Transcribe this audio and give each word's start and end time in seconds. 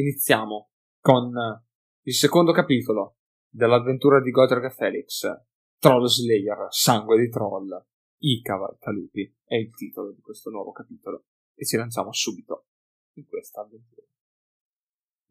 iniziamo 0.00 0.70
con 1.00 1.32
il 2.02 2.14
secondo 2.14 2.52
capitolo 2.52 3.18
dell'avventura 3.48 4.20
di 4.20 4.30
Godric 4.30 4.64
e 4.64 4.70
Felix, 4.70 5.26
Troll 5.78 6.06
Slayer, 6.06 6.66
Sangue 6.68 7.18
di 7.18 7.28
Troll, 7.28 7.68
I 8.18 8.40
Cavalcalupi 8.42 9.36
è 9.44 9.56
il 9.56 9.74
titolo 9.74 10.12
di 10.12 10.20
questo 10.20 10.50
nuovo 10.50 10.72
capitolo 10.72 11.24
e 11.54 11.64
ci 11.64 11.76
lanciamo 11.76 12.12
subito 12.12 12.66
in 13.14 13.26
questa 13.26 13.62
avventura. 13.62 14.06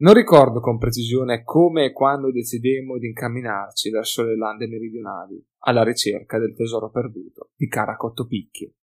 Non 0.01 0.13
ricordo 0.13 0.59
con 0.59 0.77
precisione 0.77 1.43
come 1.43 1.85
e 1.85 1.91
quando 1.91 2.31
decidemmo 2.31 2.97
di 2.97 3.07
incamminarci 3.07 3.89
verso 3.89 4.23
le 4.23 4.37
lande 4.37 4.67
meridionali 4.67 5.45
alla 5.59 5.83
ricerca 5.83 6.39
del 6.39 6.55
tesoro 6.55 6.89
perduto 6.89 7.51
di 7.55 7.67
Caracotto 7.67 8.25
Picchi. 8.25 8.73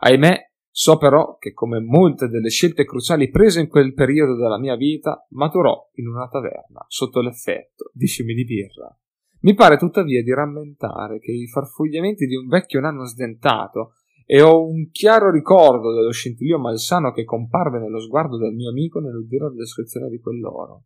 Ahimè, 0.00 0.52
So 0.78 0.98
però 0.98 1.38
che 1.38 1.54
come 1.54 1.80
molte 1.80 2.28
delle 2.28 2.50
scelte 2.50 2.84
cruciali 2.84 3.30
prese 3.30 3.60
in 3.60 3.66
quel 3.66 3.94
periodo 3.94 4.36
della 4.36 4.58
mia 4.58 4.76
vita, 4.76 5.26
maturò 5.30 5.88
in 5.94 6.06
una 6.06 6.28
taverna 6.28 6.84
sotto 6.86 7.22
l'effetto 7.22 7.90
di 7.94 8.06
scimi 8.06 8.34
di 8.34 8.44
birra. 8.44 8.94
Mi 9.40 9.54
pare 9.54 9.78
tuttavia 9.78 10.22
di 10.22 10.34
rammentare 10.34 11.18
che 11.18 11.32
i 11.32 11.48
farfugliamenti 11.48 12.26
di 12.26 12.36
un 12.36 12.46
vecchio 12.46 12.80
nano 12.80 13.06
sdentato 13.06 13.94
e 14.26 14.42
ho 14.42 14.68
un 14.68 14.90
chiaro 14.90 15.30
ricordo 15.30 15.94
dello 15.94 16.12
scintillio 16.12 16.58
malsano 16.58 17.10
che 17.10 17.24
comparve 17.24 17.78
nello 17.78 17.98
sguardo 17.98 18.36
del 18.36 18.52
mio 18.52 18.68
amico 18.68 19.00
nell'udire 19.00 19.44
la 19.44 19.54
descrizione 19.54 20.10
di 20.10 20.20
quell'oro. 20.20 20.82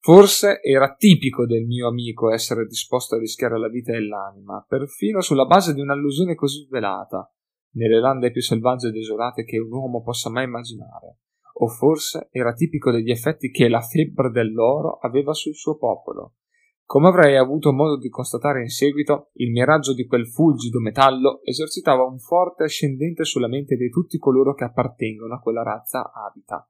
Forse 0.00 0.60
era 0.60 0.96
tipico 0.96 1.46
del 1.46 1.64
mio 1.64 1.86
amico 1.86 2.32
essere 2.32 2.66
disposto 2.66 3.14
a 3.14 3.18
rischiare 3.18 3.56
la 3.56 3.68
vita 3.68 3.92
e 3.92 4.04
l'anima, 4.04 4.66
perfino 4.68 5.20
sulla 5.20 5.44
base 5.44 5.74
di 5.74 5.80
un'allusione 5.80 6.34
così 6.34 6.66
velata, 6.68 7.32
nelle 7.72 8.00
lande 8.00 8.30
più 8.30 8.40
selvagge 8.40 8.88
e 8.88 8.92
desolate 8.92 9.44
che 9.44 9.58
un 9.58 9.72
uomo 9.72 10.02
possa 10.02 10.30
mai 10.30 10.44
immaginare, 10.44 11.18
o 11.54 11.68
forse 11.68 12.28
era 12.30 12.52
tipico 12.52 12.90
degli 12.90 13.10
effetti 13.10 13.50
che 13.50 13.68
la 13.68 13.80
febbre 13.80 14.30
dell'oro 14.30 14.98
aveva 14.98 15.32
sul 15.32 15.54
suo 15.54 15.76
popolo. 15.76 16.34
Come 16.84 17.08
avrei 17.08 17.36
avuto 17.36 17.72
modo 17.72 17.96
di 17.96 18.10
constatare 18.10 18.60
in 18.60 18.68
seguito, 18.68 19.30
il 19.34 19.50
miraggio 19.50 19.94
di 19.94 20.06
quel 20.06 20.28
fulgido 20.28 20.78
metallo 20.78 21.40
esercitava 21.42 22.04
un 22.04 22.18
forte 22.18 22.64
ascendente 22.64 23.24
sulla 23.24 23.48
mente 23.48 23.76
di 23.76 23.88
tutti 23.88 24.18
coloro 24.18 24.52
che 24.54 24.64
appartengono 24.64 25.34
a 25.34 25.40
quella 25.40 25.62
razza 25.62 26.12
abita. 26.12 26.68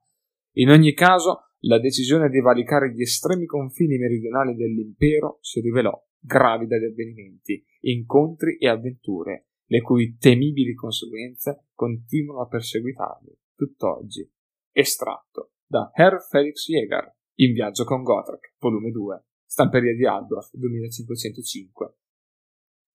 In 0.53 0.69
ogni 0.69 0.93
caso, 0.93 1.49
la 1.65 1.79
decisione 1.79 2.29
di 2.29 2.39
valicare 2.39 2.93
gli 2.93 3.01
estremi 3.01 3.45
confini 3.45 3.97
meridionali 3.97 4.55
dell'impero 4.55 5.39
si 5.41 5.59
rivelò 5.59 5.91
gravida 6.19 6.77
di 6.77 6.85
avvenimenti, 6.85 7.61
incontri 7.81 8.57
e 8.57 8.69
avventure, 8.69 9.47
le 9.73 9.81
cui 9.81 10.17
temibili 10.19 10.75
conseguenze 10.75 11.69
continuano 11.73 12.43
a 12.43 12.47
perseguitarmi 12.47 13.35
tutt'oggi. 13.55 14.31
Estratto 14.71 15.53
da 15.65 15.89
Herr 15.95 16.21
Felix 16.29 16.67
Jäger, 16.67 17.15
In 17.37 17.53
viaggio 17.53 17.83
con 17.83 18.03
Gotrek, 18.03 18.53
volume 18.59 18.91
2, 18.91 19.25
Stamperia 19.43 19.95
di 19.95 20.05
Aldorf, 20.05 20.51
2505. 20.53 21.97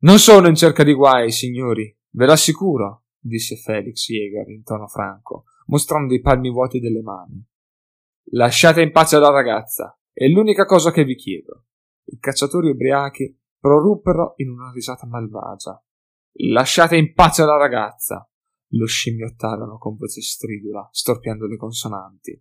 Non 0.03 0.19
sono 0.19 0.47
in 0.47 0.55
cerca 0.55 0.84
di 0.84 0.93
guai, 0.93 1.33
signori, 1.33 1.93
ve 2.11 2.27
lo 2.27 2.33
assicuro, 2.33 3.06
disse 3.19 3.56
Felix 3.56 4.06
Jäger 4.06 4.49
in 4.49 4.62
tono 4.62 4.87
franco, 4.87 5.47
mostrando 5.67 6.15
i 6.15 6.21
palmi 6.21 6.49
vuoti 6.49 6.79
delle 6.79 7.03
mani. 7.03 7.45
Lasciate 8.34 8.83
in 8.83 8.93
pace 8.93 9.19
la 9.19 9.31
ragazza, 9.31 9.99
è 10.12 10.29
l'unica 10.29 10.65
cosa 10.65 10.93
che 10.93 11.03
vi 11.03 11.17
chiedo. 11.17 11.65
I 12.05 12.19
cacciatori 12.21 12.71
ubriachi 12.71 13.37
proruppero 13.59 14.34
in 14.37 14.51
una 14.51 14.71
risata 14.71 15.09
malvagia 15.09 15.83
Lasciate 16.41 16.97
in 16.97 17.14
pace 17.14 17.44
la 17.44 17.56
ragazza! 17.56 18.25
Lo 18.69 18.86
scimmiottarono 18.86 19.77
con 19.77 19.97
voce 19.97 20.20
stridula, 20.20 20.89
storpiando 20.92 21.48
le 21.48 21.56
consonanti. 21.56 22.41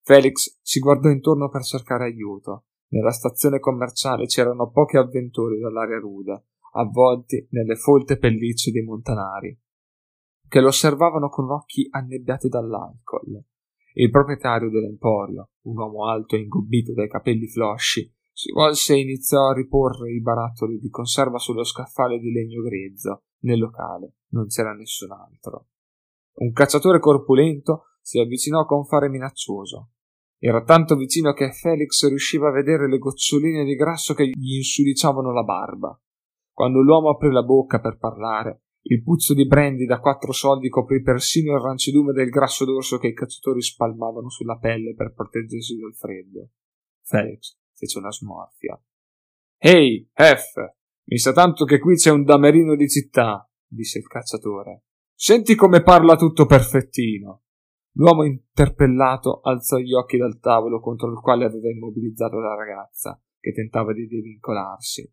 Felix 0.00 0.60
si 0.62 0.78
guardò 0.78 1.08
intorno 1.08 1.48
per 1.48 1.62
cercare 1.62 2.04
aiuto. 2.04 2.66
Nella 2.90 3.10
stazione 3.10 3.58
commerciale 3.58 4.26
c'erano 4.26 4.70
pochi 4.70 4.96
avventori 4.96 5.58
dall'aria 5.58 5.98
rude, 5.98 6.50
avvolti 6.74 7.48
nelle 7.50 7.74
folte 7.74 8.16
pellicce 8.16 8.70
dei 8.70 8.84
montanari, 8.84 9.58
che 10.46 10.60
lo 10.60 10.68
osservavano 10.68 11.28
con 11.28 11.50
occhi 11.50 11.88
annebbiati 11.90 12.46
dall'alcol. 12.46 13.42
Il 13.94 14.10
proprietario 14.10 14.70
dell'emporio, 14.70 15.48
un 15.62 15.78
uomo 15.78 16.08
alto 16.08 16.36
e 16.36 16.42
ingobbito 16.42 16.94
dai 16.94 17.08
capelli 17.08 17.48
flosci, 17.48 18.08
si 18.30 18.52
volse 18.52 18.94
e 18.94 19.00
iniziò 19.00 19.48
a 19.48 19.54
riporre 19.54 20.12
i 20.12 20.20
barattoli 20.20 20.78
di 20.78 20.88
conserva 20.90 21.38
sullo 21.38 21.64
scaffale 21.64 22.20
di 22.20 22.30
legno 22.30 22.62
grezzo 22.62 23.24
nel 23.42 23.58
locale 23.58 24.14
non 24.32 24.46
c'era 24.46 24.72
nessun 24.72 25.12
altro. 25.12 25.68
Un 26.34 26.52
cacciatore 26.52 26.98
corpulento 26.98 27.96
si 28.00 28.18
avvicinò 28.18 28.64
con 28.64 28.84
fare 28.84 29.08
minaccioso. 29.08 29.90
Era 30.38 30.64
tanto 30.64 30.96
vicino 30.96 31.32
che 31.32 31.52
Felix 31.52 32.08
riusciva 32.08 32.48
a 32.48 32.52
vedere 32.52 32.88
le 32.88 32.98
goccioline 32.98 33.64
di 33.64 33.74
grasso 33.74 34.14
che 34.14 34.26
gli 34.26 34.56
insudiciavano 34.56 35.32
la 35.32 35.44
barba. 35.44 35.96
Quando 36.50 36.80
l'uomo 36.80 37.10
aprì 37.10 37.30
la 37.30 37.44
bocca 37.44 37.80
per 37.80 37.98
parlare, 37.98 38.62
il 38.84 39.02
puzzo 39.02 39.34
di 39.34 39.46
brandy 39.46 39.84
da 39.84 40.00
quattro 40.00 40.32
soldi 40.32 40.68
coprì 40.68 41.00
persino 41.02 41.54
il 41.54 41.62
rancidume 41.62 42.12
del 42.12 42.30
grasso 42.30 42.64
d'orso 42.64 42.98
che 42.98 43.08
i 43.08 43.14
cacciatori 43.14 43.62
spalmavano 43.62 44.28
sulla 44.28 44.58
pelle 44.58 44.94
per 44.94 45.12
proteggersi 45.12 45.78
dal 45.78 45.94
freddo. 45.94 46.48
Felix 47.02 47.56
fece 47.72 47.98
una 47.98 48.10
smorfia. 48.10 48.80
Ehi, 49.58 50.10
F! 50.12 50.81
Mi 51.12 51.18
sa 51.18 51.32
tanto 51.32 51.66
che 51.66 51.78
qui 51.78 51.96
c'è 51.96 52.10
un 52.10 52.24
damerino 52.24 52.74
di 52.74 52.88
città, 52.88 53.46
disse 53.66 53.98
il 53.98 54.06
cacciatore. 54.06 54.84
Senti 55.14 55.54
come 55.54 55.82
parla 55.82 56.16
tutto 56.16 56.46
perfettino. 56.46 57.42
L'uomo 57.96 58.24
interpellato 58.24 59.40
alzò 59.42 59.76
gli 59.76 59.92
occhi 59.92 60.16
dal 60.16 60.38
tavolo 60.40 60.80
contro 60.80 61.10
il 61.10 61.20
quale 61.20 61.44
aveva 61.44 61.68
immobilizzato 61.68 62.38
la 62.38 62.54
ragazza, 62.54 63.20
che 63.38 63.52
tentava 63.52 63.92
di 63.92 64.06
divincolarsi. 64.06 65.12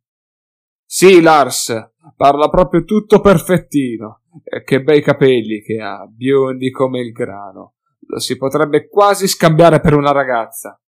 Sì, 0.85 1.19
Lars, 1.19 1.91
parla 2.15 2.47
proprio 2.47 2.85
tutto 2.85 3.19
perfettino. 3.19 4.21
E 4.41 4.63
che 4.63 4.81
bei 4.81 5.01
capelli 5.01 5.61
che 5.61 5.81
ha, 5.81 6.07
biondi 6.07 6.71
come 6.71 7.01
il 7.01 7.11
grano. 7.11 7.73
Lo 8.07 8.19
si 8.19 8.37
potrebbe 8.37 8.87
quasi 8.87 9.27
scambiare 9.27 9.81
per 9.81 9.95
una 9.95 10.13
ragazza. 10.13 10.81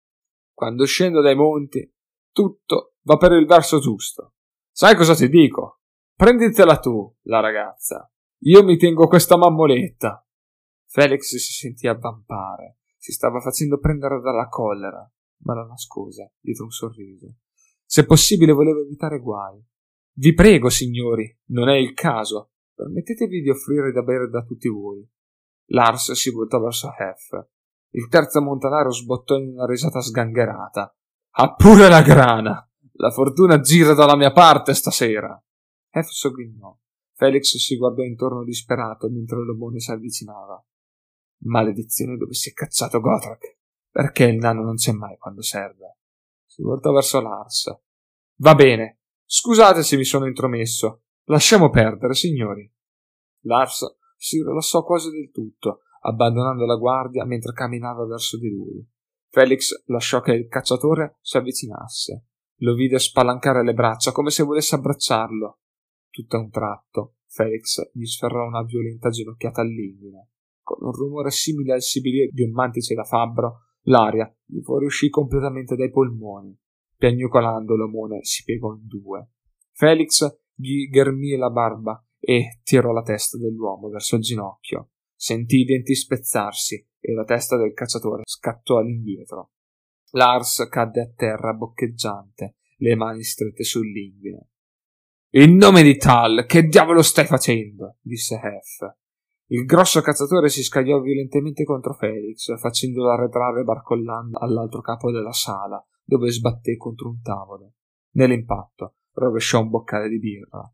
Quando 0.54 0.84
scendo 0.84 1.21
dai 1.21 1.34
monti, 1.34 1.92
tutto 2.31 2.94
va 3.03 3.16
per 3.16 3.32
il 3.32 3.47
verso 3.47 3.81
giusto. 3.81 4.34
Sai 4.70 4.94
cosa 4.97 5.14
ti 5.14 5.28
dico? 5.28 5.81
Prenditela 6.14 6.78
tu, 6.78 7.16
la 7.22 7.41
ragazza. 7.41 8.10
Io 8.44 8.62
mi 8.62 8.76
tengo 8.76 9.06
questa 9.06 9.36
mammoletta. 9.36 10.26
Felix 10.86 11.36
si 11.36 11.53
sentì 11.53 11.86
avvampare. 11.86 12.78
Si 12.97 13.12
stava 13.12 13.41
facendo 13.41 13.78
prendere 13.78 14.20
dalla 14.20 14.48
collera, 14.48 15.10
ma 15.44 15.54
la 15.54 15.64
nascose 15.64 16.34
dietro 16.41 16.64
un 16.64 16.70
sorriso. 16.70 17.34
Se 17.84 18.04
possibile 18.04 18.53
volevo 18.53 18.80
evitare 18.80 19.20
guai. 19.20 19.62
Vi 20.12 20.34
prego, 20.34 20.69
signori, 20.69 21.38
non 21.47 21.69
è 21.69 21.76
il 21.76 21.92
caso. 21.94 22.53
Permettetevi 22.75 23.41
di 23.41 23.50
offrire 23.50 23.92
da 23.92 24.03
bere 24.03 24.28
da 24.28 24.42
tutti 24.42 24.69
voi. 24.69 25.06
Lars 25.72 26.12
si 26.12 26.30
voltò 26.30 26.60
verso 26.60 26.92
Hef. 26.97 27.47
Il 27.91 28.09
terzo 28.09 28.41
montanaro 28.41 28.91
sbottò 28.91 29.36
in 29.36 29.48
una 29.48 29.66
risata 29.66 30.00
sgangherata. 30.00 30.94
Ha 31.32 31.54
pure 31.54 31.88
la 31.88 32.03
grana! 32.03 32.69
La 33.00 33.10
fortuna 33.10 33.60
gira 33.60 33.94
dalla 33.94 34.14
mia 34.14 34.30
parte 34.30 34.74
stasera. 34.74 35.42
F 35.90 36.06
sogghignò. 36.10 36.76
Felix 37.14 37.56
si 37.56 37.78
guardò 37.78 38.02
intorno 38.02 38.44
disperato 38.44 39.08
mentre 39.08 39.42
l'omone 39.42 39.80
si 39.80 39.90
avvicinava. 39.90 40.62
Maledizione 41.44 42.18
dove 42.18 42.34
si 42.34 42.50
è 42.50 42.52
cacciato 42.52 43.00
Gotrek. 43.00 43.56
Perché 43.90 44.24
il 44.24 44.36
nano 44.36 44.62
non 44.62 44.74
c'è 44.74 44.92
mai 44.92 45.16
quando 45.16 45.40
serve? 45.40 45.96
Si 46.44 46.60
voltò 46.60 46.92
verso 46.92 47.22
Lars. 47.22 47.74
Va 48.36 48.54
bene. 48.54 48.98
Scusate 49.24 49.82
se 49.82 49.96
mi 49.96 50.04
sono 50.04 50.26
intromesso. 50.26 51.04
Lasciamo 51.24 51.70
perdere, 51.70 52.12
signori. 52.12 52.70
Lars 53.44 53.96
si 54.18 54.42
rilassò 54.42 54.84
quasi 54.84 55.08
del 55.10 55.30
tutto, 55.30 55.84
abbandonando 56.02 56.66
la 56.66 56.76
guardia 56.76 57.24
mentre 57.24 57.54
camminava 57.54 58.04
verso 58.04 58.36
di 58.36 58.50
lui. 58.50 58.86
Felix 59.30 59.84
lasciò 59.86 60.20
che 60.20 60.32
il 60.32 60.48
cacciatore 60.48 61.16
si 61.22 61.38
avvicinasse. 61.38 62.26
Lo 62.62 62.74
vide 62.74 62.98
spalancare 62.98 63.65
le 63.65 63.72
braccia 63.72 64.12
come 64.12 64.30
se 64.30 64.42
volesse 64.42 64.74
abbracciarlo. 64.74 65.60
Tutto 66.10 66.36
a 66.36 66.41
un 66.41 66.51
tratto, 66.51 67.15
Felix 67.27 67.91
gli 67.92 68.04
sferrò 68.04 68.47
una 68.47 68.62
violenta 68.62 69.09
ginocchiata 69.09 69.62
all'inguine. 69.62 70.28
Con 70.62 70.86
un 70.86 70.92
rumore 70.92 71.30
simile 71.30 71.72
al 71.72 71.83
sibilio 71.83 72.28
di 72.30 72.42
un 72.42 72.51
mantice 72.51 72.95
da 72.95 73.04
fabbro, 73.04 73.60
l'aria 73.84 74.30
gli 74.45 74.60
fuoriuscì 74.60 75.09
completamente 75.09 75.74
dai 75.74 75.91
polmoni. 75.91 76.54
Piagnucolando 76.97 77.77
l'omone 77.77 78.22
si 78.24 78.45
piegò 78.45 78.74
in 78.74 78.86
due. 78.86 79.30
Felix 79.72 80.27
gli 80.54 80.89
ghermì 80.91 81.36
la 81.36 81.48
barba 81.48 82.04
e 82.18 82.60
tirò 82.63 82.92
la 82.92 83.03
testa 83.03 83.39
dell'uomo 83.39 83.89
verso 83.89 84.16
il 84.16 84.22
ginocchio. 84.22 84.91
Sentì 85.15 85.60
i 85.60 85.65
denti 85.65 85.95
spezzarsi 85.95 86.86
e 86.98 87.13
la 87.15 87.24
testa 87.24 87.56
del 87.56 87.72
cacciatore 87.72 88.24
scattò 88.27 88.77
all'indietro. 88.77 89.53
Lars 90.12 90.66
cadde 90.68 91.01
a 91.03 91.12
terra 91.15 91.53
boccheggiante, 91.53 92.57
le 92.78 92.97
mani 92.97 93.22
strette 93.22 93.62
sull'inguine. 93.62 94.48
In 95.34 95.54
nome 95.57 95.83
di 95.83 95.97
Tal, 95.97 96.47
che 96.47 96.65
diavolo 96.65 97.03
stai 97.03 97.27
facendo? 97.27 97.98
disse 98.01 98.34
Hef. 98.34 98.97
Il 99.53 99.65
grosso 99.65 100.01
cacciatore 100.01 100.48
si 100.48 100.65
scagliò 100.65 101.01
violentemente 101.01 101.62
contro 101.62 101.95
Felix, 101.95 102.57
facendolo 102.59 103.10
arretrare 103.10 103.62
barcollando 103.62 104.39
all'altro 104.39 104.80
capo 104.80 105.12
della 105.12 105.33
sala, 105.33 105.84
dove 106.03 106.30
sbatté 106.30 106.77
contro 106.77 107.09
un 107.09 107.21
tavolo. 107.21 107.74
Nell'impatto 108.13 108.97
rovesciò 109.13 109.60
un 109.60 109.71
boccale 109.71 110.09
di 110.09 110.18
birra. 110.18 110.72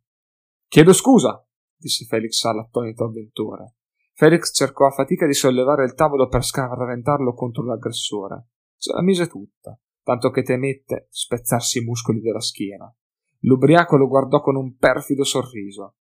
Chiedo 0.67 0.93
scusa, 0.95 1.47
disse 1.77 2.07
Felix 2.07 2.43
all'attonito 2.45 3.05
avventore. 3.05 3.75
Felix 4.15 4.55
cercò 4.55 4.87
a 4.87 4.91
fatica 4.91 5.27
di 5.27 5.35
sollevare 5.35 5.85
il 5.85 5.93
tavolo 5.93 6.29
per 6.29 6.43
scaraventarlo 6.43 7.35
contro 7.35 7.65
l'aggressore. 7.65 8.47
Se 8.77 8.93
la 8.93 9.03
mise 9.03 9.27
tutta, 9.27 9.79
tanto 10.03 10.31
che 10.31 10.43
temette 10.43 11.09
spezzarsi 11.11 11.79
i 11.79 11.85
muscoli 11.85 12.21
della 12.21 12.41
schiena. 12.41 12.95
L'ubriaco 13.41 13.97
lo 13.97 14.09
guardò 14.09 14.41
con 14.41 14.57
un 14.57 14.77
perfido 14.77 15.25
sorriso. 15.25 15.97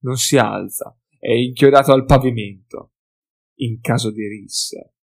Non 0.00 0.16
si 0.16 0.36
alza, 0.36 0.96
è 1.18 1.32
inchiodato 1.32 1.92
al 1.92 2.04
pavimento. 2.04 2.92
In 3.60 3.80
caso 3.80 4.10
di 4.10 4.26
risse. 4.26 4.94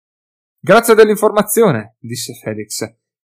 Grazie 0.59 0.95
dell'informazione, 0.95 1.98
disse 2.00 2.33
Felix, 2.33 2.81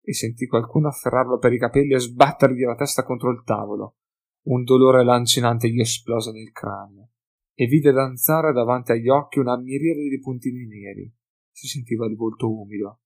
e 0.02 0.14
sentì 0.14 0.46
qualcuno 0.46 0.88
afferrarlo 0.88 1.38
per 1.38 1.52
i 1.52 1.58
capelli 1.58 1.94
e 1.94 2.00
sbattergli 2.00 2.64
la 2.64 2.74
testa 2.74 3.04
contro 3.04 3.30
il 3.30 3.42
tavolo. 3.44 3.96
Un 4.42 4.64
dolore 4.64 5.04
lancinante 5.04 5.68
gli 5.70 5.80
esplose 5.80 6.32
nel 6.32 6.50
cranio 6.50 7.10
e 7.54 7.66
vide 7.66 7.92
danzare 7.92 8.52
davanti 8.52 8.92
agli 8.92 9.10
occhi 9.10 9.38
una 9.38 9.56
miriade 9.58 10.08
di 10.08 10.18
puntini 10.18 10.66
neri. 10.66 11.12
Si 11.50 11.66
sentiva 11.66 12.06
il 12.06 12.16
volto 12.16 12.50
umido. 12.50 13.00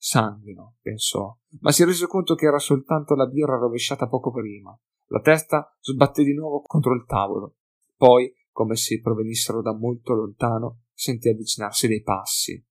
Sanguino, 0.00 0.76
pensò, 0.80 1.36
ma 1.60 1.72
si 1.72 1.84
rese 1.84 2.06
conto 2.06 2.36
che 2.36 2.46
era 2.46 2.60
soltanto 2.60 3.16
la 3.16 3.26
birra 3.26 3.58
rovesciata 3.58 4.06
poco 4.06 4.30
prima. 4.30 4.78
La 5.06 5.20
testa 5.20 5.76
sbatté 5.80 6.22
di 6.22 6.34
nuovo 6.34 6.62
contro 6.62 6.94
il 6.94 7.04
tavolo. 7.04 7.56
Poi, 7.96 8.32
come 8.52 8.76
se 8.76 9.00
provenissero 9.00 9.60
da 9.60 9.74
molto 9.74 10.14
lontano, 10.14 10.82
sentì 10.92 11.28
avvicinarsi 11.28 11.88
dei 11.88 12.02
passi. 12.02 12.64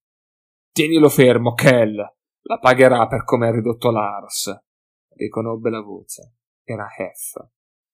Tienilo 0.72 1.08
fermo, 1.08 1.52
Kell! 1.52 1.96
La 2.42 2.58
pagherà 2.58 3.06
per 3.06 3.24
come 3.24 3.48
ha 3.48 3.50
ridotto 3.50 3.90
Lars. 3.90 4.56
Riconobbe 5.10 5.68
la 5.68 5.82
voce. 5.82 6.36
Era 6.62 6.86
Hef. 6.96 7.34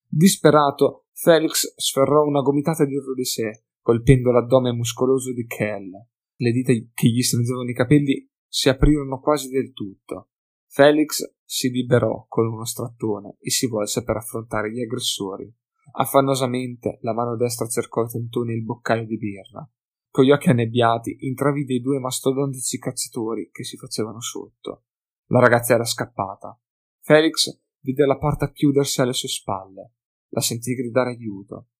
Disperato, 0.06 1.06
Felix 1.12 1.74
sferrò 1.76 2.22
una 2.22 2.40
gomitata 2.40 2.84
dietro 2.84 3.14
di 3.14 3.24
sé, 3.24 3.64
colpendo 3.80 4.30
l'addome 4.30 4.72
muscoloso 4.72 5.32
di 5.32 5.44
Kell. 5.46 5.90
Le 6.36 6.50
dita 6.52 6.72
che 6.72 7.08
gli 7.08 7.22
stringevano 7.22 7.68
i 7.68 7.74
capelli 7.74 8.30
si 8.54 8.68
aprirono 8.68 9.18
quasi 9.18 9.48
del 9.48 9.72
tutto. 9.72 10.28
Felix 10.68 11.38
si 11.44 11.70
liberò 11.70 12.24
con 12.28 12.46
uno 12.46 12.64
strattone 12.64 13.36
e 13.40 13.50
si 13.50 13.66
volse 13.66 14.04
per 14.04 14.14
affrontare 14.14 14.70
gli 14.70 14.80
aggressori. 14.80 15.52
Affannosamente 15.94 16.98
la 17.00 17.12
mano 17.12 17.34
destra 17.34 17.66
cercò 17.66 18.06
tentoni 18.06 18.52
il 18.52 18.62
boccale 18.62 19.06
di 19.06 19.18
birra. 19.18 19.68
Con 20.08 20.22
gli 20.22 20.30
occhi 20.30 20.50
annebbiati 20.50 21.26
intravide 21.26 21.74
i 21.74 21.80
due 21.80 21.98
mastodontici 21.98 22.78
cacciatori 22.78 23.50
che 23.50 23.64
si 23.64 23.76
facevano 23.76 24.20
sotto. 24.20 24.84
La 25.30 25.40
ragazza 25.40 25.74
era 25.74 25.84
scappata. 25.84 26.56
Felix 27.00 27.60
vide 27.80 28.06
la 28.06 28.18
porta 28.18 28.52
chiudersi 28.52 29.00
alle 29.00 29.14
sue 29.14 29.28
spalle. 29.28 29.94
La 30.28 30.40
sentì 30.40 30.74
gridare 30.74 31.10
aiuto. 31.10 31.70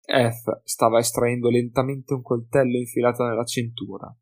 F 0.00 0.60
stava 0.64 0.98
estraendo 0.98 1.50
lentamente 1.50 2.14
un 2.14 2.22
coltello 2.22 2.78
infilato 2.78 3.22
nella 3.22 3.44
cintura. 3.44 4.12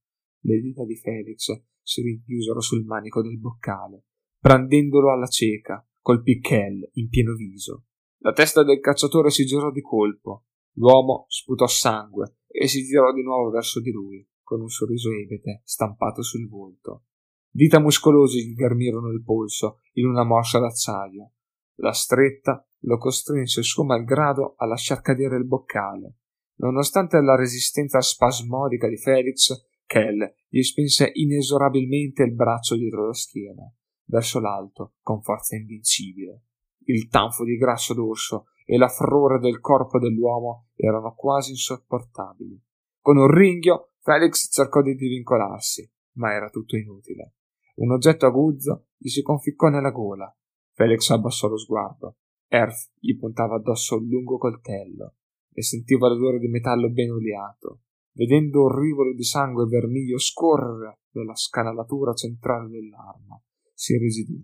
Le 0.40 0.60
dita 0.60 0.84
di 0.84 0.96
Felix 0.96 1.48
si 1.84 2.02
rinchiusero 2.02 2.60
sul 2.60 2.84
manico 2.84 3.22
del 3.22 3.38
boccale, 3.38 4.06
brandendolo 4.38 5.12
alla 5.12 5.28
cieca, 5.28 5.86
col 6.00 6.22
picchel 6.22 6.90
in 6.94 7.08
pieno 7.08 7.34
viso. 7.34 7.84
La 8.18 8.32
testa 8.32 8.64
del 8.64 8.80
cacciatore 8.80 9.30
si 9.30 9.44
girò 9.44 9.70
di 9.70 9.82
colpo. 9.82 10.46
L'uomo 10.76 11.26
sputò 11.28 11.66
sangue 11.66 12.38
e 12.48 12.66
si 12.66 12.82
girò 12.82 13.12
di 13.12 13.22
nuovo 13.22 13.50
verso 13.50 13.80
di 13.80 13.92
lui, 13.92 14.26
con 14.42 14.60
un 14.60 14.68
sorriso 14.68 15.10
ebete 15.10 15.60
stampato 15.64 16.22
sul 16.22 16.48
volto. 16.48 17.04
Dita 17.48 17.78
muscolose 17.78 18.40
gli 18.40 18.54
ghermirono 18.54 19.10
il 19.10 19.22
polso 19.22 19.80
in 19.92 20.06
una 20.06 20.24
morsa 20.24 20.58
d'acciaio. 20.58 21.32
La 21.76 21.92
stretta 21.92 22.66
lo 22.80 22.98
costrinse 22.98 23.62
suo 23.62 23.84
malgrado 23.84 24.54
a 24.56 24.66
lasciar 24.66 25.00
cadere 25.00 25.36
il 25.36 25.46
boccale. 25.46 26.16
Nonostante 26.56 27.20
la 27.20 27.36
resistenza 27.36 28.00
spasmodica 28.00 28.88
di 28.88 28.96
Felix, 28.96 29.52
Kell 29.86 30.22
gli 30.48 30.62
spinse 30.62 31.10
inesorabilmente 31.12 32.22
il 32.22 32.34
braccio 32.34 32.76
dietro 32.76 33.06
la 33.06 33.14
schiena, 33.14 33.72
verso 34.06 34.40
l'alto, 34.40 34.94
con 35.00 35.22
forza 35.22 35.56
invincibile. 35.56 36.42
Il 36.86 37.08
tanfo 37.08 37.44
di 37.44 37.56
grasso 37.56 37.94
d'orso 37.94 38.46
e 38.64 38.76
la 38.76 38.88
frora 38.88 39.38
del 39.38 39.60
corpo 39.60 39.98
dell'uomo 39.98 40.68
erano 40.74 41.14
quasi 41.14 41.50
insopportabili. 41.50 42.60
Con 43.00 43.16
un 43.16 43.30
ringhio, 43.30 43.92
Felix 44.00 44.50
cercò 44.50 44.82
di 44.82 44.94
divincolarsi, 44.94 45.90
ma 46.14 46.32
era 46.32 46.48
tutto 46.48 46.76
inutile. 46.76 47.34
Un 47.76 47.92
oggetto 47.92 48.26
aguzzo 48.26 48.86
gli 48.96 49.08
si 49.08 49.22
conficcò 49.22 49.68
nella 49.68 49.90
gola. 49.90 50.34
Felix 50.72 51.10
abbassò 51.10 51.48
lo 51.48 51.58
sguardo. 51.58 52.16
Erf 52.48 52.90
gli 52.98 53.16
puntava 53.16 53.56
addosso 53.56 53.96
un 53.96 54.06
lungo 54.06 54.38
coltello 54.38 55.16
e 55.52 55.62
sentiva 55.62 56.08
l'odore 56.08 56.38
di 56.38 56.48
metallo 56.48 56.90
ben 56.90 57.10
oliato. 57.10 57.80
Vedendo 58.16 58.62
un 58.62 58.78
rivolo 58.78 59.12
di 59.12 59.24
sangue 59.24 59.66
vermiglio 59.66 60.18
scorrere 60.18 61.00
nella 61.14 61.34
scanalatura 61.34 62.14
centrale 62.14 62.68
dell'arma, 62.68 63.42
si 63.72 63.94
irrigidì. 63.94 64.40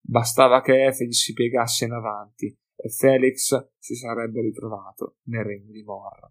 Bastava 0.00 0.60
che 0.60 0.86
Efe 0.86 1.12
si 1.12 1.32
piegasse 1.32 1.84
in 1.84 1.92
avanti 1.92 2.46
e 2.46 2.88
Felix 2.88 3.70
si 3.78 3.94
sarebbe 3.94 4.40
ritrovato 4.40 5.18
nel 5.26 5.44
regno 5.44 5.70
di 5.70 5.82
Morra. 5.84 6.28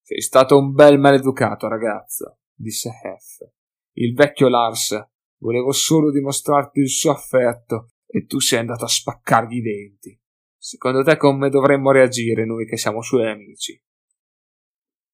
Sei 0.00 0.20
stato 0.20 0.58
un 0.58 0.72
bel 0.72 1.00
maleducato, 1.00 1.66
ragazzo, 1.66 2.38
disse 2.54 2.90
Hef. 2.90 3.50
Il 3.94 4.14
vecchio 4.14 4.48
Lars 4.48 4.96
volevo 5.38 5.72
solo 5.72 6.12
dimostrarti 6.12 6.78
il 6.78 6.88
suo 6.88 7.10
affetto 7.10 7.94
e 8.06 8.26
tu 8.26 8.38
sei 8.38 8.60
andato 8.60 8.84
a 8.84 8.88
spaccargli 8.88 9.56
i 9.56 9.60
denti. 9.60 10.20
Secondo 10.56 11.02
te 11.02 11.16
come 11.16 11.48
dovremmo 11.48 11.90
reagire 11.90 12.44
noi 12.44 12.64
che 12.64 12.76
siamo 12.76 13.02
suoi 13.02 13.28
amici? 13.28 13.80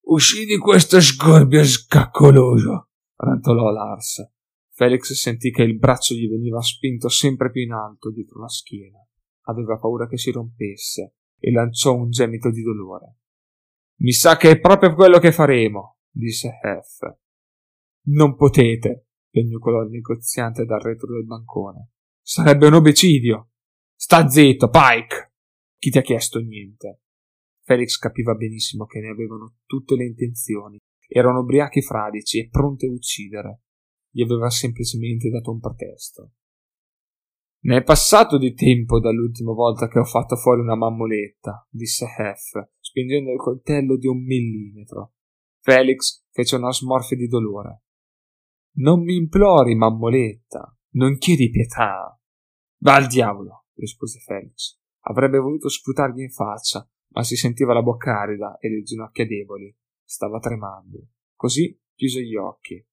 Uscì 0.03 0.45
di 0.45 0.57
questo 0.57 0.99
sgorbio 0.99 1.63
scaccoloso, 1.63 2.89
rantolò 3.15 3.69
Lars. 3.71 4.29
Felix 4.73 5.13
sentì 5.13 5.51
che 5.51 5.61
il 5.61 5.77
braccio 5.77 6.15
gli 6.15 6.27
veniva 6.27 6.61
spinto 6.61 7.07
sempre 7.07 7.51
più 7.51 7.61
in 7.61 7.71
alto 7.71 8.11
dietro 8.11 8.41
la 8.41 8.49
schiena. 8.49 8.97
Aveva 9.45 9.77
paura 9.77 10.07
che 10.07 10.17
si 10.17 10.31
rompesse 10.31 11.15
e 11.37 11.51
lanciò 11.51 11.93
un 11.93 12.09
gemito 12.09 12.49
di 12.49 12.61
dolore. 12.61 13.17
Mi 13.99 14.11
sa 14.11 14.37
che 14.37 14.51
è 14.51 14.59
proprio 14.59 14.93
quello 14.93 15.19
che 15.19 15.31
faremo, 15.31 15.99
disse 16.09 16.59
Hef. 16.61 16.99
Non 18.07 18.35
potete, 18.35 19.07
piagnucolò 19.29 19.83
il 19.83 19.91
negoziante 19.91 20.65
dal 20.65 20.81
retro 20.81 21.13
del 21.13 21.25
bancone. 21.25 21.91
Sarebbe 22.21 22.67
un 22.67 22.73
omicidio. 22.73 23.51
Sta 23.95 24.27
zitto, 24.27 24.69
Pike! 24.69 25.33
Chi 25.77 25.89
ti 25.91 25.97
ha 25.99 26.01
chiesto 26.01 26.39
niente? 26.39 27.01
Felix 27.71 27.95
capiva 27.97 28.33
benissimo 28.33 28.85
che 28.85 28.99
ne 28.99 29.07
avevano 29.07 29.59
tutte 29.65 29.95
le 29.95 30.05
intenzioni. 30.05 30.77
Erano 31.07 31.39
ubriachi 31.39 31.81
fradici 31.81 32.39
e 32.39 32.49
pronti 32.49 32.85
a 32.85 32.91
uccidere. 32.91 33.61
Gli 34.09 34.21
aveva 34.21 34.49
semplicemente 34.49 35.29
dato 35.29 35.51
un 35.51 35.59
pretesto. 35.61 36.31
Ne 37.63 37.77
è 37.77 37.83
passato 37.83 38.37
di 38.37 38.53
tempo 38.53 38.99
dall'ultima 38.99 39.53
volta 39.53 39.87
che 39.87 39.99
ho 39.99 40.03
fatto 40.03 40.35
fuori 40.35 40.59
una 40.59 40.75
mammoletta, 40.75 41.65
disse 41.69 42.05
Hef, 42.17 42.71
spingendo 42.79 43.31
il 43.31 43.37
coltello 43.37 43.95
di 43.95 44.07
un 44.07 44.21
millimetro. 44.21 45.13
Felix 45.61 46.25
fece 46.31 46.57
una 46.57 46.73
smorfia 46.73 47.15
di 47.15 47.27
dolore. 47.27 47.83
Non 48.79 49.01
mi 49.01 49.15
implori, 49.15 49.75
mammoletta, 49.75 50.77
non 50.95 51.17
chiedi 51.17 51.49
pietà. 51.49 52.19
Va 52.79 52.95
al 52.95 53.07
diavolo, 53.07 53.67
rispose 53.75 54.19
Felix. 54.19 54.77
Avrebbe 55.03 55.37
voluto 55.37 55.69
sputargli 55.69 56.21
in 56.21 56.31
faccia, 56.31 56.85
ma 57.13 57.23
si 57.23 57.35
sentiva 57.35 57.73
la 57.73 57.81
bocca 57.81 58.19
arida 58.19 58.57
e 58.59 58.69
le 58.69 58.83
ginocchia 58.83 59.25
deboli. 59.25 59.73
Stava 60.03 60.39
tremando. 60.39 61.07
Così 61.35 61.79
chiuse 61.95 62.23
gli 62.23 62.35
occhi. 62.35 62.85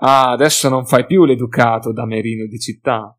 Ah, 0.00 0.30
adesso 0.30 0.68
non 0.68 0.86
fai 0.86 1.06
più 1.06 1.24
l'educato 1.24 1.92
da 1.92 2.06
merino 2.06 2.46
di 2.46 2.58
città. 2.58 3.18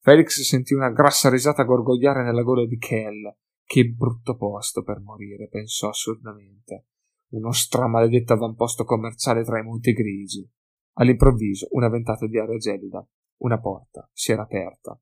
Felix 0.00 0.40
sentì 0.42 0.72
una 0.72 0.90
grassa 0.90 1.28
risata 1.28 1.64
gorgogliare 1.64 2.22
nella 2.22 2.42
gola 2.42 2.64
di 2.64 2.78
Kell. 2.78 3.34
Che 3.64 3.84
brutto 3.88 4.36
posto 4.36 4.82
per 4.82 5.00
morire, 5.00 5.48
pensò 5.48 5.88
assurdamente. 5.88 6.86
Uno 7.30 7.52
stramaledetto 7.52 8.32
avamposto 8.32 8.84
commerciale 8.84 9.44
tra 9.44 9.58
i 9.58 9.64
monti 9.64 9.92
grigi. 9.92 10.48
All'improvviso 10.94 11.66
una 11.72 11.88
ventata 11.88 12.26
di 12.26 12.38
aria 12.38 12.56
gelida. 12.56 13.06
Una 13.38 13.58
porta 13.58 14.08
si 14.12 14.32
era 14.32 14.42
aperta. 14.42 14.98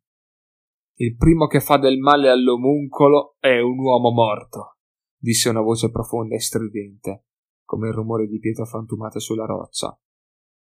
Il 0.97 1.17
primo 1.17 1.49
che 1.49 1.59
fa 1.59 1.77
del 1.77 1.99
male 1.99 2.31
all'omuncolo 2.31 3.35
è 3.41 3.59
un 3.59 3.77
uomo 3.81 4.13
morto, 4.13 4.77
disse 5.17 5.49
una 5.49 5.61
voce 5.61 5.91
profonda 5.91 6.37
e 6.37 6.41
stridente, 6.41 7.25
come 7.65 7.89
il 7.89 7.95
rumore 7.95 8.29
di 8.29 8.39
pietre 8.39 8.65
frantumate 8.65 9.19
sulla 9.19 9.45
roccia. 9.45 9.99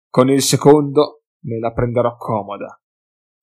Con 0.08 0.30
il 0.30 0.40
secondo 0.40 1.24
me 1.40 1.58
la 1.58 1.70
prenderò 1.72 2.16
comoda. 2.16 2.80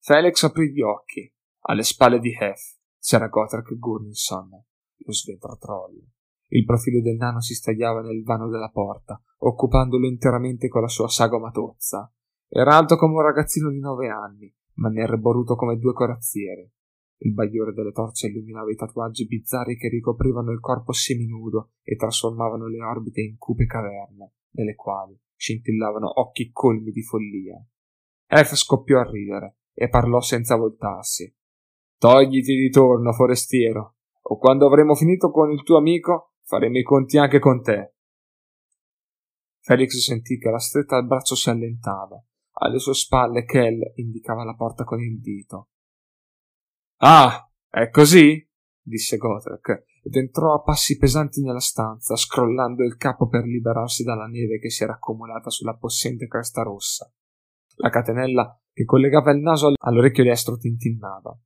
Felix 0.00 0.42
aprì 0.42 0.72
gli 0.72 0.80
occhi. 0.80 1.32
Alle 1.66 1.84
spalle 1.84 2.18
di 2.18 2.36
Hef 2.36 2.78
c'era 2.98 3.28
Gotrek 3.28 3.78
Gurninson, 3.78 4.50
lo 4.50 5.12
sventra 5.12 5.54
troll. 5.54 5.94
Il 6.48 6.64
profilo 6.64 7.00
del 7.00 7.16
nano 7.16 7.40
si 7.40 7.54
stagliava 7.54 8.00
nel 8.00 8.24
vano 8.24 8.48
della 8.48 8.70
porta, 8.70 9.22
occupandolo 9.38 10.08
interamente 10.08 10.66
con 10.66 10.82
la 10.82 10.88
sua 10.88 11.06
sagoma 11.06 11.52
tozza. 11.52 12.12
Era 12.48 12.76
alto 12.76 12.96
come 12.96 13.14
un 13.14 13.22
ragazzino 13.22 13.70
di 13.70 13.78
nove 13.78 14.08
anni, 14.08 14.52
ma 14.74 14.88
nerboruto 14.88 15.54
come 15.54 15.76
due 15.76 15.92
corazziere. 15.92 16.72
Il 17.18 17.32
bagliore 17.32 17.72
delle 17.72 17.92
torce 17.92 18.26
illuminava 18.26 18.70
i 18.70 18.76
tatuaggi 18.76 19.26
bizzarri 19.26 19.76
che 19.76 19.88
ricoprivano 19.88 20.50
il 20.50 20.60
corpo 20.60 20.92
seminudo 20.92 21.72
e 21.82 21.96
trasformavano 21.96 22.66
le 22.66 22.82
orbite 22.82 23.20
in 23.20 23.36
cupe 23.38 23.66
caverne, 23.66 24.32
nelle 24.50 24.74
quali 24.74 25.18
scintillavano 25.36 26.20
occhi 26.20 26.50
colmi 26.52 26.90
di 26.90 27.02
follia. 27.02 27.64
F 28.26 28.54
scoppiò 28.54 29.00
a 29.00 29.10
ridere 29.10 29.58
e 29.72 29.88
parlò 29.88 30.20
senza 30.20 30.56
voltarsi. 30.56 31.32
Togliti 31.98 32.54
di 32.54 32.70
torno, 32.70 33.12
forestiero, 33.12 33.96
o 34.22 34.38
quando 34.38 34.66
avremo 34.66 34.94
finito 34.94 35.30
con 35.30 35.50
il 35.50 35.62
tuo 35.62 35.76
amico 35.76 36.34
faremo 36.42 36.78
i 36.78 36.82
conti 36.82 37.18
anche 37.18 37.38
con 37.38 37.62
te. 37.62 37.94
Felix 39.60 39.96
sentì 39.96 40.38
che 40.38 40.50
la 40.50 40.58
stretta 40.58 40.96
al 40.96 41.06
braccio 41.06 41.34
si 41.34 41.48
allentava. 41.48 42.22
Alle 42.56 42.78
sue 42.78 42.94
spalle 42.94 43.44
Kell 43.44 43.80
indicava 43.96 44.44
la 44.44 44.54
porta 44.54 44.84
con 44.84 45.00
il 45.00 45.20
dito. 45.20 45.70
Ah, 46.98 47.50
è 47.68 47.90
così? 47.90 48.48
disse 48.80 49.16
Gotrek 49.16 49.84
ed 50.02 50.14
entrò 50.16 50.54
a 50.54 50.62
passi 50.62 50.98
pesanti 50.98 51.40
nella 51.40 51.60
stanza, 51.60 52.14
scrollando 52.14 52.84
il 52.84 52.96
capo 52.96 53.26
per 53.26 53.44
liberarsi 53.44 54.04
dalla 54.04 54.26
neve 54.26 54.58
che 54.58 54.70
si 54.70 54.82
era 54.82 54.92
accumulata 54.92 55.48
sulla 55.48 55.76
possente 55.76 56.26
cresta 56.26 56.62
rossa. 56.62 57.10
La 57.76 57.88
catenella 57.88 58.60
che 58.72 58.84
collegava 58.84 59.32
il 59.32 59.40
naso 59.40 59.72
all'orecchio 59.78 60.24
destro 60.24 60.58
tintinnava. 60.58 61.36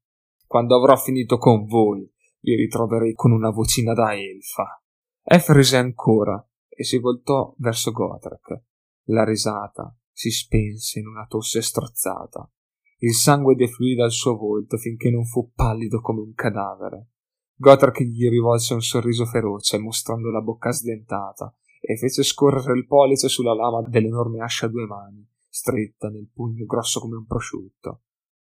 Quando 0.47 0.77
avrò 0.77 0.97
finito 0.97 1.39
con 1.39 1.67
voi, 1.67 2.11
vi 2.41 2.55
ritroverei 2.55 3.15
con 3.15 3.31
una 3.31 3.51
vocina 3.51 3.95
da 3.95 4.15
elfa. 4.15 4.83
Rise 5.23 5.77
ancora 5.77 6.45
e 6.69 6.85
si 6.85 6.99
voltò 6.99 7.55
verso 7.59 7.93
Gotrek. 7.93 8.63
La 9.11 9.25
risata 9.25 9.95
si 10.19 10.33
spense 10.33 10.99
in 10.99 11.07
una 11.07 11.27
tosse 11.29 11.63
strozzata. 11.63 12.51
Il 12.97 13.15
sangue 13.15 13.55
defluì 13.55 13.95
dal 13.95 14.11
suo 14.11 14.37
volto 14.37 14.77
finché 14.77 15.11
non 15.11 15.25
fu 15.25 15.53
pallido 15.55 16.01
come 16.01 16.23
un 16.23 16.35
cadavere. 16.35 17.11
Gotrek 17.55 18.03
gli 18.03 18.29
rivolse 18.29 18.75
un 18.75 18.81
sorriso 18.81 19.27
feroce, 19.27 19.79
mostrando 19.79 20.31
la 20.31 20.41
bocca 20.41 20.73
sdentata, 20.73 21.57
e 21.81 21.97
fece 21.97 22.25
scorrere 22.25 22.77
il 22.77 22.87
pollice 22.87 23.29
sulla 23.29 23.55
lama 23.55 23.81
dell'enorme 23.89 24.43
ascia 24.43 24.67
a 24.67 24.69
due 24.69 24.87
mani, 24.87 25.25
stretta 25.49 26.09
nel 26.09 26.29
pugno 26.35 26.65
grosso 26.65 26.99
come 26.99 27.15
un 27.15 27.25
prosciutto. 27.25 28.03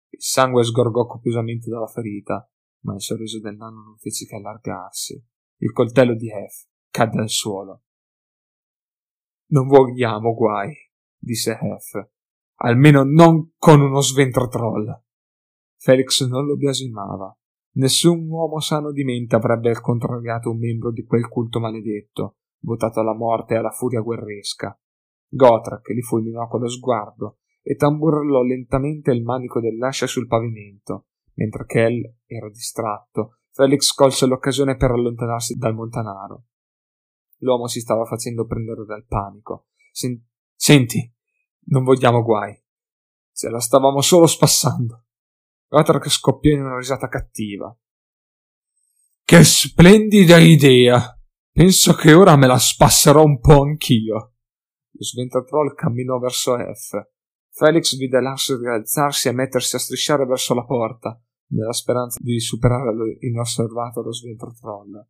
Il 0.07 0.21
sangue 0.21 0.63
sgorgò 0.63 1.05
copiosamente 1.05 1.69
dalla 1.69 1.87
ferita, 1.87 2.49
ma 2.83 2.93
il 2.93 3.01
sorriso 3.01 3.41
del 3.41 3.57
nano 3.57 3.83
non 3.83 3.97
fece 3.97 4.25
che 4.25 4.35
allargarsi. 4.35 5.21
Il 5.57 5.73
coltello 5.73 6.15
di 6.15 6.29
Hef 6.29 6.65
cadde 6.89 7.19
al 7.19 7.29
suolo. 7.29 7.81
Non 9.47 9.67
vogliamo 9.67 10.33
guai, 10.33 10.73
disse 11.17 11.57
Hef, 11.59 12.09
almeno 12.57 13.03
non 13.03 13.53
con 13.57 13.81
uno 13.81 14.01
sventrotroll. 14.01 15.03
Felix 15.77 16.27
non 16.27 16.45
lo 16.45 16.55
biasimava. 16.55 17.35
Nessun 17.73 18.27
uomo 18.27 18.59
sano 18.59 18.91
di 18.91 19.03
mente 19.03 19.35
avrebbe 19.35 19.79
contrariato 19.79 20.49
un 20.49 20.57
membro 20.57 20.91
di 20.91 21.03
quel 21.03 21.27
culto 21.27 21.59
maledetto, 21.59 22.37
votato 22.61 22.99
alla 22.99 23.13
morte 23.13 23.53
e 23.53 23.57
alla 23.57 23.69
furia 23.69 24.01
guerresca. 24.01 24.77
Gotrak 25.29 25.89
li 25.89 26.01
fulminò 26.01 26.47
con 26.47 26.61
lo 26.61 26.69
sguardo 26.69 27.39
e 27.61 27.75
tamburellò 27.75 28.41
lentamente 28.41 29.11
il 29.11 29.23
manico 29.23 29.59
dell'ascia 29.59 30.07
sul 30.07 30.27
pavimento. 30.27 31.07
Mentre 31.33 31.65
Kell 31.65 32.01
era 32.25 32.49
distratto, 32.49 33.39
Felix 33.51 33.91
colse 33.93 34.25
l'occasione 34.25 34.75
per 34.75 34.91
allontanarsi 34.91 35.55
dal 35.55 35.75
montanaro. 35.75 36.45
L'uomo 37.39 37.67
si 37.67 37.79
stava 37.79 38.05
facendo 38.05 38.45
prendere 38.45 38.85
dal 38.85 39.05
panico. 39.05 39.67
Sen- 39.91 40.23
Senti, 40.67 40.99
non 41.67 41.85
vogliamo 41.85 42.23
guai. 42.23 42.53
Se 43.31 43.47
la 43.47 43.61
stavamo 43.61 44.01
solo 44.01 44.27
spassando. 44.27 45.05
Gotrak 45.65 46.09
scoppiò 46.09 46.51
in 46.51 46.63
una 46.63 46.75
risata 46.75 47.07
cattiva. 47.07 47.73
Che 49.23 49.43
splendida 49.45 50.37
idea! 50.39 51.17
Penso 51.53 51.93
che 51.93 52.11
ora 52.11 52.35
me 52.35 52.47
la 52.47 52.57
spasserò 52.57 53.23
un 53.23 53.39
po' 53.39 53.61
anch'io. 53.61 54.33
Lo 54.91 55.03
sventatroll 55.05 55.73
camminò 55.73 56.19
verso 56.19 56.57
F. 56.57 57.01
Felix 57.49 57.95
vide 57.95 58.19
Lars 58.19 58.59
rialzarsi 58.59 59.29
e 59.29 59.31
mettersi 59.31 59.77
a 59.77 59.79
strisciare 59.79 60.25
verso 60.25 60.53
la 60.53 60.65
porta, 60.65 61.17
nella 61.51 61.71
speranza 61.71 62.19
di 62.21 62.41
superare 62.41 62.91
inosservato 63.21 64.01
lo 64.01 64.11
sventrotroll. 64.11 65.01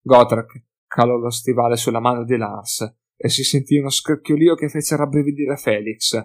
Gotrak 0.00 0.64
calò 0.86 1.16
lo 1.16 1.30
stivale 1.30 1.74
sulla 1.74 1.98
mano 1.98 2.22
di 2.22 2.36
Lars 2.36 3.00
e 3.24 3.28
si 3.28 3.44
sentì 3.44 3.76
uno 3.76 3.88
scricchiolio 3.88 4.56
che 4.56 4.68
fece 4.68 4.96
rabbrividire 4.96 5.56
Felix. 5.56 6.16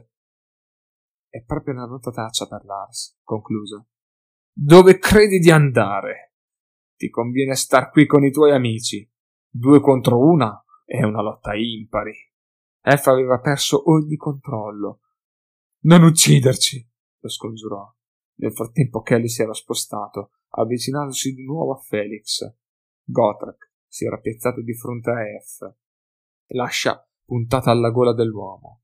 È 1.30 1.44
proprio 1.44 1.76
una 1.76 1.86
nuotaccia 1.86 2.48
per 2.48 2.66
Lars, 2.66 3.20
concluse. 3.22 3.86
Dove 4.52 4.98
credi 4.98 5.38
di 5.38 5.52
andare? 5.52 6.38
Ti 6.96 7.08
conviene 7.12 7.54
star 7.54 7.92
qui 7.92 8.08
con 8.08 8.26
i 8.26 8.32
tuoi 8.32 8.52
amici. 8.52 9.08
Due 9.48 9.80
contro 9.80 10.18
una 10.18 10.60
è 10.86 11.04
una 11.04 11.22
lotta 11.22 11.54
impari. 11.54 12.16
F 12.82 13.06
aveva 13.06 13.40
perso 13.42 13.92
ogni 13.92 14.16
controllo. 14.16 15.02
Non 15.82 16.02
ucciderci, 16.02 16.84
lo 17.20 17.30
scongiurò. 17.30 17.96
Nel 18.38 18.54
frattempo 18.54 19.02
Kelly 19.02 19.28
si 19.28 19.44
era 19.44 19.54
spostato, 19.54 20.32
avvicinandosi 20.50 21.36
di 21.36 21.46
nuovo 21.46 21.74
a 21.74 21.80
Felix. 21.80 22.42
Gotrek 23.04 23.74
si 23.86 24.06
era 24.06 24.18
piazzato 24.18 24.64
di 24.64 24.74
fronte 24.74 25.12
a 25.12 25.22
F 25.40 25.86
l'ascia 26.50 27.02
puntata 27.26 27.72
alla 27.72 27.90
gola 27.90 28.14
dell'uomo. 28.14 28.82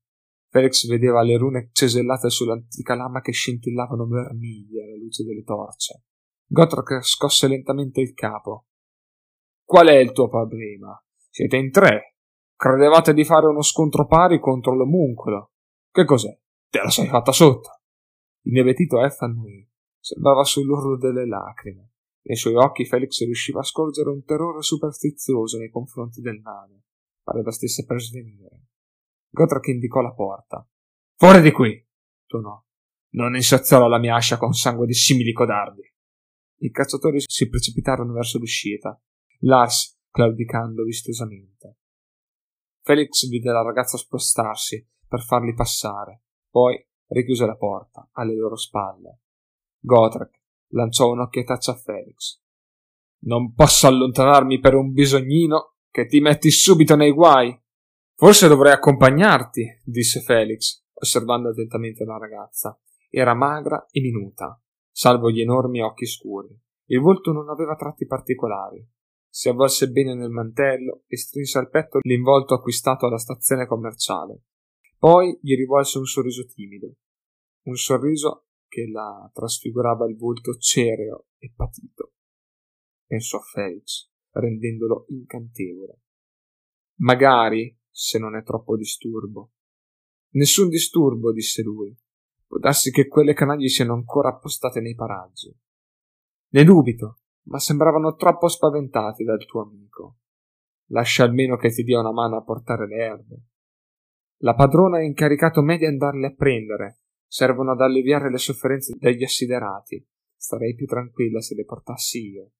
Felix 0.48 0.86
vedeva 0.86 1.22
le 1.22 1.36
rune 1.36 1.70
cesellate 1.72 2.30
sull'antica 2.30 2.94
lama 2.94 3.20
che 3.20 3.32
scintillavano 3.32 4.06
vermiglie 4.06 4.84
alla 4.84 4.96
luce 4.96 5.24
delle 5.24 5.42
torce. 5.42 6.04
Gotrek 6.46 7.02
scosse 7.02 7.48
lentamente 7.48 8.00
il 8.00 8.12
capo. 8.12 8.66
Qual 9.64 9.88
è 9.88 9.96
il 9.96 10.12
tuo 10.12 10.28
problema? 10.28 10.96
Siete 11.30 11.56
in 11.56 11.70
tre. 11.70 12.16
Credevate 12.54 13.14
di 13.14 13.24
fare 13.24 13.46
uno 13.46 13.62
scontro 13.62 14.06
pari 14.06 14.38
contro 14.38 14.74
l'omuncolo. 14.74 15.50
Che 15.90 16.04
cos'è? 16.04 16.38
Te 16.68 16.78
la 16.78 16.90
sei 16.90 17.08
fatta 17.08 17.32
sotto. 17.32 17.80
Inebetito 18.42 18.98
F 19.08 19.22
annui. 19.22 19.68
Sembrava 19.98 20.44
sull'orlo 20.44 20.96
delle 20.96 21.26
lacrime. 21.26 21.94
Nei 22.22 22.36
suoi 22.36 22.54
occhi 22.54 22.84
Felix 22.84 23.24
riusciva 23.24 23.60
a 23.60 23.64
scorgere 23.64 24.10
un 24.10 24.22
terrore 24.22 24.62
superstizioso 24.62 25.58
nei 25.58 25.70
confronti 25.70 26.20
del 26.20 26.40
nano. 26.40 26.83
Pareva 27.24 27.50
stesse 27.50 27.84
per 27.84 28.00
svenire. 28.00 28.66
Gotrak 29.30 29.66
indicò 29.68 30.02
la 30.02 30.12
porta. 30.12 30.68
Fuori 31.16 31.40
di 31.40 31.50
qui! 31.50 31.84
tonò. 32.26 32.62
Non 33.14 33.34
insazzerò 33.34 33.88
la 33.88 33.98
mia 33.98 34.14
ascia 34.14 34.36
con 34.36 34.52
sangue 34.52 34.86
di 34.86 34.94
simili 34.94 35.32
codardi. 35.32 35.82
I 36.58 36.70
cacciatori 36.70 37.20
si 37.20 37.48
precipitarono 37.48 38.12
verso 38.12 38.38
l'uscita, 38.38 39.00
Lars 39.40 39.98
claudicando 40.10 40.84
vistosamente. 40.84 41.78
Felix 42.82 43.26
vide 43.28 43.50
la 43.50 43.62
ragazza 43.62 43.96
spostarsi 43.96 44.86
per 45.08 45.22
farli 45.22 45.54
passare, 45.54 46.24
poi 46.50 46.76
richiuse 47.08 47.46
la 47.46 47.56
porta 47.56 48.08
alle 48.12 48.36
loro 48.36 48.56
spalle. 48.56 49.20
Gotrak 49.78 50.42
lanciò 50.72 51.10
un'occhiataccia 51.10 51.72
a 51.72 51.76
Felix. 51.76 52.40
Non 53.24 53.54
posso 53.54 53.86
allontanarmi 53.86 54.58
per 54.58 54.74
un 54.74 54.92
bisognino 54.92 55.73
che 55.94 56.06
ti 56.06 56.18
metti 56.18 56.50
subito 56.50 56.96
nei 56.96 57.12
guai. 57.12 57.56
Forse 58.16 58.48
dovrei 58.48 58.72
accompagnarti, 58.72 59.82
disse 59.84 60.22
Felix, 60.22 60.84
osservando 60.92 61.50
attentamente 61.50 62.04
la 62.04 62.18
ragazza. 62.18 62.76
Era 63.08 63.32
magra 63.32 63.86
e 63.92 64.00
minuta, 64.00 64.60
salvo 64.90 65.30
gli 65.30 65.40
enormi 65.40 65.82
occhi 65.82 66.04
scuri. 66.04 66.48
Il 66.86 66.98
volto 66.98 67.30
non 67.30 67.48
aveva 67.48 67.76
tratti 67.76 68.06
particolari. 68.06 68.84
Si 69.28 69.48
avvolse 69.48 69.88
bene 69.88 70.16
nel 70.16 70.30
mantello 70.30 71.04
e 71.06 71.16
strinse 71.16 71.58
al 71.58 71.70
petto 71.70 72.00
l'involto 72.02 72.54
acquistato 72.54 73.06
alla 73.06 73.18
stazione 73.18 73.64
commerciale. 73.64 74.46
Poi 74.98 75.38
gli 75.40 75.54
rivolse 75.54 75.98
un 75.98 76.06
sorriso 76.06 76.44
timido, 76.46 76.92
un 77.66 77.76
sorriso 77.76 78.48
che 78.66 78.88
la 78.90 79.30
trasfigurava 79.32 80.08
il 80.08 80.16
volto 80.16 80.56
cereo 80.56 81.26
e 81.38 81.52
patito. 81.54 82.14
Pensò 83.06 83.38
Felix 83.38 84.12
rendendolo 84.34 85.06
incantevole. 85.08 86.00
Magari, 86.96 87.76
se 87.90 88.18
non 88.18 88.36
è 88.36 88.42
troppo 88.42 88.76
disturbo. 88.76 89.52
Nessun 90.30 90.68
disturbo, 90.68 91.32
disse 91.32 91.62
lui. 91.62 91.96
Può 92.46 92.58
darsi 92.58 92.90
che 92.90 93.08
quelle 93.08 93.34
canaglie 93.34 93.68
siano 93.68 93.94
ancora 93.94 94.28
appostate 94.28 94.80
nei 94.80 94.94
paraggi. 94.94 95.56
Ne 96.50 96.64
dubito, 96.64 97.18
ma 97.44 97.58
sembravano 97.58 98.14
troppo 98.14 98.48
spaventati 98.48 99.24
dal 99.24 99.44
tuo 99.44 99.62
amico. 99.62 100.18
Lascia 100.88 101.24
almeno 101.24 101.56
che 101.56 101.70
ti 101.70 101.82
dia 101.82 102.00
una 102.00 102.12
mano 102.12 102.36
a 102.36 102.42
portare 102.42 102.86
le 102.86 102.96
erbe. 102.96 103.42
La 104.38 104.54
padrona 104.54 104.98
ha 104.98 105.02
incaricato 105.02 105.62
me 105.62 105.78
di 105.78 105.86
andarle 105.86 106.26
a 106.26 106.34
prendere. 106.34 107.00
Servono 107.26 107.72
ad 107.72 107.80
alleviare 107.80 108.30
le 108.30 108.38
sofferenze 108.38 108.94
degli 108.98 109.24
assiderati. 109.24 110.06
Starei 110.36 110.74
più 110.74 110.86
tranquilla 110.86 111.40
se 111.40 111.54
le 111.54 111.64
portassi 111.64 112.30
io. 112.30 112.50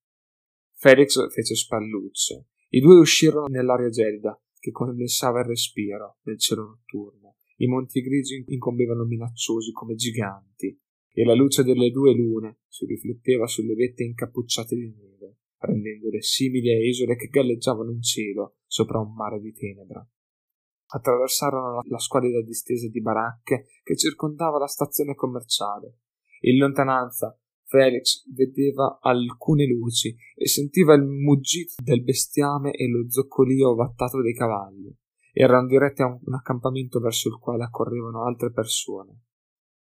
Felix 0.77 1.29
fece 1.31 1.55
spallucce. 1.55 2.47
I 2.69 2.79
due 2.79 2.99
uscirono 2.99 3.47
nell'aria 3.47 3.89
gelida 3.89 4.39
che 4.59 4.71
condensava 4.71 5.39
il 5.39 5.45
respiro 5.45 6.17
nel 6.23 6.37
cielo 6.37 6.65
notturno. 6.65 7.37
I 7.57 7.67
monti 7.67 8.01
grigi 8.01 8.43
incombevano 8.47 9.05
minacciosi 9.05 9.71
come 9.71 9.95
giganti 9.95 10.77
e 11.11 11.23
la 11.23 11.33
luce 11.33 11.63
delle 11.63 11.91
due 11.91 12.13
lune 12.13 12.59
si 12.67 12.85
rifletteva 12.85 13.47
sulle 13.47 13.73
vette 13.73 14.03
incappucciate 14.03 14.75
di 14.75 14.93
neve, 14.93 15.37
rendendole 15.59 16.21
simili 16.21 16.69
a 16.69 16.85
isole 16.85 17.15
che 17.15 17.27
galleggiavano 17.27 17.91
in 17.91 18.01
cielo 18.01 18.57
sopra 18.67 18.99
un 18.99 19.13
mare 19.13 19.39
di 19.39 19.53
tenebra. 19.53 20.05
Attraversarono 20.87 21.81
la 21.87 21.99
squalida 21.99 22.41
distesa 22.41 22.89
di 22.89 23.01
baracche 23.01 23.67
che 23.81 23.95
circondava 23.95 24.59
la 24.59 24.67
stazione 24.67 25.15
commerciale. 25.15 25.99
In 26.41 26.57
lontananza 26.57 27.39
Felix 27.67 28.23
vedeva 28.31 28.99
alcune 29.01 29.65
luci 29.65 30.15
e 30.35 30.47
sentiva 30.47 30.93
il 30.93 31.03
muggito 31.03 31.73
del 31.83 32.03
bestiame 32.03 32.71
e 32.71 32.87
lo 32.87 33.09
zoccolio 33.09 33.71
ovattato 33.71 34.21
dei 34.21 34.35
cavalli. 34.35 34.95
Erano 35.33 35.67
diretti 35.67 36.01
a 36.01 36.05
un 36.05 36.33
accampamento 36.33 36.99
verso 36.99 37.27
il 37.27 37.37
quale 37.39 37.63
accorrevano 37.63 38.25
altre 38.25 38.51
persone. 38.51 39.23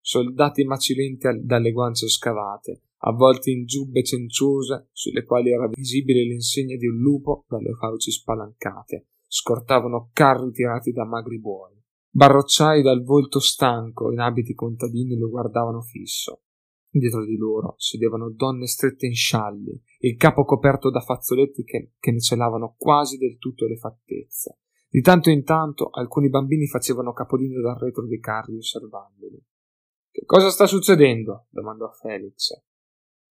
Soldati 0.00 0.64
macilenti 0.64 1.26
dalle 1.42 1.72
guance 1.72 2.08
scavate, 2.08 2.82
avvolti 2.98 3.52
in 3.52 3.66
giubbe 3.66 4.02
cenciose 4.02 4.88
sulle 4.92 5.24
quali 5.24 5.50
era 5.50 5.68
visibile 5.68 6.22
l'insegna 6.22 6.76
di 6.76 6.86
un 6.86 6.98
lupo 6.98 7.44
dalle 7.48 7.74
fauci 7.74 8.10
spalancate, 8.10 9.08
scortavano 9.26 10.10
carri 10.12 10.50
tirati 10.50 10.92
da 10.92 11.04
magri 11.04 11.38
buoi. 11.38 11.74
Barrocciai 12.08 12.82
dal 12.82 13.04
volto 13.04 13.40
stanco 13.40 14.10
in 14.10 14.20
abiti 14.20 14.54
contadini 14.54 15.18
lo 15.18 15.28
guardavano 15.28 15.82
fisso. 15.82 16.40
Dietro 16.88 17.24
di 17.24 17.36
loro 17.36 17.74
sedevano 17.76 18.30
donne 18.30 18.66
strette 18.66 19.06
in 19.06 19.14
scialli, 19.14 19.82
il 19.98 20.16
capo 20.16 20.44
coperto 20.44 20.90
da 20.90 21.00
fazzoletti 21.00 21.62
che, 21.64 21.92
che 21.98 22.10
ne 22.10 22.20
celavano 22.20 22.74
quasi 22.78 23.18
del 23.18 23.38
tutto 23.38 23.66
le 23.66 23.76
fattezze. 23.76 24.60
Di 24.88 25.00
tanto 25.02 25.28
in 25.30 25.44
tanto 25.44 25.90
alcuni 25.90 26.30
bambini 26.30 26.66
facevano 26.66 27.12
capolino 27.12 27.60
dal 27.60 27.78
retro 27.78 28.06
dei 28.06 28.20
carri 28.20 28.56
osservandoli. 28.56 29.44
Che 30.10 30.24
cosa 30.24 30.48
sta 30.48 30.66
succedendo? 30.66 31.48
domandò 31.50 31.90
Felix. 31.90 32.52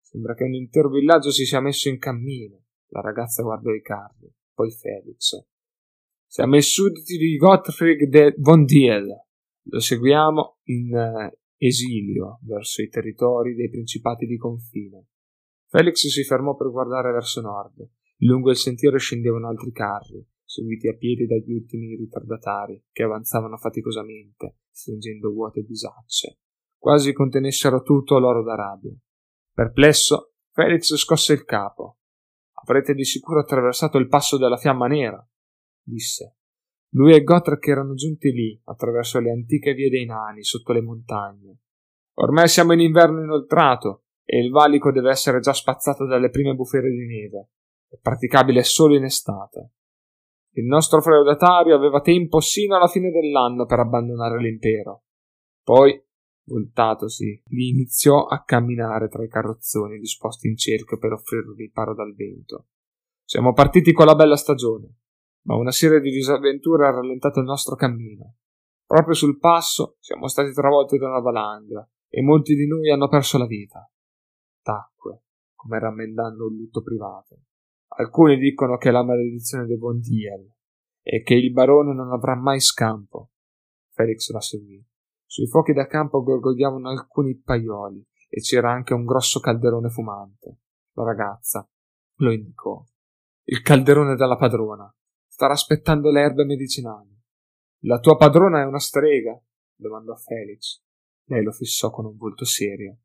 Sembra 0.02 0.34
che 0.34 0.44
un 0.44 0.52
intero 0.54 0.90
villaggio 0.90 1.30
si 1.30 1.46
sia 1.46 1.60
messo 1.60 1.88
in 1.88 1.98
cammino. 1.98 2.64
La 2.88 3.00
ragazza 3.00 3.42
guardò 3.42 3.72
i 3.72 3.80
carri, 3.80 4.30
poi 4.52 4.70
Felix. 4.70 5.42
Siamo 6.26 6.56
i 6.56 6.62
sudditi 6.62 7.16
di 7.16 7.36
Gottfried 7.36 8.08
de 8.08 8.34
von 8.38 8.64
Diel. 8.64 9.06
Lo 9.68 9.80
seguiamo 9.80 10.58
in 10.64 10.94
uh, 10.94 11.36
esilio 11.56 12.38
verso 12.42 12.82
i 12.82 12.88
territori 12.88 13.54
dei 13.54 13.70
principati 13.70 14.26
di 14.26 14.36
confine. 14.36 15.06
Felix 15.68 16.06
si 16.06 16.24
fermò 16.24 16.54
per 16.54 16.70
guardare 16.70 17.12
verso 17.12 17.40
nord. 17.40 17.88
Lungo 18.18 18.50
il 18.50 18.56
sentiero 18.56 18.96
scendevano 18.96 19.48
altri 19.48 19.72
carri, 19.72 20.24
seguiti 20.44 20.88
a 20.88 20.94
piedi 20.94 21.26
dagli 21.26 21.52
ultimi 21.52 21.96
ritardatari, 21.96 22.84
che 22.92 23.02
avanzavano 23.02 23.56
faticosamente, 23.56 24.58
stringendo 24.70 25.32
vuote 25.32 25.62
bisacce, 25.62 26.38
quasi 26.78 27.12
contenessero 27.12 27.82
tutto 27.82 28.18
l'oro 28.18 28.42
d'Arabia. 28.42 28.94
Perplesso, 29.52 30.34
Felix 30.52 30.94
scosse 30.94 31.32
il 31.32 31.44
capo. 31.44 31.98
Avrete 32.52 32.94
di 32.94 33.04
sicuro 33.04 33.40
attraversato 33.40 33.98
il 33.98 34.08
passo 34.08 34.38
della 34.38 34.56
fiamma 34.56 34.86
nera 34.86 35.28
disse. 35.84 36.36
Lui 36.94 37.12
e 37.12 37.24
Gotrek 37.24 37.66
erano 37.66 37.94
giunti 37.94 38.30
lì, 38.30 38.60
attraverso 38.64 39.18
le 39.18 39.32
antiche 39.32 39.74
vie 39.74 39.90
dei 39.90 40.04
nani, 40.04 40.44
sotto 40.44 40.72
le 40.72 40.80
montagne. 40.80 41.58
Ormai 42.18 42.46
siamo 42.46 42.72
in 42.72 42.80
inverno 42.80 43.20
inoltrato 43.20 44.04
e 44.24 44.38
il 44.38 44.50
valico 44.50 44.92
deve 44.92 45.10
essere 45.10 45.40
già 45.40 45.52
spazzato 45.52 46.06
dalle 46.06 46.30
prime 46.30 46.54
bufere 46.54 46.90
di 46.90 47.04
neve. 47.04 47.48
È 47.88 47.98
praticabile 48.00 48.62
solo 48.62 48.94
in 48.94 49.04
estate. 49.04 49.72
Il 50.52 50.66
nostro 50.66 51.02
feudatario 51.02 51.74
aveva 51.74 52.00
tempo 52.00 52.38
sino 52.38 52.76
alla 52.76 52.86
fine 52.86 53.10
dell'anno 53.10 53.66
per 53.66 53.80
abbandonare 53.80 54.38
l'impero. 54.38 55.02
Poi, 55.64 56.00
voltatosi, 56.44 57.42
gli 57.44 57.70
iniziò 57.70 58.26
a 58.26 58.44
camminare 58.44 59.08
tra 59.08 59.24
i 59.24 59.28
carrozzoni 59.28 59.98
disposti 59.98 60.46
in 60.46 60.56
cerchio 60.56 60.98
per 60.98 61.10
offrirgli 61.10 61.56
riparo 61.56 61.92
dal 61.92 62.14
vento. 62.14 62.66
Siamo 63.24 63.52
partiti 63.52 63.92
con 63.92 64.06
la 64.06 64.14
bella 64.14 64.36
stagione 64.36 64.98
ma 65.44 65.56
una 65.56 65.70
serie 65.70 66.00
di 66.00 66.10
disavventure 66.10 66.86
ha 66.86 66.90
rallentato 66.90 67.40
il 67.40 67.46
nostro 67.46 67.74
cammino. 67.74 68.36
Proprio 68.86 69.14
sul 69.14 69.38
passo 69.38 69.96
siamo 70.00 70.28
stati 70.28 70.52
travolti 70.52 70.98
da 70.98 71.08
una 71.08 71.20
valanga 71.20 71.88
e 72.08 72.22
molti 72.22 72.54
di 72.54 72.66
noi 72.66 72.90
hanno 72.90 73.08
perso 73.08 73.38
la 73.38 73.46
vita. 73.46 73.90
Tacque, 74.62 75.22
come 75.54 75.78
rammendando 75.78 76.46
un 76.46 76.56
lutto 76.56 76.82
privato. 76.82 77.40
Alcuni 77.96 78.38
dicono 78.38 78.76
che 78.76 78.88
è 78.88 78.92
la 78.92 79.04
maledizione 79.04 79.66
di 79.66 79.76
Bondiel 79.76 80.52
e 81.02 81.22
che 81.22 81.34
il 81.34 81.52
barone 81.52 81.94
non 81.94 82.12
avrà 82.12 82.34
mai 82.34 82.60
scampo. 82.60 83.30
Felix 83.92 84.30
la 84.30 84.40
seguì. 84.40 84.84
Sui 85.26 85.46
fuochi 85.46 85.72
da 85.72 85.86
campo 85.86 86.22
gorgogliavano 86.22 86.88
alcuni 86.88 87.36
paioli 87.36 88.04
e 88.28 88.40
c'era 88.40 88.70
anche 88.72 88.94
un 88.94 89.04
grosso 89.04 89.40
calderone 89.40 89.90
fumante. 89.90 90.60
La 90.92 91.04
ragazza 91.04 91.68
lo 92.18 92.32
indicò. 92.32 92.82
Il 93.44 93.60
calderone 93.62 94.16
della 94.16 94.36
padrona, 94.36 94.92
Starà 95.34 95.54
aspettando 95.54 96.12
le 96.12 96.20
erbe 96.20 96.44
medicinali. 96.44 97.10
La 97.86 97.98
tua 97.98 98.16
padrona 98.16 98.60
è 98.60 98.64
una 98.64 98.78
strega? 98.78 99.36
domandò 99.74 100.14
Felix. 100.14 100.80
Lei 101.24 101.42
lo 101.42 101.50
fissò 101.50 101.90
con 101.90 102.04
un 102.04 102.16
volto 102.16 102.44
serio. 102.44 102.98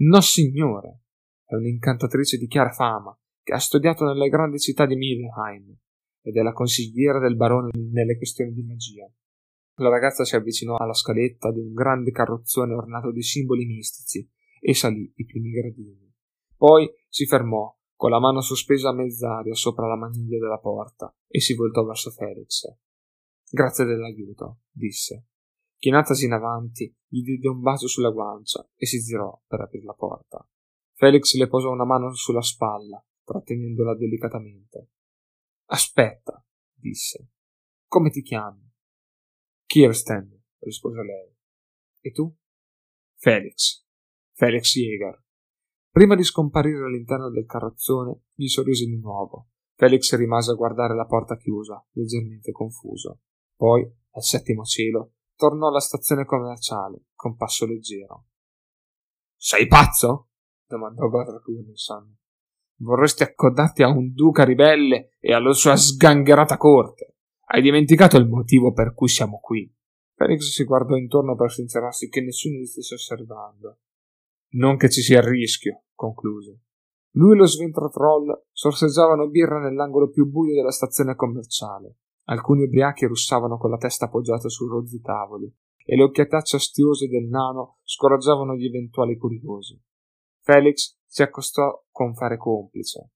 No, 0.00 0.20
signore. 0.20 1.04
È 1.46 1.54
un'incantatrice 1.54 2.36
di 2.36 2.46
chiara 2.46 2.72
fama 2.72 3.18
che 3.42 3.54
ha 3.54 3.58
studiato 3.58 4.04
nelle 4.04 4.28
grandi 4.28 4.58
città 4.58 4.84
di 4.84 4.96
Milheim 4.96 5.74
ed 6.20 6.36
è 6.36 6.42
la 6.42 6.52
consigliera 6.52 7.18
del 7.18 7.36
barone 7.36 7.70
nelle 7.90 8.18
questioni 8.18 8.52
di 8.52 8.64
magia. 8.64 9.10
La 9.76 9.88
ragazza 9.88 10.26
si 10.26 10.36
avvicinò 10.36 10.76
alla 10.76 10.92
scaletta 10.92 11.50
di 11.50 11.60
un 11.60 11.72
grande 11.72 12.10
carrozzone 12.10 12.74
ornato 12.74 13.10
di 13.10 13.22
simboli 13.22 13.64
mistici 13.64 14.30
e 14.60 14.74
salì 14.74 15.10
i 15.16 15.24
primi 15.24 15.50
gradini. 15.52 16.12
Poi 16.54 16.86
si 17.08 17.24
fermò 17.24 17.74
con 18.02 18.10
la 18.10 18.18
mano 18.18 18.40
sospesa 18.40 18.88
a 18.88 18.92
mezz'aria 18.92 19.54
sopra 19.54 19.86
la 19.86 19.94
maniglia 19.94 20.36
della 20.36 20.58
porta, 20.58 21.16
e 21.28 21.40
si 21.40 21.54
voltò 21.54 21.84
verso 21.84 22.10
Felix. 22.10 22.64
Grazie 23.48 23.84
dell'aiuto, 23.84 24.62
disse. 24.72 25.28
Chinatasi 25.76 26.24
in 26.24 26.32
avanti, 26.32 26.92
gli 27.06 27.22
diede 27.22 27.46
un 27.46 27.60
bacio 27.60 27.86
sulla 27.86 28.10
guancia 28.10 28.68
e 28.74 28.86
si 28.86 28.98
girò 28.98 29.40
per 29.46 29.60
aprire 29.60 29.84
la 29.84 29.94
porta. 29.94 30.44
Felix 30.94 31.36
le 31.36 31.46
posò 31.46 31.70
una 31.70 31.84
mano 31.84 32.12
sulla 32.12 32.42
spalla, 32.42 33.00
trattenendola 33.22 33.94
delicatamente. 33.94 34.90
Aspetta, 35.66 36.44
disse. 36.74 37.28
Come 37.86 38.10
ti 38.10 38.22
chiami? 38.22 38.68
Kirsten, 39.64 40.42
rispose 40.58 41.04
lei. 41.04 41.36
E 42.00 42.10
tu? 42.10 42.36
Felix. 43.14 43.86
Felix 44.32 44.74
Jäger. 44.74 45.22
Prima 45.92 46.16
di 46.16 46.24
scomparire 46.24 46.86
all'interno 46.86 47.28
del 47.28 47.44
carrozzone, 47.44 48.22
gli 48.32 48.46
sorrise 48.46 48.86
di 48.86 48.98
nuovo. 48.98 49.48
Felix 49.74 50.14
rimase 50.14 50.50
a 50.50 50.54
guardare 50.54 50.94
la 50.94 51.04
porta 51.04 51.36
chiusa, 51.36 51.86
leggermente 51.90 52.50
confuso. 52.50 53.20
Poi, 53.54 53.86
al 54.12 54.22
settimo 54.22 54.64
cielo, 54.64 55.12
tornò 55.36 55.68
alla 55.68 55.80
stazione 55.80 56.24
commerciale, 56.24 57.08
con 57.14 57.36
passo 57.36 57.66
leggero. 57.66 58.24
Sei 59.36 59.66
pazzo? 59.66 60.28
domandò 60.66 61.10
Wilson. 61.44 62.16
Vorresti 62.76 63.22
accodarti 63.22 63.82
a 63.82 63.88
un 63.88 64.14
duca 64.14 64.44
ribelle 64.44 65.10
e 65.20 65.34
alla 65.34 65.52
sua 65.52 65.76
sgangherata 65.76 66.56
corte. 66.56 67.16
Hai 67.48 67.60
dimenticato 67.60 68.16
il 68.16 68.26
motivo 68.26 68.72
per 68.72 68.94
cui 68.94 69.08
siamo 69.08 69.40
qui. 69.40 69.70
Felix 70.14 70.52
si 70.52 70.64
guardò 70.64 70.96
intorno 70.96 71.36
per 71.36 71.50
sincerarsi 71.50 72.08
che 72.08 72.22
nessuno 72.22 72.56
gli 72.56 72.64
stesse 72.64 72.94
osservando. 72.94 73.80
Non 74.54 74.76
che 74.76 74.90
ci 74.90 75.00
sia 75.00 75.18
il 75.18 75.26
rischio, 75.26 75.81
concluse. 76.02 76.60
Lui 77.14 77.34
e 77.34 77.36
lo 77.36 77.46
sventratroll 77.46 78.46
sorseggiavano 78.50 79.28
birra 79.28 79.60
nell'angolo 79.60 80.08
più 80.08 80.28
buio 80.28 80.54
della 80.54 80.72
stazione 80.72 81.14
commerciale. 81.14 81.98
Alcuni 82.24 82.64
ubriachi 82.64 83.06
russavano 83.06 83.58
con 83.58 83.70
la 83.70 83.76
testa 83.76 84.06
appoggiata 84.06 84.48
su 84.48 84.66
rozzi 84.66 85.00
tavoli 85.00 85.52
e 85.84 85.96
le 85.96 86.02
occhiatacce 86.02 86.56
astiose 86.56 87.06
del 87.08 87.28
nano 87.28 87.78
scoraggiavano 87.82 88.54
gli 88.54 88.66
eventuali 88.66 89.16
curiosi. 89.16 89.80
Felix 90.40 90.98
si 91.06 91.22
accostò 91.22 91.84
con 91.90 92.14
fare 92.14 92.36
complice. 92.36 93.10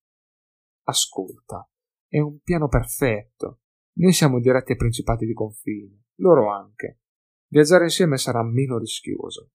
Ascolta, 0.85 1.68
è 2.07 2.20
un 2.20 2.38
piano 2.40 2.68
perfetto. 2.68 3.61
Noi 3.94 4.12
siamo 4.12 4.40
diretti 4.40 4.72
ai 4.72 4.79
principati 4.79 5.27
di 5.27 5.33
confine, 5.33 6.05
loro 6.16 6.53
anche. 6.53 7.01
Viaggiare 7.49 7.85
insieme 7.85 8.18
sarà 8.18 8.42
meno 8.42 8.79
rischioso. 8.79 9.51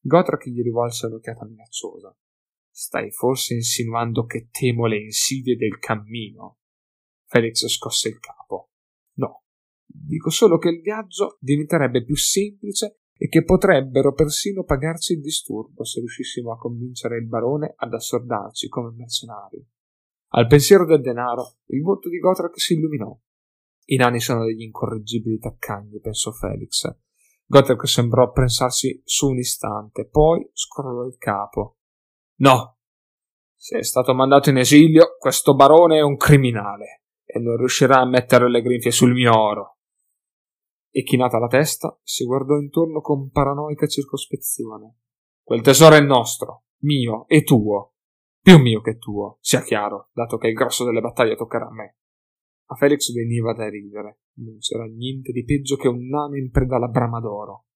Gotrek 0.00 0.48
gli 0.48 0.62
rivolse 0.62 1.06
un'occhiata 1.06 1.44
minacciosa. 1.44 2.16
Stai 2.74 3.10
forse 3.10 3.52
insinuando 3.52 4.24
che 4.24 4.48
temo 4.50 4.86
le 4.86 4.98
insidie 4.98 5.56
del 5.56 5.78
cammino? 5.78 6.60
Felix 7.26 7.66
scosse 7.66 8.08
il 8.08 8.18
capo. 8.18 8.70
No, 9.16 9.44
dico 9.84 10.30
solo 10.30 10.56
che 10.56 10.70
il 10.70 10.80
viaggio 10.80 11.36
diventerebbe 11.38 12.02
più 12.02 12.16
semplice 12.16 13.02
e 13.14 13.28
che 13.28 13.44
potrebbero 13.44 14.14
persino 14.14 14.64
pagarci 14.64 15.12
il 15.12 15.20
disturbo 15.20 15.84
se 15.84 16.00
riuscissimo 16.00 16.50
a 16.50 16.56
convincere 16.56 17.18
il 17.18 17.26
barone 17.26 17.74
ad 17.76 17.92
assordarci 17.92 18.68
come 18.68 18.94
mercenari. 18.96 19.64
Al 20.34 20.46
pensiero 20.46 20.86
del 20.86 21.02
denaro, 21.02 21.58
il 21.66 21.82
volto 21.82 22.08
di 22.08 22.18
Gotrek 22.18 22.58
si 22.58 22.72
illuminò. 22.72 23.14
I 23.84 23.96
nani 23.96 24.18
sono 24.18 24.46
degli 24.46 24.62
incorreggibili 24.62 25.38
taccagni, 25.38 26.00
pensò 26.00 26.32
Felix. 26.32 26.88
Gotrek 27.44 27.86
sembrò 27.86 28.32
pensarsi 28.32 29.02
su 29.04 29.28
un 29.28 29.36
istante, 29.36 30.08
poi 30.08 30.48
scrollò 30.54 31.04
il 31.04 31.18
capo. 31.18 31.76
No! 32.42 32.78
Se 33.54 33.78
è 33.78 33.84
stato 33.84 34.14
mandato 34.14 34.50
in 34.50 34.56
esilio, 34.56 35.16
questo 35.16 35.54
barone 35.54 35.98
è 35.98 36.02
un 36.02 36.16
criminale 36.16 37.04
e 37.24 37.38
non 37.38 37.56
riuscirà 37.56 38.00
a 38.00 38.08
mettere 38.08 38.50
le 38.50 38.60
grinfie 38.60 38.90
sul 38.90 39.12
mio 39.12 39.38
oro. 39.38 39.78
E 40.90 41.04
chinata 41.04 41.38
la 41.38 41.46
testa, 41.46 41.96
si 42.02 42.24
guardò 42.24 42.56
intorno 42.56 43.00
con 43.00 43.30
paranoica 43.30 43.86
circospezione. 43.86 44.96
Quel 45.40 45.62
tesoro 45.62 45.94
è 45.94 46.00
nostro, 46.00 46.64
mio 46.80 47.26
e 47.28 47.44
tuo. 47.44 47.94
Più 48.40 48.58
mio 48.58 48.80
che 48.80 48.98
tuo, 48.98 49.38
sia 49.40 49.62
chiaro, 49.62 50.08
dato 50.12 50.36
che 50.36 50.48
il 50.48 50.54
grosso 50.54 50.84
delle 50.84 51.00
battaglie 51.00 51.36
toccherà 51.36 51.66
a 51.66 51.72
me. 51.72 51.98
A 52.70 52.74
Felix 52.74 53.12
veniva 53.12 53.54
da 53.54 53.68
ridere. 53.68 54.22
Non 54.38 54.58
c'era 54.58 54.84
niente 54.86 55.30
di 55.30 55.44
peggio 55.44 55.76
che 55.76 55.86
un 55.86 56.08
nano 56.08 56.36
in 56.36 56.50
preda 56.50 56.74
alla 56.74 56.88
brama 56.88 57.20
d'oro. 57.20 57.66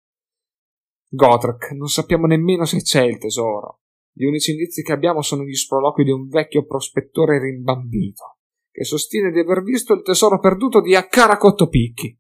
Gotrek, 1.09 1.71
non 1.71 1.87
sappiamo 1.87 2.27
nemmeno 2.27 2.65
se 2.65 2.83
c'è 2.83 3.03
il 3.05 3.19
tesoro. 3.19 3.83
Gli 4.19 4.25
unici 4.25 4.53
indizi 4.53 4.83
che 4.83 4.93
abbiamo 4.93 5.21
sono 5.21 5.43
gli 5.43 5.53
sproloqui 5.53 6.03
di 6.03 6.11
un 6.11 6.27
vecchio 6.27 6.65
prospettore 6.65 7.39
rimbambito, 7.39 8.39
che 8.71 8.83
sostiene 8.83 9.31
di 9.31 9.41
aver 9.41 9.63
visto 9.63 9.93
il 9.93 10.01
tesoro 10.01 10.41
perduto 10.41 10.81
di 10.81 10.95
Akkara 10.95 11.37
Cottopicchi. 11.37 12.19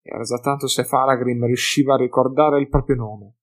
Era 0.00 0.22
già 0.22 0.38
tanto 0.38 0.66
se 0.68 0.84
Faragrim 0.84 1.44
riusciva 1.44 1.94
a 1.94 1.98
ricordare 1.98 2.58
il 2.60 2.70
proprio 2.70 2.96
nome. 2.96 3.36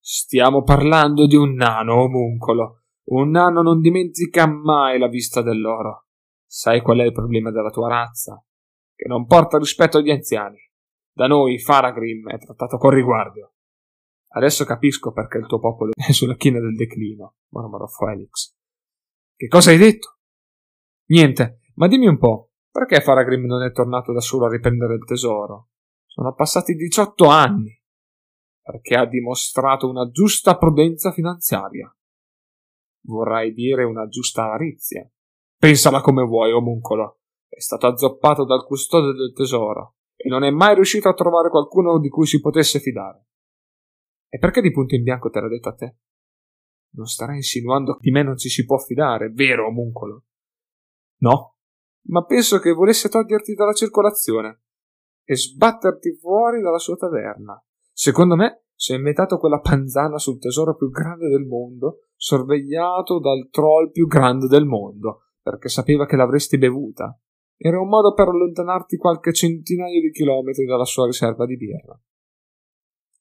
Stiamo 0.00 0.62
parlando 0.62 1.26
di 1.26 1.36
un 1.36 1.52
nano 1.52 2.04
omuncolo, 2.04 2.84
un 3.10 3.28
nano 3.28 3.60
non 3.60 3.80
dimentica 3.80 4.46
mai 4.46 4.98
la 4.98 5.08
vista 5.08 5.42
dell'oro. 5.42 6.06
Sai 6.46 6.80
qual 6.80 7.00
è 7.00 7.04
il 7.04 7.12
problema 7.12 7.50
della 7.50 7.70
tua 7.70 7.88
razza? 7.88 8.42
Che 8.94 9.08
non 9.08 9.26
porta 9.26 9.58
rispetto 9.58 9.98
agli 9.98 10.10
anziani. 10.10 10.56
Da 11.12 11.26
noi 11.26 11.58
Faragrim 11.58 12.30
è 12.30 12.38
trattato 12.38 12.78
con 12.78 12.92
riguardo. 12.92 13.51
Adesso 14.34 14.64
capisco 14.64 15.12
perché 15.12 15.38
il 15.38 15.46
tuo 15.46 15.58
popolo 15.58 15.92
è 15.94 16.10
sulla 16.12 16.36
china 16.36 16.60
del 16.60 16.74
declino, 16.74 17.36
mormorò 17.48 17.86
Felix. 17.86 18.54
Che 19.34 19.48
cosa 19.48 19.70
hai 19.70 19.78
detto? 19.78 20.18
Niente, 21.06 21.60
ma 21.74 21.88
dimmi 21.88 22.06
un 22.06 22.18
po', 22.18 22.52
perché 22.70 23.00
Faragrim 23.00 23.44
non 23.44 23.62
è 23.62 23.72
tornato 23.72 24.12
da 24.12 24.20
solo 24.20 24.46
a 24.46 24.50
riprendere 24.50 24.94
il 24.94 25.04
tesoro? 25.04 25.68
Sono 26.06 26.34
passati 26.34 26.74
18 26.74 27.26
anni. 27.26 27.78
Perché 28.62 28.94
ha 28.94 29.06
dimostrato 29.06 29.88
una 29.88 30.08
giusta 30.10 30.56
prudenza 30.56 31.10
finanziaria 31.10 31.92
vorrai 33.04 33.52
dire 33.52 33.84
una 33.84 34.06
giusta 34.08 34.44
avarizia. 34.44 35.08
Pensala 35.56 36.00
come 36.00 36.24
vuoi, 36.24 36.52
omuncolo. 36.52 37.20
È 37.48 37.60
stato 37.60 37.86
azzoppato 37.86 38.44
dal 38.44 38.64
custode 38.64 39.12
del 39.12 39.32
tesoro 39.32 39.96
e 40.16 40.28
non 40.28 40.44
è 40.44 40.50
mai 40.50 40.74
riuscito 40.74 41.08
a 41.08 41.14
trovare 41.14 41.50
qualcuno 41.50 41.98
di 41.98 42.08
cui 42.08 42.26
si 42.26 42.40
potesse 42.40 42.80
fidare. 42.80 43.26
E 44.34 44.38
perché 44.38 44.62
di 44.62 44.70
punto 44.70 44.94
in 44.94 45.02
bianco 45.02 45.28
te 45.28 45.40
l'ha 45.40 45.48
detto 45.48 45.68
a 45.68 45.74
te? 45.74 45.96
Non 46.94 47.04
starai 47.04 47.36
insinuando 47.36 47.96
che 47.96 48.00
di 48.00 48.10
me 48.10 48.22
non 48.22 48.38
ci 48.38 48.48
si 48.48 48.64
può 48.64 48.78
fidare, 48.78 49.28
vero, 49.28 49.66
omuncolo? 49.66 50.24
No, 51.18 51.56
ma 52.06 52.24
penso 52.24 52.58
che 52.58 52.72
volesse 52.72 53.10
toglierti 53.10 53.52
dalla 53.52 53.74
circolazione 53.74 54.62
e 55.22 55.36
sbatterti 55.36 56.16
fuori 56.16 56.62
dalla 56.62 56.78
sua 56.78 56.96
taverna. 56.96 57.62
Secondo 57.92 58.34
me 58.34 58.64
si 58.74 58.94
è 58.94 58.96
inventato 58.96 59.36
quella 59.36 59.60
panzana 59.60 60.16
sul 60.16 60.38
tesoro 60.38 60.76
più 60.76 60.88
grande 60.88 61.28
del 61.28 61.44
mondo, 61.44 62.06
sorvegliato 62.16 63.20
dal 63.20 63.50
troll 63.50 63.90
più 63.90 64.06
grande 64.06 64.46
del 64.46 64.64
mondo, 64.64 65.24
perché 65.42 65.68
sapeva 65.68 66.06
che 66.06 66.16
l'avresti 66.16 66.56
bevuta. 66.56 67.20
Era 67.58 67.78
un 67.78 67.88
modo 67.88 68.14
per 68.14 68.28
allontanarti 68.28 68.96
qualche 68.96 69.34
centinaio 69.34 70.00
di 70.00 70.10
chilometri 70.10 70.64
dalla 70.64 70.86
sua 70.86 71.04
riserva 71.04 71.44
di 71.44 71.58
birra. 71.58 72.00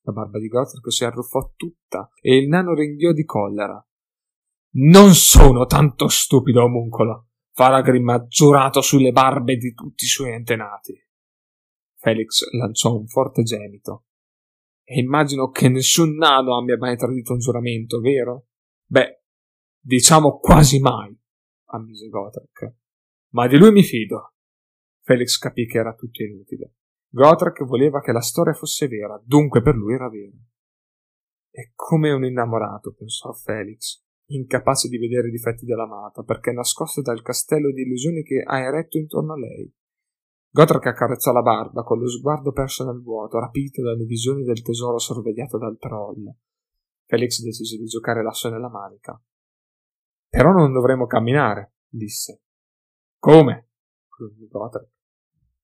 La 0.04 0.12
barba 0.12 0.40
di 0.40 0.48
Gotrek 0.48 0.92
si 0.92 1.06
arruffò 1.06 1.54
tutta 1.56 2.10
e 2.22 2.38
il 2.38 2.48
nano 2.48 2.74
ringhiò 2.74 3.12
di 3.12 3.24
collera. 3.24 3.84
Non 4.74 5.14
sono 5.14 5.66
tanto 5.66 6.08
stupido, 6.08 6.64
omuncolo. 6.64 7.28
Faragrim 7.54 8.10
ha 8.10 8.26
giurato 8.26 8.82
sulle 8.82 9.12
barbe 9.12 9.58
di 9.58 9.74
tutti 9.74 10.06
i 10.06 10.08
suoi 10.08 10.34
antenati. 10.34 10.94
Felix 11.98 12.50
lanciò 12.52 12.96
un 12.96 13.06
forte 13.06 13.44
gemito 13.44 14.06
e 14.84 15.00
immagino 15.00 15.50
che 15.50 15.70
nessun 15.70 16.16
nano 16.16 16.58
abbia 16.58 16.78
mai 16.78 16.98
tradito 16.98 17.34
un 17.34 17.40
giuramento, 17.40 18.00
vero? 18.00 18.48
Beh, 18.86 19.24
diciamo 19.80 20.40
quasi 20.40 20.80
mai, 20.80 21.16
ammise 21.66 22.08
Gotrek. 22.08 22.76
Ma 23.30 23.48
di 23.48 23.58
lui 23.58 23.72
mi 23.72 23.84
fido. 23.84 24.34
Felix 25.04 25.38
capì 25.38 25.66
che 25.66 25.78
era 25.78 25.94
tutto 25.94 26.24
inutile. 26.24 26.76
Gotrek 27.14 27.66
voleva 27.66 28.00
che 28.00 28.14
la 28.14 28.22
storia 28.22 28.54
fosse 28.54 28.88
vera, 28.88 29.22
dunque 29.22 29.62
per 29.62 29.76
lui 29.76 29.94
era 29.94 30.08
vera. 30.08 30.38
È 31.50 31.70
come 31.76 32.10
un 32.12 32.24
innamorato, 32.24 32.94
pensò 32.94 33.34
Felix, 33.34 34.02
incapace 34.28 34.88
di 34.88 34.98
vedere 34.98 35.28
i 35.28 35.32
difetti 35.32 35.66
dell'amata, 35.66 36.24
perché 36.24 36.54
nascosto 36.54 37.02
dal 37.02 37.22
castello 37.22 37.70
di 37.74 37.82
illusioni 37.82 38.24
che 38.24 38.42
ha 38.46 38.60
eretto 38.60 38.98
intorno 38.98 39.34
a 39.34 39.38
lei. 39.38 39.70
Gotrek 40.52 40.86
accarezzò 40.86 41.34
la 41.34 41.42
barba 41.42 41.84
con 41.84 42.00
lo 42.00 42.08
sguardo 42.08 42.54
perso 42.54 42.86
nel 42.86 43.02
vuoto, 43.02 43.40
rapito 43.40 43.82
dalle 43.82 44.06
visioni 44.06 44.44
del 44.44 44.62
tesoro 44.62 44.98
sorvegliato 44.98 45.58
dal 45.58 45.78
troll. 45.78 46.34
Felix 47.08 47.42
decise 47.42 47.76
di 47.76 47.86
giocare 47.88 48.24
l'asso 48.24 48.50
nella 48.50 48.70
manica. 48.70 49.22
Però 50.30 50.54
non 50.54 50.72
dovremo 50.72 51.08
camminare, 51.08 51.74
disse. 51.90 52.44
Come? 53.20 53.72
Gotrek. 54.50 55.01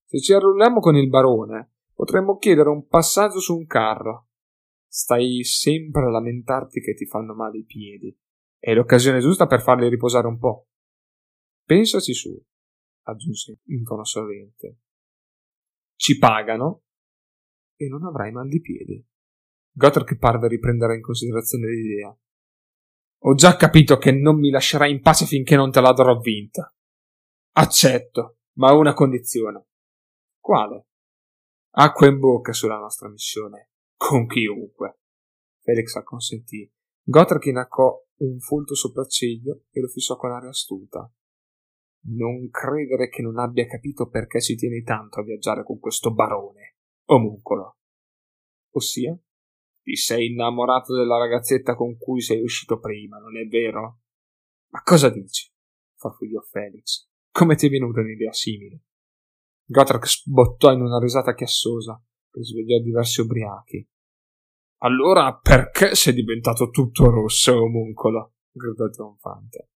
Se 0.10 0.22
ci 0.22 0.32
arrulliamo 0.32 0.80
con 0.80 0.96
il 0.96 1.10
barone, 1.10 1.74
potremmo 1.94 2.38
chiedere 2.38 2.70
un 2.70 2.88
passaggio 2.88 3.42
su 3.42 3.58
un 3.58 3.66
carro. 3.66 4.30
Stai 4.88 5.44
sempre 5.44 6.04
a 6.04 6.10
lamentarti 6.10 6.80
che 6.80 6.94
ti 6.94 7.06
fanno 7.06 7.34
male 7.34 7.58
i 7.58 7.66
piedi. 7.66 8.18
È 8.58 8.74
l'occasione 8.74 9.20
giusta 9.20 9.48
per 9.48 9.62
farli 9.62 9.90
riposare 9.90 10.28
un 10.28 10.40
po'. 10.40 10.70
Pensaci 11.66 12.14
su 12.14 12.42
aggiunse 13.02 13.60
in 13.66 13.84
tono 13.84 14.06
sorridente. 14.06 14.80
Ci 15.98 16.18
pagano 16.18 16.84
e 17.76 17.90
non 17.90 18.06
avrai 18.06 18.32
mal 18.32 18.48
di 18.48 18.62
piedi. 18.62 19.06
Gotrek 19.74 20.18
parve 20.18 20.48
riprendere 20.48 20.96
in 20.96 21.02
considerazione 21.02 21.68
l'idea. 21.68 22.18
Ho 23.24 23.34
già 23.34 23.58
capito 23.58 23.98
che 23.98 24.14
non 24.14 24.40
mi 24.40 24.52
lascerai 24.52 24.90
in 24.90 25.02
pace 25.02 25.26
finché 25.26 25.58
non 25.58 25.70
te 25.70 25.82
la 25.82 25.92
darò 25.92 26.18
vinta. 26.18 26.74
Accetto, 27.56 28.38
ma 28.54 28.70
a 28.70 28.74
una 28.74 28.94
condizione. 28.94 29.66
Quale? 30.48 30.86
Acqua 31.72 32.08
in 32.08 32.20
bocca 32.20 32.54
sulla 32.54 32.78
nostra 32.78 33.10
missione, 33.10 33.72
con 33.98 34.28
chiunque. 34.28 35.02
Felix 35.60 35.94
acconsentì. 35.96 36.72
Gotrek 37.04 37.48
inaccò 37.48 37.94
un 38.20 38.40
folto 38.40 38.74
sopracciglio 38.74 39.66
e 39.72 39.82
lo 39.82 39.90
fissò 39.90 40.16
con 40.16 40.32
aria 40.32 40.48
astuta. 40.48 41.14
Non 42.06 42.50
credere 42.50 43.10
che 43.10 43.22
non 43.22 43.40
abbia 43.40 43.66
capito 43.66 44.08
perché 44.08 44.40
si 44.40 44.56
tieni 44.56 44.84
tanto 44.84 45.20
a 45.20 45.24
viaggiare 45.24 45.66
con 45.66 45.80
questo 45.80 46.14
barone, 46.14 46.78
omuncolo. 47.08 47.80
Ossia? 48.76 49.20
Ti 49.82 49.96
sei 49.98 50.32
innamorato 50.32 50.96
della 50.96 51.18
ragazzetta 51.18 51.76
con 51.76 51.98
cui 51.98 52.22
sei 52.22 52.42
uscito 52.42 52.80
prima, 52.80 53.18
non 53.18 53.36
è 53.38 53.46
vero? 53.48 54.00
Ma 54.70 54.82
cosa 54.82 55.10
dici? 55.10 55.52
farfugliò 55.98 56.40
Felix. 56.40 57.06
Come 57.32 57.56
ti 57.56 57.68
è 57.68 57.70
venuta 57.70 58.00
un'idea 58.00 58.32
simile? 58.32 58.84
Gotrek 59.70 60.08
sbottò 60.08 60.72
in 60.72 60.80
una 60.80 60.98
risata 60.98 61.34
chiassosa 61.34 62.02
che 62.32 62.42
svegliò 62.42 62.80
diversi 62.80 63.20
ubriachi. 63.20 63.86
Allora 64.82 65.38
perché 65.38 65.94
sei 65.94 66.14
diventato 66.14 66.70
tutto 66.70 67.10
rosso, 67.10 67.64
omuncolo? 67.64 68.36
gridò 68.50 68.88
trionfante. 68.90 69.70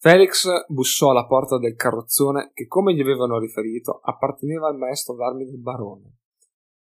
Felix 0.00 0.48
bussò 0.68 1.10
alla 1.10 1.26
porta 1.26 1.58
del 1.58 1.74
carrozzone 1.74 2.52
che, 2.54 2.66
come 2.66 2.94
gli 2.94 3.00
avevano 3.00 3.38
riferito, 3.38 4.00
apparteneva 4.00 4.68
al 4.68 4.78
maestro 4.78 5.14
d'armi 5.14 5.44
del 5.44 5.60
barone. 5.60 6.18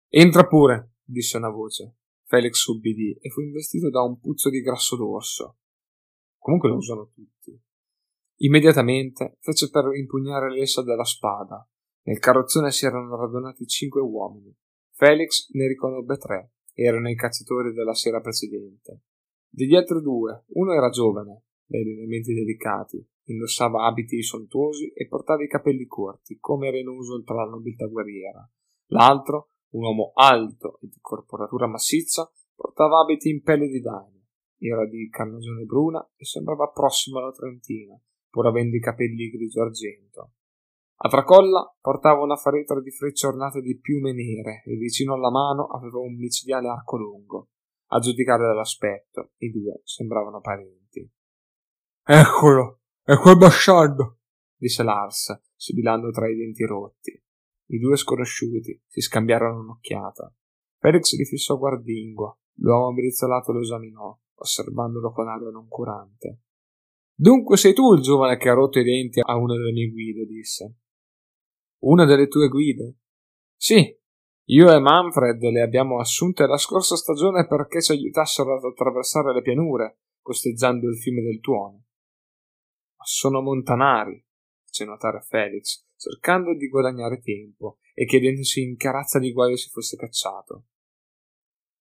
Entra 0.09 0.47
pure, 0.47 0.97
disse 1.03 1.39
una 1.39 1.51
voce. 1.51 1.97
Felix 2.25 2.67
ubbidì 2.67 3.17
e 3.21 3.31
fu 3.31 3.41
investito 3.41 3.89
da 3.89 4.03
un 4.03 4.19
puzzo 4.19 4.51
di 4.51 4.61
grasso 4.61 4.97
d'orso. 4.97 5.59
Comunque 6.37 6.69
lo 6.69 6.77
usano 6.77 7.11
tutti. 7.15 7.59
Immediatamente 8.37 9.37
fece 9.41 9.71
per 9.71 9.95
impugnare 9.95 10.51
l'essa 10.51 10.83
della 10.83 11.05
spada. 11.05 11.67
Nel 12.07 12.19
carrozzone 12.19 12.71
si 12.71 12.85
erano 12.85 13.17
radunati 13.17 13.67
cinque 13.67 14.01
uomini. 14.01 14.55
Felix 14.93 15.49
ne 15.53 15.69
riconobbe 15.69 16.17
tre. 16.17 16.53
Erano 16.73 17.09
i 17.09 17.15
cacciatori 17.15 17.73
della 17.73 17.95
sera 17.95 18.21
precedente. 18.21 19.03
Degli 19.49 19.77
altri 19.77 20.01
due, 20.03 20.45
uno 20.49 20.73
era 20.73 20.89
giovane, 20.91 21.45
dai 21.65 21.85
lineamenti 21.85 22.35
delicati, 22.35 23.07
indossava 23.27 23.87
abiti 23.87 24.21
sontuosi 24.23 24.93
e 24.93 25.07
portava 25.07 25.45
i 25.45 25.49
capelli 25.49 25.87
corti, 25.87 26.39
come 26.41 26.69
era 26.69 26.79
in 26.79 26.89
uso 26.89 27.23
tra 27.23 27.37
la 27.37 27.51
nobiltà 27.51 27.87
guerriera. 27.87 28.49
L'altro, 28.89 29.51
un 29.71 29.85
uomo 29.85 30.11
alto 30.15 30.79
e 30.83 30.89
di 30.89 30.99
corporatura 31.01 31.69
massiccia, 31.69 32.31
portava 32.55 33.01
abiti 33.01 33.31
in 33.31 33.43
pelle 33.43 33.69
di 33.69 33.81
daino, 33.81 34.25
era 34.59 34.87
di 34.87 35.09
carnagione 35.09 35.65
bruna 35.65 36.05
e 36.17 36.25
sembrava 36.25 36.71
prossimo 36.71 37.19
alla 37.19 37.33
trentina, 37.33 37.99
pur 38.35 38.49
avendo 38.49 38.75
i 38.75 38.81
capelli 38.81 39.31
grigio 39.31 39.63
argento. 39.63 40.33
A 40.97 41.09
tracolla 41.09 41.73
portava 41.81 42.21
una 42.21 42.35
faretra 42.35 42.81
di 42.81 42.91
frecce 42.91 43.29
ornate 43.29 43.61
di 43.61 43.79
piume 43.79 44.13
nere 44.13 44.65
e 44.65 44.75
vicino 44.75 45.15
alla 45.15 45.31
mano 45.31 45.67
aveva 45.67 46.01
un 46.01 46.17
micidiale 46.17 46.67
arco 46.67 46.97
lungo. 46.97 47.51
A 47.93 48.01
giudicare 48.01 48.43
dall'aspetto, 48.43 49.35
i 49.37 49.53
due 49.53 49.83
sembravano 49.85 50.41
parenti. 50.41 51.09
Eccolo, 52.03 52.81
è 53.05 53.15
quel 53.17 53.37
bastardo, 53.37 54.19
disse 54.57 54.83
Lars, 54.83 55.41
sibilando 55.55 56.11
tra 56.11 56.29
i 56.29 56.35
denti 56.35 56.65
rotti. 56.65 57.13
I 57.67 57.79
due 57.79 57.97
sconosciuti 57.97 58.83
si 58.89 59.01
scambiarono 59.01 59.61
un'occhiata. 59.61 60.35
Felix 60.79 61.17
li 61.17 61.25
fissò 61.25 61.57
guardingo. 61.57 62.41
L'uomo 62.55 62.95
brizzolato 62.95 63.53
lo 63.53 63.61
esaminò, 63.61 64.19
osservandolo 64.35 65.13
con 65.13 65.29
aria 65.29 65.51
noncurante. 65.51 66.41
Dunque 67.17 67.57
sei 67.57 67.73
tu 67.75 67.95
il 67.95 68.03
giovane 68.03 68.37
che 68.37 68.49
ha 68.49 68.55
rotto 68.55 68.81
i 68.81 68.85
denti 68.85 69.21
a 69.23 69.37
una 69.37 69.55
delle 69.55 69.73
mie 69.73 69.89
guide, 69.89 70.27
disse. 70.27 70.75
Una 71.85 72.05
delle 72.05 72.27
tue 72.27 72.49
guide? 72.49 72.97
Sì, 73.57 73.97
io 74.47 74.73
e 74.73 74.79
Manfred 74.81 75.41
le 75.41 75.63
abbiamo 75.63 76.01
assunte 76.01 76.47
la 76.47 76.59
scorsa 76.59 76.97
stagione 76.97 77.47
perché 77.47 77.81
ci 77.81 77.93
aiutassero 77.93 78.57
ad 78.57 78.65
attraversare 78.65 79.33
le 79.33 79.43
pianure, 79.43 80.01
costeggiando 80.21 80.89
il 80.89 80.99
fiume 80.99 81.23
del 81.23 81.41
Tuono. 81.41 81.85
Ma 82.97 83.05
sono 83.05 83.41
montanari, 83.41 84.23
fece 84.65 84.85
notare 84.85 85.21
Felix, 85.21 85.87
cercando 85.97 86.55
di 86.55 86.69
guadagnare 86.69 87.21
tempo 87.21 87.79
e 87.95 88.07
chiedendosi 88.07 88.61
in 88.61 88.77
che 88.77 88.91
razza 88.91 89.21
di 89.21 89.33
guaio 89.33 89.57
si 89.57 89.71
fosse 89.71 89.97
cacciato. 89.97 90.65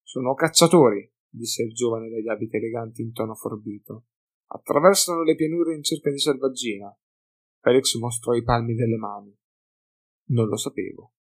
Sono 0.03 0.35
cacciatori, 0.35 1.11
disse 1.27 1.63
il 1.63 1.73
giovane 1.73 2.09
dagli 2.09 2.29
abiti 2.29 2.57
eleganti 2.57 3.01
in 3.01 3.13
tono 3.13 3.33
forbito. 3.33 4.05
Attraversano 4.47 5.23
le 5.23 5.35
pianure 5.35 5.75
in 5.75 5.83
cerca 5.83 6.09
di 6.09 6.19
selvaggina. 6.19 6.95
Felix 7.59 7.95
mostrò 7.95 8.33
i 8.33 8.43
palmi 8.43 8.75
delle 8.75 8.97
mani. 8.97 9.35
Non 10.29 10.47
lo 10.47 10.57
sapevo. 10.57 11.13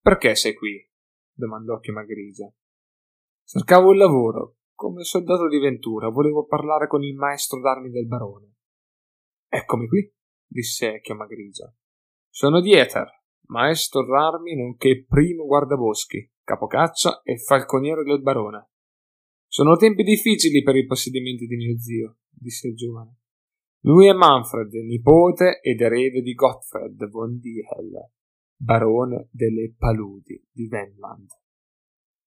Perché 0.00 0.34
sei 0.34 0.54
qui? 0.54 0.86
domandò 1.32 1.78
Chioma 1.78 2.04
Grigia. 2.04 2.52
Cercavo 3.44 3.90
un 3.90 3.96
lavoro. 3.96 4.56
Come 4.74 5.04
soldato 5.04 5.48
di 5.48 5.58
Ventura 5.58 6.08
volevo 6.08 6.46
parlare 6.46 6.86
con 6.86 7.02
il 7.02 7.14
maestro 7.14 7.60
d'armi 7.60 7.90
del 7.90 8.06
barone. 8.06 8.54
Eccomi 9.48 9.88
qui, 9.88 10.12
disse 10.46 11.00
Chioma 11.00 11.26
Grigia. 11.26 11.72
Sono 12.28 12.60
Dieter, 12.60 13.08
maestro 13.48 14.04
d'armi 14.04 14.54
nonché 14.54 15.04
primo 15.04 15.44
guardaboschi, 15.46 16.32
capocaccia 16.42 17.22
e 17.22 17.38
falconiere 17.38 18.04
del 18.04 18.20
barone. 18.20 18.70
Sono 19.50 19.76
tempi 19.76 20.02
difficili 20.02 20.62
per 20.62 20.76
i 20.76 20.84
possedimenti 20.84 21.46
di 21.46 21.56
mio 21.56 21.78
zio, 21.78 22.18
disse 22.30 22.68
il 22.68 22.76
giovane. 22.76 23.16
Lui 23.80 24.06
è 24.06 24.12
Manfred, 24.12 24.72
nipote 24.74 25.60
ed 25.62 25.80
erede 25.80 26.20
di 26.20 26.34
Gottfried 26.34 27.08
von 27.08 27.38
Diehel, 27.38 28.10
barone 28.54 29.28
delle 29.32 29.74
paludi 29.76 30.46
di 30.52 30.68
Wendland. 30.70 31.28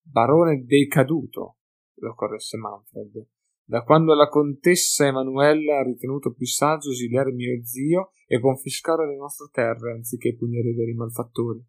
Barone 0.02 0.64
decaduto, 0.66 1.58
lo 2.00 2.16
corresse 2.16 2.58
Manfred, 2.58 3.28
da 3.64 3.84
quando 3.84 4.16
la 4.16 4.28
contessa 4.28 5.06
Emanuella 5.06 5.78
ha 5.78 5.84
ritenuto 5.84 6.34
più 6.34 6.46
saggio 6.48 6.90
esiliare 6.90 7.32
mio 7.32 7.64
zio 7.64 8.12
e 8.26 8.40
confiscare 8.40 9.08
le 9.08 9.16
nostre 9.16 9.48
terre 9.52 9.94
anziché 9.94 10.36
punire 10.36 10.70
i 10.70 10.74
veri 10.74 10.94
malfattori. 10.94 11.64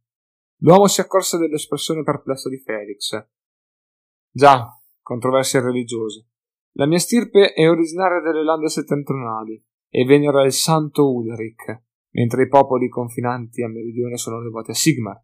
L'uomo 0.62 0.86
si 0.86 1.00
accorse 1.00 1.38
dell'espressione 1.38 2.02
perplessa 2.02 2.48
di 2.48 2.58
Felix. 2.58 3.24
Già, 4.30 4.66
controversie 5.02 5.60
religiose. 5.60 6.26
La 6.72 6.86
mia 6.86 6.98
stirpe 6.98 7.52
è 7.52 7.68
originaria 7.68 8.20
delle 8.20 8.42
lande 8.42 8.68
settentrionali 8.68 9.62
e 9.90 10.04
venera 10.04 10.44
il 10.44 10.52
santo 10.52 11.12
Ulrich, 11.12 11.82
mentre 12.12 12.44
i 12.44 12.48
popoli 12.48 12.88
confinanti 12.88 13.62
a 13.62 13.68
meridione 13.68 14.16
sono 14.16 14.40
devoti 14.40 14.70
a 14.70 14.74
Sigmar. 14.74 15.22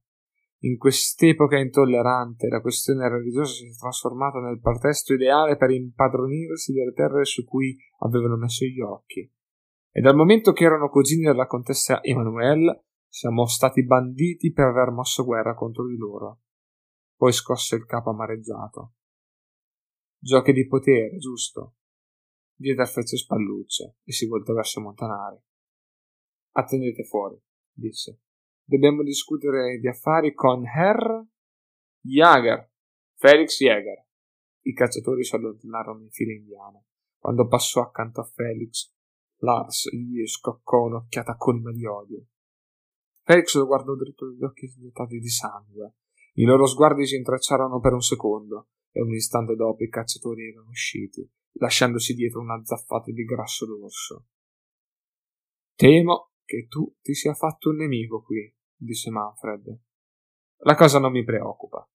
In 0.62 0.76
quest'epoca 0.76 1.56
intollerante 1.56 2.48
la 2.48 2.60
questione 2.60 3.08
religiosa 3.08 3.52
si 3.52 3.68
è 3.68 3.76
trasformata 3.76 4.40
nel 4.40 4.60
pretesto 4.60 5.14
ideale 5.14 5.56
per 5.56 5.70
impadronirsi 5.70 6.72
delle 6.72 6.92
terre 6.92 7.24
su 7.24 7.44
cui 7.44 7.76
avevano 8.00 8.36
messo 8.36 8.64
gli 8.64 8.80
occhi. 8.80 9.30
E 9.90 10.00
dal 10.00 10.16
momento 10.16 10.52
che 10.52 10.64
erano 10.64 10.88
cugini 10.88 11.24
della 11.24 11.46
contessa 11.46 12.02
Emanuele, 12.02 12.86
siamo 13.08 13.46
stati 13.46 13.84
banditi 13.84 14.52
per 14.52 14.66
aver 14.66 14.90
mosso 14.90 15.24
guerra 15.24 15.54
contro 15.54 15.86
di 15.86 15.96
loro. 15.96 16.40
Poi 17.16 17.32
scosse 17.32 17.76
il 17.76 17.86
capo 17.86 18.10
amareggiato. 18.10 18.94
Giochi 20.20 20.52
di 20.52 20.66
potere, 20.66 21.16
giusto? 21.18 21.76
Dieter 22.56 22.88
fece 22.88 23.16
spallucce 23.16 23.98
e 24.02 24.10
si 24.10 24.26
voltò 24.26 24.52
verso 24.52 24.80
Montanari. 24.80 25.40
Attendete 26.56 27.04
fuori, 27.04 27.40
disse. 27.72 28.22
Dobbiamo 28.64 29.04
discutere 29.04 29.78
di 29.78 29.86
affari 29.86 30.34
con 30.34 30.66
Herr 30.66 31.24
Jager, 32.00 32.68
Felix 33.14 33.58
Jäger. 33.58 34.06
I 34.62 34.72
cacciatori 34.72 35.22
si 35.22 35.36
allontanarono 35.36 36.02
in 36.02 36.10
fila 36.10 36.32
indiana. 36.32 36.84
Quando 37.16 37.46
passò 37.46 37.82
accanto 37.82 38.20
a 38.20 38.24
Felix, 38.24 38.92
Lars 39.36 39.88
gli 39.92 40.26
scoccò 40.26 40.86
un'occhiata 40.86 41.36
colma 41.36 41.70
di 41.70 41.86
odio. 41.86 42.26
Felix 43.22 43.54
lo 43.54 43.66
guardò 43.66 43.94
dritto 43.94 44.26
negli 44.26 44.42
occhi 44.42 44.66
svuotati 44.66 45.20
di 45.20 45.28
sangue. 45.28 45.94
I 46.32 46.42
loro 46.42 46.66
sguardi 46.66 47.06
si 47.06 47.14
intrecciarono 47.14 47.78
per 47.78 47.92
un 47.92 48.02
secondo 48.02 48.70
e 48.90 49.02
un 49.02 49.14
istante 49.14 49.54
dopo 49.54 49.82
i 49.82 49.88
cacciatori 49.88 50.48
erano 50.48 50.68
usciti, 50.68 51.28
lasciandosi 51.52 52.14
dietro 52.14 52.40
una 52.40 52.62
zaffata 52.64 53.10
di 53.12 53.24
grasso 53.24 53.66
d'orso. 53.66 54.26
Temo 55.74 56.32
che 56.44 56.66
tu 56.66 56.96
ti 57.00 57.14
sia 57.14 57.34
fatto 57.34 57.70
un 57.70 57.76
nemico 57.76 58.22
qui, 58.22 58.52
disse 58.74 59.10
Manfred. 59.10 59.80
La 60.62 60.74
cosa 60.74 60.98
non 60.98 61.12
mi 61.12 61.22
preoccupa. 61.22 61.88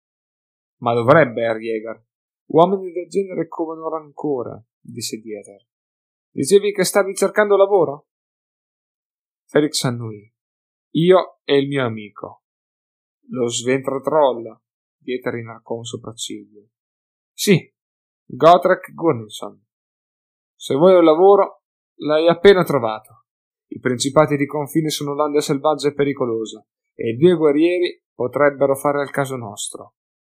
Ma 0.77 0.93
dovrebbe, 0.93 1.41
Herr 1.41 1.57
Jäger. 1.57 2.05
Uomini 2.45 2.91
del 2.91 3.07
genere 3.07 3.47
covano 3.47 3.89
rancore, 3.89 4.67
disse 4.79 5.17
Dieter. 5.17 5.67
Dicevi 6.29 6.71
che 6.71 6.83
stavi 6.83 7.13
cercando 7.15 7.57
lavoro? 7.57 8.07
Felix 9.45 9.83
annuì. 9.83 10.31
Io 10.95 11.39
e 11.43 11.57
il 11.57 11.67
mio 11.67 11.85
amico. 11.85 12.43
Lo 13.29 13.47
sventra 13.47 13.99
troll. 13.99 14.61
Dieter 14.97 15.35
inarcò 15.35 15.75
un 15.75 15.83
sopracciglio. 15.83 16.69
Sì, 17.43 17.59
Gotrek 18.25 18.93
Gunnilson. 18.93 19.61
Se 20.55 20.75
vuoi 20.75 20.95
un 20.95 21.03
lavoro, 21.03 21.63
l'hai 21.95 22.29
appena 22.29 22.63
trovato. 22.63 23.25
I 23.67 23.79
principati 23.79 24.37
di 24.37 24.45
confine 24.45 24.89
sono 24.89 25.13
lande 25.13 25.41
selvagge 25.41 25.89
e 25.89 25.93
pericolose, 25.93 26.67
e 26.93 27.09
i 27.09 27.17
due 27.17 27.35
guerrieri 27.35 28.01
potrebbero 28.13 28.77
fare 28.77 29.01
al 29.01 29.09
caso 29.09 29.35
nostro. 29.35 29.95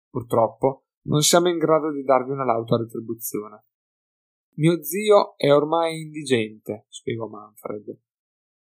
Purtroppo 0.10 0.88
non 1.04 1.22
siamo 1.22 1.48
in 1.48 1.58
grado 1.58 1.94
di 1.94 2.04
darvi 2.04 2.32
una 2.32 2.44
lauta 2.44 2.76
retribuzione. 2.76 3.64
Mio 4.56 4.84
zio 4.84 5.38
è 5.38 5.50
ormai 5.50 6.02
indigente, 6.02 6.88
spiegò 6.90 7.28
Manfred. 7.28 8.02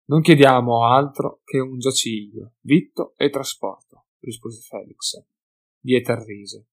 Non 0.09 0.21
chiediamo 0.21 0.85
altro 0.85 1.41
che 1.43 1.57
un 1.57 1.79
giaciglio, 1.79 2.53
vitto 2.59 3.15
e 3.17 3.31
trasporto, 3.31 4.05
rispose 4.19 4.61
Felix. 4.61 5.19
Dieter 5.79 6.19
rise. 6.19 6.67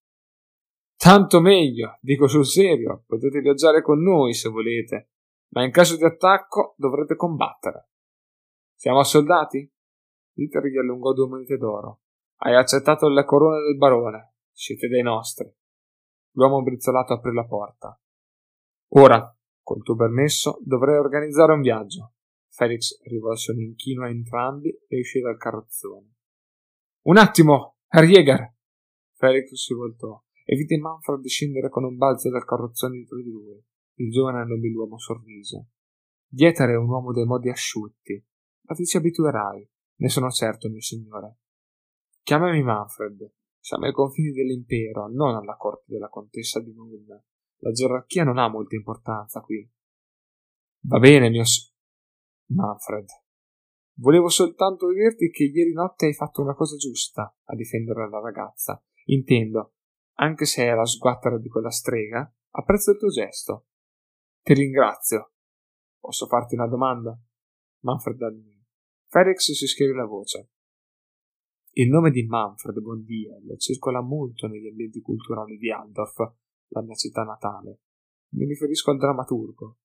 Tanto 1.02 1.40
meglio, 1.40 1.98
dico 2.00 2.28
sul 2.28 2.46
serio, 2.46 3.02
potete 3.08 3.40
viaggiare 3.40 3.82
con 3.82 4.00
noi 4.00 4.34
se 4.34 4.48
volete, 4.48 5.10
ma 5.48 5.64
in 5.64 5.72
caso 5.72 5.96
di 5.96 6.04
attacco 6.04 6.76
dovrete 6.76 7.16
combattere. 7.16 7.88
Siamo 8.76 9.02
soldati? 9.02 9.68
Dieter 10.32 10.64
gli 10.66 10.78
allungò 10.78 11.12
due 11.12 11.26
monete 11.26 11.56
d'oro. 11.56 12.02
Hai 12.42 12.54
accettato 12.54 13.08
la 13.08 13.24
corona 13.24 13.60
del 13.64 13.76
barone. 13.76 14.34
Siete 14.52 14.86
dei 14.86 15.02
nostri. 15.02 15.52
L'uomo 16.36 16.62
brizzolato 16.62 17.14
aprì 17.14 17.34
la 17.34 17.46
porta. 17.46 18.00
Ora, 18.90 19.36
col 19.60 19.82
tuo 19.82 19.96
permesso, 19.96 20.60
dovrei 20.62 20.98
organizzare 20.98 21.52
un 21.52 21.62
viaggio. 21.62 22.12
Felix 22.48 23.02
rivolse 23.08 23.50
un 23.50 23.60
inchino 23.60 24.04
a 24.04 24.08
entrambi 24.08 24.68
e 24.86 25.00
uscì 25.00 25.18
dal 25.18 25.36
carrozzone. 25.36 26.14
Un 27.06 27.16
attimo, 27.16 27.78
Herr 27.88 28.04
Jäger! 28.04 28.54
Felix 29.16 29.52
si 29.54 29.74
voltò 29.74 30.22
e 30.44 30.56
vide 30.56 30.78
Manfred 30.78 31.24
scendere 31.26 31.68
con 31.68 31.84
un 31.84 31.96
balzo 31.96 32.30
dal 32.30 32.44
carrozzone 32.44 32.96
dietro 32.96 33.16
di 33.20 33.30
lui. 33.30 33.62
Il 33.94 34.10
giovane 34.10 34.44
nobiluomo 34.44 34.98
sorrise. 34.98 35.68
Dieter 36.26 36.70
è 36.70 36.76
un 36.76 36.88
uomo 36.88 37.12
dei 37.12 37.24
modi 37.24 37.50
asciutti, 37.50 38.24
ma 38.62 38.74
ti 38.74 38.84
ci 38.84 38.96
abituerai, 38.96 39.68
ne 39.96 40.08
sono 40.08 40.30
certo, 40.30 40.68
mio 40.68 40.80
signore. 40.80 41.38
Chiamami 42.22 42.62
Manfred. 42.62 43.32
Siamo 43.58 43.84
ai 43.84 43.92
confini 43.92 44.32
dell'impero, 44.32 45.08
non 45.08 45.36
alla 45.36 45.56
corte 45.56 45.84
della 45.92 46.08
contessa 46.08 46.60
di 46.60 46.72
Nuln. 46.72 47.06
La 47.58 47.70
gerarchia 47.70 48.24
non 48.24 48.38
ha 48.38 48.48
molta 48.48 48.74
importanza 48.74 49.40
qui. 49.40 49.68
Va 50.84 50.98
bene, 50.98 51.30
mio 51.30 51.44
s- 51.44 51.72
Manfred. 52.46 53.06
Volevo 53.94 54.28
soltanto 54.28 54.90
dirti 54.92 55.30
che 55.30 55.44
ieri 55.44 55.72
notte 55.72 56.06
hai 56.06 56.14
fatto 56.14 56.42
una 56.42 56.54
cosa 56.54 56.76
giusta 56.76 57.36
a 57.44 57.54
difendere 57.54 58.08
la 58.08 58.20
ragazza. 58.20 58.82
Intendo, 59.04 59.74
anche 60.14 60.44
se 60.44 60.64
è 60.64 60.74
la 60.74 60.84
sguattera 60.84 61.38
di 61.38 61.48
quella 61.48 61.70
strega, 61.70 62.30
apprezzo 62.50 62.90
il 62.92 62.98
tuo 62.98 63.08
gesto. 63.08 63.66
Ti 64.42 64.54
ringrazio. 64.54 65.32
Posso 65.98 66.26
farti 66.26 66.54
una 66.54 66.66
domanda? 66.66 67.18
Manfred 67.80 68.20
annuì. 68.22 68.60
Felix 69.06 69.52
si 69.52 69.66
schiarì 69.66 69.92
la 69.92 70.06
voce. 70.06 70.50
Il 71.72 71.88
nome 71.88 72.10
di 72.10 72.24
Manfred 72.24 72.78
Bondiel 72.80 73.58
circola 73.58 74.02
molto 74.02 74.46
negli 74.46 74.66
ambienti 74.66 75.00
culturali 75.00 75.56
di 75.56 75.70
Aldorf, 75.70 76.18
la 76.68 76.82
mia 76.82 76.94
città 76.94 77.22
natale. 77.22 77.80
Mi 78.34 78.46
riferisco 78.46 78.90
al 78.90 78.98
drammaturgo. 78.98 79.78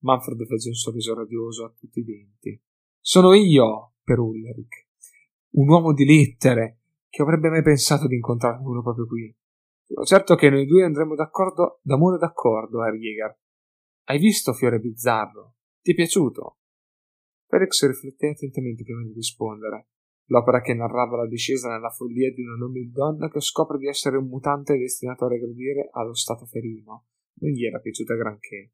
Manfred 0.00 0.44
fece 0.46 0.68
un 0.68 0.74
sorriso 0.74 1.14
radioso 1.14 1.64
a 1.64 1.72
tutti 1.72 2.00
i 2.00 2.04
denti. 2.04 2.60
Sono 3.00 3.32
io, 3.34 3.94
per 4.02 4.18
Ulrich, 4.18 4.88
un 5.52 5.68
uomo 5.68 5.92
di 5.92 6.04
lettere, 6.04 6.80
che 7.08 7.22
avrebbe 7.22 7.50
mai 7.50 7.62
pensato 7.62 8.06
di 8.06 8.16
incontrarne 8.16 8.66
uno 8.66 8.82
proprio 8.82 9.06
qui. 9.06 9.34
Certo 10.04 10.34
che 10.34 10.48
noi 10.48 10.66
due 10.66 10.84
andremo 10.84 11.14
d'accordo, 11.14 11.80
d'amore 11.82 12.18
d'accordo, 12.18 12.84
Herr 12.84 12.96
Jäger. 12.96 13.38
Hai 14.04 14.18
visto 14.18 14.52
Fiore 14.52 14.78
Bizzarro? 14.78 15.56
Ti 15.80 15.92
è 15.92 15.94
piaciuto? 15.94 16.58
Felix 17.46 17.86
rifletté 17.86 18.30
attentamente 18.30 18.82
prima 18.82 19.02
di 19.02 19.12
rispondere. 19.12 19.88
L'opera 20.26 20.60
che 20.60 20.74
narrava 20.74 21.18
la 21.18 21.26
discesa 21.26 21.68
nella 21.68 21.90
follia 21.90 22.32
di 22.32 22.42
una 22.42 22.56
nobile 22.56 22.90
donna 22.90 23.28
che 23.28 23.40
scopre 23.40 23.78
di 23.78 23.86
essere 23.86 24.16
un 24.16 24.28
mutante 24.28 24.78
destinato 24.78 25.26
a 25.26 25.28
regredire 25.28 25.88
allo 25.92 26.14
stato 26.14 26.46
ferino 26.46 27.06
non 27.40 27.50
gli 27.50 27.66
era 27.66 27.78
piaciuta 27.78 28.14
granché. 28.14 28.72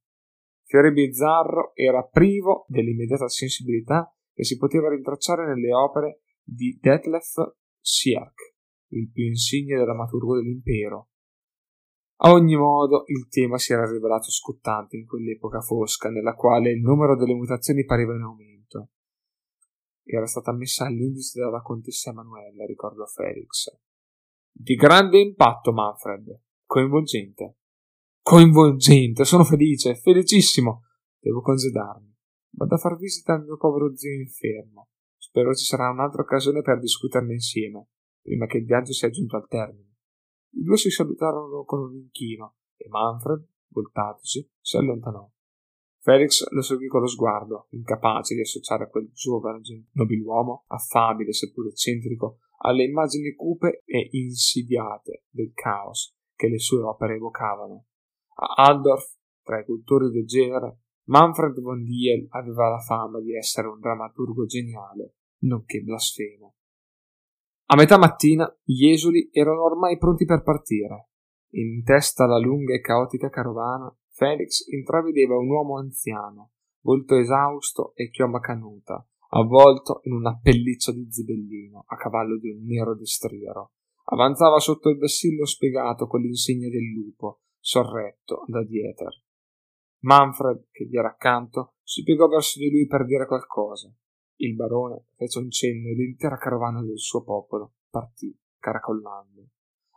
Fiore 0.64 0.92
Bizzarro 0.92 1.72
era 1.74 2.04
privo 2.04 2.66
dell'immediata 2.68 3.28
sensibilità 3.28 4.14
che 4.33 4.44
si 4.44 4.57
poteva 4.57 4.90
rintracciare 4.90 5.46
nelle 5.46 5.72
opere 5.72 6.20
di 6.42 6.78
Detlef 6.81 7.57
Sierk, 7.81 8.47
il 8.88 9.11
più 9.11 9.24
insigne 9.24 9.79
drammaturgo 9.79 10.37
dell'impero. 10.37 11.09
A 12.20 12.33
ogni 12.33 12.57
modo, 12.57 13.05
il 13.07 13.29
tema 13.29 13.59
si 13.59 13.72
era 13.72 13.88
rivelato 13.88 14.31
scottante 14.31 14.96
in 14.96 15.07
quell'epoca 15.07 15.61
fosca, 15.61 16.11
nella 16.11 16.35
quale 16.35 16.70
il 16.70 16.81
numero 16.81 17.16
delle 17.16 17.35
mutazioni 17.35 17.85
pareva 17.85 18.14
in 18.14 18.22
aumento 18.22 18.48
era 20.16 20.27
stata 20.27 20.53
messa 20.53 20.87
all'indice 20.87 21.38
dalla 21.38 21.61
contessa 21.61 22.11
Emanuela, 22.11 22.64
ricordò 22.64 23.05
Felix. 23.05 23.66
Di 24.51 24.74
grande 24.74 25.20
impatto, 25.20 25.72
Manfred. 25.72 26.40
Coinvolgente. 26.64 27.57
Coinvolgente, 28.22 29.24
sono 29.24 29.44
felice, 29.44 29.94
felicissimo. 29.96 30.85
Devo 31.18 31.40
congedarmi. 31.40 32.16
Vado 32.51 32.74
a 32.74 32.79
far 32.79 32.96
visita 32.96 33.35
al 33.35 33.44
mio 33.44 33.57
povero 33.57 33.94
zio 33.94 34.12
infermo. 34.12 34.88
Spero 35.18 35.55
ci 35.55 35.64
sarà 35.64 35.90
un'altra 35.90 36.22
occasione 36.22 36.62
per 36.62 36.79
discuterne 36.79 37.35
insieme, 37.35 37.88
prima 38.29 38.45
che 38.45 38.59
il 38.59 38.67
viaggio 38.67 38.93
sia 38.93 39.09
giunto 39.09 39.37
al 39.37 39.49
termine. 39.49 39.97
I 40.51 40.62
due 40.62 40.77
si 40.77 40.91
salutarono 40.91 41.64
con 41.64 41.81
un 41.81 41.95
inchino 41.95 42.57
e 42.77 42.87
Manfred, 42.88 43.43
voltatosi, 43.69 44.47
si 44.61 44.77
allontanò. 44.77 45.27
Felix 46.01 46.47
lo 46.51 46.61
seguì 46.61 46.88
con 46.88 47.01
lo 47.01 47.07
sguardo, 47.07 47.69
incapace 47.71 48.35
di 48.35 48.43
associare 48.43 48.91
quel 48.91 49.11
giovane 49.12 49.61
nobiluomo, 49.93 50.64
affabile 50.69 51.33
seppur 51.33 51.69
eccentrico, 51.69 52.41
alle 52.59 52.85
immagini 52.85 53.35
cupe 53.35 53.83
e 53.87 54.09
insidiate 54.12 55.25
del 55.31 55.53
caos 55.55 56.14
che 56.35 56.49
le 56.49 56.59
sue 56.59 56.83
opere 56.83 57.14
evocavano. 57.14 57.87
A 58.35 58.64
Aldorf, 58.64 59.17
tra 59.43 59.59
i 59.59 59.64
cultori 59.64 60.11
del 60.11 60.27
genere, 60.27 60.81
Manfred 61.05 61.61
von 61.61 61.83
Diel 61.83 62.27
aveva 62.31 62.69
la 62.69 62.81
fama 62.81 63.21
di 63.21 63.35
essere 63.35 63.69
un 63.69 63.81
drammaturgo 63.81 64.45
geniale, 64.45 65.14
nonché 65.41 65.81
blasfemo. 65.81 66.58
A 67.70 67.76
metà 67.76 67.98
mattina 67.98 68.50
gli 68.62 68.88
esuli 68.88 69.28
erano 69.31 69.64
ormai 69.64 69.98
pronti 69.98 70.24
per 70.24 70.42
partire. 70.42 71.11
In 71.50 71.83
testa 71.85 72.24
alla 72.24 72.38
lunga 72.38 72.74
e 72.74 72.81
caotica 72.81 73.28
carovana 73.28 73.94
Felix 74.09 74.66
intravedeva 74.72 75.37
un 75.37 75.50
uomo 75.50 75.76
anziano, 75.76 76.52
volto 76.81 77.16
esausto 77.16 77.92
e 77.94 78.09
chioma 78.09 78.40
canuta, 78.40 79.07
avvolto 79.31 80.00
in 80.04 80.14
una 80.14 80.38
pelliccia 80.42 80.92
di 80.92 81.09
zibellino, 81.11 81.85
a 81.87 81.96
cavallo 81.96 82.38
di 82.38 82.48
un 82.48 82.64
nero 82.64 82.96
destriero. 82.96 83.72
Avanzava 84.04 84.59
sotto 84.61 84.88
il 84.88 84.96
vessillo 84.96 85.44
spiegato 85.44 86.07
con 86.07 86.22
l'insegna 86.22 86.70
del 86.70 86.90
lupo, 86.90 87.42
sorretto 87.59 88.44
da 88.46 88.64
Dieter. 88.64 89.12
Manfred, 90.00 90.68
che 90.70 90.87
gli 90.87 90.96
era 90.96 91.09
accanto, 91.09 91.74
si 91.83 92.02
piegò 92.02 92.28
verso 92.28 92.59
di 92.59 92.70
lui 92.70 92.87
per 92.87 93.04
dire 93.04 93.26
qualcosa. 93.26 93.92
Il 94.40 94.55
barone 94.55 95.07
fece 95.16 95.40
un 95.40 95.51
cenno 95.51 95.88
e 95.88 95.94
l'intera 95.94 96.37
carovana 96.37 96.81
del 96.81 96.98
suo 96.98 97.24
popolo 97.24 97.72
partì, 97.90 98.33
caracollando. 98.59 99.48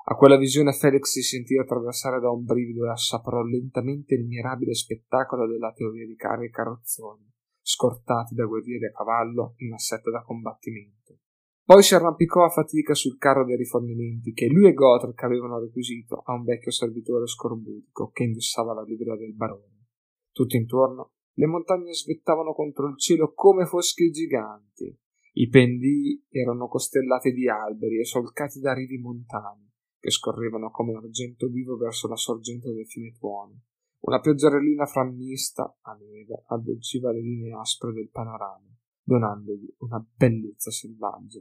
A 0.06 0.16
quella 0.16 0.36
visione 0.36 0.74
Felix 0.74 1.12
si 1.12 1.22
sentì 1.22 1.60
attraversare 1.60 2.20
da 2.20 2.32
un 2.32 2.44
brivido 2.44 2.86
e 2.86 2.90
assaporò 2.90 3.44
lentamente 3.44 4.16
il 4.16 4.26
mirabile 4.26 4.74
spettacolo 4.74 5.46
della 5.46 5.72
teoria 5.74 6.08
di 6.08 6.16
carri 6.16 6.48
e 6.48 6.50
carrozzoni, 6.50 7.30
scortati 7.62 8.34
da 8.34 8.46
guerrieri 8.46 8.86
a 8.86 8.92
cavallo 8.92 9.54
in 9.58 9.74
assetto 9.74 10.10
da 10.10 10.24
combattimento. 10.24 11.20
Poi 11.64 11.84
si 11.84 11.94
arrampicò 11.94 12.44
a 12.44 12.50
fatica 12.50 12.96
sul 12.96 13.20
carro 13.20 13.46
dei 13.46 13.56
rifornimenti 13.56 14.34
che 14.34 14.48
lui 14.48 14.70
e 14.70 14.74
Gotrek 14.74 15.22
avevano 15.22 15.60
requisito 15.60 16.24
a 16.26 16.34
un 16.34 16.44
vecchio 16.44 16.72
servitore 16.72 17.28
scorbutico 17.28 18.10
che 18.10 18.24
indossava 18.24 18.74
la 18.74 18.82
livrea 18.82 19.16
del 19.16 19.36
barone. 19.36 19.86
Tutto 20.32 20.56
intorno 20.56 21.12
le 21.34 21.46
montagne 21.46 21.94
svettavano 21.94 22.54
contro 22.54 22.88
il 22.88 22.98
cielo 22.98 23.34
come 23.34 23.66
foschi 23.66 24.12
giganti. 24.12 24.98
I 25.34 25.48
pendii 25.48 26.26
erano 26.30 26.68
costellati 26.68 27.32
di 27.32 27.48
alberi 27.48 28.00
e 28.00 28.06
solcati 28.06 28.60
da 28.60 28.74
rivi 28.74 28.98
montani 28.98 29.70
che 30.02 30.10
scorrevano 30.10 30.72
come 30.72 30.96
argento 30.96 31.48
vivo 31.48 31.78
verso 31.78 32.08
la 32.08 32.16
sorgente 32.16 32.74
del 32.74 32.88
fiume 32.88 33.14
Tuono. 33.14 33.62
Una 34.00 34.20
pioggerellina 34.20 34.88
frammista 34.88 35.78
a 35.82 35.94
neve 35.94 36.44
addolciva 36.48 37.12
le 37.12 37.22
linee 37.22 37.54
aspre 37.54 37.94
del 37.94 38.10
panorama, 38.10 38.68
donandogli 39.04 39.76
una 39.80 40.04
bellezza 40.16 40.72
selvaggia. 40.72 41.40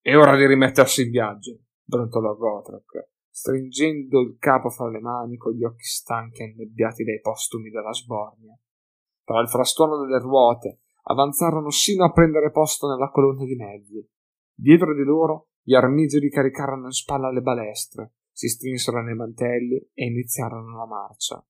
È 0.00 0.16
ora 0.16 0.36
di 0.36 0.46
rimettersi 0.46 1.02
in 1.02 1.10
viaggio, 1.10 1.60
brontolò 1.84 2.34
Gotrek, 2.34 3.10
stringendo 3.32 4.20
il 4.20 4.36
capo 4.38 4.68
fra 4.68 4.90
le 4.90 5.00
mani 5.00 5.38
con 5.38 5.52
gli 5.52 5.64
occhi 5.64 5.84
stanchi 5.84 6.42
e 6.42 6.52
annebbiati 6.52 7.02
dai 7.02 7.18
postumi 7.20 7.70
della 7.70 7.92
sbornia. 7.92 8.56
Tra 9.24 9.40
il 9.40 9.48
frastuono 9.48 9.96
delle 10.04 10.20
ruote 10.20 10.80
avanzarono 11.04 11.70
sino 11.70 12.04
a 12.04 12.12
prendere 12.12 12.50
posto 12.50 12.88
nella 12.88 13.08
colonna 13.10 13.44
di 13.44 13.54
mezzi. 13.54 14.06
Dietro 14.54 14.94
di 14.94 15.02
loro 15.02 15.48
gli 15.62 15.74
armigeri 15.74 16.28
caricarono 16.28 16.86
in 16.86 16.92
spalla 16.92 17.30
le 17.30 17.40
balestre, 17.40 18.12
si 18.30 18.48
strinsero 18.48 19.02
nei 19.02 19.14
mantelli 19.14 19.76
e 19.94 20.04
iniziarono 20.04 20.76
la 20.76 20.86
marcia. 20.86 21.44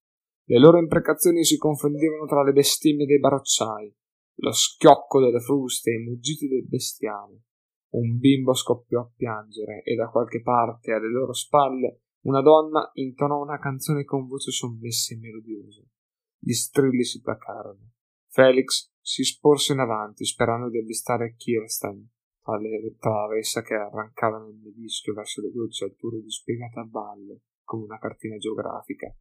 Le 0.44 0.58
loro 0.58 0.78
imprecazioni 0.78 1.44
si 1.44 1.56
confondevano 1.56 2.26
tra 2.26 2.42
le 2.42 2.52
bestemmie 2.52 3.06
dei 3.06 3.18
barocciai, 3.18 3.94
lo 4.36 4.52
schiocco 4.52 5.20
delle 5.20 5.40
fruste 5.40 5.90
e 5.90 5.94
i 5.94 6.04
muggiti 6.04 6.46
del 6.46 6.66
bestiame. 6.66 7.42
Un 7.92 8.18
bimbo 8.18 8.54
scoppiò 8.54 9.00
a 9.00 9.10
piangere 9.14 9.82
e 9.82 9.94
da 9.94 10.08
qualche 10.08 10.40
parte 10.40 10.92
alle 10.92 11.10
loro 11.10 11.32
spalle 11.32 12.00
una 12.22 12.40
donna 12.40 12.90
intonò 12.94 13.42
una 13.42 13.58
canzone 13.58 14.04
con 14.04 14.26
voce 14.26 14.50
sommessa 14.50 15.14
e 15.14 15.18
melodiosa. 15.18 15.82
Gli 16.38 16.52
strilli 16.52 17.04
si 17.04 17.20
placarono. 17.20 17.90
Felix 18.28 18.90
si 19.00 19.24
sporse 19.24 19.72
in 19.72 19.80
avanti 19.80 20.24
sperando 20.24 20.70
di 20.70 20.78
avvistare 20.78 21.34
Kirsten, 21.36 22.08
tra 22.40 22.58
le 22.58 22.96
traverse 22.98 23.62
che 23.62 23.74
arrancava 23.74 24.38
nel 24.38 24.58
nevischio 24.62 25.14
verso 25.14 25.40
le 25.40 25.50
dolci 25.50 25.84
alture 25.84 26.20
dispiegate 26.20 26.78
a 26.78 26.88
valle, 26.88 27.42
come 27.62 27.84
una 27.84 27.98
cartina 27.98 28.36
geografica. 28.36 29.14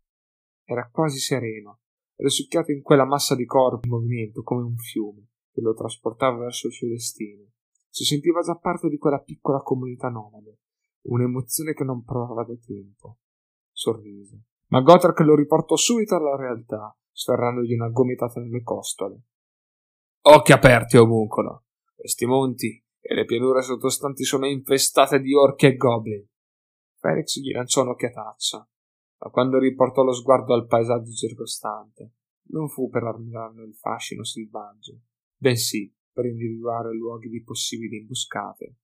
Era 0.64 0.90
quasi 0.90 1.20
sereno, 1.20 1.82
risucchiato 2.16 2.72
in 2.72 2.82
quella 2.82 3.06
massa 3.06 3.36
di 3.36 3.46
corpi 3.46 3.88
in 3.88 3.94
movimento 3.94 4.44
come 4.44 4.64
un 4.64 4.78
fiume 4.78 5.28
che 5.52 5.62
lo 5.62 5.74
trasportava 5.74 6.38
verso 6.38 6.68
il 6.68 6.74
suo 6.74 6.88
destino. 6.88 7.50
Si 7.94 8.06
sentiva 8.06 8.40
già 8.40 8.56
parte 8.56 8.88
di 8.88 8.98
quella 8.98 9.20
piccola 9.20 9.60
comunità 9.60 10.08
nomade, 10.08 10.60
un'emozione 11.08 11.74
che 11.74 11.84
non 11.84 12.06
provava 12.06 12.46
da 12.46 12.56
tempo. 12.66 13.18
Sorrise. 13.70 14.44
Ma 14.68 14.80
Gotrek 14.80 15.20
lo 15.20 15.36
riportò 15.36 15.76
subito 15.76 16.16
alla 16.16 16.38
realtà, 16.38 16.98
sferrandogli 17.12 17.74
una 17.74 17.90
gomitata 17.90 18.40
nelle 18.40 18.64
costole. 18.64 19.24
Occhi 20.22 20.54
aperti, 20.54 20.96
omuncolo. 20.96 21.66
Questi 21.94 22.26
monti 22.26 22.82
e 22.98 23.14
le 23.14 23.26
pianure 23.26 23.62
sottostanti 23.62 24.24
sono 24.24 24.48
infestate 24.48 25.20
di 25.20 25.36
orchi 25.36 25.66
e 25.66 25.76
goblin. 25.76 26.26
Felix 26.98 27.42
gli 27.42 27.52
lanciò 27.52 27.82
un'occhiataccia, 27.82 28.70
ma 29.18 29.30
quando 29.32 29.60
riportò 29.60 30.04
lo 30.04 30.14
sguardo 30.14 30.54
al 30.54 30.66
paesaggio 30.66 31.12
circostante, 31.12 32.14
non 32.52 32.70
fu 32.70 32.88
per 32.90 33.04
ammirarne 33.04 33.66
il 33.66 33.76
fascino 33.76 34.24
selvaggio, 34.24 35.02
bensì 35.36 35.94
per 36.12 36.26
individuare 36.26 36.94
luoghi 36.94 37.30
di 37.30 37.44
possibili 37.44 37.98
imboscate. 37.98 38.76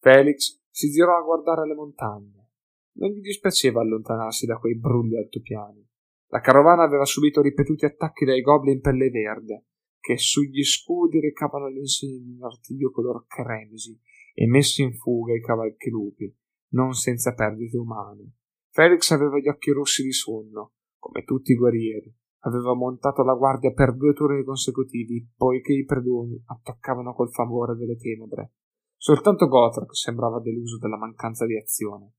Felix 0.00 0.62
si 0.70 0.90
girò 0.90 1.16
a 1.16 1.22
guardare 1.22 1.66
le 1.66 1.74
montagne. 1.74 2.50
Non 2.98 3.10
gli 3.10 3.20
dispiaceva 3.20 3.80
allontanarsi 3.80 4.46
da 4.46 4.56
quei 4.56 4.76
brulli 4.76 5.16
altopiani. 5.16 5.86
La 6.28 6.40
carovana 6.40 6.82
aveva 6.82 7.04
subito 7.04 7.40
ripetuti 7.40 7.84
attacchi 7.84 8.24
dai 8.24 8.40
goblin 8.40 8.74
in 8.74 8.80
pelle 8.80 9.10
verde, 9.10 9.66
che 9.98 10.16
sugli 10.18 10.62
scudi 10.62 11.20
recavano 11.20 11.68
le 11.68 11.80
insegne 11.80 12.20
di 12.20 12.30
un 12.30 12.44
artiglio 12.44 12.90
color 12.90 13.26
cremisi 13.26 13.98
e 14.34 14.46
messi 14.46 14.82
in 14.82 14.94
fuga 14.94 15.34
i 15.34 15.40
cavalchi 15.40 15.90
lupi, 15.90 16.34
non 16.70 16.92
senza 16.92 17.34
perdite 17.34 17.76
umane. 17.76 18.32
Felix 18.70 19.10
aveva 19.10 19.38
gli 19.38 19.48
occhi 19.48 19.70
rossi 19.70 20.02
di 20.02 20.12
sonno, 20.12 20.74
come 20.98 21.24
tutti 21.24 21.52
i 21.52 21.56
guerrieri, 21.56 22.14
aveva 22.40 22.74
montato 22.74 23.22
la 23.22 23.34
guardia 23.34 23.72
per 23.72 23.96
due 23.96 24.12
turni 24.12 24.44
consecutivi, 24.44 25.28
poiché 25.36 25.72
i 25.72 25.84
predoni 25.84 26.40
attaccavano 26.46 27.14
col 27.14 27.30
favore 27.30 27.74
delle 27.74 27.96
tenebre. 27.96 28.52
Soltanto 28.96 29.46
Gotrek 29.46 29.94
sembrava 29.94 30.40
deluso 30.40 30.78
della 30.78 30.98
mancanza 30.98 31.46
di 31.46 31.56
azione. 31.56 32.14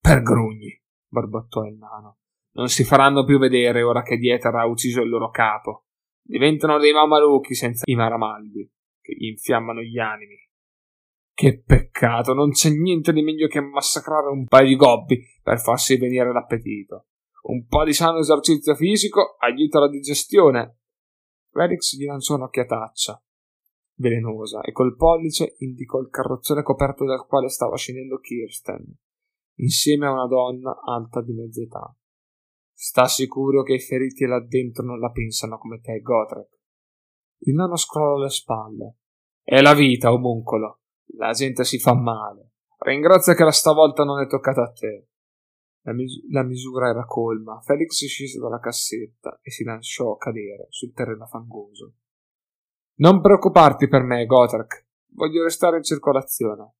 Per 0.00 0.22
grugni, 0.22 0.80
barbottò 1.06 1.64
il 1.64 1.76
nano. 1.76 2.18
Non 2.54 2.68
si 2.68 2.84
faranno 2.84 3.24
più 3.24 3.38
vedere 3.38 3.82
ora 3.82 4.02
che 4.02 4.18
Dieter 4.18 4.54
ha 4.54 4.66
ucciso 4.66 5.00
il 5.00 5.08
loro 5.08 5.30
capo. 5.30 5.86
Diventano 6.22 6.78
dei 6.78 6.92
mamaluchi 6.92 7.54
senza 7.54 7.84
i 7.86 7.94
maramaldi, 7.94 8.70
che 9.00 9.14
gli 9.14 9.26
infiammano 9.28 9.80
gli 9.80 9.98
animi. 9.98 10.36
Che 11.34 11.62
peccato, 11.62 12.34
non 12.34 12.50
c'è 12.50 12.70
niente 12.70 13.12
di 13.12 13.22
meglio 13.22 13.48
che 13.48 13.60
massacrare 13.60 14.28
un 14.28 14.46
paio 14.46 14.68
di 14.68 14.76
gobbi 14.76 15.22
per 15.42 15.58
farsi 15.58 15.96
venire 15.96 16.30
l'appetito. 16.32 17.06
Un 17.42 17.66
po' 17.66 17.84
di 17.84 17.92
sano 17.92 18.18
esercizio 18.18 18.74
fisico 18.74 19.36
aiuta 19.38 19.80
la 19.80 19.88
digestione. 19.88 20.78
Felix 21.50 21.96
gli 21.96 22.06
lanciò 22.06 22.34
un'occhiataccia 22.36 23.22
velenosa 24.02 24.60
e 24.62 24.72
col 24.72 24.96
pollice 24.96 25.54
indicò 25.58 26.00
il 26.00 26.08
carrozzone 26.08 26.62
coperto 26.62 27.04
dal 27.04 27.26
quale 27.26 27.48
stava 27.48 27.76
scendendo 27.76 28.18
Kirsten, 28.18 28.84
insieme 29.58 30.06
a 30.06 30.12
una 30.12 30.26
donna 30.26 30.80
alta 30.84 31.22
di 31.22 31.32
mezza 31.32 31.62
età. 31.62 31.96
Sta 32.72 33.06
sicuro 33.06 33.62
che 33.62 33.74
i 33.74 33.80
feriti 33.80 34.26
là 34.26 34.40
dentro 34.40 34.84
non 34.84 34.98
la 34.98 35.10
pensano 35.10 35.58
come 35.58 35.80
te, 35.80 36.00
Gotrek? 36.00 36.60
Il 37.44 37.54
nano 37.54 37.76
scrollò 37.76 38.18
le 38.18 38.30
spalle. 38.30 38.96
È 39.42 39.60
la 39.60 39.74
vita, 39.74 40.12
omuncolo. 40.12 40.80
La 41.16 41.32
gente 41.32 41.64
si 41.64 41.78
fa 41.78 41.94
male. 41.94 42.52
Ringrazia 42.78 43.34
che 43.34 43.44
la 43.44 43.52
stavolta 43.52 44.04
non 44.04 44.20
è 44.20 44.26
toccata 44.26 44.62
a 44.62 44.72
te. 44.72 45.10
La, 45.84 45.92
mis- 45.92 46.24
la, 46.30 46.44
misura 46.44 46.88
era 46.88 47.04
colma. 47.04 47.60
Felix 47.60 48.06
scese 48.06 48.38
dalla 48.38 48.60
cassetta 48.60 49.40
e 49.42 49.50
si 49.50 49.64
lasciò 49.64 50.16
cadere 50.16 50.66
sul 50.70 50.92
terreno 50.92 51.26
fangoso. 51.26 51.94
Non 53.00 53.20
preoccuparti 53.20 53.88
per 53.88 54.02
me, 54.02 54.24
Gotrek. 54.26 54.86
Voglio 55.14 55.42
restare 55.42 55.78
in 55.78 55.82
circolazione. 55.82 56.74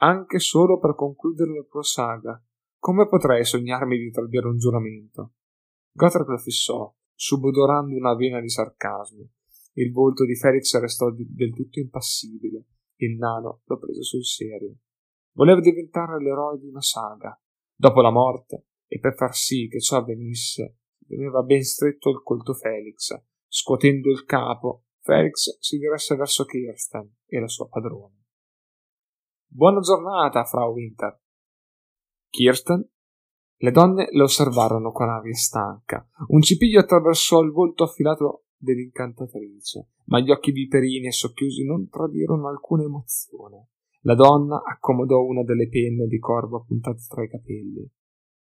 Anche 0.00 0.40
solo 0.40 0.78
per 0.80 0.96
concludere 0.96 1.54
la 1.54 1.64
tua 1.68 1.84
saga. 1.84 2.42
Come 2.78 3.06
potrei 3.06 3.44
sognarmi 3.44 3.96
di 3.96 4.10
tradire 4.10 4.48
un 4.48 4.58
giuramento? 4.58 5.34
Gotrek 5.92 6.28
lo 6.28 6.38
fissò, 6.38 6.92
subodorando 7.14 7.96
una 7.96 8.14
vena 8.14 8.40
di 8.40 8.48
sarcasmo. 8.48 9.28
Il 9.74 9.92
volto 9.92 10.24
di 10.24 10.34
Felix 10.34 10.76
restò 10.80 11.10
di- 11.10 11.32
del 11.32 11.54
tutto 11.54 11.78
impassibile. 11.78 12.66
Il 12.96 13.16
nano 13.16 13.62
lo 13.64 13.78
prese 13.78 14.02
sul 14.02 14.24
serio. 14.24 14.76
Voleva 15.34 15.60
diventare 15.60 16.20
l'eroe 16.20 16.58
di 16.58 16.66
una 16.66 16.82
saga 16.82 17.38
dopo 17.74 18.00
la 18.00 18.10
morte, 18.10 18.66
e 18.86 18.98
per 18.98 19.14
far 19.14 19.34
sì 19.34 19.68
che 19.68 19.80
ciò 19.80 19.98
avvenisse, 19.98 20.78
teneva 21.06 21.42
ben 21.42 21.62
stretto 21.62 22.10
il 22.10 22.22
colto 22.22 22.54
Felix. 22.54 23.14
Scuotendo 23.46 24.10
il 24.10 24.24
capo, 24.24 24.84
Felix 25.00 25.58
si 25.60 25.78
diresse 25.78 26.16
verso 26.16 26.44
Kirsten 26.44 27.16
e 27.26 27.40
la 27.40 27.48
sua 27.48 27.68
padrona. 27.68 28.14
Buona 29.46 29.80
giornata, 29.80 30.44
Frau 30.44 30.72
Winter. 30.72 31.20
Kirsten? 32.30 32.88
Le 33.56 33.70
donne 33.70 34.08
le 34.10 34.22
osservarono 34.22 34.90
con 34.90 35.08
aria 35.08 35.34
stanca. 35.34 36.08
Un 36.28 36.42
cipiglio 36.42 36.80
attraversò 36.80 37.40
il 37.40 37.52
volto 37.52 37.84
affilato 37.84 38.46
dell'incantatrice, 38.56 39.90
ma 40.06 40.18
gli 40.18 40.30
occhi 40.30 40.50
viperini 40.50 41.06
e 41.06 41.12
socchiusi 41.12 41.64
non 41.64 41.88
tradirono 41.88 42.48
alcuna 42.48 42.82
emozione. 42.82 43.68
La 44.06 44.14
donna 44.14 44.62
accomodò 44.62 45.22
una 45.22 45.42
delle 45.44 45.68
penne 45.68 46.06
di 46.06 46.18
corvo 46.18 46.58
appuntate 46.58 47.00
tra 47.08 47.24
i 47.24 47.28
capelli. 47.28 47.90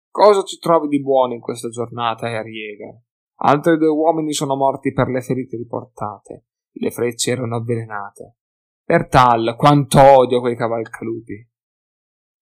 Cosa 0.10 0.42
ci 0.42 0.58
trovi 0.58 0.88
di 0.88 1.00
buono 1.00 1.34
in 1.34 1.42
questa 1.42 1.70
giornata, 1.70 2.28
Erieger? 2.28 3.02
Altri 3.36 3.78
due 3.78 3.90
uomini 3.90 4.34
sono 4.34 4.56
morti 4.56 4.92
per 4.94 5.10
le 5.10 5.22
ferite 5.22 5.56
riportate. 5.56 6.46
Le 6.72 6.90
frecce 6.90 7.32
erano 7.32 7.58
avvelenate. 7.58 8.38
Per 8.84 9.08
tal, 9.08 9.56
quanto 9.56 10.02
odio 10.02 10.40
quei 10.40 10.56
cavalcalupi. 10.56 11.48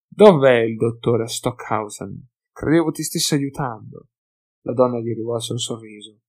Dov'è 0.08 0.60
il 0.60 0.76
dottore 0.76 1.26
Stockhausen? 1.26 2.28
Credevo 2.50 2.92
ti 2.92 3.02
stesse 3.02 3.34
aiutando. 3.34 4.08
La 4.62 4.72
donna 4.72 5.00
gli 5.00 5.14
rivolse 5.14 5.52
un 5.52 5.58
sorriso. 5.58 6.20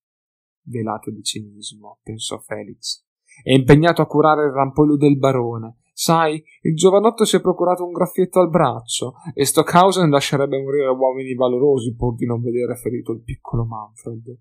Velato 0.63 1.11
di 1.11 1.23
cinismo, 1.23 1.99
pensò 2.03 2.39
Felix. 2.39 3.05
È 3.41 3.53
impegnato 3.53 4.01
a 4.01 4.05
curare 4.05 4.47
il 4.47 4.51
rampollo 4.51 4.97
del 4.97 5.17
barone 5.17 5.77
Sai, 6.03 6.43
il 6.63 6.75
giovanotto 6.75 7.23
si 7.23 7.37
è 7.37 7.39
procurato 7.39 7.85
un 7.85 7.93
graffietto 7.93 8.41
al 8.41 8.49
braccio 8.49 9.13
e 9.33 9.45
Stockhausen 9.45 10.09
lascerebbe 10.09 10.61
morire 10.61 10.89
uomini 10.89 11.33
valorosi 11.33 11.95
pur 11.95 12.15
di 12.15 12.25
non 12.25 12.41
vedere 12.41 12.75
ferito 12.75 13.13
il 13.13 13.23
piccolo 13.23 13.63
Manfred. 13.63 14.37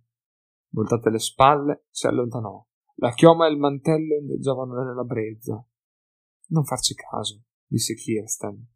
Voltate 0.71 1.11
le 1.11 1.21
spalle, 1.21 1.85
si 1.89 2.09
allontanò. 2.09 2.67
La 2.97 3.13
chioma 3.13 3.47
e 3.47 3.53
il 3.53 3.59
mantello 3.59 4.17
ondeggiavano 4.17 4.83
nella 4.83 5.05
brezza. 5.05 5.65
Non 6.49 6.65
farci 6.65 6.97
caso, 6.97 7.45
disse 7.65 7.95
Kirsten. 7.95 8.67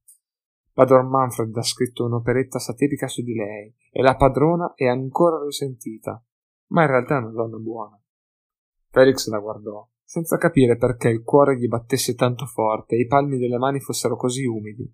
Padron 0.72 1.08
Manfred 1.08 1.56
ha 1.56 1.62
scritto 1.62 2.04
un'operetta 2.04 2.60
satirica 2.60 3.08
su 3.08 3.22
di 3.22 3.34
lei 3.34 3.74
e 3.90 4.00
la 4.00 4.14
padrona 4.14 4.74
è 4.76 4.86
ancora 4.86 5.42
risentita, 5.42 6.24
ma 6.68 6.82
in 6.82 6.88
realtà 6.88 7.16
è 7.16 7.18
una 7.18 7.32
donna 7.32 7.56
buona. 7.56 8.00
Felix 8.90 9.26
la 9.26 9.40
guardò 9.40 9.84
senza 10.06 10.38
capire 10.38 10.76
perché 10.76 11.08
il 11.08 11.24
cuore 11.24 11.58
gli 11.58 11.66
battesse 11.66 12.14
tanto 12.14 12.46
forte 12.46 12.94
e 12.94 13.00
i 13.00 13.06
palmi 13.06 13.38
delle 13.38 13.58
mani 13.58 13.80
fossero 13.80 14.16
così 14.16 14.46
umidi. 14.46 14.88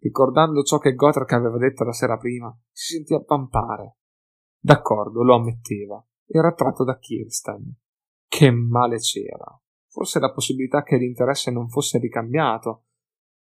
Ricordando 0.00 0.62
ciò 0.62 0.78
che 0.78 0.94
Gotrek 0.94 1.32
aveva 1.32 1.56
detto 1.56 1.82
la 1.82 1.92
sera 1.92 2.18
prima, 2.18 2.54
si 2.70 2.94
sentì 2.94 3.14
appampare. 3.14 3.96
D'accordo, 4.58 5.22
lo 5.22 5.34
ammetteva. 5.34 6.06
Era 6.26 6.48
attratto 6.48 6.84
da 6.84 6.98
Kirsten. 6.98 7.74
Che 8.28 8.50
male 8.50 8.98
c'era. 8.98 9.58
Forse 9.88 10.20
la 10.20 10.30
possibilità 10.30 10.82
che 10.82 10.98
l'interesse 10.98 11.50
non 11.50 11.70
fosse 11.70 11.98
ricambiato. 11.98 12.84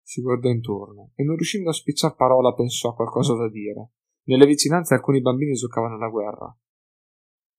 Si 0.03 0.21
guardò 0.21 0.51
intorno 0.51 1.13
e 1.15 1.25
non 1.25 1.37
riuscendo 1.37 1.71
a 1.71 1.75
spicciar 1.75 2.15
parola 2.17 2.53
pensò 2.53 2.91
a 2.91 2.95
qualcosa 2.95 3.35
da 3.35 3.49
dire. 3.49 3.93
Nelle 4.25 4.47
vicinanze 4.47 4.93
alcuni 4.93 5.23
bambini 5.23 5.55
giocavano 5.55 5.95
alla 5.95 6.09
guerra. 6.09 6.55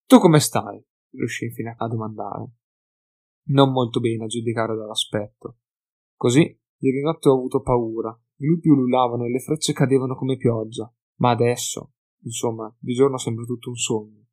Tu 0.06 0.20
come 0.20 0.40
stai? 0.40 0.84
riuscì 1.12 1.46
infine 1.46 1.74
a 1.76 1.88
domandare 1.88 2.52
non 3.48 3.72
molto 3.72 4.00
bene 4.00 4.26
a 4.26 4.28
giudicare 4.28 4.76
dall'aspetto. 4.76 5.58
Così, 6.16 6.42
ieri 6.78 7.02
notte 7.02 7.30
ho 7.30 7.36
avuto 7.36 7.62
paura, 7.62 8.10
i 8.38 8.46
lupi 8.46 8.70
ululavano 8.70 9.26
e 9.26 9.30
le 9.30 9.40
frecce 9.40 9.74
cadevano 9.74 10.16
come 10.16 10.38
pioggia, 10.38 10.92
ma 11.18 11.32
adesso, 11.32 11.94
insomma, 12.24 12.74
di 12.80 12.94
giorno 12.94 13.18
sembra 13.18 13.46
tutto 13.46 13.70
un 13.70 13.76
sogno. 13.76 14.28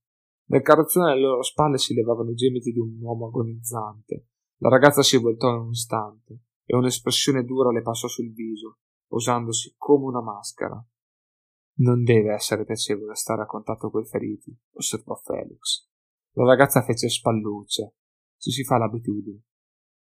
Dal 0.44 0.62
carrozzone 0.62 1.10
alle 1.10 1.22
loro 1.22 1.42
spalle 1.42 1.78
si 1.78 1.92
levavano 1.92 2.30
i 2.30 2.34
gemiti 2.34 2.70
di 2.70 2.78
un 2.78 2.96
uomo 3.00 3.26
agonizzante. 3.26 4.28
La 4.58 4.68
ragazza 4.68 5.02
si 5.02 5.16
voltò 5.16 5.50
in 5.50 5.60
un 5.60 5.70
istante 5.70 6.42
e 6.64 6.76
un'espressione 6.76 7.44
dura 7.44 7.70
le 7.70 7.82
passò 7.82 8.06
sul 8.06 8.32
viso, 8.32 8.78
posandosi 9.08 9.74
come 9.76 10.04
una 10.04 10.22
maschera. 10.22 10.84
Non 11.78 12.04
deve 12.04 12.32
essere 12.32 12.64
piacevole 12.64 13.14
stare 13.16 13.42
a 13.42 13.46
contatto 13.46 13.90
coi 13.90 14.06
feriti, 14.06 14.56
osservò 14.74 15.14
Felix. 15.16 15.88
La 16.32 16.44
ragazza 16.44 16.82
fece 16.82 17.08
spallucce, 17.08 17.94
ci 18.38 18.50
si 18.50 18.64
fa 18.64 18.78
l'abitudine. 18.78 19.42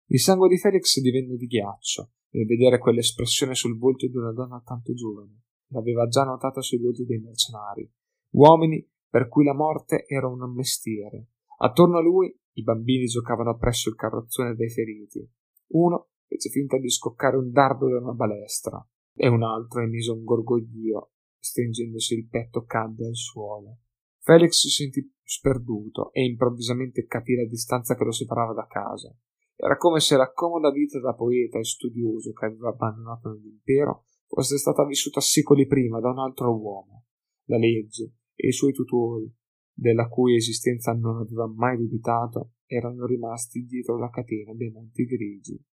Il 0.06 0.20
sangue 0.20 0.48
di 0.48 0.58
Felix 0.58 1.00
divenne 1.00 1.36
di 1.36 1.46
ghiaccio 1.46 2.12
nel 2.30 2.46
vedere 2.46 2.78
quell'espressione 2.78 3.54
sul 3.54 3.78
volto 3.78 4.06
di 4.06 4.16
una 4.16 4.32
donna 4.32 4.62
tanto 4.64 4.92
giovane. 4.94 5.42
L'aveva 5.68 6.06
già 6.08 6.24
notata 6.24 6.60
sui 6.60 6.78
volti 6.78 7.04
dei 7.04 7.20
mercenari, 7.20 7.88
uomini 8.30 8.88
per 9.08 9.28
cui 9.28 9.44
la 9.44 9.54
morte 9.54 10.04
era 10.06 10.26
un 10.26 10.52
mestiere. 10.52 11.28
Attorno 11.58 11.98
a 11.98 12.02
lui 12.02 12.34
i 12.54 12.62
bambini 12.62 13.06
giocavano 13.06 13.56
presso 13.56 13.88
il 13.88 13.94
carrozzone 13.96 14.54
dei 14.54 14.70
feriti. 14.70 15.28
Uno 15.72 16.10
fece 16.26 16.48
finta 16.48 16.78
di 16.78 16.90
scoccare 16.90 17.36
un 17.36 17.50
dardo 17.50 17.88
da 17.88 17.98
una 17.98 18.12
balestra 18.12 18.84
e 19.14 19.28
un 19.28 19.42
altro 19.42 19.82
emise 19.82 20.12
un 20.12 20.24
gorgoglio, 20.24 21.12
stringendosi 21.38 22.14
il 22.14 22.28
petto 22.28 22.64
cadde 22.64 23.06
al 23.06 23.16
suolo. 23.16 23.78
Felix 24.22 24.60
si 24.60 24.68
sentì 24.68 25.12
sperduto 25.30 26.12
e 26.12 26.24
improvvisamente 26.24 27.06
capì 27.06 27.36
la 27.36 27.46
distanza 27.46 27.94
che 27.94 28.02
lo 28.02 28.10
separava 28.10 28.52
da 28.52 28.66
casa. 28.66 29.14
Era 29.54 29.76
come 29.76 30.00
se 30.00 30.16
la 30.16 30.32
comoda 30.32 30.72
vita 30.72 30.98
da 30.98 31.14
poeta 31.14 31.56
e 31.58 31.64
studioso 31.64 32.32
che 32.32 32.46
aveva 32.46 32.70
abbandonato 32.70 33.30
nell'impero 33.30 34.06
fosse 34.26 34.58
stata 34.58 34.84
vissuta 34.84 35.20
secoli 35.20 35.66
prima 35.66 36.00
da 36.00 36.10
un 36.10 36.18
altro 36.18 36.58
uomo. 36.58 37.04
La 37.44 37.58
legge 37.58 38.14
e 38.34 38.48
i 38.48 38.52
suoi 38.52 38.72
tutori, 38.72 39.32
della 39.72 40.08
cui 40.08 40.34
esistenza 40.34 40.92
non 40.94 41.18
aveva 41.18 41.46
mai 41.46 41.76
dubitato, 41.76 42.54
erano 42.66 43.06
rimasti 43.06 43.64
dietro 43.66 43.98
la 43.98 44.10
catena 44.10 44.52
dei 44.54 44.70
monti 44.70 45.04
grigi. 45.04 45.64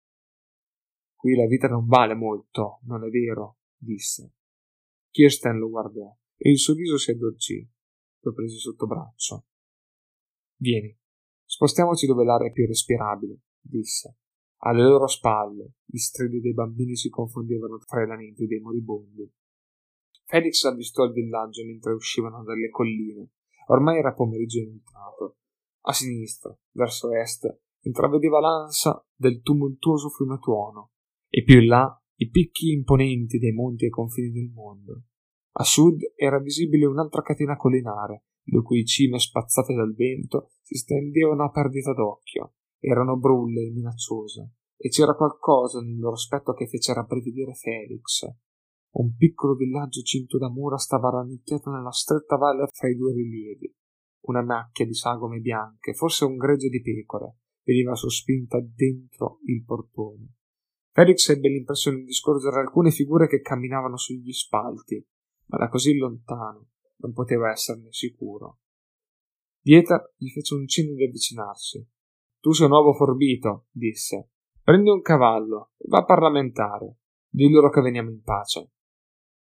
Qui 1.15 1.33
la 1.33 1.47
vita 1.47 1.67
non 1.67 1.87
vale 1.87 2.13
molto, 2.13 2.79
non 2.83 3.03
è 3.03 3.09
vero? 3.09 3.57
disse. 3.75 4.33
Kirsten 5.09 5.57
lo 5.57 5.69
guardò 5.69 6.15
e 6.35 6.51
il 6.51 6.59
suo 6.59 6.75
viso 6.75 6.99
si 6.99 7.09
addolcì 7.09 7.67
lo 8.27 8.33
prese 8.33 8.57
sotto 8.57 8.85
braccio. 8.85 9.46
Vieni, 10.59 10.97
spostiamoci 11.45 12.07
dove 12.07 12.23
l'aria 12.23 12.49
è 12.49 12.51
più 12.51 12.65
respirabile, 12.65 13.41
disse. 13.61 14.17
Alle 14.61 14.81
loro 14.81 15.05
spalle 15.05 15.75
gli 15.85 15.97
stridi 15.97 16.41
dei 16.41 16.53
bambini 16.53 16.95
si 16.95 17.09
confondevano 17.09 17.77
tra 17.77 18.01
i 18.01 18.07
lamenti 18.07 18.47
dei 18.47 18.59
moribondi. 18.59 19.31
Felix 20.25 20.63
avvistò 20.63 21.03
il 21.03 21.13
villaggio 21.13 21.63
mentre 21.63 21.93
uscivano 21.93 22.43
dalle 22.43 22.69
colline. 22.69 23.29
Ormai 23.67 23.99
era 23.99 24.13
pomeriggio 24.13 24.59
inoltrato. 24.59 25.37
A 25.81 25.93
sinistra, 25.93 26.57
verso 26.71 27.13
est, 27.13 27.61
intravedeva 27.81 28.39
l'ansa 28.39 29.05
del 29.15 29.41
tumultuoso 29.41 30.09
fiume 30.09 30.39
Tuono, 30.39 30.91
e 31.29 31.43
più 31.43 31.61
in 31.61 31.67
là 31.67 32.03
i 32.15 32.29
picchi 32.29 32.71
imponenti 32.71 33.37
dei 33.37 33.53
monti 33.53 33.85
ai 33.85 33.91
confini 33.91 34.31
del 34.31 34.49
mondo. 34.49 35.03
A 35.59 35.63
sud 35.63 36.01
era 36.15 36.39
visibile 36.39 36.85
un'altra 36.85 37.21
catena 37.21 37.55
collinare, 37.55 38.25
le 38.49 38.61
cui 38.61 38.85
cime 38.85 39.19
spazzate 39.19 39.73
dal 39.73 39.93
vento 39.93 40.51
si 40.61 40.75
stendevano 40.75 41.43
a 41.43 41.49
perdita 41.49 41.93
d'occhio, 41.93 42.53
erano 42.79 43.17
brulle 43.17 43.63
e 43.63 43.71
minacciose, 43.71 44.51
e 44.77 44.89
c'era 44.89 45.15
qualcosa 45.15 45.81
nel 45.81 45.97
loro 45.97 46.13
aspetto 46.13 46.53
che 46.53 46.67
fece 46.67 46.93
rabbrividire 46.93 47.53
Felix. 47.53 48.25
Un 48.97 49.15
piccolo 49.15 49.55
villaggio 49.55 50.01
cinto 50.01 50.37
da 50.37 50.49
mura 50.49 50.77
stava 50.77 51.09
rannicchiato 51.09 51.69
nella 51.69 51.91
stretta 51.91 52.37
valle 52.37 52.67
fra 52.71 52.89
i 52.89 52.95
due 52.95 53.13
rilievi. 53.13 53.73
Una 54.27 54.43
macchia 54.43 54.85
di 54.85 54.93
sagome 54.93 55.39
bianche, 55.39 55.93
forse 55.93 56.25
un 56.25 56.37
gregge 56.37 56.69
di 56.69 56.81
pecore, 56.81 57.37
veniva 57.63 57.95
sospinta 57.95 58.59
dentro 58.59 59.39
il 59.45 59.63
portone. 59.63 60.33
Felix 60.91 61.29
ebbe 61.29 61.49
l'impressione 61.49 62.03
di 62.03 62.13
scorgere 62.13 62.59
alcune 62.59 62.91
figure 62.91 63.27
che 63.27 63.41
camminavano 63.41 63.97
sugli 63.97 64.31
spalti, 64.31 65.05
ma 65.47 65.57
da 65.57 65.69
così 65.69 65.95
lontano 65.95 66.69
non 66.97 67.13
poteva 67.13 67.51
esserne 67.51 67.91
sicuro. 67.91 68.59
Dieter 69.59 70.13
gli 70.15 70.29
fece 70.29 70.53
un 70.53 70.67
cenno 70.67 70.93
di 70.93 71.03
avvicinarsi. 71.03 71.85
Tu 72.39 72.51
sei 72.53 72.67
un 72.67 72.71
uovo 72.71 72.93
forbito, 72.93 73.65
disse. 73.71 74.29
Prendi 74.61 74.89
un 74.89 75.01
cavallo 75.01 75.71
e 75.77 75.85
va 75.87 75.99
a 75.99 76.05
parlamentare. 76.05 76.97
Di 77.29 77.49
loro 77.49 77.69
che 77.69 77.81
veniamo 77.81 78.09
in 78.09 78.21
pace. 78.21 78.71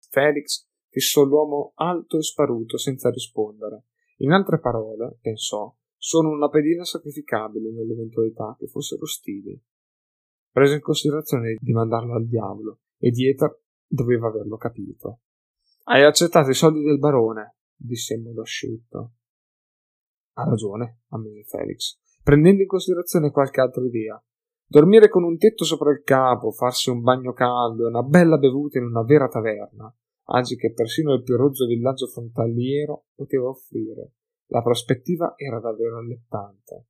Felix 0.09 0.67
fissò 0.89 1.23
l'uomo 1.23 1.71
alto 1.75 2.17
e 2.17 2.21
sparuto 2.21 2.77
senza 2.77 3.09
rispondere. 3.09 3.85
In 4.17 4.31
altre 4.31 4.59
parole, 4.59 5.17
pensò, 5.21 5.75
sono 5.97 6.29
una 6.29 6.49
pedina 6.49 6.83
sacrificabile 6.83 7.71
nell'eventualità 7.71 8.55
che 8.59 8.67
fossero 8.67 9.01
ostili. 9.01 9.59
Prese 10.51 10.75
in 10.75 10.81
considerazione 10.81 11.57
di 11.59 11.71
mandarlo 11.71 12.13
al 12.13 12.27
diavolo 12.27 12.81
e 12.99 13.09
Dieter 13.09 13.59
doveva 13.87 14.27
averlo 14.27 14.57
capito. 14.57 15.21
Hai 15.85 16.03
accettato 16.03 16.49
i 16.49 16.53
soldi 16.53 16.81
del 16.81 16.97
barone, 16.97 17.57
disse 17.75 18.13
in 18.13 18.23
modo 18.23 18.41
asciutto. 18.41 19.11
Ha 20.35 20.45
ragione, 20.45 21.01
ammise 21.09 21.43
Felix, 21.43 21.99
prendendo 22.23 22.61
in 22.61 22.67
considerazione 22.67 23.31
qualche 23.31 23.59
altra 23.59 23.83
idea. 23.83 24.23
Dormire 24.65 25.09
con 25.09 25.23
un 25.23 25.37
tetto 25.37 25.65
sopra 25.65 25.91
il 25.91 26.01
capo, 26.03 26.51
farsi 26.51 26.89
un 26.89 27.01
bagno 27.01 27.33
caldo 27.33 27.83
e 27.83 27.89
una 27.89 28.01
bella 28.01 28.37
bevuta 28.37 28.77
in 28.77 28.85
una 28.85 29.03
vera 29.03 29.27
taverna, 29.27 29.93
anzi 30.29 30.55
che 30.55 30.73
persino 30.73 31.13
il 31.13 31.21
più 31.21 31.35
rozzo 31.35 31.65
villaggio 31.65 32.07
frontaliero 32.07 33.07
poteva 33.13 33.49
offrire, 33.49 34.13
la 34.47 34.61
prospettiva 34.61 35.33
era 35.35 35.59
davvero 35.59 35.97
allettante. 35.97 36.87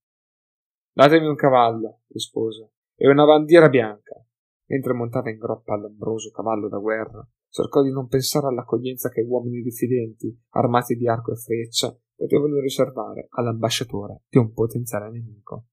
Datemi 0.91 1.26
un 1.26 1.36
cavallo, 1.36 2.02
rispose, 2.10 2.74
e 2.96 3.10
una 3.10 3.26
bandiera 3.26 3.70
bianca. 3.70 4.24
Mentre 4.66 4.94
montava 4.94 5.32
in 5.32 5.38
groppa 5.38 5.74
all'ombroso 5.74 6.30
cavallo 6.30 6.70
da 6.70 6.78
guerra, 6.78 7.28
cercò 7.54 7.84
di 7.84 7.91
non 7.91 8.08
pensare 8.08 8.47
all'accoglienza 8.47 9.10
che 9.10 9.22
uomini 9.22 9.62
diffidenti, 9.62 10.36
armati 10.49 10.95
di 10.95 11.08
arco 11.08 11.34
e 11.34 11.36
freccia, 11.36 11.95
potevano 12.16 12.60
riservare 12.60 13.28
all'ambasciatore 13.30 14.24
di 14.28 14.39
un 14.39 14.51
potenziale 14.54 15.12
nemico. 15.12 15.68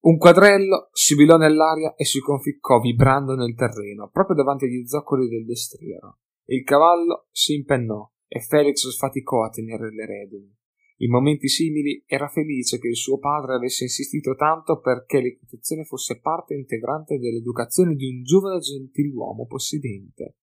Un 0.00 0.18
quadrello 0.18 0.90
sibilò 0.92 1.38
nell'aria 1.38 1.94
e 1.94 2.04
si 2.04 2.20
conficcò 2.20 2.80
vibrando 2.80 3.34
nel 3.34 3.54
terreno, 3.54 4.10
proprio 4.10 4.36
davanti 4.36 4.66
agli 4.66 4.86
zoccoli 4.86 5.26
del 5.26 5.46
destriero. 5.46 6.18
Il 6.44 6.62
cavallo 6.64 7.28
si 7.30 7.54
impennò 7.54 8.08
e 8.28 8.40
Felix 8.40 8.88
sfaticò 8.88 9.42
a 9.42 9.48
tenere 9.48 9.90
le 9.90 10.06
redini. 10.06 10.54
In 10.98 11.10
momenti 11.10 11.48
simili 11.48 12.02
era 12.06 12.28
felice 12.28 12.78
che 12.78 12.88
il 12.88 12.96
suo 12.96 13.18
padre 13.18 13.54
avesse 13.54 13.84
insistito 13.84 14.34
tanto 14.34 14.80
perché 14.80 15.20
l'equitazione 15.20 15.84
fosse 15.84 16.20
parte 16.20 16.54
integrante 16.54 17.18
dell'educazione 17.18 17.94
di 17.94 18.06
un 18.06 18.22
giovane 18.22 18.60
gentiluomo 18.60 19.46
possidente. 19.46 20.36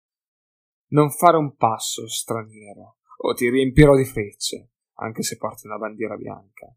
Non 0.89 1.09
fare 1.09 1.37
un 1.37 1.55
passo, 1.55 2.05
straniero, 2.05 2.97
o 3.23 3.33
ti 3.33 3.49
riempirò 3.49 3.95
di 3.95 4.03
frecce, 4.03 4.71
anche 4.95 5.23
se 5.23 5.37
porti 5.37 5.67
una 5.67 5.77
bandiera 5.77 6.17
bianca. 6.17 6.75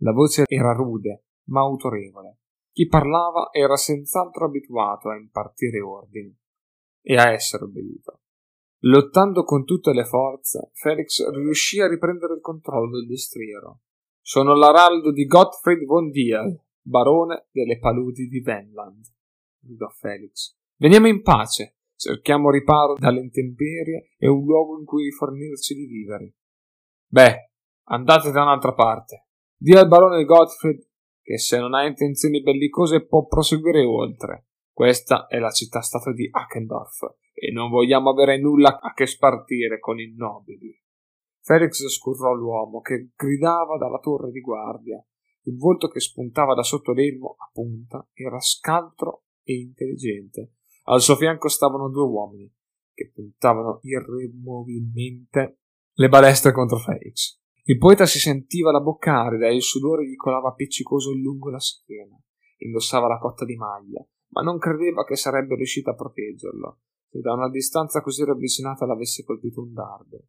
La 0.00 0.12
voce 0.12 0.44
era 0.46 0.72
rude, 0.72 1.24
ma 1.46 1.62
autorevole. 1.62 2.38
Chi 2.70 2.86
parlava 2.86 3.48
era 3.50 3.74
senz'altro 3.76 4.44
abituato 4.44 5.08
a 5.08 5.16
impartire 5.16 5.80
ordini 5.80 6.36
e 7.00 7.16
a 7.16 7.32
essere 7.32 7.64
obbedito. 7.64 8.20
Lottando 8.86 9.42
con 9.42 9.64
tutte 9.64 9.92
le 9.92 10.04
forze, 10.04 10.70
Felix 10.74 11.28
riuscì 11.30 11.80
a 11.80 11.88
riprendere 11.88 12.34
il 12.34 12.40
controllo 12.40 12.98
del 12.98 13.08
destriero. 13.08 13.80
Sono 14.20 14.54
l'araldo 14.54 15.10
di 15.10 15.24
Gottfried 15.24 15.84
von 15.84 16.10
Diel, 16.10 16.56
barone 16.82 17.48
delle 17.50 17.80
paludi 17.80 18.28
di 18.28 18.40
Venland, 18.40 19.04
gridò 19.58 19.88
Felix. 19.88 20.56
Veniamo 20.76 21.08
in 21.08 21.22
pace, 21.22 21.78
cerchiamo 21.96 22.48
riparo 22.48 22.94
dalle 22.94 23.20
intemperie 23.20 24.14
e 24.18 24.28
un 24.28 24.44
luogo 24.44 24.78
in 24.78 24.84
cui 24.84 25.04
rifornirci 25.04 25.74
di 25.74 25.86
viveri. 25.86 26.32
Beh, 27.08 27.50
andate 27.88 28.30
da 28.30 28.42
un'altra 28.42 28.72
parte. 28.72 29.26
Dì 29.56 29.72
al 29.72 29.88
barone 29.88 30.24
Gottfried 30.24 30.86
che 31.22 31.38
se 31.38 31.58
non 31.58 31.74
ha 31.74 31.84
intenzioni 31.84 32.40
bellicose 32.40 33.04
può 33.04 33.26
proseguire 33.26 33.84
oltre. 33.84 34.45
Questa 34.76 35.26
è 35.26 35.38
la 35.38 35.52
città-stato 35.52 36.12
di 36.12 36.28
Hackendorf 36.30 37.14
e 37.32 37.50
non 37.50 37.70
vogliamo 37.70 38.10
avere 38.10 38.38
nulla 38.38 38.78
a 38.78 38.92
che 38.92 39.06
spartire 39.06 39.78
con 39.78 39.98
i 39.98 40.12
nobili. 40.14 40.78
Felix 41.40 41.82
scurrò 41.86 42.34
l'uomo 42.34 42.82
che 42.82 43.08
gridava 43.16 43.78
dalla 43.78 43.98
torre 44.00 44.30
di 44.30 44.42
guardia. 44.42 45.02
Il 45.44 45.56
volto 45.56 45.88
che 45.88 46.00
spuntava 46.00 46.52
da 46.52 46.62
sotto 46.62 46.92
l'elmo 46.92 47.36
a 47.38 47.48
punta 47.50 48.06
era 48.12 48.38
scaltro 48.38 49.22
e 49.44 49.54
intelligente. 49.54 50.56
Al 50.88 51.00
suo 51.00 51.16
fianco 51.16 51.48
stavano 51.48 51.88
due 51.88 52.04
uomini 52.04 52.54
che 52.92 53.10
puntavano 53.14 53.80
irremovibilmente 53.80 55.60
le 55.94 56.08
balestre 56.10 56.52
contro 56.52 56.76
Felix. 56.76 57.40
Il 57.62 57.78
poeta 57.78 58.04
si 58.04 58.18
sentiva 58.18 58.72
la 58.72 58.82
bocca 58.82 59.22
arida 59.22 59.46
e 59.46 59.54
il 59.54 59.62
sudore 59.62 60.06
gli 60.06 60.16
colava 60.16 60.50
appiccicoso 60.50 61.14
lungo 61.14 61.48
la 61.48 61.60
schiena. 61.60 62.14
Indossava 62.58 63.08
la 63.08 63.18
cotta 63.18 63.46
di 63.46 63.56
maglia, 63.56 64.06
ma 64.28 64.42
non 64.42 64.58
credeva 64.58 65.04
che 65.04 65.16
sarebbe 65.16 65.54
riuscita 65.54 65.92
a 65.92 65.94
proteggerlo, 65.94 66.80
se 67.08 67.20
da 67.20 67.32
una 67.32 67.48
distanza 67.48 68.00
così 68.00 68.24
ravvicinata 68.24 68.86
l'avesse 68.86 69.24
colpito 69.24 69.62
un 69.62 69.72
dardo. 69.72 70.26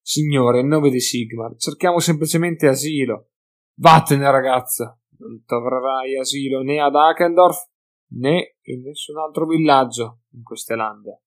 Signore, 0.00 0.60
in 0.60 0.68
nome 0.68 0.90
di 0.90 1.00
Sigmar, 1.00 1.56
cerchiamo 1.56 1.98
semplicemente 1.98 2.68
asilo. 2.68 3.30
Vattene, 3.78 4.30
ragazza! 4.30 4.98
Non 5.18 5.42
troverai 5.44 6.18
asilo 6.18 6.62
né 6.62 6.80
ad 6.80 6.94
Akendorf 6.94 7.68
né 8.08 8.56
in 8.62 8.82
nessun 8.82 9.18
altro 9.18 9.46
villaggio 9.46 10.20
in 10.32 10.42
queste 10.42 10.76
lande. 10.76 11.22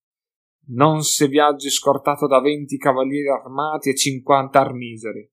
Non 0.68 1.02
se 1.02 1.26
viaggi 1.26 1.68
scortato 1.68 2.26
da 2.26 2.40
venti 2.40 2.78
cavalieri 2.78 3.28
armati 3.28 3.90
e 3.90 3.96
cinquanta 3.96 4.60
armiseri. 4.60 5.28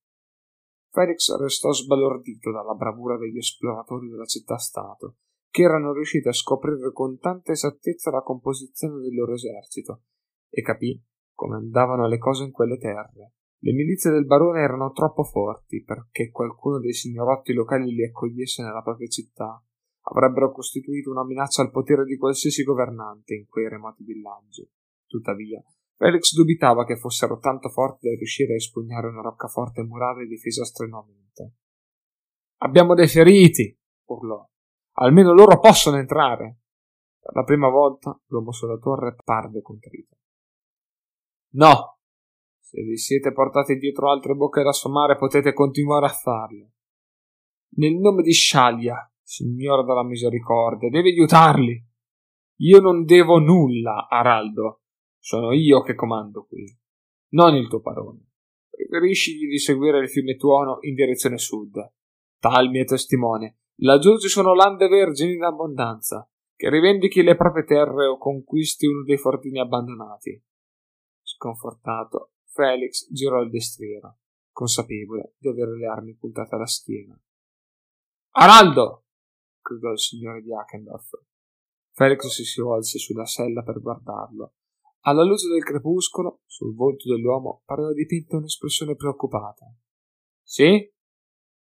Felix 0.90 1.36
restò 1.38 1.72
sbalordito 1.72 2.52
dalla 2.52 2.74
bravura 2.74 3.18
degli 3.18 3.38
esploratori 3.38 4.10
della 4.10 4.26
città-stato, 4.26 5.18
che 5.58 5.64
erano 5.64 5.92
riusciti 5.92 6.28
a 6.28 6.34
scoprire 6.34 6.92
con 6.94 7.18
tanta 7.18 7.52
esattezza 7.52 8.12
la 8.12 8.22
composizione 8.22 9.02
del 9.02 9.16
loro 9.16 9.34
esercito, 9.34 10.04
e 10.52 10.62
capì 10.62 11.04
come 11.34 11.56
andavano 11.56 12.08
le 12.08 12.20
cose 12.20 12.44
in 12.44 12.52
quelle 12.52 12.78
terre. 12.78 13.34
Le 13.58 13.74
milizie 13.74 14.12
del 14.12 14.28
barone 14.28 14.62
erano 14.62 14.92
troppo 14.92 15.24
forti 15.24 15.82
perché 15.84 16.30
qualcuno 16.30 16.78
dei 16.78 16.94
signorotti 16.94 17.54
locali 17.54 17.92
li 17.92 18.04
accogliesse 18.04 18.62
nella 18.62 18.84
propria 18.84 19.08
città. 19.08 19.60
Avrebbero 20.02 20.52
costituito 20.52 21.10
una 21.10 21.26
minaccia 21.26 21.64
al 21.64 21.72
potere 21.72 22.06
di 22.06 22.18
qualsiasi 22.18 22.62
governante 22.62 23.34
in 23.34 23.48
quei 23.48 23.68
remoti 23.68 24.04
villaggi. 24.04 24.70
Tuttavia, 25.08 25.60
Felix 25.96 26.36
dubitava 26.36 26.86
che 26.86 26.98
fossero 26.98 27.40
tanto 27.40 27.70
forti 27.70 28.08
da 28.08 28.16
riuscire 28.16 28.54
a 28.54 28.58
espugnare 28.58 29.08
una 29.08 29.22
roccaforte 29.22 29.82
murale 29.82 30.28
difesa 30.28 30.64
strenuamente. 30.64 31.54
Abbiamo 32.58 32.94
dei 32.94 33.08
feriti! 33.08 33.76
urlò. 34.06 34.48
Almeno 35.00 35.34
loro 35.34 35.60
possono 35.60 35.98
entrare! 35.98 36.60
Per 37.20 37.36
la 37.36 37.44
prima 37.44 37.70
volta 37.70 38.20
l'uomo 38.28 38.52
sulla 38.52 38.78
torre 38.78 39.16
parve 39.24 39.62
contrito. 39.62 40.16
No! 41.54 42.00
Se 42.60 42.82
vi 42.82 42.98
siete 42.98 43.32
portati 43.32 43.78
dietro 43.78 44.12
altre 44.12 44.34
bocche 44.34 44.64
da 44.64 44.72
sfamare 44.72 45.18
potete 45.18 45.54
continuare 45.54 46.06
a 46.06 46.10
farlo. 46.10 46.72
Nel 47.76 47.96
nome 47.96 48.24
di 48.24 48.34
Sciaglia, 48.34 49.10
signora 49.22 49.84
della 49.84 50.04
misericordia, 50.04 50.90
devi 50.90 51.12
aiutarli. 51.12 51.86
Io 52.62 52.80
non 52.80 53.06
devo 53.06 53.40
nulla, 53.40 54.08
Araldo. 54.10 54.82
Sono 55.20 55.52
io 55.54 55.82
che 55.82 55.94
comando 55.94 56.46
qui, 56.46 56.66
non 57.30 57.56
il 57.56 57.68
tuo 57.68 57.82
padrone. 57.82 58.32
Preferiscigli 58.70 59.48
di 59.48 59.60
seguire 59.60 60.00
il 60.00 60.10
fiume 60.10 60.36
Tuono 60.36 60.78
in 60.82 60.96
direzione 60.96 61.38
sud. 61.38 61.94
Tal 62.40 62.70
mio 62.70 62.84
testimone. 62.84 63.60
Laggiù 63.82 64.18
ci 64.18 64.28
sono 64.28 64.54
lande 64.54 64.88
vergini 64.88 65.34
in 65.34 65.44
abbondanza. 65.44 66.28
Che 66.56 66.70
rivendichi 66.70 67.22
le 67.22 67.36
proprie 67.36 67.64
terre 67.64 68.08
o 68.08 68.18
conquisti 68.18 68.88
uno 68.88 69.04
dei 69.04 69.18
fortini 69.18 69.60
abbandonati. 69.60 70.44
Sconfortato, 71.22 72.32
Felix 72.46 73.08
girò 73.12 73.42
il 73.42 73.52
destriero, 73.52 74.18
consapevole 74.52 75.36
di 75.38 75.50
avere 75.50 75.78
le 75.78 75.86
armi 75.86 76.16
puntate 76.16 76.56
alla 76.56 76.66
schiena. 76.66 77.20
Araldo! 78.32 79.06
gridò 79.62 79.92
il 79.92 80.00
signore 80.00 80.42
di 80.42 80.52
Hackendorf. 80.52 81.10
Felix 81.92 82.26
si 82.26 82.62
volse 82.62 82.98
sulla 82.98 83.26
sella 83.26 83.62
per 83.62 83.80
guardarlo. 83.80 84.54
Alla 85.02 85.24
luce 85.24 85.48
del 85.50 85.64
crepuscolo, 85.64 86.42
sul 86.48 86.74
volto 86.74 87.14
dell'uomo 87.14 87.62
pareva 87.66 87.94
dipinta 87.94 88.38
un'espressione 88.38 88.96
preoccupata. 88.96 89.72
Sì? 90.42 90.92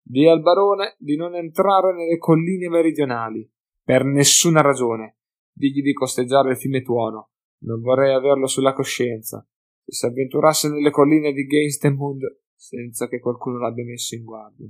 Dì 0.03 0.27
al 0.27 0.43
barone 0.43 0.97
di 0.99 1.17
non 1.17 1.35
entrare 1.35 1.95
nelle 1.95 2.19
colline 2.19 2.69
meridionali, 2.69 3.49
per 3.83 4.05
nessuna 4.05 4.61
ragione. 4.61 5.19
Digli 5.53 5.83
di 5.83 5.93
costeggiare 5.93 6.51
il 6.51 6.57
fiume 6.57 6.83
Tuono. 6.83 7.31
Non 7.65 7.81
vorrei 7.81 8.13
averlo 8.13 8.47
sulla 8.47 8.73
coscienza. 8.73 9.47
Se 9.85 9.93
si 9.93 10.07
avventurasse 10.07 10.69
nelle 10.69 10.91
colline 10.91 11.33
di 11.33 11.47
Geinstemund 11.47 12.41
senza 12.55 13.09
che 13.09 13.19
qualcuno 13.19 13.59
l'abbia 13.59 13.85
messo 13.85 14.15
in 14.15 14.23
guardia. 14.23 14.69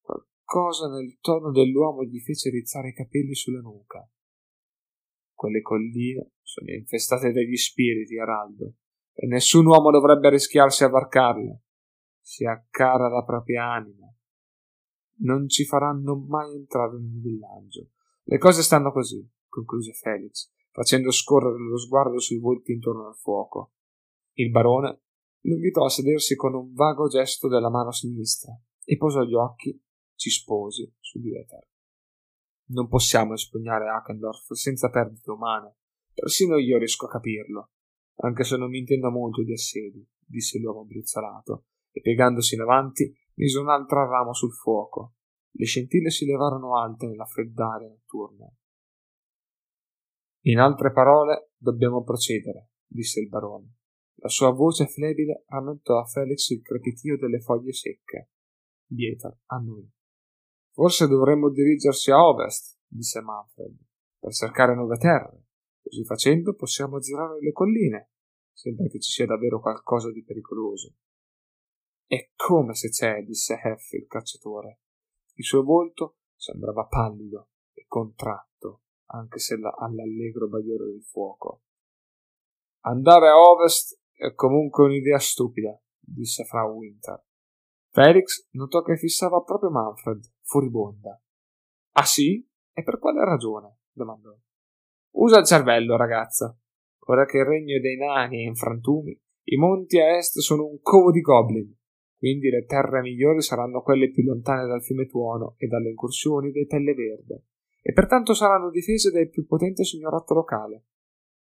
Qualcosa 0.00 0.88
nel 0.88 1.18
tono 1.20 1.52
dell'uomo 1.52 2.02
gli 2.04 2.18
fece 2.20 2.50
rizzare 2.50 2.88
i 2.88 2.94
capelli 2.94 3.34
sulla 3.34 3.60
nuca. 3.60 4.08
Quelle 5.32 5.60
colline 5.60 6.32
sono 6.42 6.72
infestate 6.72 7.30
dagli 7.30 7.56
spiriti, 7.56 8.18
Araldo, 8.18 8.74
e 9.12 9.26
nessun 9.28 9.66
uomo 9.66 9.92
dovrebbe 9.92 10.30
rischiarsi 10.30 10.82
a 10.82 10.88
varcarle. 10.88 11.62
Si 12.28 12.44
accara 12.44 13.08
la 13.08 13.24
propria 13.24 13.72
anima. 13.72 14.06
Non 15.20 15.48
ci 15.48 15.64
faranno 15.64 16.14
mai 16.14 16.56
entrare 16.56 16.98
nel 16.98 17.22
villaggio. 17.22 17.92
Le 18.24 18.36
cose 18.36 18.62
stanno 18.62 18.92
così, 18.92 19.26
concluse 19.48 19.94
Felix, 19.94 20.52
facendo 20.70 21.10
scorrere 21.10 21.58
lo 21.58 21.78
sguardo 21.78 22.20
sui 22.20 22.38
volti 22.38 22.72
intorno 22.72 23.06
al 23.06 23.16
fuoco. 23.16 23.72
Il 24.34 24.50
barone 24.50 25.04
lo 25.40 25.54
invitò 25.54 25.86
a 25.86 25.88
sedersi 25.88 26.36
con 26.36 26.52
un 26.52 26.74
vago 26.74 27.08
gesto 27.08 27.48
della 27.48 27.70
mano 27.70 27.92
sinistra 27.92 28.54
e 28.84 28.98
posò 28.98 29.22
gli 29.22 29.34
occhi, 29.34 29.82
ci 30.14 30.28
sposi, 30.28 30.94
su 31.00 31.18
di 31.20 31.34
Ether. 31.34 31.66
Non 32.72 32.88
possiamo 32.88 33.32
espugnare 33.32 33.88
Hackendorf 33.88 34.52
senza 34.52 34.90
perdite 34.90 35.30
umane. 35.30 35.76
Persino 36.12 36.58
io 36.58 36.76
riesco 36.76 37.06
a 37.06 37.10
capirlo, 37.10 37.70
anche 38.16 38.44
se 38.44 38.58
non 38.58 38.68
mi 38.68 38.80
intendo 38.80 39.10
molto 39.10 39.42
di 39.42 39.54
assedi, 39.54 40.06
disse 40.26 40.58
l'uomo 40.58 40.84
brizzolato, 40.84 41.67
e 41.90 42.00
piegandosi 42.00 42.54
in 42.54 42.60
avanti 42.60 43.14
mise 43.34 43.58
un 43.58 43.68
altro 43.68 44.08
ramo 44.08 44.32
sul 44.32 44.52
fuoco. 44.52 45.14
Le 45.50 45.64
scintille 45.64 46.10
si 46.10 46.26
levarono 46.26 46.78
alte 46.78 47.06
nella 47.06 47.24
freddaria 47.24 47.88
notturna. 47.88 48.50
In 50.42 50.58
altre 50.58 50.92
parole, 50.92 51.50
dobbiamo 51.56 52.02
procedere, 52.04 52.70
disse 52.86 53.20
il 53.20 53.28
barone. 53.28 53.74
La 54.20 54.28
sua 54.28 54.50
voce 54.50 54.86
flebile 54.86 55.44
rammentò 55.46 55.98
a 55.98 56.04
Felix 56.04 56.48
il 56.48 56.62
crepitio 56.62 57.16
delle 57.16 57.40
foglie 57.40 57.72
secche. 57.72 58.30
Dieta 58.84 59.36
a 59.46 59.58
noi. 59.58 59.88
Forse 60.72 61.06
dovremmo 61.06 61.50
dirigersi 61.50 62.10
a 62.10 62.24
ovest, 62.24 62.78
disse 62.86 63.20
Manfred, 63.20 63.76
per 64.18 64.32
cercare 64.32 64.74
nuove 64.74 64.96
terre. 64.96 65.44
Così 65.82 66.04
facendo 66.04 66.54
possiamo 66.54 66.98
girare 66.98 67.40
le 67.40 67.52
colline, 67.52 68.10
sempre 68.52 68.88
che 68.88 69.00
ci 69.00 69.10
sia 69.10 69.26
davvero 69.26 69.60
qualcosa 69.60 70.10
di 70.10 70.22
pericoloso. 70.24 70.94
È 72.10 72.30
come 72.36 72.74
se 72.74 72.88
c'è, 72.88 73.22
disse 73.22 73.60
Heff, 73.62 73.92
il 73.92 74.06
cacciatore. 74.06 74.80
Il 75.34 75.44
suo 75.44 75.62
volto 75.62 76.20
sembrava 76.36 76.86
pallido 76.86 77.50
e 77.74 77.84
contratto, 77.86 78.84
anche 79.10 79.38
se 79.38 79.58
la, 79.58 79.74
all'allegro 79.76 80.48
bagliore 80.48 80.86
del 80.86 81.04
fuoco. 81.04 81.64
Andare 82.86 83.28
a 83.28 83.38
ovest 83.38 84.00
è 84.14 84.32
comunque 84.32 84.86
un'idea 84.86 85.18
stupida, 85.18 85.78
disse 86.00 86.44
Frau 86.44 86.78
Winter. 86.78 87.22
Felix 87.90 88.48
notò 88.52 88.80
che 88.80 88.96
fissava 88.96 89.42
proprio 89.42 89.68
Manfred, 89.68 90.24
furibonda. 90.40 91.20
Ah 91.92 92.06
sì? 92.06 92.42
E 92.72 92.82
per 92.84 92.98
quale 92.98 93.22
ragione? 93.22 93.80
domandò. 93.92 94.34
Usa 95.16 95.40
il 95.40 95.44
cervello, 95.44 95.94
ragazza. 95.98 96.58
Ora 97.00 97.26
che 97.26 97.36
il 97.36 97.44
regno 97.44 97.78
dei 97.80 97.98
nani 97.98 98.44
è 98.44 98.46
in 98.46 98.54
frantumi, 98.54 99.12
i 99.50 99.56
monti 99.56 99.98
a 99.98 100.16
est 100.16 100.38
sono 100.38 100.64
un 100.64 100.80
covo 100.80 101.10
di 101.10 101.20
goblin, 101.20 101.77
quindi 102.18 102.50
le 102.50 102.64
terre 102.64 103.00
migliori 103.00 103.40
saranno 103.40 103.80
quelle 103.80 104.10
più 104.10 104.24
lontane 104.24 104.66
dal 104.66 104.82
fiume 104.82 105.06
Tuono 105.06 105.54
e 105.56 105.68
dalle 105.68 105.90
incursioni 105.90 106.50
dei 106.50 106.66
Pelle 106.66 106.92
Verde, 106.92 107.44
e 107.80 107.92
pertanto 107.92 108.34
saranno 108.34 108.70
difese 108.70 109.12
dal 109.12 109.28
più 109.28 109.46
potente 109.46 109.84
signorotto 109.84 110.34
locale. 110.34 110.86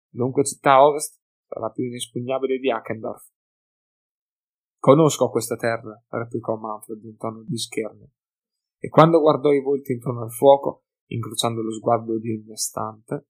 Dunque 0.08 0.46
città 0.46 0.86
ovest 0.86 1.20
sarà 1.48 1.72
più 1.72 1.84
inespugnabile 1.84 2.60
di 2.60 2.70
Hackendorf. 2.70 3.28
Conosco 4.78 5.30
questa 5.30 5.56
terra, 5.56 6.00
replicò 6.10 6.56
Manfred 6.56 7.04
in 7.04 7.18
tono 7.18 7.44
di 7.44 7.58
scherno, 7.58 8.12
e 8.78 8.88
quando 8.90 9.20
guardò 9.20 9.52
i 9.52 9.62
volti 9.62 9.94
intorno 9.94 10.22
al 10.22 10.32
fuoco, 10.32 10.86
incrociando 11.08 11.64
lo 11.64 11.72
sguardo 11.72 12.20
di 12.20 12.32
ogni 12.32 12.52
istante, 12.52 13.26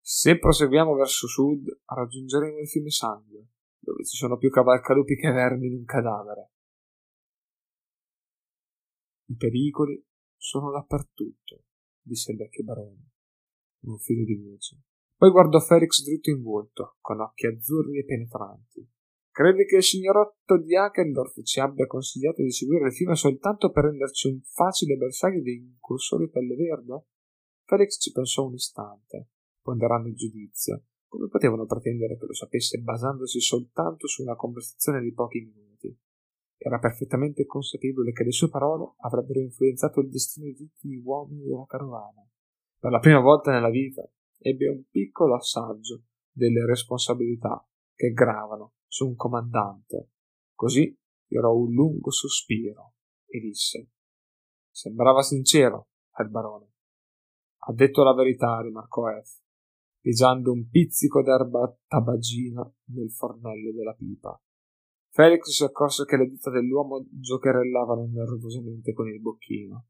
se 0.00 0.38
proseguiamo 0.38 0.94
verso 0.94 1.26
sud, 1.26 1.80
raggiungeremo 1.84 2.58
il 2.58 2.68
fiume 2.68 2.90
Sangue, 2.90 3.48
dove 3.78 4.04
ci 4.04 4.16
sono 4.16 4.38
più 4.38 4.50
cavalcalupi 4.50 5.16
che 5.16 5.30
vermi 5.30 5.66
in 5.66 5.74
un 5.74 5.84
cadavere. 5.84 6.52
I 9.26 9.36
pericoli 9.36 10.04
sono 10.36 10.70
dappertutto, 10.70 11.64
disse 12.00 12.32
il 12.32 12.36
vecchio 12.36 12.64
barone, 12.64 13.12
con 13.80 13.92
un 13.92 13.98
filo 13.98 14.24
di 14.24 14.36
voce. 14.36 14.82
Poi 15.16 15.30
guardò 15.30 15.60
Felix 15.60 16.02
dritto 16.02 16.28
in 16.28 16.42
volto, 16.42 16.96
con 17.00 17.20
occhi 17.20 17.46
azzurri 17.46 17.98
e 17.98 18.04
penetranti. 18.04 18.86
Credi 19.30 19.64
che 19.64 19.76
il 19.76 19.82
signorotto 19.82 20.58
di 20.58 20.76
Hackendorf 20.76 21.42
ci 21.42 21.58
abbia 21.58 21.86
consigliato 21.86 22.42
di 22.42 22.52
seguire 22.52 22.86
il 22.86 22.94
fiume 22.94 23.16
soltanto 23.16 23.70
per 23.70 23.84
renderci 23.84 24.28
un 24.28 24.40
facile 24.42 24.96
bersaglio 24.96 25.42
dei 25.42 25.56
incursori 25.56 26.28
pelle 26.28 26.54
verde? 26.54 27.06
Felix 27.64 27.98
ci 27.98 28.12
pensò 28.12 28.44
un 28.44 28.54
istante, 28.54 29.30
ponderando 29.62 30.08
il 30.08 30.14
giudizio. 30.14 30.84
Come 31.08 31.28
potevano 31.28 31.64
pretendere 31.64 32.18
che 32.18 32.26
lo 32.26 32.34
sapesse 32.34 32.78
basandosi 32.78 33.40
soltanto 33.40 34.06
su 34.06 34.22
una 34.22 34.36
conversazione 34.36 35.00
di 35.00 35.12
pochi 35.12 35.40
minuti? 35.40 35.98
Era 36.66 36.78
perfettamente 36.78 37.44
consapevole 37.44 38.12
che 38.12 38.24
le 38.24 38.32
sue 38.32 38.48
parole 38.48 38.94
avrebbero 39.00 39.38
influenzato 39.38 40.00
il 40.00 40.08
destino 40.08 40.46
di 40.46 40.54
tutti 40.56 40.88
gli 40.88 40.96
uomini 40.96 41.42
della 41.42 41.66
carovana. 41.66 42.26
Per 42.78 42.90
la 42.90 43.00
prima 43.00 43.20
volta 43.20 43.50
nella 43.50 43.68
vita 43.68 44.02
ebbe 44.38 44.68
un 44.70 44.82
piccolo 44.88 45.34
assaggio 45.34 46.04
delle 46.32 46.64
responsabilità 46.64 47.68
che 47.94 48.12
gravano 48.12 48.76
su 48.86 49.06
un 49.06 49.14
comandante. 49.14 50.12
Così 50.54 50.98
tirò 51.26 51.54
un 51.54 51.70
lungo 51.70 52.10
sospiro 52.10 52.94
e 53.26 53.40
disse: 53.40 53.90
Sembrava 54.70 55.20
sincero, 55.20 55.88
il 56.18 56.30
barone. 56.30 56.72
Ha 57.66 57.74
detto 57.74 58.02
la 58.02 58.14
verità, 58.14 58.62
rimarcò 58.62 59.08
F, 59.22 59.38
pigiando 60.00 60.50
un 60.50 60.66
pizzico 60.70 61.22
d'erba 61.22 61.76
tabagina 61.86 62.66
nel 62.84 63.10
fornello 63.10 63.70
della 63.70 63.92
pipa. 63.92 64.40
Felix 65.14 65.44
si 65.44 65.62
accorse 65.62 66.04
che 66.06 66.16
le 66.16 66.26
dita 66.26 66.50
dell'uomo 66.50 67.06
giocherellavano 67.08 68.08
nervosamente 68.12 68.92
con 68.92 69.06
il 69.06 69.20
bocchino. 69.20 69.86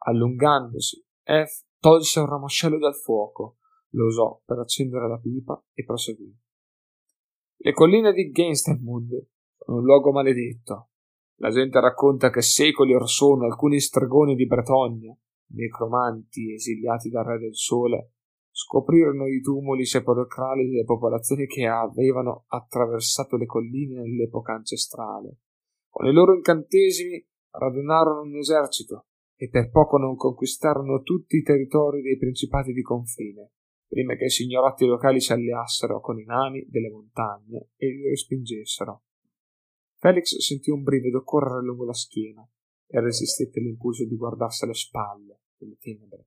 Allungandosi, 0.00 1.02
F 1.22 1.64
tolse 1.78 2.20
un 2.20 2.26
ramoscello 2.26 2.76
dal 2.76 2.94
fuoco, 2.94 3.56
lo 3.92 4.04
usò 4.04 4.38
per 4.44 4.58
accendere 4.58 5.08
la 5.08 5.18
pipa 5.18 5.64
e 5.72 5.82
proseguì. 5.82 6.36
Le 7.56 7.72
colline 7.72 8.12
di 8.12 8.30
Geinstemund 8.30 9.28
sono 9.56 9.78
un 9.78 9.84
luogo 9.84 10.12
maledetto. 10.12 10.90
La 11.36 11.48
gente 11.48 11.80
racconta 11.80 12.28
che 12.28 12.42
secoli 12.42 12.92
or 12.92 13.08
sono 13.08 13.46
alcuni 13.46 13.80
stregoni 13.80 14.34
di 14.34 14.44
Bretogna, 14.44 15.16
necromanti 15.52 16.52
esiliati 16.52 17.08
dal 17.08 17.24
Re 17.24 17.38
del 17.38 17.56
Sole, 17.56 18.12
scoprirono 18.50 19.26
i 19.26 19.40
tumuli 19.40 19.84
sepolcrali 19.84 20.68
delle 20.68 20.84
popolazioni 20.84 21.46
che 21.46 21.66
avevano 21.66 22.44
attraversato 22.48 23.36
le 23.36 23.46
colline 23.46 24.00
nell'epoca 24.00 24.54
ancestrale. 24.54 25.38
Con 25.88 26.06
i 26.06 26.12
loro 26.12 26.34
incantesimi 26.34 27.24
radunarono 27.50 28.22
un 28.22 28.36
esercito 28.36 29.06
e 29.36 29.48
per 29.48 29.70
poco 29.70 29.96
non 29.96 30.16
conquistarono 30.16 31.02
tutti 31.02 31.36
i 31.36 31.42
territori 31.42 32.02
dei 32.02 32.18
principati 32.18 32.72
di 32.72 32.82
confine 32.82 33.52
prima 33.90 34.14
che 34.14 34.26
i 34.26 34.30
signorotti 34.30 34.86
locali 34.86 35.20
si 35.20 35.32
alleassero 35.32 36.00
con 36.00 36.16
i 36.20 36.24
nani 36.24 36.64
delle 36.68 36.90
montagne 36.90 37.70
e 37.76 37.88
li 37.88 38.08
respingessero. 38.08 39.02
Felix 39.96 40.36
sentì 40.36 40.70
un 40.70 40.84
brivido 40.84 41.24
correre 41.24 41.64
lungo 41.64 41.84
la 41.84 41.92
schiena 41.92 42.48
e 42.86 43.00
resistette 43.00 43.58
l'impulso 43.58 44.06
di 44.06 44.14
guardarsi 44.14 44.62
alle 44.64 44.74
spalle 44.74 45.40
delle 45.56 45.76
tenebre. 45.76 46.26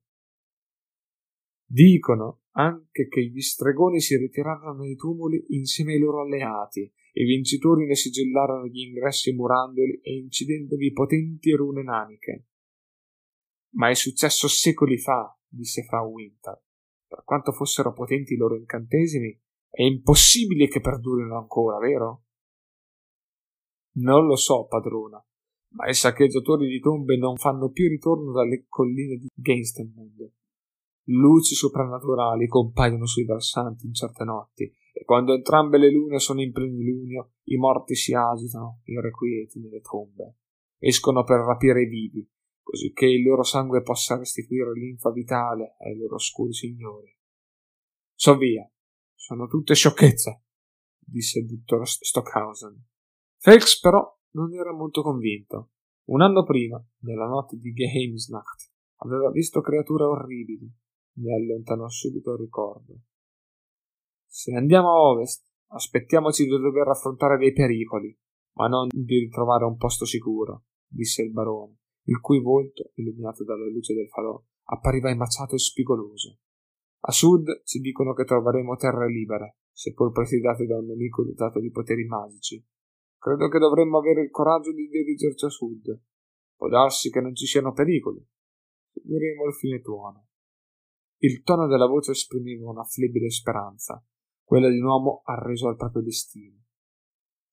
Dicono 1.74 2.42
anche 2.52 3.08
che 3.08 3.20
gli 3.26 3.40
stregoni 3.40 4.00
si 4.00 4.16
ritirarono 4.16 4.74
nei 4.74 4.94
tumuli 4.94 5.44
insieme 5.48 5.94
ai 5.94 5.98
loro 5.98 6.20
alleati, 6.20 6.82
e 6.82 7.22
i 7.22 7.26
vincitori 7.26 7.84
ne 7.84 7.96
sigillarono 7.96 8.68
gli 8.68 8.78
ingressi 8.78 9.32
murandoli 9.32 9.98
e 10.00 10.14
incidendovi 10.14 10.92
potenti 10.92 11.50
rune 11.50 11.82
naniche. 11.82 12.46
Ma 13.72 13.88
è 13.88 13.94
successo 13.94 14.46
secoli 14.46 14.98
fa, 14.98 15.36
disse 15.48 15.82
Frau 15.82 16.12
Winter. 16.12 16.62
Per 17.08 17.24
quanto 17.24 17.50
fossero 17.50 17.92
potenti 17.92 18.34
i 18.34 18.36
loro 18.36 18.56
incantesimi, 18.56 19.36
È 19.68 19.82
impossibile 19.82 20.68
che 20.68 20.80
perdurino 20.80 21.36
ancora, 21.36 21.78
vero? 21.78 22.26
Non 23.94 24.24
lo 24.24 24.36
so, 24.36 24.66
padrona, 24.68 25.20
ma 25.70 25.88
i 25.88 25.94
saccheggiatori 25.94 26.68
di 26.68 26.78
tombe 26.78 27.16
non 27.16 27.34
fanno 27.36 27.70
più 27.70 27.88
ritorno 27.88 28.30
dalle 28.30 28.66
colline 28.68 29.16
di 29.16 29.26
Gainstemund. 29.34 30.30
Luci 31.06 31.54
soprannaturali 31.54 32.46
compaiono 32.46 33.06
sui 33.06 33.24
versanti 33.24 33.86
in 33.86 33.92
certe 33.92 34.24
notti, 34.24 34.64
e 34.92 35.04
quando 35.04 35.34
entrambe 35.34 35.76
le 35.76 35.90
lune 35.90 36.18
sono 36.18 36.40
in 36.40 36.52
plenilunio, 36.52 37.32
i 37.44 37.56
morti 37.56 37.94
si 37.94 38.14
agitano, 38.14 38.80
irrequieti 38.84 39.60
nelle 39.60 39.80
tombe. 39.80 40.36
Escono 40.78 41.24
per 41.24 41.40
rapire 41.40 41.82
i 41.82 41.88
vivi, 41.88 42.26
così 42.62 42.92
che 42.92 43.06
il 43.06 43.22
loro 43.22 43.42
sangue 43.42 43.82
possa 43.82 44.16
restituire 44.16 44.72
linfa 44.72 45.10
vitale 45.10 45.76
ai 45.80 45.96
loro 45.96 46.14
oscuri 46.14 46.52
signori. 46.52 47.14
So 48.14 48.36
via, 48.36 48.70
sono 49.14 49.46
tutte 49.46 49.74
sciocchezze, 49.74 50.44
disse 50.98 51.40
il 51.40 51.46
dottor 51.46 51.86
Stockhausen. 51.86 52.82
Felix 53.36 53.78
però 53.80 54.02
non 54.32 54.54
era 54.54 54.72
molto 54.72 55.02
convinto. 55.02 55.72
Un 56.04 56.22
anno 56.22 56.44
prima, 56.44 56.82
nella 57.00 57.26
notte 57.26 57.56
di 57.56 57.72
Geheimsnacht, 57.72 58.72
aveva 58.98 59.30
visto 59.30 59.60
creature 59.60 60.04
orribili. 60.04 60.70
Ne 61.16 61.34
allontanò 61.34 61.88
subito 61.88 62.32
il 62.32 62.38
ricordo. 62.38 63.00
Se 64.26 64.54
andiamo 64.54 64.88
a 64.88 65.00
ovest, 65.10 65.46
aspettiamoci 65.68 66.44
di 66.44 66.50
dover 66.50 66.88
affrontare 66.88 67.38
dei 67.38 67.52
pericoli, 67.52 68.16
ma 68.54 68.66
non 68.66 68.88
di 68.90 69.18
ritrovare 69.18 69.64
un 69.64 69.76
posto 69.76 70.04
sicuro, 70.04 70.64
disse 70.86 71.22
il 71.22 71.30
barone, 71.30 71.78
il 72.04 72.20
cui 72.20 72.40
volto, 72.40 72.90
illuminato 72.94 73.44
dalla 73.44 73.68
luce 73.68 73.94
del 73.94 74.08
falò, 74.08 74.42
appariva 74.64 75.10
imbaciato 75.10 75.54
e 75.54 75.58
spigoloso. 75.58 76.38
A 77.06 77.12
sud 77.12 77.62
ci 77.64 77.80
dicono 77.80 78.12
che 78.14 78.24
troveremo 78.24 78.76
terre 78.76 79.08
libere, 79.08 79.58
seppur 79.70 80.10
presidiate 80.10 80.66
da 80.66 80.78
un 80.78 80.86
nemico 80.86 81.22
dotato 81.22 81.60
di 81.60 81.70
poteri 81.70 82.04
magici, 82.06 82.64
Credo 83.24 83.48
che 83.48 83.58
dovremmo 83.58 83.96
avere 83.96 84.20
il 84.20 84.30
coraggio 84.30 84.70
di 84.70 84.86
dirigerci 84.86 85.46
a 85.46 85.48
sud. 85.48 85.98
Può 86.56 86.68
darsi 86.68 87.08
che 87.08 87.22
non 87.22 87.34
ci 87.34 87.46
siano 87.46 87.72
pericoli. 87.72 88.22
Seguiremo 88.92 89.46
il 89.46 89.54
fine 89.54 89.80
tuono. 89.80 90.26
Il 91.24 91.42
tono 91.42 91.66
della 91.66 91.86
voce 91.86 92.10
esprimeva 92.10 92.68
una 92.68 92.84
flebile 92.84 93.30
speranza, 93.30 94.04
quella 94.42 94.68
di 94.68 94.78
un 94.78 94.84
uomo 94.84 95.22
arreso 95.24 95.68
al 95.68 95.76
proprio 95.76 96.02
destino. 96.02 96.64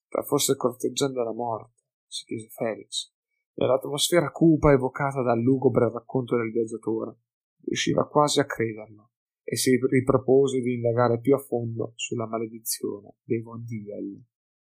Sta 0.08 0.24
forse 0.24 0.58
corteggiando 0.58 1.24
la 1.24 1.32
morte, 1.32 1.84
si 2.06 2.26
chiese 2.26 2.50
Felix, 2.50 3.14
Nell'atmosfera 3.54 4.30
cupa 4.32 4.74
evocata 4.74 5.22
dal 5.22 5.40
lugubre 5.40 5.90
racconto 5.90 6.36
del 6.36 6.52
viaggiatore. 6.52 7.16
Riusciva 7.64 8.08
quasi 8.08 8.42
a 8.42 8.46
crederlo 8.46 9.12
e 9.42 9.56
si 9.56 9.78
ripropose 9.78 10.60
di 10.60 10.74
indagare 10.74 11.22
più 11.22 11.34
a 11.34 11.38
fondo 11.38 11.94
sulla 11.96 12.28
maledizione 12.28 13.16
dei 13.24 13.42
Von 13.42 13.64
Diel. 13.64 14.22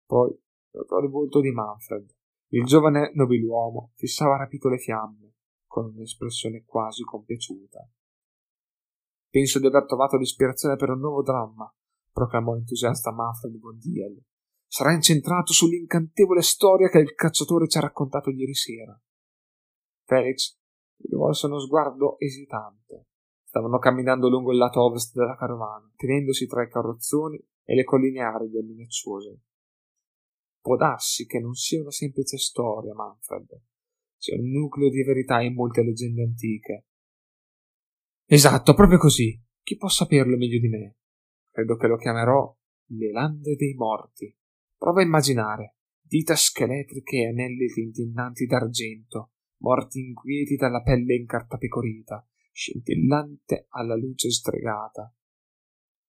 Poi 0.05 0.39
notò 0.73 0.99
il 0.99 1.09
volto 1.09 1.39
di 1.39 1.51
Manfred. 1.51 2.07
Il 2.49 2.65
giovane 2.65 3.11
nobiluomo 3.15 3.93
fissava 3.95 4.37
rapito 4.37 4.69
le 4.69 4.77
fiamme, 4.77 5.33
con 5.65 5.85
un'espressione 5.85 6.65
quasi 6.65 7.01
compiaciuta. 7.03 7.89
Penso 9.31 9.59
di 9.59 9.67
aver 9.67 9.85
trovato 9.85 10.17
l'ispirazione 10.17 10.75
per 10.75 10.89
un 10.89 10.99
nuovo 10.99 11.23
dramma, 11.23 11.73
proclamò 12.11 12.57
entusiasta 12.57 13.13
Manfred 13.13 13.55
Bondiel. 13.55 14.21
Sarà 14.67 14.91
incentrato 14.91 15.53
sull'incantevole 15.53 16.41
storia 16.41 16.89
che 16.89 16.99
il 16.99 17.13
cacciatore 17.13 17.69
ci 17.69 17.77
ha 17.77 17.81
raccontato 17.81 18.29
ieri 18.29 18.53
sera. 18.53 18.99
Felix 20.03 20.57
rivolse 20.97 21.45
uno 21.45 21.59
sguardo 21.59 22.19
esitante. 22.19 23.07
Stavano 23.45 23.79
camminando 23.79 24.27
lungo 24.27 24.51
il 24.51 24.57
lato 24.57 24.83
ovest 24.83 25.15
della 25.15 25.37
carovana, 25.37 25.89
tenendosi 25.95 26.45
tra 26.45 26.63
i 26.63 26.69
carrozzoni 26.69 27.37
e 27.63 27.73
le 27.73 27.85
colline 27.85 28.21
aride 28.21 28.59
e 28.59 28.63
minacciose. 28.63 29.39
Può 30.59 30.75
darsi 30.75 31.25
che 31.25 31.39
non 31.39 31.53
sia 31.53 31.79
una 31.79 31.91
semplice 31.91 32.37
storia, 32.37 32.93
Manfred. 32.93 33.61
C'è 34.17 34.35
un 34.35 34.51
nucleo 34.51 34.89
di 34.89 35.03
verità 35.03 35.39
in 35.41 35.53
molte 35.53 35.83
leggende 35.83 36.23
antiche. 36.23 36.87
Esatto, 38.33 38.73
proprio 38.73 38.97
così. 38.97 39.37
Chi 39.61 39.75
può 39.75 39.89
saperlo 39.89 40.37
meglio 40.37 40.57
di 40.57 40.69
me? 40.69 40.95
Credo 41.51 41.75
che 41.75 41.87
lo 41.87 41.97
chiamerò 41.97 42.57
le 42.91 43.11
lande 43.11 43.57
dei 43.57 43.73
morti. 43.73 44.33
Prova 44.77 45.01
a 45.01 45.03
immaginare 45.03 45.75
dita 45.99 46.33
scheletriche 46.33 47.17
e 47.17 47.27
anelli 47.27 47.67
tintinnanti 47.67 48.45
d'argento, 48.45 49.31
morti 49.57 49.99
inquieti 49.99 50.55
dalla 50.55 50.81
pelle 50.81 51.15
incartapecorita, 51.15 52.25
scintillante 52.53 53.65
alla 53.71 53.97
luce 53.97 54.31
stregata. 54.31 55.13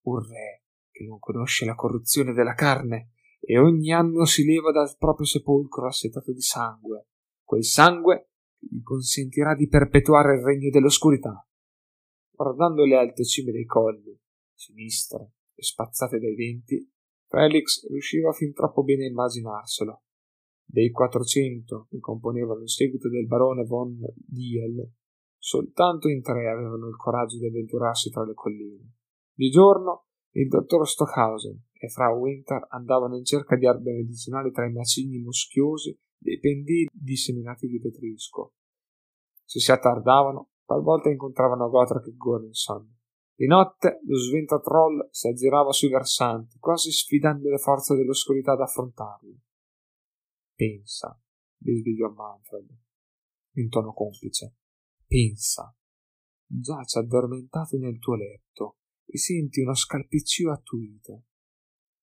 Un 0.02 0.20
re 0.20 0.62
che 0.92 1.04
non 1.04 1.18
conosce 1.18 1.64
la 1.64 1.74
corruzione 1.74 2.32
della 2.32 2.54
carne 2.54 3.14
e 3.40 3.58
ogni 3.58 3.92
anno 3.92 4.26
si 4.26 4.44
leva 4.44 4.70
dal 4.70 4.94
proprio 4.96 5.26
sepolcro 5.26 5.88
assetato 5.88 6.32
di 6.32 6.40
sangue, 6.40 7.08
quel 7.42 7.64
sangue 7.64 8.30
che 8.56 8.68
gli 8.70 8.82
consentirà 8.82 9.56
di 9.56 9.66
perpetuare 9.66 10.36
il 10.36 10.44
regno 10.44 10.70
dell'oscurità. 10.70 11.44
Guardando 12.42 12.84
le 12.84 12.96
alte 12.96 13.24
cime 13.24 13.52
dei 13.52 13.64
colli, 13.64 14.18
sinistre 14.52 15.34
e 15.54 15.62
spazzate 15.62 16.18
dai 16.18 16.34
venti, 16.34 16.92
Felix 17.28 17.86
riusciva 17.88 18.32
fin 18.32 18.52
troppo 18.52 18.82
bene 18.82 19.04
a 19.04 19.08
immaginarselo. 19.10 20.02
Dei 20.64 20.90
quattrocento 20.90 21.86
che 21.88 22.00
componevano 22.00 22.62
il 22.62 22.68
seguito 22.68 23.08
del 23.08 23.28
barone 23.28 23.64
von 23.64 23.96
Diel, 24.16 24.92
soltanto 25.38 26.08
in 26.08 26.20
tre 26.20 26.48
avevano 26.48 26.88
il 26.88 26.96
coraggio 26.96 27.38
di 27.38 27.46
avventurarsi 27.46 28.10
tra 28.10 28.24
le 28.24 28.34
colline. 28.34 28.92
Di 29.32 29.48
giorno 29.48 30.06
il 30.32 30.48
dottor 30.48 30.88
Stockhausen 30.88 31.66
e 31.74 31.88
Frau 31.90 32.18
Winter 32.18 32.66
andavano 32.70 33.16
in 33.16 33.24
cerca 33.24 33.54
di 33.54 33.66
erbe 33.66 33.92
medicinali 33.92 34.50
tra 34.50 34.66
i 34.66 34.72
macigni 34.72 35.20
moschiosi 35.20 35.96
dei 36.18 36.40
pendii 36.40 36.88
disseminati 36.92 37.68
di 37.68 37.78
petrisco. 37.78 38.54
Se 39.44 39.60
si 39.60 39.70
attardavano, 39.70 40.48
talvolta 40.72 41.10
incontravano 41.10 41.68
Gotrek 41.68 42.06
e 42.06 42.16
Gorenson. 42.16 43.00
Di 43.34 43.46
notte 43.46 44.00
lo 44.04 44.16
sventa 44.16 44.60
troll 44.60 45.08
si 45.10 45.28
aggirava 45.28 45.72
sui 45.72 45.88
versanti, 45.88 46.58
quasi 46.58 46.90
sfidando 46.90 47.50
le 47.50 47.58
forze 47.58 47.94
dell'oscurità 47.94 48.52
ad 48.52 48.60
affrontarli. 48.60 49.40
Pensa, 50.54 51.18
bisbigliò 51.56 52.10
Manfred, 52.10 52.68
in 53.56 53.68
tono 53.68 53.92
complice. 53.92 54.56
Pensa. 55.06 55.74
Giace 56.46 56.98
addormentato 56.98 57.78
nel 57.78 57.98
tuo 57.98 58.14
letto, 58.14 58.76
e 59.06 59.18
senti 59.18 59.60
uno 59.60 59.74
scalpiccio 59.74 60.50
attuito, 60.50 61.24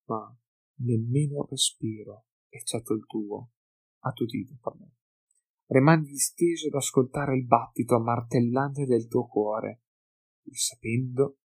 ma 0.05 0.35
nemmeno 0.81 1.45
respiro, 1.49 2.25
eccetto 2.49 2.93
il 2.93 3.05
tuo, 3.05 3.51
attutito, 3.99 4.57
pardon. 4.59 4.91
Rimani 5.71 6.07
disteso 6.07 6.67
ad 6.67 6.73
ascoltare 6.73 7.35
il 7.35 7.45
battito 7.45 7.99
martellante 7.99 8.85
del 8.85 9.07
tuo 9.07 9.27
cuore, 9.27 9.83
pur 10.41 10.55
sapendo 10.55 11.37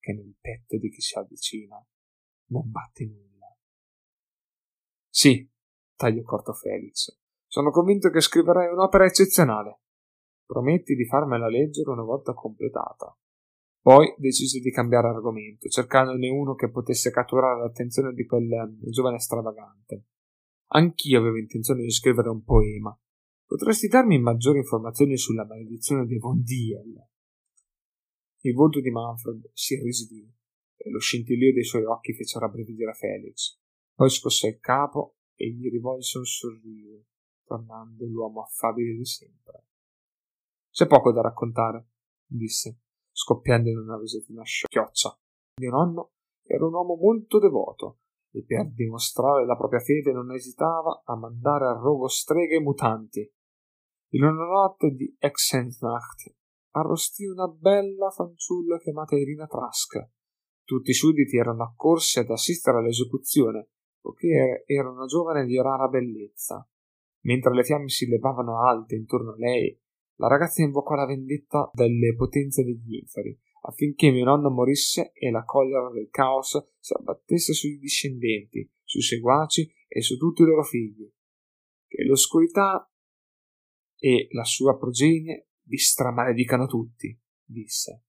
che 0.00 0.12
nel 0.12 0.34
petto 0.40 0.76
di 0.78 0.90
chi 0.90 1.00
si 1.00 1.16
avvicina 1.16 1.80
non 2.46 2.68
batte 2.70 3.06
nulla. 3.06 3.56
Sì, 5.08 5.48
taglio 5.94 6.22
corto 6.22 6.52
Felix, 6.54 7.16
sono 7.46 7.70
convinto 7.70 8.10
che 8.10 8.20
scriverai 8.20 8.72
un'opera 8.72 9.04
eccezionale. 9.04 9.82
Prometti 10.44 10.94
di 10.96 11.06
farmela 11.06 11.48
leggere 11.48 11.90
una 11.90 12.02
volta 12.02 12.34
completata. 12.34 13.16
Poi 13.80 14.12
decise 14.18 14.58
di 14.58 14.72
cambiare 14.72 15.08
argomento, 15.08 15.68
cercandone 15.68 16.28
uno 16.28 16.54
che 16.54 16.68
potesse 16.68 17.10
catturare 17.10 17.60
l'attenzione 17.60 18.12
di 18.12 18.26
quel 18.26 18.50
eh, 18.52 18.90
giovane 18.90 19.20
stravagante. 19.20 20.06
Anch'io 20.72 21.20
avevo 21.20 21.38
intenzione 21.38 21.82
di 21.82 21.90
scrivere 21.92 22.28
un 22.28 22.42
poema. 22.42 22.98
Potresti 23.48 23.88
darmi 23.88 24.18
maggiori 24.18 24.58
informazioni 24.58 25.16
sulla 25.16 25.46
maledizione 25.46 26.04
di 26.04 26.18
Von 26.18 26.42
Diel? 26.42 27.02
Il 28.40 28.52
volto 28.52 28.78
di 28.82 28.90
Manfred 28.90 29.48
si 29.54 29.72
irrisidì 29.72 30.30
e 30.76 30.90
lo 30.90 30.98
scintillio 30.98 31.54
dei 31.54 31.64
suoi 31.64 31.84
occhi 31.84 32.12
fece 32.12 32.38
rabbrividire 32.38 32.92
Felix. 32.92 33.58
Poi 33.94 34.10
scosse 34.10 34.48
il 34.48 34.58
capo 34.58 35.16
e 35.34 35.50
gli 35.50 35.70
rivolse 35.70 36.18
un 36.18 36.26
sorriso, 36.26 37.06
tornando 37.46 38.04
l'uomo 38.04 38.42
affabile 38.42 38.94
di 38.94 39.06
sempre. 39.06 39.64
C'è 40.70 40.86
poco 40.86 41.10
da 41.10 41.22
raccontare, 41.22 41.88
disse 42.26 42.80
scoppiando 43.10 43.70
in 43.70 43.78
una 43.78 43.98
risatina 43.98 44.42
schioccia. 44.44 45.18
Mio 45.62 45.70
nonno 45.70 46.12
era 46.42 46.66
un 46.66 46.74
uomo 46.74 46.96
molto 46.96 47.38
devoto 47.38 48.00
e 48.30 48.44
per 48.44 48.70
dimostrare 48.72 49.46
la 49.46 49.56
propria 49.56 49.80
fede 49.80 50.12
non 50.12 50.32
esitava 50.32 51.02
a 51.02 51.16
mandare 51.16 51.66
al 51.66 51.80
rogo 51.80 52.08
streghe 52.08 52.60
mutanti. 52.60 53.32
In 54.10 54.22
una 54.22 54.44
notte 54.44 54.90
di 54.90 55.14
Exensnacht 55.18 56.34
arrostì 56.70 57.26
una 57.26 57.46
bella 57.46 58.10
fanciulla 58.10 58.78
chiamata 58.78 59.16
Irina 59.16 59.46
Trask. 59.46 60.10
Tutti 60.64 60.90
i 60.90 60.94
sudditi 60.94 61.36
erano 61.36 61.64
accorsi 61.64 62.18
ad 62.18 62.30
assistere 62.30 62.78
all'esecuzione, 62.78 63.68
poiché 64.00 64.64
era 64.66 64.90
una 64.90 65.04
giovane 65.04 65.44
di 65.44 65.56
rara 65.60 65.88
bellezza. 65.88 66.66
Mentre 67.22 67.54
le 67.54 67.64
fiamme 67.64 67.88
si 67.88 68.06
levavano 68.06 68.64
alte 68.64 68.94
intorno 68.94 69.32
a 69.32 69.36
lei 69.36 69.78
la 70.20 70.26
ragazza 70.26 70.62
invocò 70.62 70.94
la 70.94 71.06
vendetta 71.06 71.70
delle 71.72 72.14
potenze 72.16 72.64
degli 72.64 72.96
inferi, 72.96 73.38
affinché 73.62 74.10
mio 74.10 74.24
nonno 74.24 74.50
morisse 74.50 75.12
e 75.12 75.30
la 75.30 75.44
collera 75.44 75.90
del 75.90 76.08
caos 76.10 76.58
si 76.80 76.92
abbattesse 76.92 77.52
sui 77.52 77.78
discendenti, 77.78 78.68
sui 78.82 79.02
seguaci 79.02 79.72
e 79.86 80.02
su 80.02 80.16
tutti 80.16 80.42
i 80.42 80.44
loro 80.44 80.64
figli. 80.64 81.08
Che 81.86 82.02
l'oscurità 82.04 82.87
e 83.98 84.28
la 84.30 84.44
sua 84.44 84.76
progenie 84.76 85.48
vi 85.62 85.76
stramaledicano 85.76 86.66
tutti, 86.66 87.18
disse. 87.44 88.04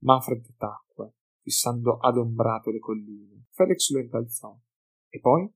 Manfred 0.00 0.56
tacque, 0.56 1.14
fissando 1.42 1.98
adombrato 1.98 2.70
le 2.70 2.78
colline. 2.78 3.46
Felix 3.50 3.90
lo 3.90 4.00
incalzò. 4.00 4.56
E 5.08 5.20
poi? 5.20 5.50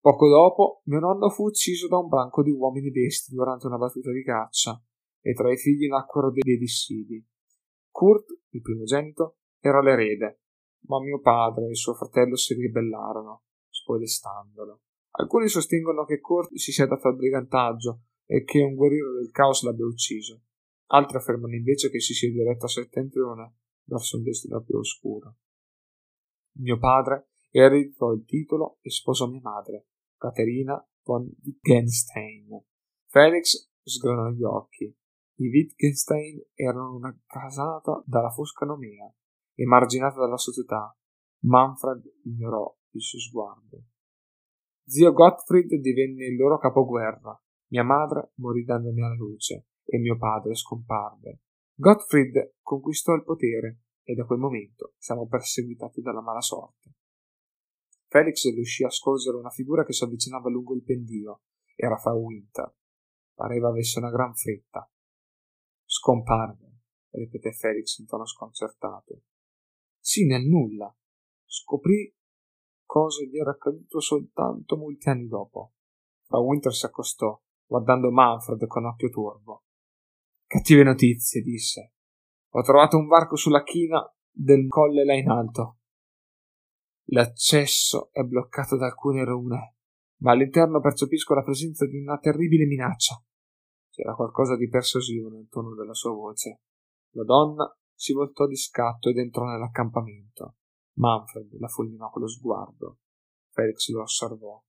Poco 0.00 0.28
dopo, 0.28 0.82
mio 0.86 0.98
nonno 0.98 1.30
fu 1.30 1.44
ucciso 1.44 1.86
da 1.86 1.98
un 1.98 2.08
branco 2.08 2.42
di 2.42 2.50
uomini 2.50 2.90
besti 2.90 3.32
durante 3.34 3.66
una 3.66 3.78
battuta 3.78 4.10
di 4.10 4.24
caccia, 4.24 4.82
e 5.20 5.32
tra 5.32 5.52
i 5.52 5.56
figli 5.56 5.86
nacquero 5.86 6.32
dei 6.32 6.58
dissidi. 6.58 7.24
Kurt, 7.88 8.26
il 8.50 8.60
primogenito, 8.60 9.36
era 9.60 9.80
l'erede, 9.80 10.40
ma 10.86 10.98
mio 11.00 11.20
padre 11.20 11.68
e 11.68 11.74
suo 11.76 11.94
fratello 11.94 12.36
si 12.36 12.54
ribellarono, 12.54 13.44
spodestandolo. 13.68 14.80
Alcuni 15.12 15.46
sostengono 15.46 16.04
che 16.04 16.20
Kurt 16.20 16.52
si 16.54 16.72
sia 16.72 16.86
dato 16.86 17.06
al 17.06 17.16
brigantaggio 17.16 18.00
e 18.26 18.44
che 18.44 18.60
un 18.62 18.74
guerriero 18.74 19.14
del 19.14 19.30
caos 19.30 19.62
l'abbia 19.62 19.86
ucciso. 19.86 20.42
Altri 20.86 21.16
affermano 21.16 21.54
invece 21.54 21.90
che 21.90 22.00
si 22.00 22.14
sia 22.14 22.30
diretto 22.30 22.66
a 22.66 22.68
settentrione 22.68 23.54
verso 23.84 24.16
un 24.16 24.22
destino 24.22 24.62
più 24.62 24.76
oscuro. 24.76 25.36
Mio 26.58 26.78
padre 26.78 27.30
ereditò 27.50 28.12
il 28.12 28.24
titolo 28.24 28.78
e 28.82 28.90
sposò 28.90 29.26
mia 29.26 29.40
madre, 29.42 29.86
Caterina 30.16 30.86
von 31.02 31.28
Wittgenstein. 31.42 32.48
Felix 33.06 33.70
sgranò 33.82 34.30
gli 34.30 34.42
occhi. 34.42 34.84
I 34.84 35.48
Wittgenstein 35.48 36.40
erano 36.54 36.94
una 36.94 37.18
casata 37.26 38.02
dalla 38.06 38.30
fosca 38.30 38.64
nomea, 38.64 39.12
emarginata 39.54 40.18
dalla 40.18 40.36
società. 40.36 40.96
Manfred 41.44 42.02
ignorò 42.24 42.74
il 42.90 43.00
suo 43.00 43.18
sguardo. 43.18 43.84
Zio 44.84 45.12
Gottfried 45.12 45.74
divenne 45.80 46.26
il 46.26 46.36
loro 46.36 46.58
capoguerra. 46.58 47.40
Mia 47.72 47.84
madre 47.84 48.32
morì 48.34 48.64
dandomi 48.64 49.00
alla 49.02 49.14
luce 49.14 49.68
e 49.84 49.98
mio 49.98 50.18
padre 50.18 50.54
scomparve. 50.54 51.40
Gottfried 51.74 52.56
conquistò 52.60 53.14
il 53.14 53.24
potere 53.24 53.80
e 54.02 54.14
da 54.14 54.26
quel 54.26 54.38
momento 54.38 54.92
siamo 54.98 55.26
perseguitati 55.26 56.02
dalla 56.02 56.20
mala 56.20 56.42
sorte. 56.42 56.92
Felix 58.08 58.44
riuscì 58.52 58.84
a 58.84 58.90
scorgere 58.90 59.38
una 59.38 59.48
figura 59.48 59.86
che 59.86 59.94
si 59.94 60.04
avvicinava 60.04 60.50
lungo 60.50 60.74
il 60.74 60.82
pendio. 60.82 61.44
Era 61.74 61.96
Frau 61.96 62.22
Winter. 62.22 62.74
Pareva 63.32 63.68
avesse 63.68 63.98
una 63.98 64.10
gran 64.10 64.34
fretta. 64.34 64.86
Scomparve, 65.86 66.80
ripeté 67.08 67.52
Felix 67.54 67.96
in 67.96 68.06
tono 68.06 68.26
sconcertato. 68.26 69.22
Sì, 69.98 70.26
nel 70.26 70.44
nulla. 70.44 70.94
Scoprì 71.46 72.14
cosa 72.84 73.24
gli 73.24 73.38
era 73.38 73.52
accaduto 73.52 73.98
soltanto 73.98 74.76
molti 74.76 75.08
anni 75.08 75.26
dopo. 75.26 75.72
Frau 76.26 76.44
Winter 76.44 76.74
si 76.74 76.84
accostò, 76.84 77.42
guardando 77.72 78.10
Manfred 78.10 78.66
con 78.66 78.84
occhio 78.84 79.08
turbo. 79.08 79.64
Cattive 80.46 80.82
notizie, 80.82 81.40
disse. 81.40 81.94
Ho 82.50 82.60
trovato 82.60 82.98
un 82.98 83.06
varco 83.06 83.34
sulla 83.34 83.62
china 83.62 83.98
del 84.30 84.68
colle 84.68 85.06
là 85.06 85.14
in 85.14 85.30
alto. 85.30 85.78
L'accesso 87.06 88.10
è 88.12 88.24
bloccato 88.24 88.76
da 88.76 88.84
alcune 88.84 89.24
rune, 89.24 89.76
ma 90.18 90.32
all'interno 90.32 90.80
percepisco 90.80 91.32
la 91.32 91.42
presenza 91.42 91.86
di 91.86 91.96
una 91.96 92.18
terribile 92.18 92.66
minaccia. 92.66 93.14
C'era 93.88 94.14
qualcosa 94.14 94.54
di 94.54 94.68
persuasivo 94.68 95.30
nel 95.30 95.48
tono 95.48 95.74
della 95.74 95.94
sua 95.94 96.12
voce. 96.12 96.60
La 97.12 97.24
donna 97.24 97.74
si 97.94 98.12
voltò 98.12 98.46
di 98.46 98.56
scatto 98.56 99.08
ed 99.08 99.16
entrò 99.16 99.44
nell'accampamento. 99.44 100.56
Manfred 100.98 101.58
la 101.58 101.68
fulminò 101.68 102.10
con 102.10 102.20
lo 102.20 102.28
sguardo. 102.28 102.98
Felix 103.50 103.88
lo 103.88 104.02
osservò. 104.02 104.62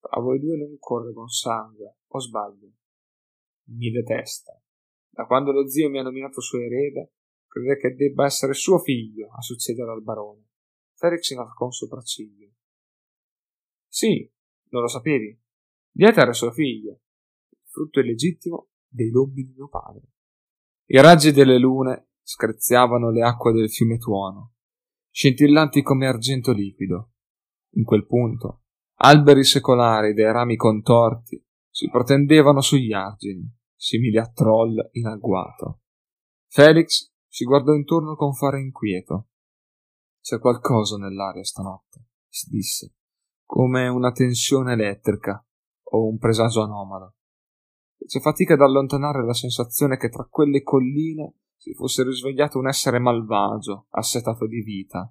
Tra 0.00 0.20
voi 0.20 0.38
due 0.38 0.56
non 0.56 0.78
corre 0.78 1.12
con 1.12 1.28
sangue, 1.28 1.98
o 2.06 2.18
sbaglio? 2.18 2.72
Mi 3.70 3.90
detesta. 3.90 4.60
Da 5.10 5.26
quando 5.26 5.52
lo 5.52 5.68
zio 5.68 5.90
mi 5.90 5.98
ha 5.98 6.02
nominato 6.02 6.40
suo 6.40 6.58
erede, 6.58 7.12
crede 7.46 7.76
che 7.76 7.94
debba 7.94 8.24
essere 8.24 8.54
suo 8.54 8.78
figlio 8.78 9.30
a 9.32 9.42
succedere 9.42 9.90
al 9.90 10.02
barone. 10.02 10.48
Felix 10.94 11.30
inarcò 11.30 11.66
un 11.66 11.72
sopracciglio. 11.72 12.52
Sì, 13.86 14.30
non 14.70 14.82
lo 14.82 14.88
sapevi. 14.88 15.38
Dieter 15.90 16.28
è 16.28 16.34
suo 16.34 16.52
figlio, 16.52 17.00
il 17.50 17.58
frutto 17.66 18.00
illegittimo 18.00 18.68
dei 18.86 19.10
lombi 19.10 19.44
di 19.44 19.52
mio 19.52 19.68
padre. 19.68 20.12
I 20.86 21.00
raggi 21.00 21.32
delle 21.32 21.58
lune 21.58 22.10
screziavano 22.22 23.10
le 23.10 23.22
acque 23.22 23.52
del 23.52 23.70
fiume 23.70 23.98
Tuono, 23.98 24.54
scintillanti 25.10 25.82
come 25.82 26.06
argento 26.06 26.52
liquido. 26.52 27.12
In 27.74 27.84
quel 27.84 28.06
punto, 28.06 28.62
alberi 29.02 29.44
secolari 29.44 30.12
dai 30.12 30.32
rami 30.32 30.56
contorti 30.56 31.42
si 31.70 31.88
protendevano 31.88 32.60
sugli 32.60 32.92
argini 32.92 33.58
simili 33.74 34.18
a 34.18 34.30
troll 34.30 34.76
in 34.92 35.06
agguato. 35.06 35.80
Felix 36.48 37.10
si 37.26 37.44
guardò 37.44 37.72
intorno 37.72 38.14
con 38.14 38.34
fare 38.34 38.60
inquieto. 38.60 39.28
C'è 40.20 40.38
qualcosa 40.38 40.98
nell'aria 40.98 41.44
stanotte, 41.44 42.08
si 42.28 42.50
disse, 42.50 42.94
come 43.46 43.88
una 43.88 44.12
tensione 44.12 44.74
elettrica 44.74 45.42
o 45.92 46.06
un 46.06 46.18
presagio 46.18 46.62
anomalo. 46.62 47.14
Fece 47.96 48.20
fatica 48.20 48.54
ad 48.54 48.60
allontanare 48.60 49.24
la 49.24 49.32
sensazione 49.32 49.96
che 49.96 50.10
tra 50.10 50.26
quelle 50.28 50.62
colline 50.62 51.36
si 51.56 51.72
fosse 51.72 52.02
risvegliato 52.02 52.58
un 52.58 52.68
essere 52.68 52.98
malvagio, 52.98 53.86
assetato 53.90 54.46
di 54.46 54.60
vita, 54.60 55.10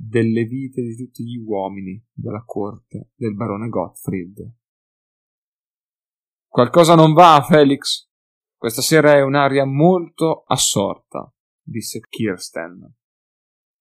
delle 0.00 0.44
vite 0.44 0.80
di 0.80 0.94
tutti 0.94 1.24
gli 1.24 1.36
uomini 1.36 2.00
della 2.12 2.44
corte 2.46 3.10
del 3.16 3.34
barone 3.34 3.68
Gottfried. 3.68 4.52
Qualcosa 6.46 6.94
non 6.94 7.12
va, 7.12 7.44
Felix. 7.46 8.08
Questa 8.56 8.80
sera 8.80 9.14
è 9.14 9.22
un'aria 9.22 9.64
molto 9.64 10.44
assorta, 10.46 11.32
disse 11.60 12.00
Kirsten. 12.08 12.94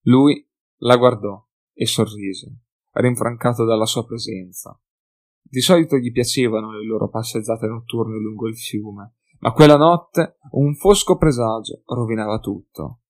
Lui 0.06 0.44
la 0.78 0.98
guardò 0.98 1.44
e 1.74 1.86
sorrise, 1.86 2.62
rinfrancato 2.94 3.64
dalla 3.64 3.86
sua 3.86 4.06
presenza. 4.06 4.80
Di 5.40 5.62
solito 5.62 5.98
gli 5.98 6.12
piacevano 6.12 6.72
le 6.72 6.86
loro 6.86 7.10
passeggiate 7.10 7.68
notturne 7.68 8.20
lungo 8.20 8.48
il 8.48 8.58
fiume, 8.58 9.18
ma 9.40 9.52
quella 9.52 9.78
notte 9.78 10.38
un 10.52 10.76
fosco 10.76 11.16
presagio 11.16 11.84
rovinava 11.86 12.40
tutto. 12.40 13.02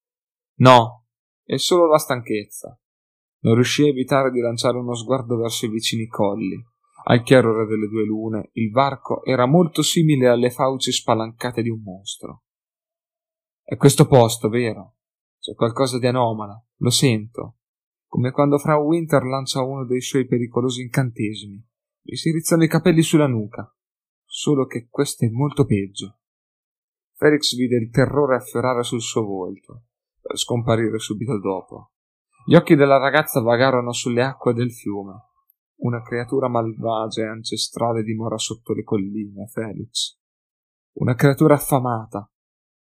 No, 0.55 1.05
è 1.43 1.58
solo 1.58 1.88
la 1.88 1.97
stanchezza. 1.97 2.78
Non 3.48 3.56
riuscì 3.56 3.84
a 3.84 3.88
evitare 3.88 4.30
di 4.30 4.41
lanciare 4.41 4.78
uno 4.78 4.93
sguardo 4.93 5.38
verso 5.38 5.68
i 5.68 5.70
vicini 5.70 6.06
colli, 6.06 6.62
al 7.06 7.24
chiarore 7.24 7.66
delle 7.66 7.88
due 7.88 8.04
lune, 8.04 8.50
il 8.56 8.72
varco 8.72 9.24
era 9.24 9.45
molto 9.45 9.82
simile 9.82 10.28
alle 10.28 10.50
fauci 10.50 10.91
spalancate 10.91 11.62
di 11.62 11.70
un 11.70 11.82
mostro. 11.82 12.43
È 13.64 13.78
questo 13.78 14.06
posto, 14.06 14.50
vero? 14.50 14.95
C'è 15.39 15.54
qualcosa 15.54 15.98
di 15.98 16.08
anomala, 16.08 16.62
lo 16.80 16.89
sento. 16.89 17.60
Come 18.06 18.32
quando 18.32 18.58
Frau 18.58 18.86
Winter 18.86 19.24
lancia 19.24 19.64
uno 19.64 19.86
dei 19.86 20.02
suoi 20.02 20.28
pericolosi 20.28 20.82
incantesimi. 20.82 21.66
Gli 22.02 22.16
si 22.16 22.32
rizzano 22.32 22.66
i 22.66 22.68
capelli 22.68 23.02
sulla 23.02 23.28
nuca. 23.28 23.74
Solo 24.26 24.66
che 24.66 24.89
questo 24.89 25.24
è 25.24 25.30
molto 25.30 25.64
peggio. 25.64 26.20
Felix 27.14 27.56
vide 27.56 27.78
il 27.78 27.89
terrore 27.91 28.36
affiorare 28.36 28.84
sul 28.84 29.02
suo 29.02 29.24
volto, 29.24 29.86
per 30.20 30.38
scomparire 30.38 31.00
subito 31.00 31.39
dopo. 31.39 31.91
Gli 32.50 32.56
occhi 32.56 32.76
della 32.76 32.98
ragazza 32.98 33.41
vagarono 33.41 33.91
sulle 33.91 34.24
acque 34.24 34.54
del 34.54 34.72
fiume 34.72 35.26
una 35.80 36.02
creatura 36.02 36.48
malvagia 36.48 37.24
e 37.24 37.28
ancestrale 37.28 38.04
dimora 38.04 38.38
sotto 38.38 38.74
le 38.74 38.84
colline, 38.84 39.48
Felix. 39.48 40.18
Una 40.93 41.14
creatura 41.14 41.56
affamata. 41.56 42.32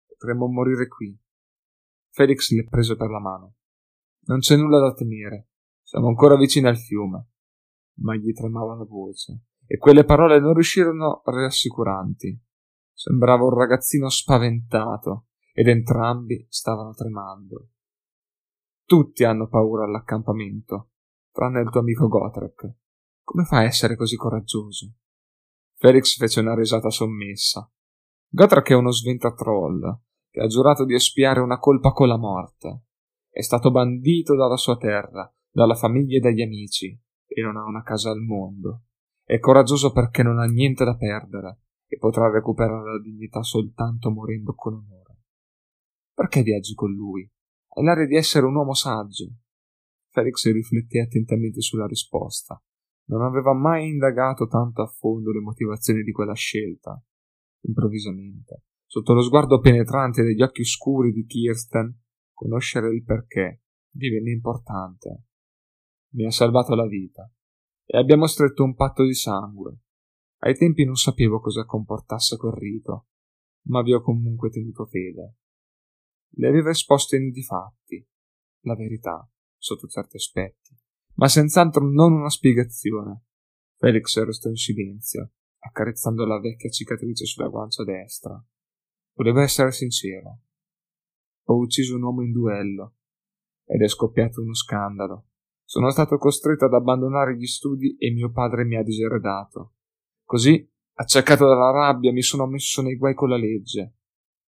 Potremmo 0.06 0.48
morire 0.48 0.90
qui. 0.90 1.18
Felix 2.10 2.52
le 2.52 2.66
prese 2.66 2.98
per 2.98 3.10
la 3.10 3.22
mano. 3.22 3.56
Non 4.26 4.40
c'è 4.40 4.58
nulla 4.58 4.80
da 4.80 4.94
temere. 4.94 5.48
Siamo 5.82 6.10
ancora 6.10 6.36
vicini 6.36 6.68
al 6.68 6.78
fiume. 6.78 7.30
Ma 8.00 8.16
gli 8.16 8.34
tremava 8.34 8.76
la 8.76 8.84
voce, 8.84 9.46
e 9.66 9.78
quelle 9.78 10.04
parole 10.04 10.42
non 10.42 10.56
riuscirono 10.56 11.22
rassicuranti. 11.24 12.38
Sembrava 12.92 13.46
un 13.46 13.54
ragazzino 13.54 14.10
spaventato, 14.10 15.28
ed 15.54 15.70
entrambi 15.70 16.46
stavano 16.50 16.94
tremando. 16.94 17.70
Tutti 18.88 19.26
hanno 19.26 19.50
paura 19.50 19.84
all'accampamento, 19.84 20.92
tranne 21.34 21.60
il 21.60 21.70
tuo 21.70 21.82
amico 21.82 22.08
Gotrek. 22.08 22.76
Come 23.22 23.44
fai 23.44 23.66
a 23.66 23.68
essere 23.68 23.98
così 23.98 24.16
coraggioso? 24.16 24.94
Felix 25.76 26.16
fece 26.16 26.40
una 26.40 26.56
risata 26.56 26.90
sommessa. 26.90 27.70
Gotrek 28.30 28.70
è 28.70 28.76
uno 28.76 28.92
sventatroll 28.92 30.04
che 30.32 30.40
ha 30.40 30.48
giurato 30.48 30.86
di 30.86 30.94
espiare 30.94 31.42
una 31.42 31.60
colpa 31.60 31.92
con 31.92 32.08
la 32.08 32.16
morte. 32.16 32.84
È 33.30 33.42
stato 33.42 33.72
bandito 33.72 34.38
dalla 34.38 34.56
sua 34.56 34.78
terra, 34.78 35.30
dalla 35.52 35.76
famiglia 35.76 36.16
e 36.16 36.22
dagli 36.22 36.42
amici, 36.42 36.98
e 37.26 37.42
non 37.42 37.58
ha 37.58 37.66
una 37.66 37.84
casa 37.84 38.12
al 38.12 38.22
mondo. 38.22 38.84
È 39.22 39.38
coraggioso 39.40 39.92
perché 39.92 40.24
non 40.24 40.40
ha 40.40 40.46
niente 40.46 40.86
da 40.86 40.96
perdere 40.96 41.60
e 41.88 41.98
potrà 41.98 42.32
recuperare 42.32 42.94
la 42.94 43.02
dignità 43.02 43.44
soltanto 43.44 44.10
morendo 44.12 44.54
con 44.56 44.76
onore. 44.76 45.18
Perché 46.14 46.42
viaggi 46.42 46.74
con 46.74 46.94
lui? 46.94 47.30
Hai 47.78 47.84
l'aria 47.84 48.08
di 48.08 48.16
essere 48.16 48.48
un 48.48 48.56
uomo 48.56 48.74
saggio. 48.74 49.32
Felix 50.10 50.52
rifletté 50.52 51.00
attentamente 51.00 51.62
sulla 51.62 51.86
risposta. 51.86 52.60
Non 53.10 53.22
aveva 53.22 53.54
mai 53.54 53.90
indagato 53.90 54.48
tanto 54.48 54.82
a 54.82 54.88
fondo 54.88 55.32
le 55.32 55.42
motivazioni 55.42 56.02
di 56.02 56.12
quella 56.12 56.34
scelta. 56.34 57.00
Improvvisamente, 57.68 58.64
sotto 58.84 59.14
lo 59.14 59.22
sguardo 59.22 59.60
penetrante 59.60 60.24
degli 60.24 60.42
occhi 60.42 60.66
scuri 60.66 61.12
di 61.12 61.24
Kirsten, 61.26 61.96
conoscere 62.34 62.92
il 62.96 63.04
perché 63.04 63.62
divenne 63.92 64.32
importante. 64.32 65.26
Mi 66.16 66.26
ha 66.26 66.32
salvato 66.32 66.74
la 66.74 66.88
vita 66.88 67.32
e 67.86 67.96
abbiamo 67.96 68.26
stretto 68.26 68.64
un 68.64 68.74
patto 68.74 69.04
di 69.04 69.14
sangue. 69.14 69.82
Ai 70.40 70.56
tempi 70.56 70.84
non 70.84 70.96
sapevo 70.96 71.40
cosa 71.40 71.64
comportasse 71.64 72.38
quel 72.38 72.54
rito, 72.54 73.06
ma 73.68 73.84
vi 73.84 73.94
ho 73.94 74.02
comunque 74.02 74.50
tenuto 74.50 74.88
fede. 74.88 75.36
Le 76.30 76.48
aveva 76.48 76.70
esposto 76.70 77.16
i 77.16 77.20
nudi 77.20 77.44
fatti, 77.44 78.06
la 78.62 78.76
verità, 78.76 79.30
sotto 79.58 79.88
certi 79.88 80.18
aspetti, 80.18 80.76
ma 81.16 81.28
senz'altro 81.28 81.90
non 81.90 82.14
una 82.14 82.30
spiegazione. 82.30 83.24
Felix 83.78 84.22
restò 84.24 84.50
in 84.50 84.56
silenzio, 84.56 85.32
accarezzando 85.60 86.26
la 86.26 86.40
vecchia 86.40 86.70
cicatrice 86.70 87.26
sulla 87.26 87.48
guancia 87.48 87.84
destra. 87.84 88.44
Voleva 89.14 89.42
essere 89.42 89.72
sincero. 89.72 90.42
Ho 91.46 91.58
ucciso 91.58 91.96
un 91.96 92.04
uomo 92.04 92.22
in 92.22 92.32
duello 92.32 92.96
ed 93.66 93.82
è 93.82 93.88
scoppiato 93.88 94.42
uno 94.42 94.54
scandalo. 94.54 95.28
Sono 95.64 95.90
stato 95.90 96.18
costretto 96.18 96.66
ad 96.66 96.74
abbandonare 96.74 97.36
gli 97.36 97.46
studi 97.46 97.98
e 97.98 98.12
mio 98.12 98.32
padre 98.32 98.64
mi 98.64 98.78
ha 98.78 98.84
diseredato. 98.84 99.74
Così, 100.24 100.70
accecato 100.94 101.48
dalla 101.48 101.72
rabbia, 101.72 102.12
mi 102.12 102.22
sono 102.22 102.46
messo 102.48 102.82
nei 102.82 102.96
guai 102.96 103.14
con 103.14 103.30
la 103.30 103.38
legge. 103.38 103.96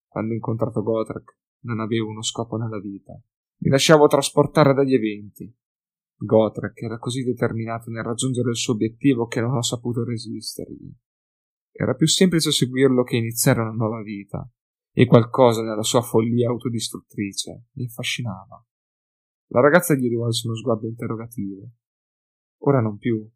Quando 0.08 0.32
ho 0.32 0.36
incontrato 0.36 0.82
Gotrek, 0.82 1.39
non 1.62 1.80
avevo 1.80 2.10
uno 2.10 2.24
scopo 2.24 2.58
nella 2.58 2.80
vita. 2.80 3.14
Mi 3.62 3.70
lasciavo 3.70 4.08
trasportare 4.08 4.74
dagli 4.74 4.94
eventi. 4.94 5.54
Gotrek 6.16 6.82
era 6.82 6.98
così 6.98 7.24
determinato 7.24 7.90
nel 7.90 8.04
raggiungere 8.04 8.50
il 8.50 8.58
suo 8.58 8.74
obiettivo 8.74 9.28
che 9.28 9.42
non 9.42 9.56
ho 9.56 9.62
saputo 9.62 10.04
resistergli. 10.04 10.94
Era 11.72 11.94
più 11.94 12.08
semplice 12.08 12.52
seguirlo 12.52 13.04
che 13.04 13.16
iniziare 13.16 13.62
una 13.62 13.72
nuova 13.72 14.02
vita, 14.02 14.50
e 14.92 15.06
qualcosa 15.06 15.62
nella 15.64 15.84
sua 15.84 16.02
follia 16.02 16.50
autodistruttrice 16.50 17.68
mi 17.74 17.86
affascinava. 17.86 18.66
La 19.52 19.62
ragazza 19.62 19.94
gli 19.94 20.10
rivolse 20.10 20.48
uno 20.48 20.58
sguardo 20.58 20.88
interrogativo. 20.88 21.70
Ora 22.64 22.82
non 22.82 22.98
più. 22.98 23.28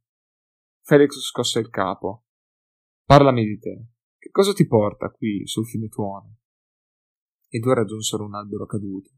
Felix 0.82 1.18
scosse 1.20 1.60
il 1.60 1.70
capo. 1.70 2.26
Parlami 3.06 3.46
di 3.46 3.60
te. 3.60 3.86
Che 4.18 4.30
cosa 4.30 4.54
ti 4.54 4.68
porta 4.68 5.10
qui 5.10 5.46
sul 5.46 5.66
fiume 5.66 5.88
Tuono? 5.88 6.38
I 7.54 7.60
due 7.60 7.76
raggiunsero 7.76 8.26
un 8.26 8.34
albero 8.34 8.66
caduto. 8.66 9.12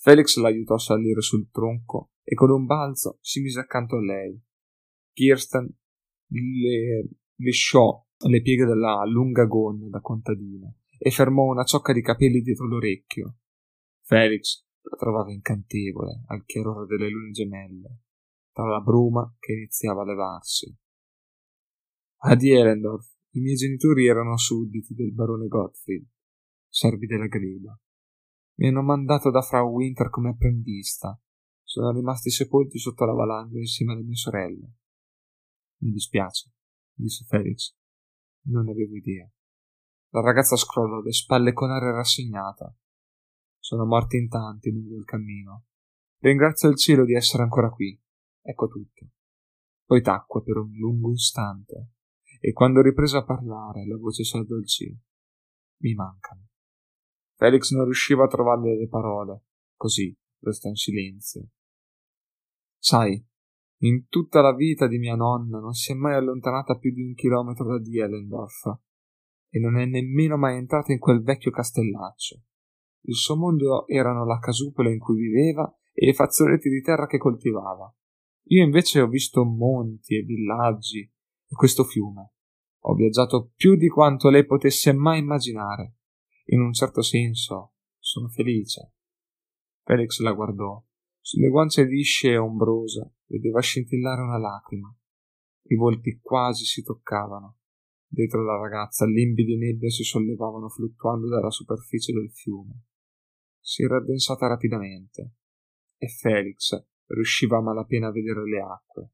Felix 0.00 0.36
l'aiutò 0.38 0.74
a 0.74 0.78
salire 0.78 1.20
sul 1.20 1.48
tronco 1.48 2.10
e 2.24 2.34
con 2.34 2.50
un 2.50 2.66
balzo 2.66 3.18
si 3.20 3.40
mise 3.40 3.60
accanto 3.60 3.96
a 3.96 4.00
lei. 4.00 4.40
Kirsten 5.12 5.72
le 6.30 7.08
lisciò 7.36 8.04
le 8.26 8.42
pieghe 8.42 8.64
della 8.64 9.04
lunga 9.04 9.44
gonna 9.44 9.88
da 9.88 10.00
contadina 10.00 10.68
e 10.98 11.10
fermò 11.12 11.44
una 11.44 11.62
ciocca 11.62 11.92
di 11.92 12.02
capelli 12.02 12.40
dietro 12.40 12.66
l'orecchio. 12.66 13.36
Felix 14.02 14.66
la 14.82 14.96
trovava 14.96 15.30
incantevole 15.30 16.24
al 16.26 16.44
chiarore 16.44 16.86
delle 16.86 17.08
lune 17.08 17.30
gemelle, 17.30 18.00
tra 18.50 18.66
la 18.66 18.80
bruma 18.80 19.36
che 19.38 19.52
iniziava 19.52 20.02
a 20.02 20.04
levarsi. 20.04 20.76
A 22.22 22.36
Elendorf 22.36 23.06
i 23.34 23.40
miei 23.40 23.54
genitori 23.54 24.08
erano 24.08 24.36
sudditi 24.36 24.94
del 24.94 25.12
barone 25.12 25.46
Gottfried, 25.46 26.04
servi 26.68 27.06
della 27.06 27.26
gleba. 27.26 27.78
Mi 28.58 28.68
hanno 28.68 28.82
mandato 28.82 29.30
da 29.30 29.42
Frau 29.42 29.70
Winter 29.70 30.10
come 30.10 30.30
apprendista. 30.30 31.18
Sono 31.62 31.92
rimasti 31.92 32.30
sepolti 32.30 32.78
sotto 32.78 33.04
la 33.04 33.12
valanga 33.12 33.58
insieme 33.58 33.92
alle 33.92 34.02
mie 34.02 34.16
sorelle. 34.16 34.72
Mi 35.80 35.92
dispiace, 35.92 36.52
disse 36.92 37.24
Felix. 37.24 37.74
Non 38.46 38.64
ne 38.64 38.72
avevo 38.72 38.96
idea. 38.96 39.30
La 40.10 40.20
ragazza 40.22 40.56
scrollò 40.56 41.00
le 41.00 41.12
spalle 41.12 41.52
con 41.52 41.70
aria 41.70 41.92
rassegnata. 41.92 42.74
Sono 43.58 43.84
morti 43.84 44.16
in 44.16 44.28
tanti 44.28 44.70
lungo 44.70 44.96
il 44.96 45.04
cammino. 45.04 45.66
Ringrazio 46.20 46.68
il 46.68 46.76
cielo 46.76 47.04
di 47.04 47.14
essere 47.14 47.42
ancora 47.42 47.70
qui. 47.70 48.00
Ecco 48.40 48.66
tutto. 48.66 49.10
Poi 49.84 50.00
tacque 50.02 50.42
per 50.42 50.56
un 50.56 50.70
lungo 50.72 51.12
istante, 51.12 51.92
e 52.40 52.52
quando 52.52 52.82
riprese 52.82 53.16
a 53.18 53.24
parlare 53.24 53.86
la 53.86 53.96
voce 53.96 54.24
si 54.24 54.36
addolcì. 54.36 54.98
Mi 55.80 55.94
mancano. 55.94 56.48
Felix 57.38 57.70
non 57.70 57.84
riusciva 57.84 58.24
a 58.24 58.28
trovarle 58.28 58.76
le 58.76 58.88
parole, 58.88 59.44
così 59.76 60.12
restò 60.40 60.68
in 60.68 60.74
silenzio. 60.74 61.50
Sai, 62.76 63.24
in 63.82 64.08
tutta 64.08 64.40
la 64.40 64.52
vita 64.52 64.88
di 64.88 64.98
mia 64.98 65.14
nonna 65.14 65.60
non 65.60 65.72
si 65.72 65.92
è 65.92 65.94
mai 65.94 66.14
allontanata 66.14 66.76
più 66.78 66.92
di 66.92 67.00
un 67.00 67.14
chilometro 67.14 67.64
da 67.64 67.78
Dielendorf 67.78 68.80
e 69.50 69.60
non 69.60 69.78
è 69.78 69.86
nemmeno 69.86 70.36
mai 70.36 70.56
entrata 70.56 70.92
in 70.92 70.98
quel 70.98 71.22
vecchio 71.22 71.52
castellaccio. 71.52 72.42
Il 73.02 73.14
suo 73.14 73.36
mondo 73.36 73.86
erano 73.86 74.24
la 74.24 74.40
casupola 74.40 74.90
in 74.90 74.98
cui 74.98 75.20
viveva 75.20 75.72
e 75.92 76.08
i 76.08 76.14
fazzoletti 76.14 76.68
di 76.68 76.82
terra 76.82 77.06
che 77.06 77.18
coltivava. 77.18 77.94
Io 78.48 78.64
invece 78.64 79.00
ho 79.00 79.06
visto 79.06 79.44
monti 79.44 80.16
e 80.16 80.22
villaggi 80.22 81.02
e 81.02 81.54
questo 81.54 81.84
fiume. 81.84 82.32
Ho 82.80 82.94
viaggiato 82.94 83.52
più 83.54 83.76
di 83.76 83.88
quanto 83.88 84.28
lei 84.28 84.44
potesse 84.44 84.92
mai 84.92 85.20
immaginare. 85.20 85.97
In 86.50 86.60
un 86.60 86.72
certo 86.72 87.02
senso 87.02 87.74
sono 87.98 88.28
felice. 88.28 88.94
Felix 89.82 90.20
la 90.20 90.32
guardò. 90.32 90.82
Sulle 91.20 91.48
guance 91.48 91.84
lisce 91.84 92.30
e 92.30 92.38
ombrose 92.38 93.16
vedeva 93.26 93.60
scintillare 93.60 94.22
una 94.22 94.38
lacrima. 94.38 94.94
I 95.64 95.74
volti 95.74 96.18
quasi 96.22 96.64
si 96.64 96.82
toccavano. 96.82 97.58
Dietro 98.06 98.42
la 98.44 98.56
ragazza 98.56 99.04
limbi 99.04 99.44
di 99.44 99.58
nebbia 99.58 99.90
si 99.90 100.02
sollevavano 100.02 100.70
fluttuando 100.70 101.28
dalla 101.28 101.50
superficie 101.50 102.14
del 102.14 102.30
fiume. 102.32 102.84
Si 103.60 103.82
era 103.82 103.98
addensata 103.98 104.46
rapidamente 104.46 105.34
e 105.98 106.08
Felix 106.08 106.82
riusciva 107.08 107.58
a 107.58 107.62
malapena 107.62 108.06
a 108.06 108.12
vedere 108.12 108.48
le 108.48 108.60
acque. 108.62 109.10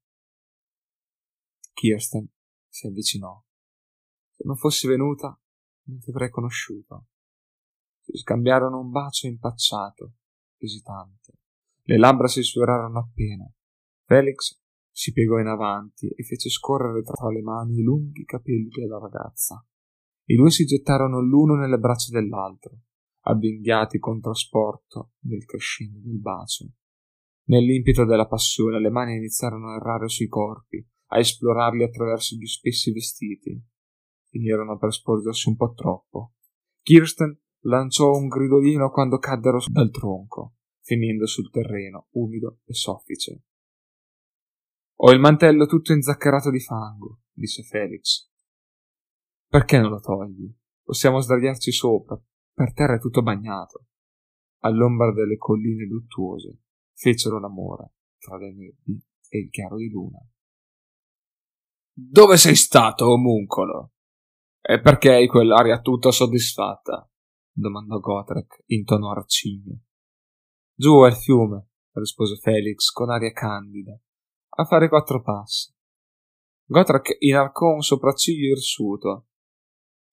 Kirsten 1.72 2.28
si 2.68 2.86
avvicinò. 2.86 3.42
Se 4.30 4.44
non 4.46 4.56
fossi 4.56 4.86
venuta, 4.86 5.36
non 5.86 5.98
ti 5.98 6.10
avrei 6.10 6.30
conosciuto. 6.30 7.08
Scambiarono 8.16 8.78
un 8.78 8.90
bacio 8.90 9.26
impacciato, 9.26 10.12
esitante. 10.58 11.32
Le 11.82 11.98
labbra 11.98 12.28
si 12.28 12.42
sfiorarono 12.42 12.98
appena. 12.98 13.50
Felix 14.04 14.60
si 14.90 15.12
piegò 15.12 15.38
in 15.38 15.48
avanti 15.48 16.08
e 16.08 16.22
fece 16.22 16.48
scorrere 16.48 17.02
tra 17.02 17.28
le 17.28 17.42
mani 17.42 17.78
i 17.78 17.82
lunghi 17.82 18.24
capelli 18.24 18.68
della 18.68 18.98
ragazza. 18.98 19.64
I 20.26 20.36
due 20.36 20.50
si 20.50 20.64
gettarono 20.64 21.20
l'uno 21.20 21.56
nelle 21.56 21.78
braccia 21.78 22.10
dell'altro, 22.12 22.78
avvinghiati 23.22 23.98
con 23.98 24.20
trasporto 24.20 25.14
nel 25.22 25.44
crescendo 25.44 25.98
del 25.98 26.20
bacio. 26.20 26.70
Nell'impeto 27.46 28.04
della 28.04 28.26
passione 28.26 28.80
le 28.80 28.90
mani 28.90 29.16
iniziarono 29.16 29.70
a 29.70 29.76
errare 29.76 30.08
sui 30.08 30.28
corpi, 30.28 30.86
a 31.08 31.18
esplorarli 31.18 31.82
attraverso 31.82 32.36
gli 32.36 32.46
spessi 32.46 32.92
vestiti. 32.92 33.62
Finirono 34.30 34.78
per 34.78 34.92
sporgersi 34.92 35.48
un 35.48 35.56
po' 35.56 35.74
troppo. 35.74 36.34
Kirsten 36.80 37.38
lanciò 37.64 38.16
un 38.16 38.28
gridolino 38.28 38.90
quando 38.90 39.18
caddero 39.18 39.60
dal 39.70 39.90
tronco, 39.90 40.54
finendo 40.80 41.26
sul 41.26 41.50
terreno 41.50 42.08
umido 42.12 42.60
e 42.64 42.74
soffice. 42.74 43.42
Ho 44.96 45.10
il 45.10 45.20
mantello 45.20 45.66
tutto 45.66 45.92
inzaccherato 45.92 46.50
di 46.50 46.60
fango, 46.60 47.20
disse 47.32 47.62
Felix. 47.62 48.30
Perché 49.48 49.78
non 49.78 49.90
lo 49.90 50.00
togli? 50.00 50.52
Possiamo 50.82 51.20
sdraiarci 51.20 51.72
sopra. 51.72 52.20
Per 52.52 52.72
terra 52.72 52.94
è 52.96 53.00
tutto 53.00 53.22
bagnato. 53.22 53.86
All'ombra 54.60 55.12
delle 55.12 55.36
colline 55.36 55.84
luttuose 55.86 56.58
fecero 56.92 57.38
l'amore 57.38 57.92
tra 58.18 58.36
le 58.36 58.52
nebbie 58.52 59.02
e 59.28 59.38
il 59.38 59.50
chiaro 59.50 59.76
di 59.76 59.88
luna. 59.88 60.18
Dove 61.92 62.36
sei 62.36 62.56
stato, 62.56 63.12
omuncolo? 63.12 63.92
E 64.60 64.80
perché 64.80 65.12
hai 65.12 65.26
quell'aria 65.26 65.80
tutta 65.80 66.10
soddisfatta? 66.10 67.08
Domandò 67.54 67.98
Gotrek 67.98 68.64
in 68.66 68.84
tono 68.84 69.10
arcigno. 69.10 69.78
Giù 70.74 70.98
al 71.00 71.16
fiume, 71.16 71.68
rispose 71.92 72.36
Felix 72.36 72.90
con 72.90 73.10
aria 73.10 73.32
candida, 73.32 73.96
a 74.56 74.64
fare 74.64 74.88
quattro 74.88 75.22
passi. 75.22 75.72
Gotrek 76.66 77.16
inarcò 77.20 77.72
un 77.72 77.82
sopracciglio 77.82 78.50
irsuto. 78.50 79.28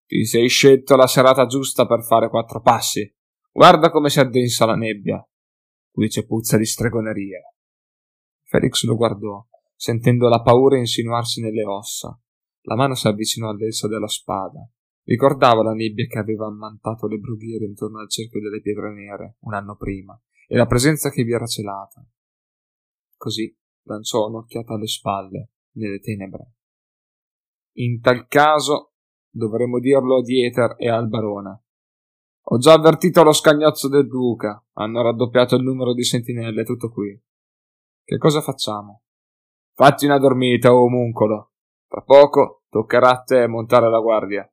Ti 0.06 0.26
sei 0.26 0.48
scelto 0.50 0.96
la 0.96 1.08
serata 1.08 1.46
giusta 1.48 1.88
per 1.88 2.04
fare 2.04 2.30
quattro 2.30 2.62
passi. 2.62 3.12
Guarda 3.52 3.90
come 3.90 4.10
si 4.10 4.20
addensa 4.20 4.66
la 4.66 4.76
nebbia. 4.76 5.26
Qui 5.90 6.08
c'è 6.08 6.26
puzza 6.26 6.58
di 6.58 6.66
stregoneria. 6.66 7.42
Felix 8.44 8.84
lo 8.84 8.96
guardò, 8.96 9.46
sentendo 9.76 10.28
la 10.28 10.42
paura 10.42 10.78
insinuarsi 10.78 11.42
nelle 11.42 11.66
ossa. 11.66 12.18
La 12.64 12.76
mano 12.76 12.94
si 12.96 13.08
avvicinò 13.08 13.50
all'elsa 13.50 13.88
della 13.88 14.08
spada 14.08 14.70
Ricordava 15.04 15.64
la 15.64 15.74
nebbia 15.74 16.06
che 16.06 16.20
aveva 16.20 16.46
ammantato 16.46 17.08
le 17.08 17.18
brughiere 17.18 17.66
intorno 17.66 18.00
al 18.00 18.10
cerchio 18.10 18.40
delle 18.40 18.62
pietre 18.62 18.94
nere 18.94 19.38
un 19.42 19.54
anno 19.54 19.76
prima 19.76 20.20
e 20.48 20.56
la 20.56 20.68
presenza 20.68 21.10
che 21.10 21.24
vi 21.24 21.34
era 21.34 21.46
celata. 21.46 22.06
Così 23.18 23.56
lanciò 23.84 24.28
un'occhiata 24.28 24.74
alle 24.74 24.88
spalle, 24.88 25.52
nelle 25.74 26.00
tenebre. 26.00 26.54
In 27.78 28.02
tal 28.02 28.28
caso 28.28 28.94
dovremmo 29.30 29.80
dirlo 29.80 30.18
a 30.18 30.22
Dieter 30.22 30.76
e 30.78 30.90
al 30.90 31.08
barone. 31.08 31.64
Ho 32.46 32.58
già 32.58 32.74
avvertito 32.74 33.24
lo 33.24 33.32
scagnozzo 33.32 33.88
del 33.88 34.08
duca, 34.08 34.64
hanno 34.74 35.02
raddoppiato 35.02 35.56
il 35.56 35.64
numero 35.64 35.94
di 35.94 36.04
sentinelle, 36.04 36.64
tutto 36.64 36.90
qui. 36.90 37.20
Che 38.04 38.18
cosa 38.18 38.42
facciamo? 38.42 39.04
Fatti 39.74 40.06
una 40.06 40.18
dormita, 40.18 40.74
o 40.74 40.84
omuncolo. 40.84 41.54
Tra 41.88 42.02
poco 42.02 42.64
toccherà 42.70 43.12
a 43.12 43.22
te 43.22 43.48
montare 43.48 43.90
la 43.90 44.00
guardia. 44.00 44.52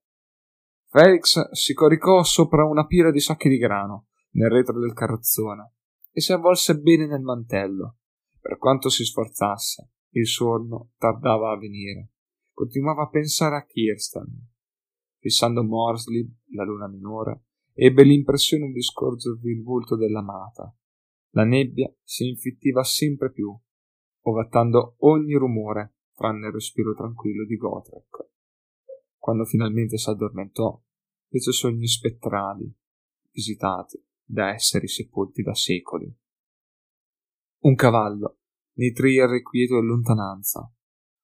Felix 0.91 1.51
si 1.51 1.75
coricò 1.75 2.23
sopra 2.23 2.65
una 2.65 2.87
pila 2.87 3.11
di 3.11 3.21
sacchi 3.21 3.51
di 3.51 3.59
grano 3.59 4.07
nel 4.33 4.49
retro 4.49 4.81
del 4.81 4.95
carrozzone 4.95 5.75
e 6.11 6.23
si 6.23 6.33
avvolse 6.33 6.79
bene 6.79 7.07
nel 7.07 7.21
mantello. 7.21 7.99
Per 8.41 8.57
quanto 8.57 8.89
si 8.89 9.05
sforzasse, 9.05 9.91
il 10.13 10.27
sonno 10.27 10.93
tardava 10.97 11.51
a 11.51 11.59
venire. 11.59 12.13
Continuava 12.53 13.03
a 13.03 13.09
pensare 13.09 13.57
a 13.57 13.67
Kirsten. 13.67 14.49
Fissando 15.19 15.63
Morsley, 15.63 16.27
la 16.55 16.65
luna 16.65 16.89
minore, 16.89 17.45
ebbe 17.75 18.03
l'impressione 18.03 18.71
di 18.73 18.81
scorgervi 18.81 19.51
il 19.51 19.63
volto 19.63 19.95
dell'amata. 19.95 20.75
La 21.33 21.45
nebbia 21.45 21.93
si 22.03 22.29
infittiva 22.29 22.83
sempre 22.83 23.31
più, 23.31 23.55
ovattando 24.23 24.95
ogni 25.01 25.35
rumore 25.35 25.97
tranne 26.15 26.47
il 26.47 26.53
respiro 26.55 26.95
tranquillo 26.95 27.45
di 27.45 27.57
Gotrek. 27.57 28.29
Quando 29.29 29.45
finalmente 29.45 29.99
s'addormentò, 29.99 30.83
fece 31.29 31.53
sogni 31.53 31.87
spettrali, 31.87 32.75
visitati 33.31 34.03
da 34.25 34.55
esseri 34.55 34.89
sepolti 34.89 35.43
da 35.43 35.55
secoli. 35.55 36.11
Un 37.65 37.75
cavallo 37.75 38.39
nitrì 38.77 39.17
irrequieto 39.17 39.77
in 39.77 39.85
lontananza. 39.85 40.73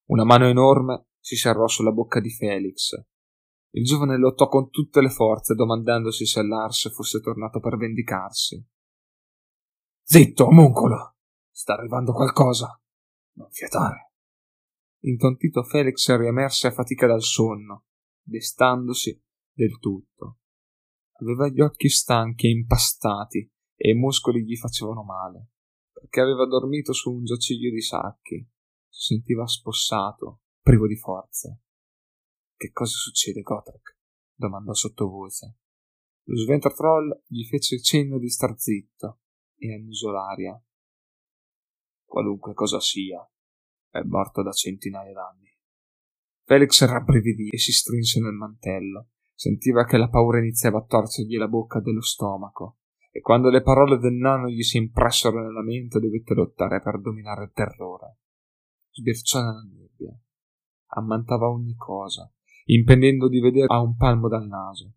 Una 0.09 0.23
mano 0.23 0.45
enorme 0.45 1.07
si 1.19 1.35
serrò 1.35 1.67
sulla 1.67 1.91
bocca 1.91 2.19
di 2.19 2.29
Felix. 2.29 2.91
Il 3.71 3.83
giovane 3.83 4.19
lottò 4.19 4.49
con 4.49 4.69
tutte 4.69 5.01
le 5.01 5.09
forze, 5.09 5.55
domandandosi 5.55 6.27
se 6.27 6.43
Lars 6.43 6.93
fosse 6.93 7.19
tornato 7.21 7.59
per 7.59 7.75
vendicarsi. 7.75 8.63
Zitto, 10.03 10.45
omuncolo! 10.45 11.15
Sta 11.49 11.73
arrivando 11.73 12.13
qualcosa. 12.13 12.79
Non 13.37 13.49
fiatare. 13.49 14.11
Intontito 15.05 15.63
Felix 15.63 16.15
riemerse 16.15 16.67
a 16.67 16.71
fatica 16.71 17.07
dal 17.07 17.23
sonno 17.23 17.85
destandosi 18.25 19.21
del 19.53 19.77
tutto. 19.79 20.39
Aveva 21.19 21.47
gli 21.47 21.61
occhi 21.61 21.89
stanchi 21.89 22.47
e 22.47 22.51
impastati 22.51 23.49
e 23.75 23.91
i 23.91 23.93
muscoli 23.93 24.43
gli 24.43 24.57
facevano 24.57 25.03
male, 25.03 25.51
perché 25.91 26.19
aveva 26.19 26.45
dormito 26.45 26.91
su 26.91 27.13
un 27.13 27.23
giaciglio 27.23 27.69
di 27.69 27.81
sacchi. 27.81 28.45
Si 28.89 29.13
sentiva 29.13 29.45
spossato, 29.47 30.41
privo 30.61 30.87
di 30.87 30.97
forze. 30.97 31.61
Che 32.55 32.71
cosa 32.71 32.95
succede, 32.97 33.41
Gotrek? 33.41 33.97
domandò 34.33 34.73
sottovoce. 34.73 35.57
Lo 36.23 36.37
Sventratroll 36.37 37.23
gli 37.27 37.45
fece 37.45 37.81
cenno 37.81 38.17
di 38.17 38.29
star 38.29 38.57
zitto 38.57 39.19
e 39.57 39.73
annusò 39.73 40.09
l'aria. 40.09 40.61
Qualunque 42.03 42.53
cosa 42.53 42.79
sia, 42.79 43.19
è 43.89 44.01
morto 44.01 44.41
da 44.41 44.51
centinaia 44.51 45.13
d'anni. 45.13 45.44
Felix 46.47 46.85
rabbrividì 46.85 47.49
e 47.49 47.57
si 47.57 47.71
strinse 47.71 48.21
nel 48.21 48.33
mantello. 48.33 49.07
Sentiva 49.33 49.83
che 49.83 49.97
la 49.97 50.09
paura 50.09 50.37
iniziava 50.37 50.77
a 50.77 50.85
torcergli 50.85 51.37
la 51.37 51.47
bocca 51.47 51.79
dello 51.79 52.01
stomaco, 52.01 52.77
e 53.11 53.19
quando 53.19 53.49
le 53.49 53.63
parole 53.63 53.97
del 53.97 54.13
nonno 54.13 54.47
gli 54.47 54.61
si 54.61 54.77
impressero 54.77 55.41
nella 55.41 55.63
mente 55.63 55.99
dovette 55.99 56.35
lottare 56.35 56.81
per 56.81 57.01
dominare 57.01 57.45
il 57.45 57.51
terrore. 57.51 58.19
Sbirciò 58.91 59.39
nella 59.39 59.63
nebbia. 59.63 60.15
Ammantava 60.89 61.49
ogni 61.49 61.73
cosa, 61.75 62.31
impedendo 62.65 63.27
di 63.27 63.39
vedere 63.39 63.73
a 63.73 63.81
un 63.81 63.95
palmo 63.95 64.29
dal 64.29 64.45
naso. 64.47 64.93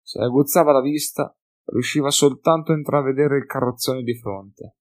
Se 0.00 0.20
aguzzava 0.20 0.72
la 0.72 0.80
vista, 0.80 1.36
riusciva 1.66 2.10
soltanto 2.10 2.72
a 2.72 2.76
intravedere 2.76 3.36
il 3.36 3.44
carrozzone 3.44 4.02
di 4.02 4.16
fronte. 4.16 4.76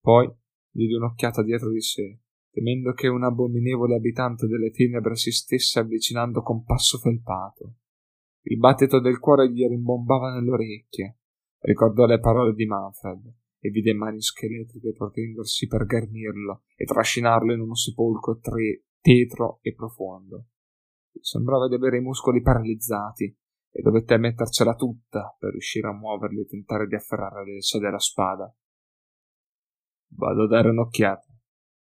Poi 0.00 0.30
diede 0.70 0.96
un'occhiata 0.96 1.42
dietro 1.42 1.70
di 1.70 1.80
sé 1.80 2.18
temendo 2.54 2.92
che 2.92 3.08
un 3.08 3.24
abominevole 3.24 3.96
abitante 3.96 4.46
delle 4.46 4.70
tenebre 4.70 5.16
si 5.16 5.32
stesse 5.32 5.80
avvicinando 5.80 6.40
con 6.40 6.62
passo 6.62 6.98
felpato. 6.98 7.74
Il 8.42 8.58
battito 8.58 9.00
del 9.00 9.18
cuore 9.18 9.50
gli 9.50 9.66
rimbombava 9.66 10.32
nelle 10.32 10.52
orecchie. 10.52 11.18
Ricordò 11.58 12.06
le 12.06 12.20
parole 12.20 12.54
di 12.54 12.64
Manfred 12.64 13.34
e 13.58 13.70
vide 13.70 13.92
mani 13.94 14.20
scheletriche 14.20 14.92
protendersi 14.92 15.66
per 15.66 15.84
garnirlo 15.84 16.62
e 16.76 16.84
trascinarlo 16.84 17.52
in 17.52 17.60
uno 17.60 17.74
sepolcro 17.74 18.38
tre, 18.38 18.84
tetro 19.00 19.58
e 19.60 19.74
profondo. 19.74 20.46
Sembrava 21.20 21.66
di 21.66 21.74
avere 21.74 21.96
i 21.96 22.02
muscoli 22.02 22.40
paralizzati 22.40 23.36
e 23.72 23.82
dovette 23.82 24.16
mettercela 24.16 24.76
tutta 24.76 25.34
per 25.40 25.50
riuscire 25.50 25.88
a 25.88 25.92
muoverli 25.92 26.42
e 26.42 26.46
tentare 26.46 26.86
di 26.86 26.94
afferrare 26.94 27.44
l'escia 27.44 27.80
della 27.80 27.98
spada. 27.98 28.54
Vado 30.10 30.44
a 30.44 30.46
dare 30.46 30.68
un'occhiata 30.68 31.33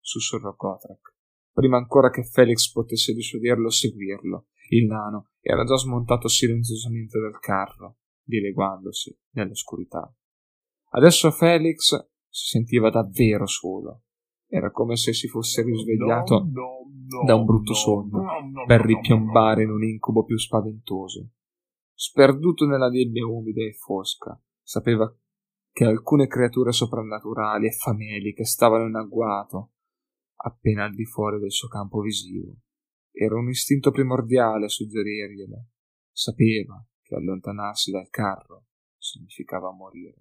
sussurrò 0.01 0.55
Kotrak. 0.55 1.15
Prima 1.53 1.77
ancora 1.77 2.11
che 2.11 2.25
Felix 2.25 2.71
potesse 2.73 3.13
disudirlo 3.13 3.67
o 3.67 3.71
seguirlo, 3.71 4.47
il 4.71 4.87
nano 4.87 5.31
era 5.41 5.65
già 5.65 5.77
smontato 5.77 6.29
silenziosamente 6.29 7.19
dal 7.19 7.39
carro, 7.41 7.97
dileguandosi 8.23 9.17
nell'oscurità. 9.33 10.13
Adesso 10.93 11.31
Felix 11.31 11.95
si 12.29 12.47
sentiva 12.47 12.91
davvero 12.91 13.47
solo. 13.47 14.03
Era 14.49 14.71
come 14.71 14.97
se 14.97 15.13
si 15.13 15.29
fosse 15.29 15.63
risvegliato 15.63 16.49
da 17.25 17.35
un 17.35 17.45
brutto 17.45 17.75
sonno 17.75 18.25
per 18.67 18.81
ripiombare 18.81 19.63
in 19.63 19.71
un 19.71 19.85
incubo 19.85 20.25
più 20.25 20.39
spaventoso. 20.39 21.31
Sperduto 21.93 22.67
nella 22.67 22.89
nebbia 22.89 23.27
umida 23.27 23.63
e 23.63 23.75
fosca, 23.75 24.41
sapeva 24.63 25.13
che 25.73 25.85
alcune 25.85 26.27
creature 26.27 26.73
soprannaturali 26.73 27.67
e 27.67 27.73
fameliche 27.73 28.45
stavano 28.45 28.87
in 28.87 28.95
agguato 28.95 29.73
appena 30.43 30.85
al 30.85 30.95
di 30.95 31.05
fuori 31.05 31.39
del 31.39 31.53
suo 31.53 31.69
campo 31.69 32.01
visivo. 32.01 32.57
Era 33.13 33.37
un 33.37 33.49
istinto 33.49 33.91
primordiale 33.91 34.67
a 34.67 34.69
suggerirglielo. 34.69 35.67
Sapeva 36.13 36.85
che 37.03 37.15
allontanarsi 37.15 37.91
dal 37.91 38.09
carro 38.09 38.67
significava 38.97 39.73
morire. 39.73 40.21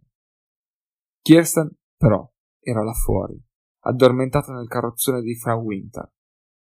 Kirsten, 1.21 1.69
però, 1.95 2.29
era 2.59 2.83
là 2.83 2.93
fuori, 2.93 3.41
addormentata 3.81 4.53
nel 4.53 4.67
carrozzone 4.67 5.21
di 5.21 5.35
Frau 5.35 5.63
Winter. 5.63 6.11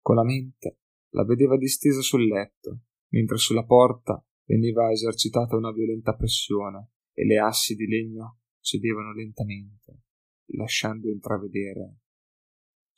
Con 0.01 0.17
la 0.17 0.25
mente 0.25 0.79
la 1.11 1.25
vedeva 1.25 1.57
distesa 1.57 2.01
sul 2.01 2.27
letto, 2.27 2.81
mentre 3.09 3.37
sulla 3.37 3.65
porta 3.65 4.25
veniva 4.45 4.91
esercitata 4.91 5.57
una 5.57 5.73
violenta 5.73 6.15
pressione 6.15 6.91
e 7.13 7.25
le 7.25 7.39
assi 7.39 7.75
di 7.75 7.87
legno 7.87 8.41
cedevano 8.61 9.13
lentamente, 9.13 10.03
lasciando 10.57 11.09
intravedere 11.09 11.99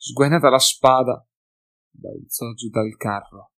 Sguainata 0.01 0.49
la 0.49 0.59
spada, 0.59 1.27
balzò 1.91 2.53
giù 2.53 2.69
dal 2.69 2.95
carro. 2.95 3.51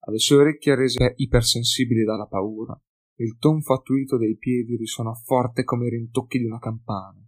Alle 0.00 0.18
sue 0.18 0.36
orecchie 0.36 0.74
rese 0.74 1.14
ipersensibili 1.16 2.04
dalla 2.04 2.26
paura, 2.26 2.78
il 3.14 3.38
tonfo 3.38 3.72
attuito 3.72 4.18
dei 4.18 4.36
piedi 4.36 4.76
risuonò 4.76 5.14
forte 5.14 5.64
come 5.64 5.86
i 5.86 5.90
rintocchi 5.90 6.36
di 6.36 6.44
una 6.44 6.58
campana. 6.58 7.26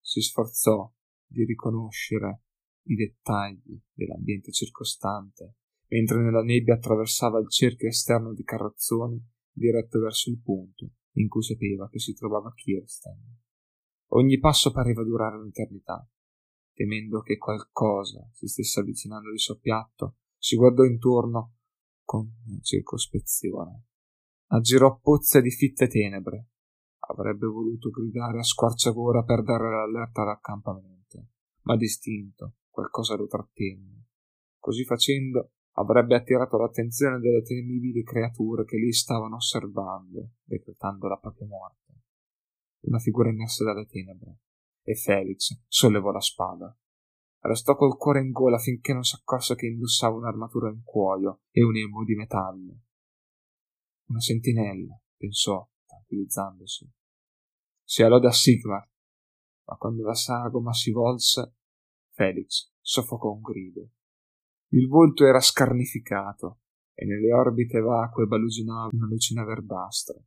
Si 0.00 0.20
sforzò 0.20 0.92
di 1.24 1.44
riconoscere 1.44 2.42
i 2.88 2.96
dettagli 2.96 3.80
dell'ambiente 3.92 4.50
circostante, 4.50 5.54
mentre 5.90 6.24
nella 6.24 6.42
nebbia 6.42 6.74
attraversava 6.74 7.38
il 7.38 7.48
cerchio 7.48 7.86
esterno 7.86 8.34
di 8.34 8.42
carrozzoni 8.42 9.24
diretto 9.52 10.00
verso 10.00 10.28
il 10.28 10.40
punto 10.40 10.90
in 11.12 11.28
cui 11.28 11.44
sapeva 11.44 11.88
che 11.88 12.00
si 12.00 12.14
trovava 12.14 12.52
Kirsten. 12.52 13.38
Ogni 14.08 14.40
passo 14.40 14.72
pareva 14.72 15.04
durare 15.04 15.36
un'eternità 15.36 16.04
temendo 16.72 17.20
che 17.20 17.36
qualcosa 17.36 18.28
si 18.32 18.46
stesse 18.46 18.80
avvicinando 18.80 19.30
di 19.30 19.38
soppiatto, 19.38 20.16
si 20.38 20.56
guardò 20.56 20.84
intorno 20.84 21.56
con 22.04 22.32
circospezione. 22.62 23.84
Aggirò 24.48 24.98
pozze 24.98 25.40
di 25.40 25.50
fitte 25.50 25.86
tenebre. 25.86 26.48
Avrebbe 27.10 27.46
voluto 27.46 27.90
gridare 27.90 28.38
a 28.38 28.42
squarciagora 28.42 29.22
per 29.22 29.42
dare 29.42 29.70
l'allerta 29.70 30.22
all'accampamento, 30.22 31.26
ma 31.62 31.76
distinto 31.76 32.54
qualcosa 32.68 33.14
lo 33.16 33.26
trattenne. 33.26 34.06
Così 34.58 34.84
facendo 34.84 35.52
avrebbe 35.72 36.16
attirato 36.16 36.56
l'attenzione 36.56 37.20
delle 37.20 37.42
temibili 37.42 38.02
creature 38.02 38.64
che 38.64 38.76
lì 38.76 38.92
stavano 38.92 39.36
osservando, 39.36 40.30
decretando 40.42 41.08
la 41.08 41.16
propria 41.16 41.46
morte. 41.46 41.92
Una 42.80 42.98
figura 42.98 43.28
emersa 43.28 43.64
dalle 43.64 43.86
tenebre, 43.86 44.38
e 44.82 44.94
Felix 44.94 45.58
sollevò 45.66 46.10
la 46.10 46.20
spada. 46.20 46.76
Restò 47.42 47.74
col 47.74 47.96
cuore 47.96 48.20
in 48.20 48.32
gola 48.32 48.58
finché 48.58 48.92
non 48.92 49.02
si 49.02 49.14
accorse 49.14 49.54
che 49.54 49.66
indossava 49.66 50.16
un'armatura 50.16 50.68
in 50.68 50.82
cuoio 50.82 51.42
e 51.50 51.62
un 51.62 51.76
elmo 51.76 52.04
di 52.04 52.14
metallo. 52.14 52.80
Una 54.08 54.20
sentinella, 54.20 55.00
pensò, 55.16 55.66
tranquillizzandosi. 55.86 56.90
Si 57.82 58.02
alò 58.02 58.18
da 58.18 58.30
Sigmar, 58.30 58.88
ma 59.64 59.76
quando 59.76 60.04
la 60.04 60.14
sagoma 60.14 60.72
si 60.72 60.90
volse, 60.90 61.54
Felix 62.12 62.72
soffocò 62.80 63.30
un 63.30 63.40
grido. 63.40 63.88
Il 64.72 64.86
volto 64.88 65.24
era 65.24 65.40
scarnificato 65.40 66.60
e 66.94 67.06
nelle 67.06 67.32
orbite 67.32 67.80
vacue 67.80 68.26
baluginava 68.26 68.90
una 68.92 69.06
lucina 69.06 69.44
verdastra. 69.44 70.20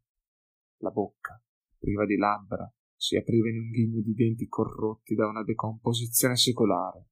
La 0.78 0.90
bocca, 0.90 1.42
priva 1.78 2.06
di 2.06 2.18
labbra, 2.18 2.70
si 3.04 3.18
apriva 3.18 3.50
in 3.50 3.60
un 3.60 3.70
ghigno 3.70 4.02
di 4.02 4.14
denti 4.14 4.48
corrotti 4.48 5.14
da 5.14 5.28
una 5.28 5.44
decomposizione 5.44 6.38
secolare. 6.38 7.10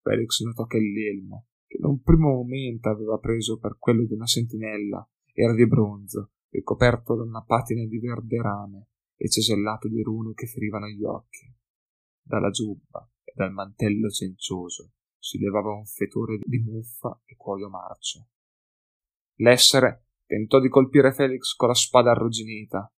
Felix 0.00 0.44
notò 0.44 0.64
che 0.66 0.78
l'elmo, 0.78 1.48
che 1.66 1.76
in 1.76 1.86
un 1.86 2.00
primo 2.02 2.34
momento 2.34 2.88
aveva 2.88 3.18
preso 3.18 3.58
per 3.58 3.78
quello 3.80 4.04
di 4.04 4.14
una 4.14 4.28
sentinella, 4.28 5.04
era 5.32 5.54
di 5.54 5.66
bronzo, 5.66 6.34
ricoperto 6.50 7.16
da 7.16 7.24
una 7.24 7.42
patina 7.42 7.84
di 7.84 7.98
verde 7.98 8.40
rame 8.40 8.88
e 9.16 9.28
cesellato 9.28 9.88
di 9.88 10.00
rune 10.02 10.34
che 10.34 10.46
ferivano 10.46 10.86
gli 10.86 11.02
occhi. 11.02 11.52
Dalla 12.22 12.50
giubba 12.50 13.10
e 13.24 13.32
dal 13.34 13.50
mantello 13.50 14.10
cencioso 14.10 14.92
si 15.18 15.40
levava 15.40 15.72
un 15.72 15.84
fetore 15.84 16.38
di 16.44 16.60
muffa 16.60 17.20
e 17.24 17.34
cuoio 17.34 17.68
marcio. 17.68 18.28
L'essere 19.40 20.10
tentò 20.26 20.60
di 20.60 20.68
colpire 20.68 21.12
Felix 21.12 21.54
con 21.56 21.66
la 21.66 21.74
spada 21.74 22.12
arrugginita. 22.12 22.92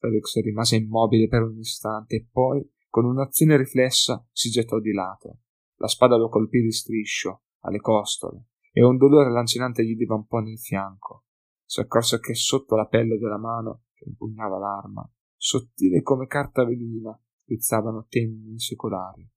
Felix 0.00 0.40
rimase 0.40 0.76
immobile 0.76 1.28
per 1.28 1.42
un 1.42 1.58
istante 1.58 2.16
e 2.16 2.26
poi, 2.32 2.66
con 2.88 3.04
un'azione 3.04 3.58
riflessa, 3.58 4.26
si 4.32 4.48
gettò 4.48 4.80
di 4.80 4.92
lato. 4.92 5.40
La 5.76 5.88
spada 5.88 6.16
lo 6.16 6.30
colpì 6.30 6.62
di 6.62 6.72
striscio, 6.72 7.42
alle 7.60 7.80
costole, 7.80 8.46
e 8.72 8.82
un 8.82 8.96
dolore 8.96 9.30
lancinante 9.30 9.84
gli 9.84 9.94
divampò 9.94 10.38
nel 10.38 10.58
fianco. 10.58 11.24
Si 11.64 11.80
accorse 11.80 12.18
che 12.18 12.34
sotto 12.34 12.76
la 12.76 12.86
pelle 12.86 13.18
della 13.18 13.38
mano 13.38 13.82
che 13.92 14.08
impugnava 14.08 14.58
l'arma, 14.58 15.08
sottile 15.36 16.00
come 16.00 16.26
carta 16.26 16.64
velina, 16.64 17.16
rizzavano 17.44 18.06
tendini 18.08 18.58
secolari. 18.58 19.28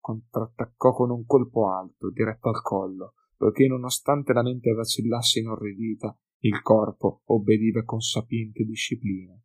Contrattaccò 0.00 0.92
con 0.94 1.10
un 1.10 1.26
colpo 1.26 1.70
alto, 1.70 2.10
diretto 2.10 2.48
al 2.48 2.62
collo, 2.62 3.14
poiché 3.36 3.66
nonostante 3.66 4.32
la 4.32 4.42
mente 4.42 4.72
vacillasse 4.72 5.40
inorridita, 5.40 6.18
il 6.40 6.62
corpo 6.62 7.22
obbediva 7.26 7.82
con 7.84 8.00
sapiente 8.00 8.64
disciplina. 8.64 9.38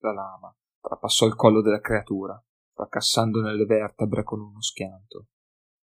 La 0.00 0.12
lama 0.12 0.54
trapassò 0.80 1.26
il 1.26 1.34
collo 1.34 1.60
della 1.60 1.80
creatura, 1.80 2.40
fracassando 2.72 3.40
nelle 3.40 3.64
vertebre 3.64 4.22
con 4.22 4.40
uno 4.40 4.62
schianto. 4.62 5.26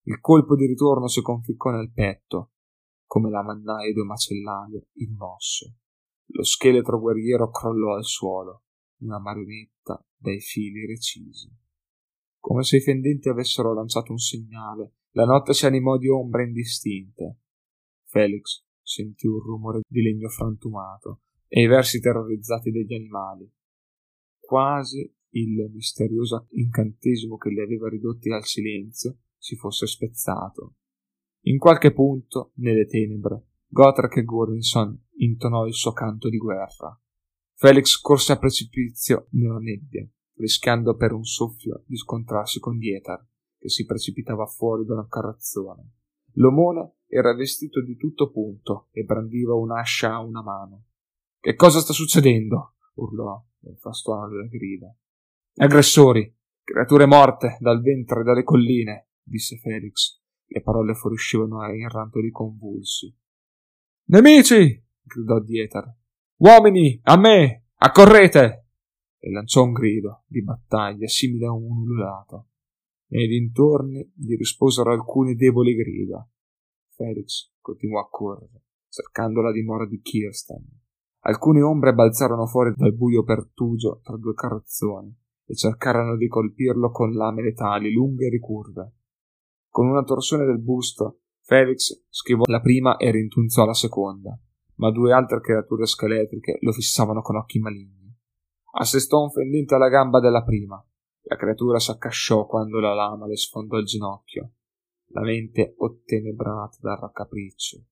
Il 0.03 0.21
colpo 0.21 0.55
di 0.55 0.65
ritorno 0.65 1.07
si 1.07 1.21
conficcò 1.21 1.71
nel 1.71 1.91
petto, 1.91 2.51
come 3.05 3.29
la 3.29 3.43
mannaia 3.43 3.91
di 3.91 3.99
un 3.99 4.07
macellaio 4.07 4.87
in 4.93 5.11
un 5.11 5.21
osso. 5.21 5.73
Lo 6.27 6.43
scheletro 6.43 6.99
guerriero 6.99 7.49
crollò 7.49 7.95
al 7.95 8.05
suolo, 8.05 8.63
una 8.99 9.19
marionetta 9.19 10.03
dai 10.15 10.39
fili 10.39 10.85
recisi. 10.85 11.51
Come 12.39 12.63
se 12.63 12.77
i 12.77 12.81
fendenti 12.81 13.27
avessero 13.27 13.73
lanciato 13.73 14.11
un 14.11 14.17
segnale, 14.17 14.93
la 15.11 15.25
notte 15.25 15.53
si 15.53 15.65
animò 15.65 15.97
di 15.97 16.07
ombre 16.07 16.43
indistinte. 16.45 17.39
Felix 18.05 18.63
sentì 18.81 19.27
un 19.27 19.39
rumore 19.39 19.81
di 19.87 20.01
legno 20.01 20.29
frantumato 20.29 21.21
e 21.47 21.61
i 21.61 21.67
versi 21.67 21.99
terrorizzati 21.99 22.71
degli 22.71 22.93
animali. 22.93 23.51
Quasi 24.45 25.13
il 25.29 25.69
misterioso 25.73 26.47
incantesimo 26.51 27.37
che 27.37 27.49
li 27.49 27.59
aveva 27.59 27.89
ridotti 27.89 28.29
al 28.31 28.45
silenzio 28.45 29.17
si 29.37 29.55
fosse 29.55 29.85
spezzato. 29.87 30.75
In 31.47 31.57
qualche 31.57 31.91
punto, 31.91 32.51
nelle 32.55 32.85
tenebre, 32.85 33.47
Gotrek 33.67 34.17
e 34.17 34.23
Gurinson 34.23 35.07
intonò 35.17 35.65
il 35.65 35.73
suo 35.73 35.91
canto 35.91 36.29
di 36.29 36.37
guerra. 36.37 36.99
Felix 37.55 37.99
corse 37.99 38.33
a 38.33 38.37
precipizio 38.37 39.27
nella 39.31 39.59
nebbia, 39.59 40.07
rischiando 40.35 40.95
per 40.95 41.11
un 41.11 41.23
soffio 41.23 41.83
di 41.85 41.97
scontrarsi 41.97 42.59
con 42.59 42.77
Dietar, 42.77 43.25
che 43.57 43.69
si 43.69 43.85
precipitava 43.85 44.45
fuori 44.45 44.85
dalla 44.85 45.07
carrozzone. 45.07 45.91
L'omone 46.33 46.97
era 47.07 47.33
vestito 47.33 47.81
di 47.81 47.95
tutto 47.95 48.29
punto 48.31 48.87
e 48.91 49.03
brandiva 49.03 49.53
un'ascia 49.55 50.13
a 50.13 50.19
una 50.19 50.41
mano. 50.41 50.85
Che 51.39 51.55
cosa 51.55 51.79
sta 51.79 51.93
succedendo? 51.93 52.74
Urlò 52.95 53.43
nel 53.59 53.77
frastuono 53.77 54.27
delle 54.27 54.47
grida. 54.47 54.93
Aggressori, 55.57 56.33
creature 56.63 57.05
morte 57.05 57.57
dal 57.59 57.81
ventre 57.81 58.21
e 58.21 58.23
dalle 58.23 58.43
colline, 58.43 59.09
disse 59.23 59.57
Felix. 59.57 60.21
Le 60.47 60.61
parole 60.61 60.93
fuoriuscivano 60.93 61.65
in 61.73 61.89
rantoli 61.89 62.29
convulsi. 62.29 63.13
Nemici! 64.07 64.83
gridò 65.01 65.39
Dietar. 65.39 65.91
Uomini, 66.37 66.99
a 67.03 67.17
me! 67.17 67.67
Accorrete! 67.75 68.67
E 69.17 69.31
lanciò 69.31 69.63
un 69.63 69.71
grido 69.71 70.23
di 70.27 70.43
battaglia 70.43 71.07
simile 71.07 71.47
a 71.47 71.51
un 71.51 71.79
ululato. 71.79 72.49
Nei 73.07 73.27
dintorni 73.27 74.11
gli 74.15 74.35
risposero 74.35 74.91
alcune 74.91 75.35
deboli 75.35 75.73
grida. 75.73 76.27
Felix 76.95 77.51
continuò 77.59 77.99
a 77.99 78.09
correre, 78.09 78.63
cercando 78.89 79.41
la 79.41 79.51
dimora 79.51 79.87
di 79.87 79.99
Kirsten. 80.01 80.63
Alcune 81.27 81.63
ombre 81.63 81.95
balzarono 81.95 82.45
fuori 82.45 82.71
dal 82.75 82.93
buio 82.93 83.23
pertugio 83.23 83.99
tra 84.03 84.15
due 84.15 84.35
carrozzoni 84.35 85.11
e 85.45 85.55
cercarono 85.55 86.17
di 86.17 86.27
colpirlo 86.27 86.91
con 86.91 87.13
lame 87.13 87.41
letali 87.41 87.91
lunghe 87.91 88.27
e 88.27 88.29
ricurve. 88.29 88.93
Con 89.67 89.87
una 89.87 90.03
torsione 90.03 90.45
del 90.45 90.59
busto, 90.59 91.21
Felix 91.41 92.05
schivò 92.09 92.43
la 92.45 92.61
prima 92.61 92.97
e 92.97 93.09
rintunzò 93.09 93.65
la 93.65 93.73
seconda, 93.73 94.39
ma 94.75 94.91
due 94.91 95.13
altre 95.13 95.41
creature 95.41 95.87
scheletriche 95.87 96.59
lo 96.61 96.71
fissavano 96.71 97.21
con 97.21 97.37
occhi 97.37 97.57
maligni. 97.57 98.15
Assestò 98.73 99.23
un 99.23 99.31
fendente 99.31 99.73
alla 99.73 99.89
gamba 99.89 100.19
della 100.19 100.43
prima. 100.43 100.83
La 101.23 101.37
creatura 101.37 101.79
s'accasciò 101.79 102.45
quando 102.45 102.79
la 102.79 102.93
lama 102.93 103.25
le 103.25 103.35
sfondò 103.35 103.77
il 103.77 103.85
ginocchio, 103.85 104.51
la 105.07 105.21
mente 105.21 105.73
ottenebrata 105.75 106.77
dal 106.81 106.97
raccapriccio. 106.97 107.83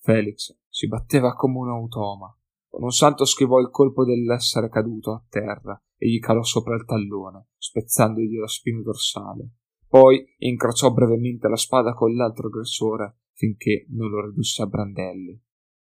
Felix 0.00 0.54
si 0.68 0.86
batteva 0.86 1.32
come 1.32 1.60
un 1.60 1.70
automa. 1.70 2.36
Un 2.76 2.90
salto 2.90 3.24
schivò 3.24 3.60
il 3.60 3.70
colpo 3.70 4.04
dell'essere 4.04 4.68
caduto 4.68 5.12
a 5.12 5.24
terra 5.28 5.80
e 5.96 6.08
gli 6.08 6.18
calò 6.18 6.42
sopra 6.42 6.74
il 6.74 6.84
tallone, 6.84 7.48
spezzandogli 7.56 8.36
la 8.36 8.48
spina 8.48 8.80
dorsale. 8.82 9.50
Poi 9.86 10.34
incrociò 10.38 10.92
brevemente 10.92 11.48
la 11.48 11.56
spada 11.56 11.92
con 11.94 12.14
l'altro 12.14 12.48
aggressore 12.48 13.18
finché 13.32 13.86
non 13.90 14.10
lo 14.10 14.26
ridusse 14.26 14.62
a 14.62 14.66
brandelli. 14.66 15.40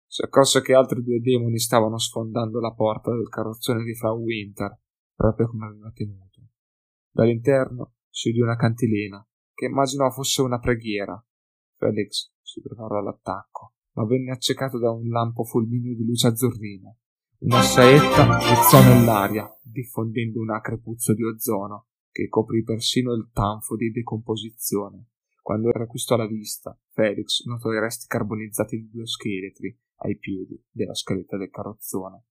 Si 0.06 0.22
accorse 0.22 0.62
che 0.62 0.74
altri 0.74 1.04
due 1.04 1.20
demoni 1.20 1.58
stavano 1.58 1.98
sfondando 1.98 2.60
la 2.60 2.74
porta 2.74 3.12
del 3.12 3.28
carrozzone 3.28 3.84
di 3.84 3.95
Frau 3.95 4.22
Winter, 4.22 4.80
proprio 5.16 5.48
come 5.48 5.66
aveva 5.66 5.91
temuto. 5.91 6.41
Dall'interno 7.10 7.95
si 8.10 8.30
udì 8.30 8.40
una 8.40 8.56
cantilena, 8.56 9.26
che 9.54 9.66
immaginò 9.66 10.10
fosse 10.12 10.41
una 10.41 10.60
preghiera. 10.60 11.22
Felix 11.76 12.32
si 12.41 12.62
preparò 12.62 12.99
all'attacco, 12.99 13.74
ma 13.98 14.06
venne 14.06 14.32
accecato 14.32 14.78
da 14.78 14.91
un 14.91 15.10
lampo 15.10 15.44
fulmineo 15.44 15.95
di 15.95 16.06
luce 16.06 16.28
azzurrina. 16.28 16.95
Una 17.40 17.61
saetta 17.64 18.38
rizzò 18.38 18.82
nell'aria, 18.84 19.52
diffondendo 19.61 20.40
un 20.40 20.52
acre 20.52 20.78
puzzo 20.78 21.15
di 21.15 21.24
ozono 21.24 21.88
che 22.11 22.30
coprì 22.30 22.64
persino 22.64 23.14
il 23.14 23.30
tanfo 23.34 23.76
di 23.76 23.90
decomposizione. 23.91 25.07
Quando 25.41 25.72
riacquistò 25.72 26.15
la 26.15 26.28
vista, 26.28 26.80
Felix 26.94 27.44
notò 27.45 27.72
i 27.72 27.80
resti 27.80 28.06
carbonizzati 28.07 28.78
di 28.78 28.90
due 28.91 29.07
scheletri 29.07 29.76
ai 29.98 30.18
piedi 30.18 30.64
della 30.69 30.94
scaletta 30.94 31.36
del 31.38 31.49
carrozzone. 31.49 32.24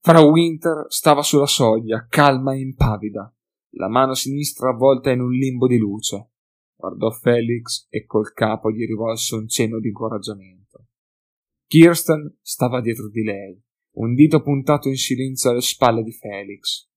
Frau 0.00 0.30
Winter 0.30 0.86
stava 0.88 1.22
sulla 1.22 1.46
soglia, 1.46 2.06
calma 2.08 2.54
e 2.54 2.60
impavida, 2.60 3.34
la 3.70 3.88
mano 3.88 4.14
sinistra 4.14 4.70
avvolta 4.70 5.10
in 5.10 5.20
un 5.20 5.32
limbo 5.32 5.66
di 5.66 5.78
luce. 5.78 6.30
Guardò 6.78 7.10
Felix 7.10 7.88
e 7.90 8.04
col 8.06 8.32
capo 8.32 8.70
gli 8.70 8.86
rivolse 8.86 9.34
un 9.34 9.48
cenno 9.48 9.80
di 9.80 9.88
incoraggiamento. 9.88 10.86
Kirsten 11.66 12.38
stava 12.40 12.80
dietro 12.80 13.08
di 13.08 13.24
lei, 13.24 13.60
un 13.96 14.14
dito 14.14 14.40
puntato 14.42 14.88
in 14.88 14.94
silenzio 14.94 15.50
alle 15.50 15.60
spalle 15.60 16.04
di 16.04 16.12
Felix. 16.12 16.88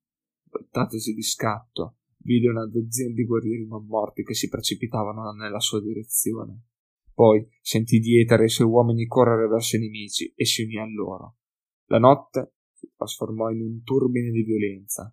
Voltatosi 0.51 1.15
di 1.15 1.23
scatto, 1.23 1.97
vide 2.17 2.49
una 2.49 2.67
dozzina 2.67 3.11
di 3.11 3.25
guerrieri 3.25 3.65
non 3.65 3.87
morti 3.87 4.23
che 4.23 4.35
si 4.35 4.49
precipitavano 4.49 5.31
nella 5.31 5.59
sua 5.59 5.81
direzione. 5.81 6.65
Poi 7.11 7.43
sentì 7.59 7.97
Dieter 7.99 8.41
e 8.41 8.45
i 8.45 8.49
suoi 8.49 8.67
uomini 8.67 9.07
correre 9.07 9.47
verso 9.47 9.77
i 9.77 9.79
nemici 9.79 10.31
e 10.35 10.45
si 10.45 10.61
unì 10.61 10.77
a 10.77 10.85
loro. 10.85 11.37
La 11.85 11.97
notte 11.97 12.53
si 12.71 12.87
trasformò 12.95 13.49
in 13.49 13.61
un 13.61 13.81
turbine 13.81 14.29
di 14.29 14.43
violenza. 14.43 15.11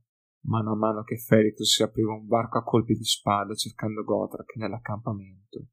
Mano 0.49 0.73
a 0.73 0.77
mano 0.77 1.03
che 1.03 1.19
Felix 1.19 1.61
si 1.61 1.83
apriva 1.83 2.15
un 2.15 2.27
varco 2.27 2.57
a 2.57 2.65
colpi 2.65 2.95
di 2.95 3.05
spada 3.05 3.53
cercando 3.55 4.03
Gotrak 4.03 4.57
nell'accampamento. 4.57 5.66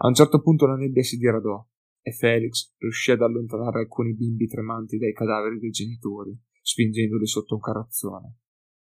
A 0.00 0.06
un 0.06 0.12
certo 0.12 0.42
punto 0.42 0.66
la 0.66 0.76
nebbia 0.76 1.02
si 1.02 1.16
diradò 1.16 1.66
e 2.02 2.12
Felix 2.12 2.74
riuscì 2.76 3.10
ad 3.10 3.22
allontanare 3.22 3.80
alcuni 3.80 4.14
bimbi 4.14 4.46
tremanti 4.46 4.98
dai 4.98 5.14
cadaveri 5.14 5.58
dei 5.58 5.70
genitori, 5.70 6.38
spingendoli 6.60 7.26
sotto 7.26 7.54
un 7.54 7.60
carrozzone. 7.60 8.36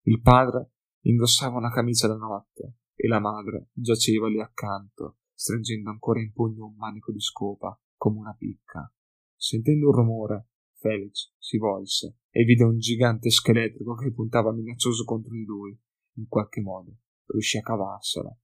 Il 0.05 0.23
padre 0.23 0.71
indossava 1.03 1.59
una 1.59 1.71
camicia 1.71 2.09
da 2.09 2.17
notte 2.17 2.77
e 2.95 3.07
la 3.07 3.21
madre 3.21 3.69
giaceva 3.75 4.29
lì 4.29 4.41
accanto, 4.41 5.19
stringendo 5.35 5.91
ancora 5.91 6.19
in 6.19 6.33
pugno 6.33 6.65
un 6.65 6.77
manico 6.77 7.13
di 7.13 7.21
scopa, 7.21 7.79
come 7.95 8.21
una 8.21 8.35
picca. 8.35 8.91
Sentendo 9.35 9.89
un 9.89 9.95
rumore, 9.95 10.49
Felix 10.87 11.33
si 11.39 11.59
volse 11.59 12.19
e 12.31 12.45
vide 12.45 12.63
un 12.63 12.79
gigante 12.79 13.31
scheletrico 13.31 13.95
che 13.95 14.13
puntava 14.13 14.53
minaccioso 14.53 15.05
contro 15.05 15.33
di 15.33 15.45
lui. 15.45 15.77
In 16.19 16.29
qualche 16.29 16.61
modo 16.61 16.99
riuscì 17.27 17.59
a 17.59 17.63
cavarsela. 17.63 18.35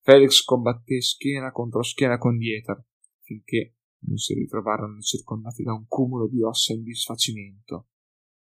Felix 0.00 0.42
combatté 0.42 1.00
schiena 1.00 1.52
contro 1.52 1.82
schiena 1.82 2.16
con 2.18 2.38
Dieter, 2.38 2.82
finché 3.20 3.76
non 4.06 4.16
si 4.16 4.34
ritrovarono 4.34 4.98
circondati 5.00 5.62
da 5.62 5.74
un 5.74 5.86
cumulo 5.86 6.26
di 6.26 6.42
ossa 6.42 6.72
in 6.72 6.82
disfacimento. 6.82 7.88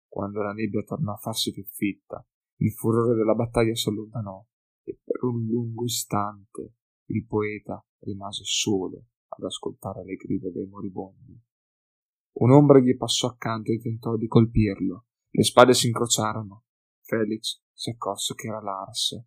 Quando 0.07 0.43
la 0.43 0.53
nebbia 0.53 0.83
tornò 0.83 1.13
a 1.13 1.17
farsi 1.17 1.53
più 1.53 1.65
fitta, 1.65 2.25
il 2.59 2.73
furore 2.73 3.17
della 3.17 3.35
battaglia 3.35 3.75
si 3.75 3.89
allontanò 3.89 4.45
e 4.85 5.01
per 5.03 5.25
un 5.25 5.47
lungo 5.47 5.85
istante 5.85 6.75
il 7.07 7.25
poeta 7.27 7.85
rimase 8.01 8.43
solo 8.45 9.07
ad 9.29 9.45
ascoltare 9.45 10.05
le 10.05 10.15
grida 10.15 10.51
dei 10.51 10.67
moribondi. 10.67 11.41
Un'ombra 12.39 12.81
gli 12.81 12.97
passò 12.97 13.29
accanto 13.29 13.73
e 13.73 13.79
tentò 13.79 14.17
di 14.17 14.27
colpirlo. 14.27 15.07
Le 15.31 15.43
spade 15.43 15.73
si 15.73 15.87
incrociarono. 15.87 16.65
Felix 17.03 17.63
si 17.73 17.91
accorse 17.91 18.35
che 18.35 18.49
era 18.49 18.61
Lars. 18.61 19.19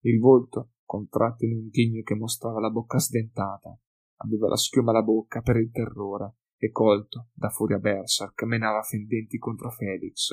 Il 0.00 0.20
volto, 0.20 0.74
contratto 0.84 1.44
in 1.44 1.56
un 1.56 1.68
ghigno 1.68 2.02
che 2.02 2.14
mostrava 2.14 2.60
la 2.60 2.70
bocca 2.70 2.98
sdentata, 2.98 3.76
aveva 4.18 4.48
la 4.48 4.56
schiuma 4.56 4.90
alla 4.90 5.02
bocca 5.02 5.40
per 5.40 5.56
il 5.56 5.70
terrore 5.70 6.36
e 6.56 6.70
colto 6.70 7.30
da 7.32 7.48
furia 7.48 7.78
berserk 7.78 8.42
menava 8.44 8.82
fendenti 8.82 9.38
contro 9.38 9.70
Felix. 9.70 10.30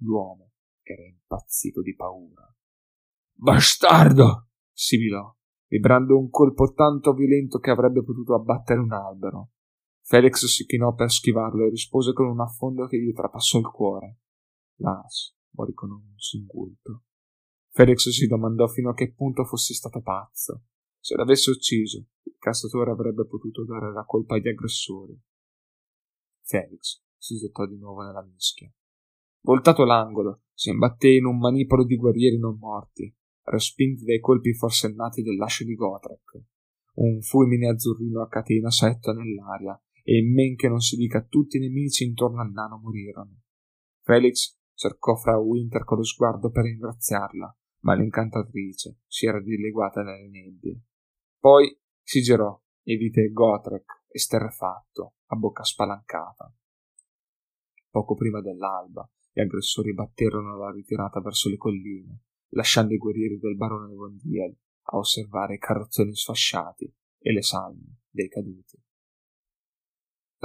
L'uomo 0.00 0.50
era 0.82 1.02
impazzito 1.02 1.80
di 1.80 1.94
paura. 1.94 2.54
Bastardo! 3.32 4.48
sibilò, 4.72 5.34
vibrando 5.68 6.18
un 6.18 6.28
colpo 6.28 6.72
tanto 6.74 7.14
violento 7.14 7.58
che 7.58 7.70
avrebbe 7.70 8.02
potuto 8.02 8.34
abbattere 8.34 8.80
un 8.80 8.92
albero. 8.92 9.52
Felix 10.08 10.46
si 10.46 10.64
chinò 10.66 10.94
per 10.94 11.10
schivarlo 11.10 11.66
e 11.66 11.70
rispose 11.70 12.12
con 12.12 12.28
un 12.28 12.38
affondo 12.38 12.86
che 12.86 12.96
gli 12.96 13.12
trapassò 13.12 13.58
il 13.58 13.66
cuore. 13.66 14.20
Lars 14.76 15.36
morì 15.56 15.72
con 15.72 15.90
un 15.90 16.14
singulto. 16.16 17.02
Felix 17.70 18.08
si 18.10 18.28
domandò 18.28 18.68
fino 18.68 18.90
a 18.90 18.94
che 18.94 19.12
punto 19.12 19.44
fosse 19.44 19.74
stato 19.74 20.00
pazzo. 20.02 20.62
Se 21.00 21.16
l'avesse 21.16 21.50
ucciso, 21.50 22.06
il 22.22 22.36
castatore 22.38 22.92
avrebbe 22.92 23.26
potuto 23.26 23.64
dare 23.64 23.92
la 23.92 24.04
colpa 24.04 24.36
agli 24.36 24.46
aggressori. 24.46 25.20
Felix 26.42 27.02
si 27.16 27.36
gettò 27.38 27.66
di 27.66 27.76
nuovo 27.76 28.02
nella 28.02 28.22
mischia. 28.22 28.72
Voltato 29.40 29.84
l'angolo, 29.84 30.42
si 30.54 30.70
imbatté 30.70 31.16
in 31.16 31.24
un 31.24 31.36
manipolo 31.36 31.84
di 31.84 31.96
guerrieri 31.96 32.38
non 32.38 32.56
morti, 32.58 33.12
respinti 33.42 34.04
dai 34.04 34.20
colpi 34.20 34.54
forsennati 34.54 35.22
dell'ascio 35.22 35.64
di 35.64 35.74
Gotrek. 35.74 36.44
Un 36.94 37.20
fulmine 37.22 37.68
azzurrino 37.70 38.22
a 38.22 38.28
catena 38.28 38.70
saettò 38.70 39.12
nell'aria 39.12 39.76
e 40.08 40.22
men 40.22 40.54
che 40.54 40.68
non 40.68 40.78
si 40.78 40.94
dica 40.94 41.20
tutti 41.20 41.56
i 41.56 41.60
nemici 41.60 42.04
intorno 42.04 42.40
al 42.40 42.52
nano 42.52 42.78
morirono. 42.78 43.40
Felix 44.02 44.56
cercò 44.72 45.16
fra 45.16 45.36
Winter 45.36 45.82
con 45.82 45.96
lo 45.98 46.04
sguardo 46.04 46.50
per 46.50 46.62
ringraziarla, 46.62 47.58
ma 47.80 47.94
l'incantatrice 47.94 49.00
si 49.08 49.26
era 49.26 49.40
dileguata 49.40 50.02
nelle 50.02 50.28
nebbie. 50.28 50.80
Poi 51.40 51.76
si 52.00 52.22
girò 52.22 52.56
e 52.84 52.96
vide 52.96 53.32
Gotrek 53.32 54.04
esterrefatto, 54.06 55.14
a 55.26 55.34
bocca 55.34 55.64
spalancata. 55.64 56.54
Poco 57.90 58.14
prima 58.14 58.40
dell'alba, 58.40 59.10
gli 59.32 59.40
aggressori 59.40 59.92
batterono 59.92 60.56
la 60.56 60.70
ritirata 60.70 61.20
verso 61.20 61.48
le 61.48 61.56
colline, 61.56 62.20
lasciando 62.50 62.94
i 62.94 62.98
guerrieri 62.98 63.38
del 63.38 63.56
barone 63.56 63.92
von 63.92 64.16
Diel 64.16 64.56
a 64.82 64.98
osservare 64.98 65.54
i 65.54 65.58
carrozzoni 65.58 66.14
sfasciati 66.14 66.94
e 67.18 67.32
le 67.32 67.42
salme 67.42 68.02
dei 68.08 68.28
caduti. 68.28 68.80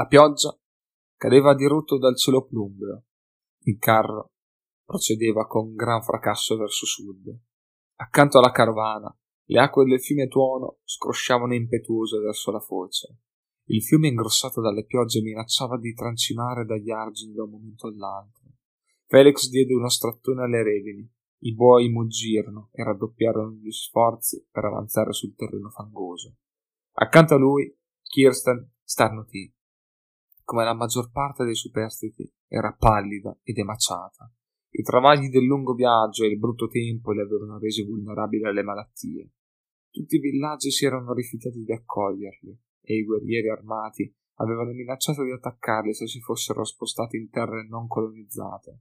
La 0.02 0.08
pioggia 0.08 0.60
cadeva 1.16 1.54
dirotto 1.54 2.00
dal 2.00 2.18
cielo 2.18 2.44
plumbeo. 2.44 3.04
Il 3.66 3.78
carro 3.78 4.32
procedeva 4.84 5.46
con 5.46 5.76
gran 5.76 6.02
fracasso 6.02 6.58
verso 6.58 6.88
sud. 6.88 7.32
Accanto 7.98 8.40
alla 8.40 8.50
carovana, 8.50 9.16
le 9.46 9.60
acque 9.60 9.86
del 9.86 10.02
fiume 10.02 10.28
Tuono 10.28 10.80
scrosciavano 10.86 11.54
impetuose 11.54 12.18
verso 12.18 12.50
la 12.50 12.60
foce. 12.60 13.20
Il 13.66 13.84
fiume 13.84 14.08
ingrossato 14.08 14.60
dalle 14.60 14.86
piogge 14.86 15.22
minacciava 15.22 15.78
di 15.78 15.94
trancinare 15.94 16.66
dagli 16.66 16.90
argini 16.90 17.34
da 17.34 17.44
un 17.44 17.52
momento 17.52 17.86
all'altro. 17.86 18.54
Felix 19.06 19.50
diede 19.50 19.76
uno 19.76 19.88
strattone 19.88 20.42
alle 20.42 20.64
redini. 20.64 21.08
I 21.42 21.54
buoi 21.54 21.90
muggirono 21.90 22.70
e 22.72 22.84
raddoppiarono 22.84 23.52
gli 23.52 23.72
sforzi 23.72 24.48
per 24.50 24.66
avanzare 24.66 25.14
sul 25.14 25.36
terreno 25.36 25.70
fangoso. 25.70 26.38
Accanto 26.94 27.36
a 27.36 27.38
lui, 27.38 27.72
Kirsten 28.02 28.68
starnutì. 28.84 29.54
Come 30.44 30.64
la 30.64 30.74
maggior 30.74 31.12
parte 31.12 31.44
dei 31.44 31.56
superstiti, 31.56 32.30
era 32.48 32.76
pallida 32.78 33.38
ed 33.44 33.58
emaciata. 33.58 34.32
I 34.74 34.84
travagli 34.84 35.30
del 35.30 35.44
lungo 35.44 35.74
viaggio 35.74 36.24
e 36.24 36.28
il 36.28 36.40
brutto 36.40 36.68
tempo 36.68 37.12
le 37.12 37.24
avevano 37.24 37.58
resi 37.58 37.84
vulnerabili 37.84 38.46
alle 38.46 38.64
malattie. 38.64 39.32
Tutti 39.90 40.16
i 40.16 40.20
villaggi 40.20 40.72
si 40.72 40.86
erano 40.86 41.14
rifiutati 41.14 41.64
di 41.64 41.72
accoglierli 41.72 42.58
e 42.82 42.96
i 42.96 43.04
guerrieri 43.04 43.50
armati 43.50 44.14
avevano 44.36 44.72
minacciato 44.72 45.24
di 45.24 45.32
attaccarli 45.32 45.94
se 45.94 46.08
si 46.08 46.20
fossero 46.20 46.64
spostati 46.64 47.18
in 47.18 47.30
terre 47.30 47.68
non 47.68 47.88
colonizzate. 47.88 48.80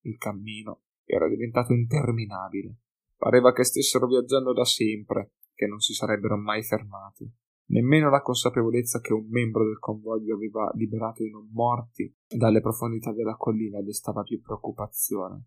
Il 0.00 0.16
cammino 0.16 0.82
era 1.04 1.28
diventato 1.28 1.72
interminabile. 1.72 2.76
Pareva 3.16 3.52
che 3.52 3.64
stessero 3.64 4.06
viaggiando 4.06 4.52
da 4.52 4.64
sempre, 4.64 5.34
che 5.54 5.66
non 5.66 5.80
si 5.80 5.94
sarebbero 5.94 6.36
mai 6.36 6.62
fermati. 6.62 7.30
Nemmeno 7.68 8.10
la 8.10 8.22
consapevolezza 8.22 9.00
che 9.00 9.12
un 9.12 9.26
membro 9.28 9.64
del 9.64 9.78
convoglio 9.78 10.34
aveva 10.34 10.70
liberato 10.74 11.24
i 11.24 11.30
non 11.30 11.48
morti 11.52 12.14
dalle 12.28 12.60
profondità 12.60 13.12
della 13.12 13.36
collina 13.36 13.82
destava 13.82 14.22
più 14.22 14.40
preoccupazione, 14.40 15.46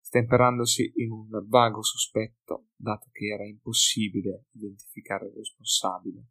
stemperandosi 0.00 0.92
in 0.96 1.12
un 1.12 1.28
vago 1.46 1.82
sospetto, 1.82 2.68
dato 2.74 3.08
che 3.12 3.26
era 3.26 3.46
impossibile 3.46 4.46
identificare 4.52 5.26
il 5.26 5.34
responsabile. 5.34 6.26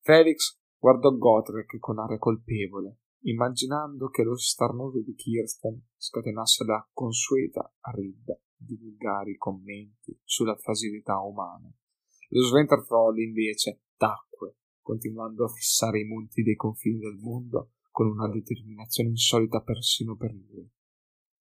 Felix 0.00 0.58
guardò 0.78 1.10
Gotrek 1.10 1.78
con 1.78 1.98
aria 1.98 2.18
colpevole 2.18 3.00
immaginando 3.26 4.08
che 4.08 4.22
lo 4.22 4.36
starnuto 4.36 5.00
di 5.00 5.14
Kirsten 5.14 5.88
scatenasse 5.96 6.64
la 6.64 6.88
consueta 6.92 7.72
rida 7.94 8.38
di 8.56 8.76
vulgari 8.76 9.36
commenti 9.36 10.18
sulla 10.24 10.56
fragilità 10.56 11.20
umana. 11.20 11.70
Lo 12.28 12.42
Sventertroll 12.42 13.18
invece 13.18 13.82
tacque, 13.96 14.56
continuando 14.80 15.44
a 15.44 15.48
fissare 15.48 16.00
i 16.00 16.04
monti 16.04 16.42
dei 16.42 16.56
confini 16.56 16.98
del 16.98 17.16
mondo 17.16 17.72
con 17.90 18.08
una 18.08 18.28
determinazione 18.28 19.10
insolita 19.10 19.62
persino 19.62 20.16
per 20.16 20.32
lui. 20.32 20.70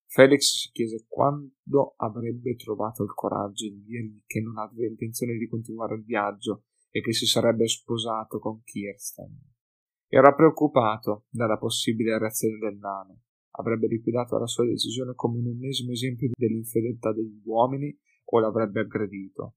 Felix 0.08 0.62
si 0.62 0.72
chiese 0.72 1.06
quando 1.10 1.94
avrebbe 1.98 2.56
trovato 2.56 3.04
il 3.04 3.14
coraggio 3.14 3.68
di 3.68 3.84
dirgli 3.84 4.24
che 4.26 4.40
non 4.40 4.58
aveva 4.58 4.88
intenzione 4.88 5.36
di 5.36 5.48
continuare 5.48 5.96
il 5.96 6.06
viaggio 6.06 6.64
e 6.90 7.02
che 7.02 7.12
si 7.12 7.26
sarebbe 7.26 7.68
sposato 7.68 8.40
con 8.40 8.62
Kirsten. 8.64 9.38
Era 10.08 10.34
preoccupato 10.34 11.26
dalla 11.30 11.58
possibile 11.58 12.18
reazione 12.18 12.58
del 12.58 12.78
nano. 12.78 13.24
Avrebbe 13.58 13.88
rifiutato 13.88 14.38
la 14.38 14.48
sua 14.48 14.66
decisione 14.66 15.14
come 15.14 15.40
un 15.40 15.48
ennesimo 15.48 15.92
esempio 15.92 16.30
dell'infedeltà 16.34 17.12
degli 17.12 17.42
uomini 17.44 17.94
o 18.24 18.40
l'avrebbe 18.40 18.80
aggredito. 18.80 19.56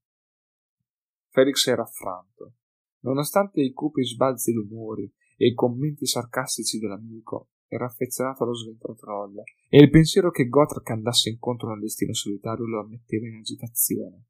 Felix 1.29 1.67
era 1.67 1.83
affranto. 1.83 2.55
Nonostante 3.01 3.61
i 3.61 3.71
cupi 3.71 4.03
sbalzi 4.03 4.51
d'umori 4.51 5.11
e 5.37 5.47
i 5.47 5.53
commenti 5.53 6.05
sarcastici 6.05 6.79
dell'amico, 6.79 7.49
era 7.67 7.85
affezionato 7.85 8.43
allo 8.43 8.55
sventrotroll 8.55 9.43
e 9.69 9.77
il 9.81 9.89
pensiero 9.89 10.31
che 10.31 10.47
Gotrek 10.47 10.89
andasse 10.89 11.29
incontro 11.29 11.69
a 11.69 11.73
un 11.73 11.81
destino 11.81 12.13
solitario 12.13 12.65
lo 12.65 12.81
ammetteva 12.81 13.27
in 13.27 13.35
agitazione. 13.35 14.25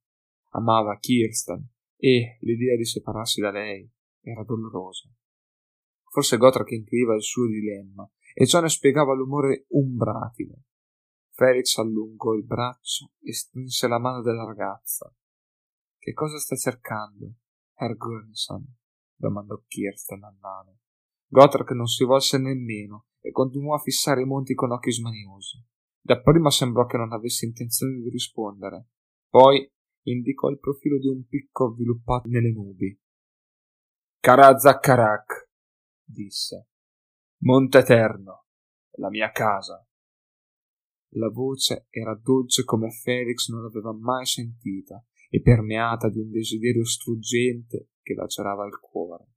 Amava 0.52 0.98
Kirsten 0.98 1.66
e 1.96 2.38
l'idea 2.41 2.76
di 2.76 2.86
separarsi 2.86 3.40
da 3.40 3.52
lei 3.52 3.90
era 4.22 4.44
dolorosa. 4.44 5.10
Forse 6.04 6.38
Gotrek 6.38 6.72
intuiva 6.72 7.16
il 7.16 7.24
suo 7.24 7.48
dilemma 7.48 8.10
e 8.34 8.46
ciò 8.46 8.60
ne 8.60 8.70
spiegava 8.70 9.14
l'umore 9.14 9.66
umbratile. 9.70 10.64
Felix 11.32 11.78
allungò 11.78 12.34
il 12.34 12.44
braccio 12.44 13.14
e 13.22 13.34
strinse 13.34 13.88
la 13.88 14.00
mano 14.00 14.22
della 14.22 14.44
ragazza. 14.44 15.14
Che 15.98 16.14
cosa 16.14 16.38
sta 16.38 16.56
cercando, 16.56 17.36
Herr 17.82 17.96
Gurnson? 17.96 18.76
domandò 19.16 19.64
Kirsten 19.66 20.22
al 20.24 20.38
nano. 20.42 20.80
Gotrek 21.28 21.72
non 21.72 21.88
si 21.88 22.04
volse 22.04 22.38
nemmeno 22.38 23.08
e 23.22 23.32
continuò 23.32 23.76
a 23.76 23.80
fissare 23.80 24.22
i 24.22 24.26
monti 24.26 24.54
con 24.54 24.72
occhi 24.72 24.92
smaniosi. 24.92 25.66
Dapprima 26.02 26.50
sembrò 26.50 26.86
che 26.86 26.98
non 26.98 27.14
avesse 27.14 27.46
intenzione 27.46 28.02
di 28.02 28.10
rispondere. 28.10 28.90
Poi 29.30 29.66
indicò 30.08 30.50
il 30.50 30.60
profilo 30.60 30.98
di 30.98 31.08
un 31.08 31.26
picco 31.26 31.68
avviluppato 31.68 32.28
nelle 32.28 32.52
nubi. 32.52 33.00
Karazakarak, 34.20 35.50
disse. 36.04 36.68
Monte 37.44 37.78
Eterno, 37.78 38.48
la 38.98 39.10
mia 39.10 39.32
casa. 39.32 39.88
La 41.14 41.30
voce 41.30 41.88
era 41.90 42.14
dolce 42.14 42.66
come 42.66 42.92
Felix 42.92 43.48
non 43.50 43.64
l'aveva 43.64 43.94
mai 43.94 44.26
sentita 44.26 45.02
e 45.30 45.42
permeata 45.42 46.10
di 46.10 46.20
un 46.20 46.32
desiderio 46.32 46.84
struggente 46.84 47.92
che 48.02 48.16
lacerava 48.16 48.66
il 48.66 48.80
cuore. 48.80 49.28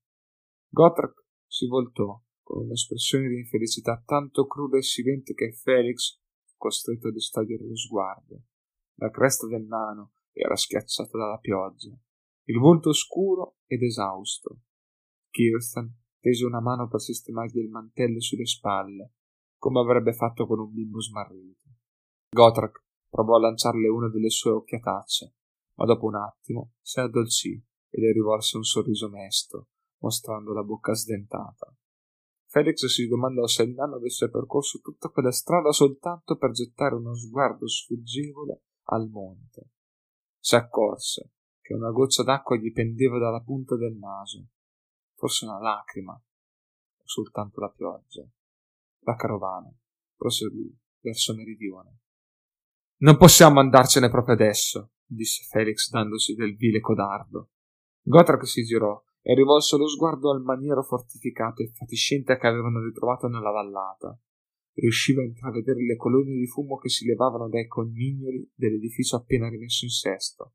Gotrek 0.68 1.26
si 1.46 1.66
voltò 1.66 2.20
con 2.42 2.64
un'espressione 2.64 3.28
di 3.28 3.38
infelicità 3.38 4.02
tanto 4.04 4.46
cruda 4.46 4.78
e 4.78 4.82
silente 4.82 5.34
che 5.34 5.52
Felix 5.52 6.18
fu 6.44 6.54
costretto 6.56 7.08
a 7.08 7.12
distogliere 7.12 7.66
lo 7.66 7.76
sguardo. 7.76 8.42
La 8.94 9.10
cresta 9.10 9.46
del 9.46 9.64
nano 9.64 10.12
era 10.32 10.56
schiacciata 10.56 11.18
dalla 11.18 11.38
pioggia, 11.38 11.94
il 12.44 12.58
volto 12.58 12.92
scuro 12.92 13.58
ed 13.66 13.82
esausto. 13.82 14.60
Kirsten 15.30 15.94
tese 16.20 16.44
una 16.44 16.60
mano 16.60 16.88
per 16.88 17.00
sistemargli 17.00 17.58
il 17.58 17.68
mantello 17.68 18.20
sulle 18.20 18.46
spalle, 18.46 19.14
come 19.58 19.80
avrebbe 19.80 20.12
fatto 20.12 20.46
con 20.46 20.60
un 20.60 20.72
bimbo 20.72 21.00
smarrito. 21.00 21.68
Gotrek 22.30 22.84
provò 23.08 23.36
a 23.36 23.40
lanciarle 23.40 23.88
una 23.88 24.08
delle 24.08 24.30
sue 24.30 24.52
occhiatacce, 24.52 25.34
ma 25.74 25.84
dopo 25.84 26.06
un 26.06 26.16
attimo 26.16 26.72
si 26.80 27.00
addolcì 27.00 27.62
e 27.88 28.00
le 28.00 28.12
rivolse 28.12 28.56
un 28.56 28.64
sorriso 28.64 29.08
mesto, 29.08 29.68
mostrando 29.98 30.52
la 30.52 30.62
bocca 30.62 30.94
sdentata. 30.94 31.74
Felix 32.46 32.84
si 32.86 33.08
domandò 33.08 33.46
se 33.46 33.62
il 33.62 33.72
nano 33.72 33.96
avesse 33.96 34.28
percorso 34.28 34.80
tutta 34.80 35.08
quella 35.08 35.32
strada 35.32 35.72
soltanto 35.72 36.36
per 36.36 36.50
gettare 36.50 36.94
uno 36.94 37.14
sguardo 37.14 37.66
sfuggevole 37.66 38.64
al 38.88 39.08
monte. 39.08 39.70
Si 40.38 40.54
accorse 40.54 41.32
che 41.60 41.72
una 41.72 41.90
goccia 41.90 42.22
d'acqua 42.22 42.56
gli 42.56 42.72
pendeva 42.72 43.18
dalla 43.18 43.40
punta 43.40 43.76
del 43.76 43.96
naso, 43.96 44.48
forse 45.14 45.46
una 45.46 45.60
lacrima, 45.60 46.12
o 46.12 47.02
soltanto 47.04 47.60
la 47.60 47.70
pioggia. 47.70 48.28
La 49.04 49.14
carovana 49.14 49.72
proseguì 50.14 50.76
verso 51.00 51.34
meridione. 51.34 52.00
Non 52.98 53.16
possiamo 53.16 53.60
andarcene 53.60 54.10
proprio 54.10 54.34
adesso, 54.34 54.90
disse 55.14 55.44
Felix 55.48 55.90
dandosi 55.90 56.34
del 56.34 56.56
vile 56.56 56.80
codardo. 56.80 57.50
Gotrak 58.02 58.46
si 58.46 58.62
girò 58.62 59.00
e 59.22 59.34
rivolse 59.34 59.76
lo 59.76 59.88
sguardo 59.88 60.32
al 60.32 60.42
maniero 60.42 60.82
fortificato 60.82 61.62
e 61.62 61.70
fatiscente 61.72 62.36
che 62.36 62.46
avevano 62.46 62.82
ritrovato 62.82 63.28
nella 63.28 63.50
vallata. 63.50 64.18
Riusciva 64.74 65.22
a 65.22 65.26
intravedere 65.26 65.84
le 65.84 65.96
colonne 65.96 66.34
di 66.34 66.46
fumo 66.46 66.76
che 66.76 66.88
si 66.88 67.06
levavano 67.06 67.48
dai 67.48 67.66
conignoli 67.66 68.50
dell'edificio 68.54 69.16
appena 69.16 69.48
rimesso 69.48 69.84
in 69.84 69.90
sesto. 69.90 70.54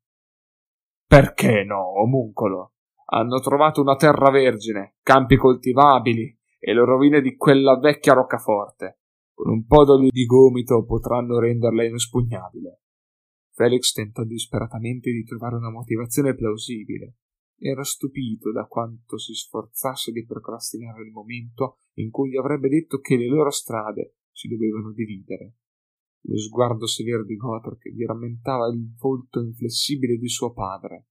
Perché 1.06 1.64
no, 1.64 2.00
omuncolo? 2.02 2.74
Hanno 3.10 3.40
trovato 3.40 3.80
una 3.80 3.96
terra 3.96 4.30
vergine, 4.30 4.96
campi 5.02 5.36
coltivabili 5.36 6.38
e 6.58 6.74
le 6.74 6.84
rovine 6.84 7.22
di 7.22 7.36
quella 7.36 7.78
vecchia 7.78 8.12
roccaforte. 8.12 8.98
Con 9.32 9.50
un 9.50 9.64
po' 9.64 9.84
d'olio 9.84 10.10
di 10.10 10.26
gomito 10.26 10.84
potranno 10.84 11.38
renderla 11.38 11.84
inespugnabile. 11.84 12.80
Felix 13.58 13.90
tentò 13.90 14.22
disperatamente 14.22 15.10
di 15.10 15.24
trovare 15.24 15.56
una 15.56 15.72
motivazione 15.72 16.32
plausibile, 16.36 17.16
era 17.58 17.82
stupito 17.82 18.52
da 18.52 18.66
quanto 18.66 19.18
si 19.18 19.34
sforzasse 19.34 20.12
di 20.12 20.24
procrastinare 20.24 21.02
il 21.02 21.10
momento 21.10 21.78
in 21.94 22.12
cui 22.12 22.30
gli 22.30 22.36
avrebbe 22.36 22.68
detto 22.68 23.00
che 23.00 23.16
le 23.16 23.26
loro 23.26 23.50
strade 23.50 24.18
si 24.30 24.46
dovevano 24.46 24.92
dividere. 24.92 25.56
Lo 26.26 26.38
sguardo 26.38 26.86
severo 26.86 27.24
di 27.24 27.34
Gotrek 27.34 27.88
gli 27.88 28.04
rammentava 28.04 28.68
il 28.68 28.94
volto 28.96 29.40
inflessibile 29.40 30.18
di 30.18 30.28
suo 30.28 30.52
padre. 30.52 31.06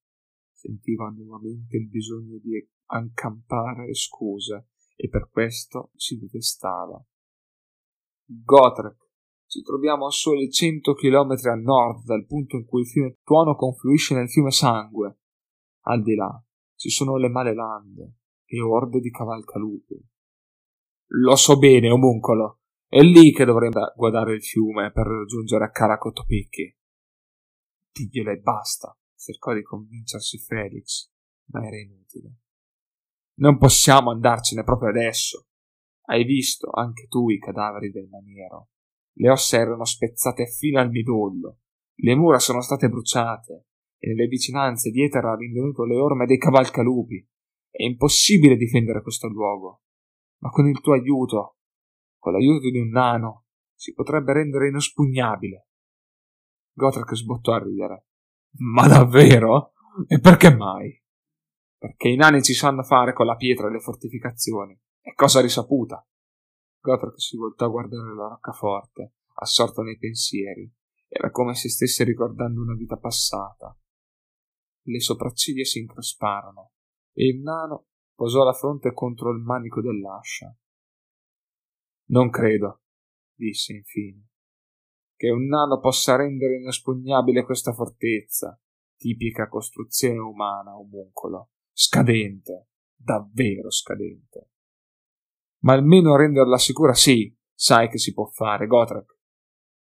Sentiva 0.53 1.10
nuovamente 1.10 1.76
il 1.76 1.90
bisogno 1.90 2.38
di 2.38 2.65
accampare 2.86 3.94
scuse 3.94 4.69
e 4.95 5.10
per 5.10 5.28
questo 5.30 5.91
si 5.95 6.18
detestava. 6.18 7.06
Gotrek, 8.24 9.06
ci 9.48 9.61
troviamo 9.61 10.06
a 10.07 10.11
soli 10.11 10.52
cento 10.52 10.94
chilometri 10.94 11.49
a 11.49 11.56
nord 11.56 12.03
dal 12.03 12.26
punto 12.26 12.57
in 12.57 12.65
cui 12.65 12.82
il 12.82 12.88
fiume 12.88 13.18
Tuono 13.24 13.56
confluisce 13.56 14.14
nel 14.14 14.30
fiume 14.30 14.52
Sangue. 14.52 15.19
Al 15.86 16.02
di 16.03 16.15
là 16.15 16.44
ci 16.76 16.90
sono 16.90 17.15
le 17.15 17.30
male 17.30 17.56
lande 17.56 18.15
e 18.45 18.61
orde 18.61 18.99
di 18.99 19.10
cavalcalupi. 19.10 20.06
Lo 21.11 21.36
so 21.36 21.57
bene, 21.57 21.90
omuncolo. 21.90 22.60
È 22.88 23.02
lì 23.02 23.32
che 23.32 23.45
dovrei 23.45 23.72
guardare 23.95 24.36
il 24.36 24.44
fiume 24.44 24.91
per 24.91 25.07
raggiungere 25.07 25.65
a 25.65 25.72
Caracotopicchi. 25.72 26.78
Diglielo 27.91 28.32
e 28.32 28.38
basta, 28.38 28.98
cercò 29.15 29.53
di 29.53 29.64
convincersi 29.64 30.38
Felix, 30.38 31.10
ma 31.52 31.65
era 31.65 31.78
inutile. 31.78 32.36
Non 33.40 33.57
possiamo 33.57 34.11
andarcene 34.11 34.64
proprio 34.64 34.90
adesso. 34.90 35.48
Hai 36.06 36.24
visto 36.24 36.69
anche 36.69 37.07
tu 37.07 37.30
i 37.30 37.40
cadaveri 37.40 37.91
del 37.91 38.07
maniero. 38.07 38.69
Le 39.19 39.30
ossa 39.30 39.57
erano 39.57 39.85
spezzate 39.85 40.45
fino 40.45 40.80
al 40.80 40.89
midollo. 40.89 41.60
Le 41.95 42.15
mura 42.15 42.38
sono 42.38 42.61
state 42.61 42.88
bruciate 42.88 43.65
e 43.98 44.10
nelle 44.10 44.27
vicinanze 44.27 44.91
dietro 44.91 45.19
era 45.19 45.35
rinvenuto 45.35 45.85
le 45.85 45.95
orme 45.95 46.26
dei 46.26 46.38
cavalcalupi. 46.38 47.27
È 47.69 47.84
impossibile 47.84 48.56
difendere 48.56 49.02
questo 49.02 49.27
luogo. 49.27 49.81
Ma 50.39 50.49
con 50.49 50.68
il 50.68 50.80
tuo 50.81 50.94
aiuto, 50.94 51.57
con 52.19 52.34
l'aiuto 52.34 52.69
di 52.69 52.77
un 52.77 52.89
nano, 52.89 53.45
si 53.73 53.94
potrebbe 53.94 54.34
rendere 54.34 54.68
inespugnabile. 54.68 55.68
Gotrak 56.73 57.15
sbottò 57.15 57.53
a 57.53 57.64
ridere. 57.64 58.06
Ma 58.60 58.88
davvero? 58.88 59.73
E 60.07 60.19
perché 60.19 60.56
mai? 60.56 61.02
Perché 61.76 62.10
i 62.10 62.15
nani 62.15 62.44
ci 62.44 62.53
sanno 62.53 62.84
fare 62.84 63.14
con 63.14 63.26
la 63.26 63.35
pietra 63.35 63.68
e 63.68 63.72
le 63.72 63.80
fortificazioni. 63.80 64.80
È 64.99 65.14
cosa 65.14 65.41
risaputa. 65.41 66.07
Gotrak 66.88 67.19
si 67.19 67.38
voltò 67.38 67.65
a 67.65 67.69
guardare 67.69 68.15
la 68.15 68.27
roccaforte, 68.27 69.14
assorto 69.35 69.81
nei 69.81 69.97
pensieri. 69.97 70.72
Era 71.07 71.31
come 71.31 71.55
se 71.55 71.69
stesse 71.69 72.03
ricordando 72.03 72.61
una 72.61 72.76
vita 72.76 72.97
passata 72.97 73.77
le 74.88 74.99
sopracciglia 74.99 75.64
si 75.64 75.80
incresparono 75.80 76.72
e 77.14 77.27
il 77.27 77.41
nano 77.41 77.88
posò 78.15 78.43
la 78.43 78.53
fronte 78.53 78.93
contro 78.93 79.31
il 79.31 79.41
manico 79.41 79.81
dell'ascia. 79.81 80.55
Non 82.09 82.30
credo, 82.30 82.84
disse 83.34 83.73
infine, 83.73 84.30
che 85.15 85.30
un 85.30 85.45
nano 85.45 85.80
possa 85.80 86.15
rendere 86.15 86.55
inespugnabile 86.55 87.43
questa 87.43 87.73
fortezza, 87.73 88.59
tipica 88.95 89.47
costruzione 89.47 90.19
umana, 90.19 90.77
omuncolo, 90.77 91.51
scadente, 91.72 92.69
davvero 92.95 93.69
scadente. 93.69 94.51
Ma 95.59 95.73
almeno 95.73 96.15
renderla 96.15 96.57
sicura 96.57 96.93
sì, 96.93 97.35
sai 97.53 97.89
che 97.89 97.97
si 97.97 98.13
può 98.13 98.25
fare, 98.25 98.67
Gotrek. 98.67 99.17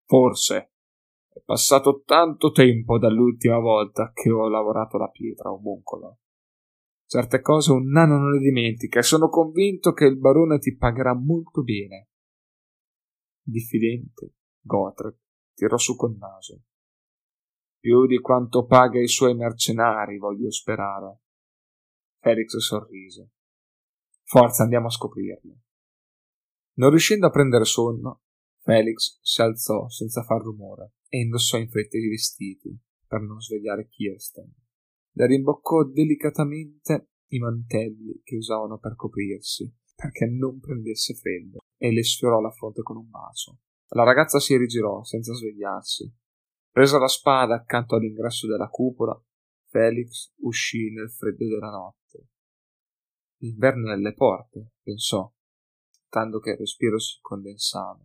Forse, 0.05 0.73
è 1.29 1.41
passato 1.45 2.01
tanto 2.03 2.51
tempo 2.51 2.97
dall'ultima 2.97 3.59
volta 3.59 4.11
che 4.13 4.31
ho 4.31 4.49
lavorato 4.49 4.97
la 4.97 5.09
pietra, 5.09 5.51
omuncolo. 5.51 6.19
Certe 7.05 7.41
cose 7.41 7.71
un 7.71 7.89
nano 7.89 8.17
non 8.17 8.31
le 8.31 8.39
dimentica 8.39 8.99
e 8.99 9.03
sono 9.03 9.29
convinto 9.29 9.93
che 9.93 10.05
il 10.05 10.17
barone 10.17 10.59
ti 10.59 10.75
pagherà 10.75 11.15
molto 11.15 11.63
bene. 11.63 12.09
Diffidente, 13.41 14.33
Gotrek 14.61 15.17
tirò 15.53 15.77
su 15.77 15.95
col 15.95 16.15
naso. 16.17 16.61
Più 17.79 18.05
di 18.05 18.19
quanto 18.19 18.65
paga 18.65 18.99
i 18.99 19.07
suoi 19.07 19.35
mercenari, 19.35 20.17
voglio 20.17 20.51
sperare. 20.51 21.21
Felix 22.19 22.57
sorrise. 22.57 23.31
Forza, 24.31 24.61
andiamo 24.61 24.85
a 24.85 24.91
scoprirlo. 24.91 25.57
Non 26.73 26.91
riuscendo 26.91 27.25
a 27.25 27.31
prendere 27.31 27.65
sonno, 27.65 28.21
Felix 28.61 29.17
si 29.23 29.41
alzò 29.41 29.89
senza 29.89 30.21
far 30.21 30.43
rumore 30.43 30.97
e 31.07 31.21
indossò 31.21 31.57
in 31.57 31.67
fretta 31.67 31.97
i 31.97 32.07
vestiti 32.07 32.79
per 33.07 33.21
non 33.21 33.41
svegliare 33.41 33.87
Kirsten. 33.87 34.53
Le 35.13 35.25
rimboccò 35.25 35.83
delicatamente 35.83 37.09
i 37.29 37.39
mantelli 37.39 38.21
che 38.23 38.35
usavano 38.35 38.77
per 38.77 38.95
coprirsi, 38.95 39.67
perché 39.95 40.27
non 40.27 40.59
prendesse 40.59 41.15
freddo, 41.15 41.57
e 41.75 41.91
le 41.91 42.03
sfiorò 42.03 42.39
la 42.39 42.51
fronte 42.51 42.83
con 42.83 42.97
un 42.97 43.09
bacio. 43.09 43.57
La 43.95 44.03
ragazza 44.03 44.39
si 44.39 44.55
rigirò 44.55 45.03
senza 45.03 45.33
svegliarsi. 45.33 46.07
Presa 46.69 46.99
la 46.99 47.07
spada 47.07 47.55
accanto 47.55 47.95
all'ingresso 47.95 48.45
della 48.45 48.69
cupola, 48.69 49.19
Felix 49.69 50.31
uscì 50.41 50.91
nel 50.93 51.09
freddo 51.09 51.47
della 51.47 51.71
notte. 51.71 52.27
L'inverno 53.41 53.89
è 53.89 53.93
alle 53.93 54.13
porte, 54.13 54.73
pensò, 54.81 55.31
tanto 56.09 56.39
che 56.39 56.51
il 56.51 56.57
respiro 56.57 56.99
si 56.99 57.19
condensava. 57.21 58.03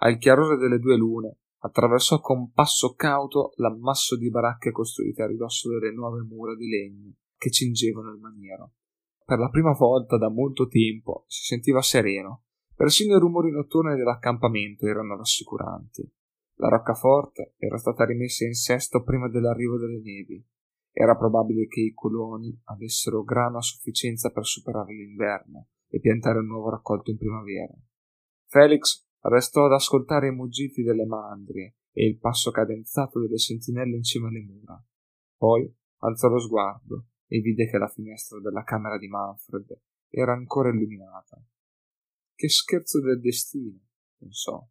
Al 0.00 0.18
chiarore 0.18 0.56
delle 0.56 0.78
due 0.78 0.96
lune 0.96 1.38
attraversò 1.60 2.20
con 2.20 2.52
passo 2.52 2.94
cauto 2.94 3.52
l'ammasso 3.56 4.16
di 4.16 4.30
baracche 4.30 4.72
costruite 4.72 5.22
a 5.22 5.26
ridosso 5.26 5.70
delle 5.70 5.92
nuove 5.92 6.22
mura 6.22 6.54
di 6.54 6.68
legno 6.68 7.14
che 7.38 7.50
cingevano 7.50 8.10
il 8.10 8.18
maniero. 8.18 8.72
Per 9.24 9.38
la 9.38 9.48
prima 9.48 9.72
volta 9.72 10.18
da 10.18 10.28
molto 10.28 10.68
tempo 10.68 11.24
si 11.26 11.44
sentiva 11.44 11.82
sereno. 11.82 12.44
Persino 12.74 13.16
i 13.16 13.18
rumori 13.18 13.50
notturni 13.50 13.96
dell'accampamento 13.96 14.86
erano 14.86 15.16
rassicuranti. 15.16 16.08
La 16.58 16.68
roccaforte 16.68 17.54
era 17.56 17.78
stata 17.78 18.04
rimessa 18.04 18.44
in 18.44 18.54
sesto 18.54 19.02
prima 19.02 19.28
dell'arrivo 19.28 19.78
delle 19.78 20.00
nevi. 20.00 20.46
Era 20.98 21.14
probabile 21.14 21.66
che 21.66 21.80
i 21.80 21.92
coloni 21.92 22.58
avessero 22.64 23.22
grano 23.22 23.58
a 23.58 23.60
sufficienza 23.60 24.30
per 24.30 24.46
superare 24.46 24.94
l'inverno 24.94 25.68
e 25.88 26.00
piantare 26.00 26.38
un 26.38 26.46
nuovo 26.46 26.70
raccolto 26.70 27.10
in 27.10 27.18
primavera. 27.18 27.74
Felix 28.46 29.06
restò 29.20 29.66
ad 29.66 29.72
ascoltare 29.72 30.28
i 30.28 30.34
muggiti 30.34 30.82
delle 30.82 31.04
mandrie 31.04 31.76
e 31.92 32.06
il 32.06 32.18
passo 32.18 32.50
cadenzato 32.50 33.20
delle 33.20 33.36
sentinelle 33.36 33.94
in 33.94 34.04
cima 34.04 34.28
alle 34.28 34.40
mura. 34.40 34.82
Poi 35.36 35.70
alzò 35.98 36.28
lo 36.28 36.38
sguardo 36.38 37.08
e 37.26 37.40
vide 37.40 37.68
che 37.68 37.76
la 37.76 37.88
finestra 37.88 38.40
della 38.40 38.62
camera 38.62 38.96
di 38.96 39.08
Manfred 39.08 39.78
era 40.08 40.32
ancora 40.32 40.70
illuminata. 40.70 41.38
Che 42.34 42.48
scherzo 42.48 43.02
del 43.02 43.20
destino, 43.20 43.80
pensò. 44.16 44.66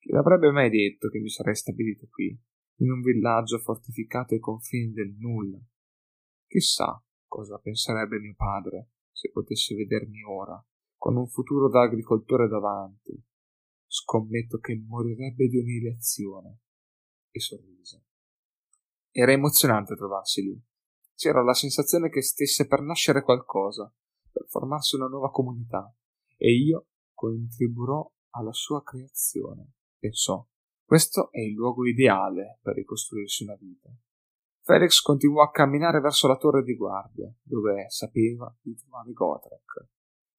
Chi 0.00 0.10
l'avrebbe 0.10 0.50
mai 0.50 0.68
detto 0.68 1.08
che 1.10 1.20
mi 1.20 1.28
sarei 1.28 1.54
stabilito 1.54 2.08
qui, 2.10 2.36
in 2.80 2.90
un 2.90 3.00
villaggio 3.00 3.58
fortificato 3.58 4.34
ai 4.34 4.40
confini 4.40 4.92
del 4.92 5.14
nulla? 5.18 5.60
Chissà 6.46 7.02
cosa 7.26 7.58
penserebbe 7.58 8.18
mio 8.18 8.34
padre 8.34 8.90
se 9.12 9.30
potesse 9.30 9.74
vedermi 9.74 10.22
ora, 10.24 10.62
con 10.96 11.16
un 11.16 11.28
futuro 11.28 11.68
da 11.68 11.82
agricoltore 11.82 12.48
davanti. 12.48 13.22
Scommetto 13.86 14.58
che 14.58 14.76
morirebbe 14.86 15.48
di 15.48 15.58
umiliazione. 15.58 16.60
E 17.30 17.40
sorrise. 17.40 18.04
Era 19.10 19.32
emozionante 19.32 19.94
trovarsi 19.94 20.42
lì. 20.42 20.60
C'era 21.14 21.42
la 21.42 21.54
sensazione 21.54 22.08
che 22.08 22.22
stesse 22.22 22.66
per 22.66 22.80
nascere 22.80 23.22
qualcosa, 23.22 23.92
per 24.30 24.46
formarsi 24.48 24.96
una 24.96 25.06
nuova 25.06 25.30
comunità, 25.30 25.94
e 26.36 26.54
io 26.54 26.86
contribuirò 27.12 28.10
alla 28.30 28.52
sua 28.52 28.82
creazione. 28.82 29.72
Pensò, 29.98 30.46
questo 30.90 31.30
è 31.30 31.38
il 31.38 31.52
luogo 31.52 31.86
ideale 31.86 32.58
per 32.60 32.74
ricostruirsi 32.74 33.44
una 33.44 33.54
vita. 33.54 33.88
Felix 34.60 35.00
continuò 35.00 35.44
a 35.44 35.52
camminare 35.52 36.00
verso 36.00 36.26
la 36.26 36.36
torre 36.36 36.64
di 36.64 36.74
guardia, 36.74 37.32
dove 37.44 37.84
sapeva 37.86 38.52
di 38.60 38.74
trovare 38.74 39.12
Gotrek. 39.12 39.86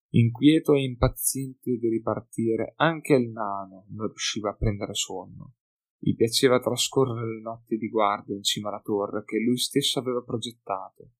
Inquieto 0.09 0.73
e 0.73 0.83
impaziente 0.83 1.77
di 1.77 1.87
ripartire, 1.87 2.73
anche 2.75 3.13
il 3.13 3.29
nano 3.29 3.85
non 3.91 4.07
riusciva 4.07 4.49
a 4.49 4.55
prendere 4.55 4.93
sonno. 4.93 5.53
Gli 5.97 6.17
piaceva 6.17 6.59
trascorrere 6.59 7.35
le 7.35 7.39
notti 7.39 7.77
di 7.77 7.87
guardia 7.87 8.35
in 8.35 8.43
cima 8.43 8.67
alla 8.67 8.81
torre 8.81 9.23
che 9.23 9.39
lui 9.39 9.57
stesso 9.57 9.99
aveva 9.99 10.21
progettato. 10.21 11.11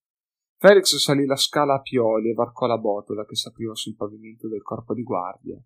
Felix 0.57 0.93
salì 0.97 1.25
la 1.25 1.37
scala 1.37 1.75
a 1.75 1.81
pioli 1.81 2.31
e 2.31 2.33
varcò 2.33 2.65
la 2.65 2.77
botola 2.77 3.23
che 3.23 3.35
s'apriva 3.35 3.75
sul 3.75 3.95
pavimento 3.95 4.49
del 4.49 4.61
corpo 4.61 4.93
di 4.93 5.03
guardia. 5.03 5.57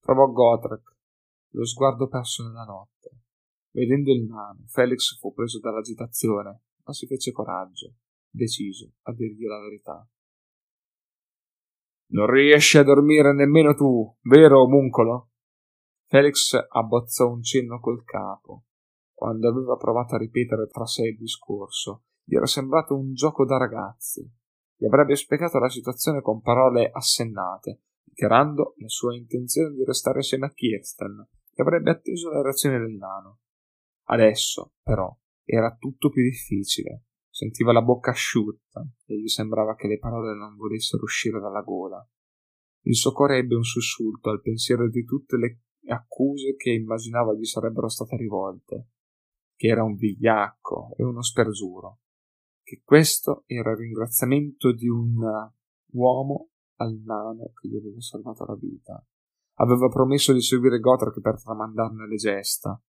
Trovò 0.00 0.26
Gotrek, 0.28 0.93
lo 1.54 1.64
sguardo 1.64 2.08
perso 2.08 2.44
nella 2.44 2.64
notte. 2.64 3.10
Vedendo 3.70 4.12
il 4.12 4.24
nano, 4.24 4.64
Felix 4.66 5.18
fu 5.18 5.32
preso 5.32 5.58
dall'agitazione, 5.58 6.62
ma 6.84 6.92
si 6.92 7.06
fece 7.06 7.32
coraggio, 7.32 7.94
deciso 8.28 8.92
a 9.02 9.12
dirgli 9.12 9.46
la 9.46 9.60
verità. 9.60 10.08
Non 12.12 12.30
riesci 12.30 12.78
a 12.78 12.82
dormire 12.82 13.32
nemmeno 13.32 13.74
tu, 13.74 14.16
vero 14.22 14.62
omuncolo? 14.62 15.30
Felix 16.06 16.54
abbozzò 16.54 17.30
un 17.30 17.42
cenno 17.42 17.80
col 17.80 18.04
capo. 18.04 18.64
Quando 19.12 19.48
aveva 19.48 19.76
provato 19.76 20.14
a 20.14 20.18
ripetere 20.18 20.66
tra 20.66 20.86
sé 20.86 21.08
il 21.08 21.16
discorso, 21.16 22.04
gli 22.24 22.36
era 22.36 22.46
sembrato 22.46 22.96
un 22.96 23.14
gioco 23.14 23.44
da 23.44 23.56
ragazzi. 23.56 24.28
Gli 24.76 24.86
avrebbe 24.86 25.16
spiegato 25.16 25.58
la 25.58 25.68
situazione 25.68 26.20
con 26.20 26.40
parole 26.40 26.90
assennate, 26.92 27.82
dichiarando 28.02 28.74
la 28.78 28.88
sua 28.88 29.16
intenzione 29.16 29.74
di 29.74 29.84
restare 29.84 30.18
assieme 30.18 30.46
a 30.46 30.52
Kirsten 30.52 31.28
e 31.54 31.62
avrebbe 31.62 31.90
atteso 31.90 32.30
la 32.30 32.42
reazione 32.42 32.78
del 32.78 32.94
nano. 32.96 33.40
Adesso, 34.08 34.74
però, 34.82 35.16
era 35.44 35.76
tutto 35.76 36.10
più 36.10 36.22
difficile. 36.22 37.04
Sentiva 37.28 37.72
la 37.72 37.82
bocca 37.82 38.10
asciutta 38.10 38.86
e 39.06 39.18
gli 39.18 39.28
sembrava 39.28 39.74
che 39.74 39.88
le 39.88 39.98
parole 39.98 40.34
non 40.34 40.56
volessero 40.56 41.02
uscire 41.02 41.40
dalla 41.40 41.62
gola. 41.62 42.06
Il 42.82 42.94
suo 42.94 43.12
cuore 43.12 43.38
ebbe 43.38 43.54
un 43.54 43.64
sussulto 43.64 44.30
al 44.30 44.40
pensiero 44.40 44.88
di 44.88 45.04
tutte 45.04 45.36
le 45.36 45.60
accuse 45.86 46.54
che 46.54 46.70
immaginava 46.70 47.34
gli 47.34 47.44
sarebbero 47.44 47.88
state 47.88 48.16
rivolte, 48.16 48.88
che 49.56 49.68
era 49.68 49.82
un 49.82 49.96
vigliacco 49.96 50.94
e 50.96 51.02
uno 51.02 51.22
spergiuro, 51.22 52.00
che 52.62 52.82
questo 52.84 53.44
era 53.46 53.70
il 53.70 53.78
ringraziamento 53.78 54.72
di 54.72 54.88
un 54.88 55.16
uomo 55.92 56.50
al 56.76 57.00
nano 57.04 57.52
che 57.54 57.68
gli 57.68 57.76
aveva 57.76 58.00
salvato 58.00 58.44
la 58.44 58.56
vita. 58.56 59.04
Aveva 59.58 59.88
promesso 59.88 60.32
di 60.32 60.40
seguire 60.40 60.80
Gotrek 60.80 61.20
per 61.20 61.40
tramandarne 61.40 62.08
le 62.08 62.16
gesta. 62.16 62.80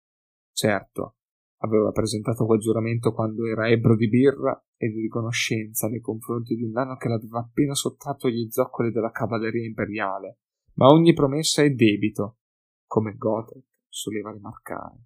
Certo, 0.50 1.16
aveva 1.58 1.90
presentato 1.90 2.46
quel 2.46 2.60
giuramento 2.60 3.12
quando 3.12 3.46
era 3.46 3.68
ebbro 3.68 3.96
di 3.96 4.08
birra 4.08 4.58
e 4.76 4.88
di 4.88 5.00
riconoscenza 5.00 5.88
nei 5.88 6.00
confronti 6.00 6.54
di 6.54 6.62
un 6.62 6.70
nano 6.70 6.96
che 6.96 7.08
l'aveva 7.08 7.40
appena 7.40 7.74
sottratto 7.74 8.28
agli 8.28 8.48
zoccoli 8.50 8.92
della 8.92 9.10
cavalleria 9.10 9.66
imperiale, 9.66 10.38
ma 10.74 10.86
ogni 10.86 11.12
promessa 11.12 11.62
è 11.62 11.70
debito 11.70 12.38
come 12.86 13.14
Gotrek 13.14 13.64
soleva 13.88 14.32
rimarcare. 14.32 14.96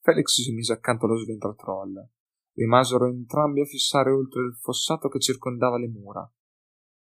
Felix 0.00 0.40
si 0.42 0.52
mise 0.52 0.72
accanto 0.72 1.06
allo 1.06 1.16
sventratroll. 1.16 2.08
Rimasero 2.54 3.06
entrambi 3.06 3.60
a 3.60 3.64
fissare 3.64 4.10
oltre 4.10 4.42
il 4.42 4.56
fossato 4.56 5.08
che 5.08 5.18
circondava 5.18 5.78
le 5.78 5.88
mura. 5.88 6.32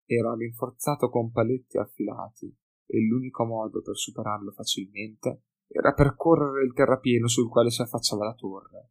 Era 0.04 0.34
rinforzato 0.34 1.10
con 1.10 1.30
paletti 1.30 1.78
affilati 1.78 2.56
e 2.86 3.00
l'unico 3.00 3.44
modo 3.44 3.82
per 3.82 3.96
superarlo 3.96 4.52
facilmente 4.52 5.42
era 5.68 5.92
percorrere 5.92 6.64
il 6.64 6.72
terrapieno 6.72 7.26
sul 7.28 7.48
quale 7.48 7.70
si 7.70 7.82
affacciava 7.82 8.24
la 8.24 8.34
torre. 8.34 8.90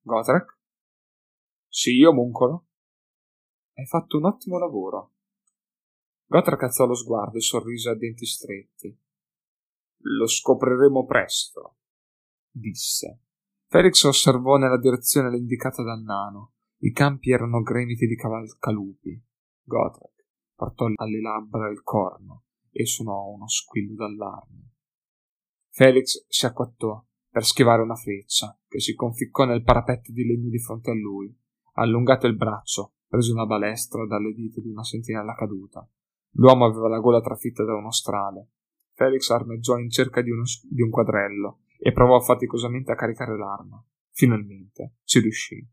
Gotrek? 0.00 0.58
Sì, 1.68 2.02
omuncolo. 2.02 2.66
Hai 3.74 3.86
fatto 3.86 4.16
un 4.16 4.24
ottimo 4.24 4.58
lavoro. 4.58 5.12
Gotrek 6.26 6.62
alzò 6.62 6.86
lo 6.86 6.94
sguardo 6.94 7.36
e 7.36 7.42
sorrise 7.42 7.90
a 7.90 7.96
denti 7.96 8.24
stretti. 8.24 8.98
Lo 10.06 10.26
scopriremo 10.26 11.04
presto, 11.04 11.76
disse. 12.50 13.20
Felix 13.66 14.02
osservò 14.04 14.56
nella 14.56 14.78
direzione 14.78 15.36
indicata 15.36 15.82
dal 15.82 16.02
nano. 16.02 16.52
I 16.78 16.92
campi 16.92 17.32
erano 17.32 17.62
gremiti 17.62 18.06
di 18.06 18.16
cavalcalupi. 18.16 19.22
Gotrek 19.62 20.26
portò 20.54 20.86
alle 20.94 21.20
labbra 21.20 21.68
il 21.68 21.82
corno 21.82 22.44
e 22.74 22.84
suonò 22.84 23.28
uno 23.28 23.48
squillo 23.48 23.94
d'allarme. 23.94 24.72
Felix 25.70 26.26
si 26.28 26.46
acquattò 26.46 27.04
per 27.30 27.44
schivare 27.44 27.82
una 27.82 27.96
freccia 27.96 28.58
che 28.68 28.80
si 28.80 28.94
conficcò 28.94 29.44
nel 29.44 29.62
parapetto 29.62 30.12
di 30.12 30.24
legno 30.24 30.48
di 30.48 30.58
fronte 30.58 30.90
a 30.90 30.94
lui. 30.94 31.34
Allungato 31.74 32.26
il 32.26 32.36
braccio, 32.36 32.94
prese 33.08 33.32
una 33.32 33.46
balestra 33.46 34.06
dalle 34.06 34.32
dita 34.32 34.60
di 34.60 34.68
una 34.68 34.84
sentinella 34.84 35.34
caduta. 35.34 35.88
L'uomo 36.36 36.66
aveva 36.66 36.88
la 36.88 36.98
gola 36.98 37.20
trafitta 37.20 37.64
da 37.64 37.74
uno 37.74 37.90
strale 37.90 38.48
Felix 38.94 39.28
armeggiò 39.30 39.76
in 39.76 39.90
cerca 39.90 40.22
di, 40.22 40.30
uno, 40.30 40.44
di 40.62 40.82
un 40.82 40.90
quadrello 40.90 41.62
e 41.78 41.92
provò 41.92 42.20
faticosamente 42.20 42.92
a 42.92 42.94
caricare 42.94 43.36
l'arma. 43.36 43.84
Finalmente 44.12 44.98
ci 45.04 45.18
riuscì. 45.18 45.68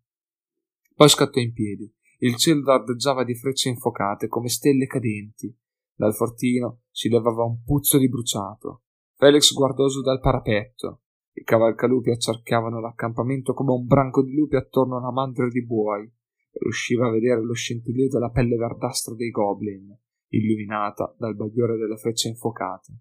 Poi 0.95 1.07
scattò 1.07 1.39
in 1.39 1.53
piedi. 1.53 1.91
Il 2.17 2.35
cielo 2.35 2.61
dardeggiava 2.61 3.23
di 3.23 3.35
frecce 3.35 3.69
infocate 3.69 4.27
come 4.27 4.49
stelle 4.49 4.87
cadenti. 4.87 5.55
Dal 6.01 6.15
fortino 6.15 6.79
si 6.89 7.09
levava 7.09 7.43
un 7.43 7.61
puzzo 7.61 7.99
di 7.99 8.09
bruciato. 8.09 8.85
Felix 9.17 9.53
guardò 9.53 9.85
giù 9.85 10.01
dal 10.01 10.19
parapetto. 10.19 11.01
I 11.33 11.43
cavalcalupi 11.43 12.09
accerchiavano 12.09 12.79
l'accampamento 12.79 13.53
come 13.53 13.73
un 13.73 13.85
branco 13.85 14.23
di 14.23 14.33
lupi 14.33 14.55
attorno 14.55 14.95
a 14.95 14.97
una 14.97 15.11
mandria 15.11 15.47
di 15.47 15.63
buoi. 15.63 16.11
Riusciva 16.53 17.05
a 17.05 17.11
vedere 17.11 17.43
lo 17.43 17.53
scintillio 17.53 18.07
della 18.07 18.31
pelle 18.31 18.55
verdastra 18.55 19.13
dei 19.13 19.29
goblin, 19.29 19.95
illuminata 20.29 21.13
dal 21.19 21.35
bagliore 21.35 21.77
delle 21.77 21.97
frecce 21.97 22.29
infocate. 22.29 22.93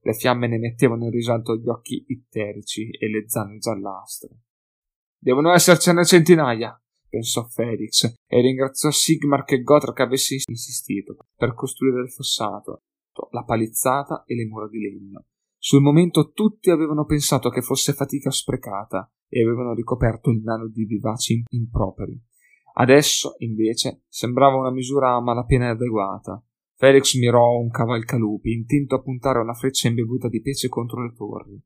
Le 0.00 0.14
fiamme 0.14 0.48
ne 0.48 0.58
mettevano 0.58 1.04
in 1.04 1.12
risalto 1.12 1.54
gli 1.54 1.68
occhi 1.68 2.06
itterici 2.08 2.90
e 2.90 3.08
le 3.08 3.28
zanne 3.28 3.58
giallastre. 3.58 4.36
Devono 5.16 5.52
essercene 5.52 6.04
centinaia, 6.04 6.76
pensò 7.08 7.44
Felix, 7.44 8.04
e 8.26 8.40
ringraziò 8.40 8.90
Sigmar 8.90 9.44
che 9.44 9.62
Gotrek 9.62 10.00
avesse 10.00 10.36
insistito 10.46 11.16
per 11.36 11.54
costruire 11.54 12.02
il 12.02 12.10
fossato, 12.10 12.82
la 13.30 13.44
palizzata 13.44 14.24
e 14.26 14.34
le 14.34 14.46
mura 14.46 14.68
di 14.68 14.78
legno. 14.78 15.26
Sul 15.56 15.82
momento 15.82 16.30
tutti 16.30 16.70
avevano 16.70 17.04
pensato 17.04 17.50
che 17.50 17.62
fosse 17.62 17.92
fatica 17.92 18.30
sprecata 18.30 19.10
e 19.28 19.42
avevano 19.42 19.74
ricoperto 19.74 20.30
il 20.30 20.40
nano 20.42 20.68
di 20.68 20.84
vivaci 20.84 21.42
improperi. 21.48 22.16
Adesso, 22.74 23.34
invece, 23.38 24.04
sembrava 24.08 24.56
una 24.56 24.70
misura 24.70 25.14
a 25.14 25.20
malapena 25.20 25.70
adeguata, 25.70 26.40
Felix 26.78 27.18
mirò 27.18 27.56
un 27.58 27.70
cavalcalupi, 27.70 28.52
intento 28.52 28.94
a 28.94 29.02
puntare 29.02 29.40
una 29.40 29.52
freccia 29.52 29.88
imbevuta 29.88 30.28
di 30.28 30.40
pece 30.40 30.68
contro 30.68 31.02
le 31.02 31.12
torri. 31.12 31.60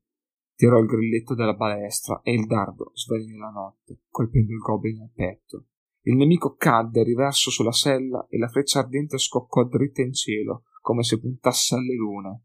Tirò 0.55 0.77
il 0.79 0.85
grilletto 0.85 1.35
della 1.35 1.53
balestra 1.53 2.21
e 2.21 2.33
il 2.33 2.45
dardo 2.45 2.91
svanì 2.93 3.25
nella 3.25 3.49
notte, 3.49 4.01
colpendo 4.09 4.51
il 4.51 4.59
goblin 4.59 5.01
al 5.01 5.11
petto. 5.13 5.65
Il 6.01 6.15
nemico 6.15 6.55
cadde 6.55 7.03
riverso 7.03 7.49
sulla 7.49 7.71
sella 7.71 8.25
e 8.29 8.37
la 8.37 8.47
freccia 8.47 8.79
ardente 8.79 9.17
scoccò 9.17 9.63
dritta 9.63 10.01
in 10.01 10.13
cielo, 10.13 10.63
come 10.81 11.03
se 11.03 11.19
puntasse 11.19 11.75
alle 11.75 11.95
lune. 11.95 12.43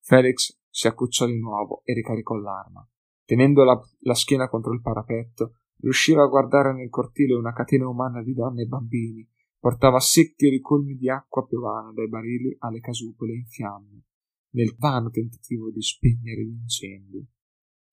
Felix 0.00 0.58
si 0.68 0.86
accucciò 0.86 1.26
di 1.26 1.38
nuovo 1.38 1.82
e 1.84 1.94
ricaricò 1.94 2.34
l'arma. 2.34 2.86
Tenendo 3.24 3.64
la, 3.64 3.78
la 4.00 4.14
schiena 4.14 4.48
contro 4.48 4.72
il 4.72 4.80
parapetto, 4.80 5.56
riusciva 5.78 6.22
a 6.22 6.28
guardare 6.28 6.72
nel 6.72 6.88
cortile 6.88 7.34
una 7.34 7.52
catena 7.52 7.88
umana 7.88 8.22
di 8.22 8.34
donne 8.34 8.62
e 8.62 8.66
bambini 8.66 9.28
portava 9.58 9.98
secchi 9.98 10.48
ricolmi 10.48 10.96
di 10.96 11.10
acqua 11.10 11.44
piovana 11.44 11.92
dai 11.92 12.08
barili 12.08 12.54
alle 12.60 12.80
casupole 12.80 13.34
in 13.34 13.46
fiamme, 13.46 14.04
nel 14.50 14.74
vano 14.78 15.10
tentativo 15.10 15.70
di 15.70 15.82
spegnere 15.82 16.44
gli 16.44 16.60
incendi. 16.60 17.26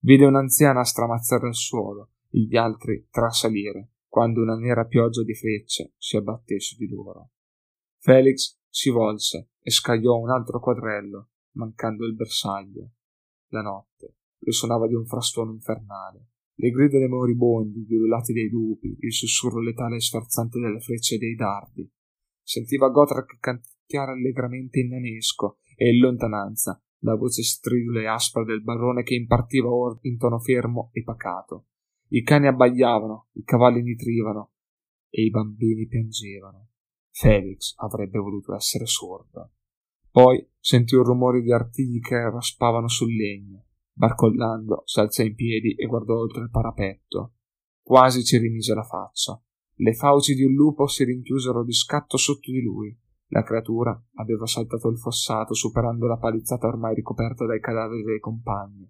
Vide 0.06 0.24
un'anziana 0.24 0.84
stramazzare 0.84 1.48
al 1.48 1.56
suolo, 1.56 2.12
e 2.30 2.42
gli 2.42 2.56
altri 2.56 3.08
trasalire, 3.10 3.94
quando 4.08 4.44
una 4.44 4.56
nera 4.56 4.86
pioggia 4.86 5.24
di 5.24 5.34
frecce 5.34 5.94
si 5.98 6.16
abbatté 6.16 6.60
su 6.60 6.76
di 6.78 6.88
loro. 6.88 7.32
Felix 7.98 8.56
si 8.70 8.92
volse 8.92 9.54
e 9.60 9.72
scagliò 9.72 10.20
un 10.20 10.30
altro 10.30 10.60
quadrello, 10.60 11.30
mancando 11.54 12.06
il 12.06 12.14
bersaglio. 12.14 12.92
La 13.48 13.64
notte 13.64 14.18
risuonava 14.42 14.88
di 14.88 14.94
un 14.94 15.08
frastuono 15.08 15.54
infernale. 15.54 16.28
Le 16.54 16.70
grida 16.70 17.00
dei 17.00 17.08
moribondi, 17.08 17.84
gli 17.84 17.96
ululati 17.96 18.32
dei 18.32 18.48
lupi, 18.48 18.96
il 19.00 19.12
sussurro 19.12 19.60
letale 19.60 19.96
e 19.96 20.02
sferzante 20.02 20.60
delle 20.60 20.82
frecce 20.82 21.16
e 21.16 21.18
dei 21.18 21.34
dardi. 21.34 21.92
Sentiva 22.44 22.90
Gotrak 22.90 23.40
canticchiare 23.40 24.12
allegramente 24.12 24.82
in 24.82 24.90
nanesco 24.90 25.62
e 25.76 25.90
in 25.90 25.98
lontananza 25.98 26.80
la 27.00 27.16
voce 27.16 27.44
stridula 27.44 28.02
e 28.02 28.08
aspra 28.08 28.44
del 28.44 28.64
barone 28.64 29.04
che 29.04 29.16
impartiva 29.16 29.70
or 29.70 30.00
in 30.02 30.18
tono 30.18 30.40
fermo 30.40 30.90
e 30.94 31.04
pacato. 31.04 31.68
I 32.10 32.22
cani 32.24 32.48
abbaiavano, 32.48 33.30
i 33.34 33.44
cavalli 33.44 33.82
nitrivano 33.82 34.52
e 35.10 35.24
i 35.24 35.30
bambini 35.30 35.88
piangevano. 35.88 36.70
Felix 37.10 37.74
avrebbe 37.78 38.20
voluto 38.20 38.54
essere 38.54 38.86
sordo. 38.86 39.52
Poi 40.12 40.46
sentì 40.60 40.96
un 40.96 41.04
rumore 41.04 41.42
di 41.42 41.52
artigli 41.52 42.00
che 42.00 42.16
raspavano 42.30 42.88
sul 42.88 43.14
legno. 43.14 43.66
Barcollando, 43.92 44.84
si 44.86 45.00
alzò 45.00 45.24
in 45.24 45.36
piedi 45.36 45.74
e 45.76 45.86
guardò 45.86 46.16
oltre 46.16 46.42
il 46.42 46.50
parapetto. 46.50 47.36
Quasi 47.82 48.24
ci 48.24 48.38
rimise 48.38 48.74
la 48.74 48.84
faccia. 48.84 49.42
Le 49.76 49.94
fauci 49.94 50.36
di 50.36 50.44
un 50.44 50.54
lupo 50.54 50.88
si 50.88 51.04
rinchiusero 51.04 51.64
di 51.64 51.74
scatto 51.74 52.18
sotto 52.18 52.52
di 52.52 52.62
lui. 52.62 52.98
La 53.36 53.44
creatura 53.44 54.02
aveva 54.14 54.46
saltato 54.46 54.88
il 54.88 54.98
fossato, 54.98 55.54
superando 55.54 56.08
la 56.08 56.16
palizzata 56.16 56.68
ormai 56.68 56.96
ricoperta 56.96 57.46
dai 57.46 57.60
cadaveri 57.60 58.02
dei 58.02 58.20
compagni. 58.22 58.90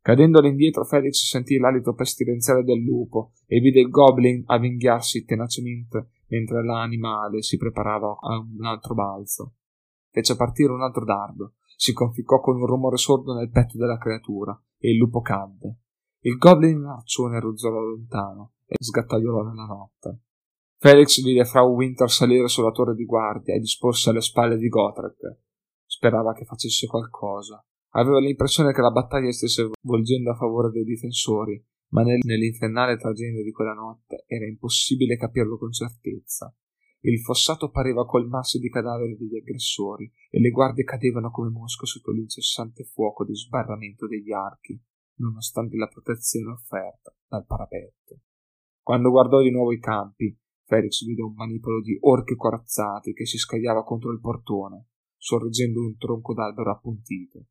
Cadendo 0.00 0.40
all'indietro, 0.40 0.82
Felix 0.82 1.28
sentì 1.28 1.58
l'alito 1.58 1.94
pestilenziale 1.94 2.64
del 2.64 2.82
lupo 2.82 3.34
e 3.46 3.60
vide 3.60 3.78
il 3.78 3.90
goblin 3.90 4.42
avvinghiarsi 4.46 5.24
tenacemente 5.24 6.08
mentre 6.26 6.64
l'animale 6.64 7.40
si 7.40 7.56
preparava 7.56 8.18
a 8.20 8.36
un 8.36 8.64
altro 8.64 8.94
balzo. 8.94 9.52
Fece 10.10 10.34
partire 10.34 10.72
un 10.72 10.82
altro 10.82 11.04
dardo, 11.04 11.52
si 11.76 11.92
conficcò 11.92 12.40
con 12.40 12.56
un 12.56 12.66
rumore 12.66 12.96
sordo 12.96 13.32
nel 13.32 13.50
petto 13.50 13.78
della 13.78 13.96
creatura 13.96 14.60
e 14.76 14.90
il 14.90 14.96
lupo 14.96 15.20
cadde. 15.20 15.78
Il 16.22 16.36
goblin 16.36 16.80
marcione 16.80 17.38
ruzzolò 17.38 17.78
lontano 17.78 18.54
e 18.66 18.74
sgattaiolò 18.76 19.42
nella 19.42 19.66
notte. 19.66 20.23
Felix 20.84 21.22
vide 21.22 21.46
Frau 21.46 21.72
Winter 21.72 22.10
salire 22.10 22.46
sulla 22.46 22.70
torre 22.70 22.94
di 22.94 23.06
guardia 23.06 23.54
e 23.54 23.58
disporsi 23.58 24.10
alle 24.10 24.20
spalle 24.20 24.58
di 24.58 24.68
Gotrek. 24.68 25.38
Sperava 25.86 26.34
che 26.34 26.44
facesse 26.44 26.86
qualcosa, 26.86 27.64
Aveva 27.96 28.18
l'impressione 28.18 28.74
che 28.74 28.82
la 28.82 28.90
battaglia 28.90 29.30
stesse 29.30 29.70
volgendo 29.80 30.32
a 30.32 30.34
favore 30.34 30.70
dei 30.70 30.84
difensori, 30.84 31.64
ma 31.92 32.02
nel, 32.02 32.18
nell'infernale 32.22 32.98
tragedia 32.98 33.42
di 33.42 33.52
quella 33.52 33.72
notte 33.72 34.24
era 34.26 34.46
impossibile 34.46 35.16
capirlo 35.16 35.56
con 35.56 35.72
certezza. 35.72 36.54
Il 37.00 37.20
fossato 37.20 37.70
pareva 37.70 38.04
colmarsi 38.04 38.58
di 38.58 38.68
cadaveri 38.68 39.16
degli 39.16 39.36
aggressori 39.36 40.12
e 40.28 40.40
le 40.40 40.50
guardie 40.50 40.84
cadevano 40.84 41.30
come 41.30 41.50
mosche 41.50 41.86
sotto 41.86 42.10
l'incessante 42.10 42.84
fuoco 42.84 43.24
di 43.24 43.34
sbarramento 43.34 44.06
degli 44.06 44.32
archi, 44.32 44.78
nonostante 45.20 45.76
la 45.76 45.86
protezione 45.86 46.50
offerta 46.50 47.14
dal 47.28 47.46
parapetto. 47.46 48.18
Quando 48.82 49.10
guardò 49.10 49.40
di 49.40 49.50
nuovo 49.50 49.72
i 49.72 49.78
campi, 49.78 50.36
Felix 50.66 51.04
vide 51.04 51.22
un 51.22 51.34
manipolo 51.34 51.80
di 51.80 51.96
orchi 52.00 52.34
corazzati 52.34 53.12
che 53.12 53.26
si 53.26 53.36
scagliava 53.36 53.84
contro 53.84 54.10
il 54.10 54.20
portone, 54.20 54.86
sorreggendo 55.16 55.80
un 55.80 55.96
tronco 55.96 56.32
d'albero 56.32 56.70
appuntito. 56.70 57.46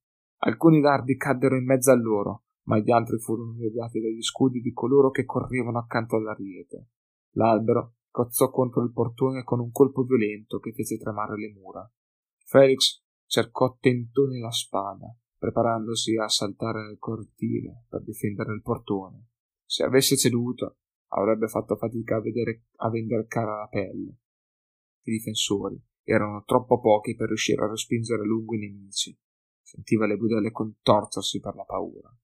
Alcuni 0.45 0.81
dardi 0.81 1.15
caddero 1.15 1.55
in 1.55 1.65
mezzo 1.65 1.91
a 1.91 1.95
loro, 1.95 2.45
ma 2.63 2.79
gli 2.79 2.91
altri 2.91 3.19
furono 3.19 3.53
deviati 3.53 3.99
dagli 3.99 4.21
scudi 4.21 4.61
di 4.61 4.71
coloro 4.71 5.09
che 5.11 5.25
correvano 5.25 5.79
accanto 5.79 6.15
all'ariete. 6.15 6.87
L'albero 7.35 7.95
cozzò 8.09 8.49
contro 8.49 8.83
il 8.83 8.91
portone 8.91 9.43
con 9.43 9.59
un 9.59 9.71
colpo 9.71 10.03
violento 10.03 10.59
che 10.59 10.73
fece 10.73 10.97
tremare 10.97 11.37
le 11.37 11.51
mura. 11.51 11.89
Felix 12.45 13.01
cercò 13.25 13.77
tentone 13.79 14.39
la 14.39 14.51
spada, 14.51 15.15
preparandosi 15.37 16.15
a 16.17 16.27
saltare 16.27 16.83
nel 16.83 16.97
cortile 16.99 17.85
per 17.89 18.03
difendere 18.03 18.53
il 18.53 18.61
portone. 18.61 19.27
Se 19.65 19.83
avesse 19.83 20.15
ceduto, 20.15 20.77
avrebbe 21.15 21.47
fatto 21.47 21.75
fatica 21.75 22.17
a, 22.17 22.21
vedere, 22.21 22.65
a 22.77 22.89
vendere 22.89 23.27
cara 23.27 23.57
la 23.57 23.67
pelle. 23.67 24.17
I 25.03 25.11
difensori 25.11 25.81
erano 26.03 26.43
troppo 26.45 26.79
pochi 26.79 27.15
per 27.15 27.27
riuscire 27.27 27.63
a 27.63 27.69
respingere 27.69 28.23
lungo 28.23 28.55
i 28.55 28.59
nemici 28.59 29.17
sentiva 29.73 30.05
le 30.05 30.17
budelle 30.17 30.51
contorcersi 30.51 31.39
per 31.39 31.55
la 31.55 31.63
paura. 31.63 32.15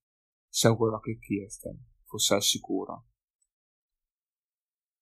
Si 0.48 0.68
augurò 0.68 1.00
che 1.00 1.18
Kirsten 1.18 1.78
fosse 2.04 2.36
al 2.36 2.44
sicuro. 2.44 3.06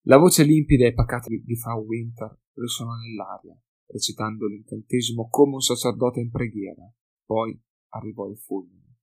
La 0.04 0.18
voce 0.18 0.44
limpida 0.44 0.86
e 0.86 0.94
pacata 0.94 1.28
di 1.28 1.56
Frau 1.58 1.84
Winter 1.84 2.40
risuonò 2.54 2.94
nell'aria, 2.96 3.60
recitando 3.88 4.48
l'incantesimo 4.48 5.28
come 5.30 5.56
un 5.56 5.62
sacerdote 5.62 6.22
in 6.22 6.30
preghiera. 6.30 6.90
Poi 7.26 7.60
arrivò 7.90 8.30
il 8.30 8.38
fulmine. 8.38 8.96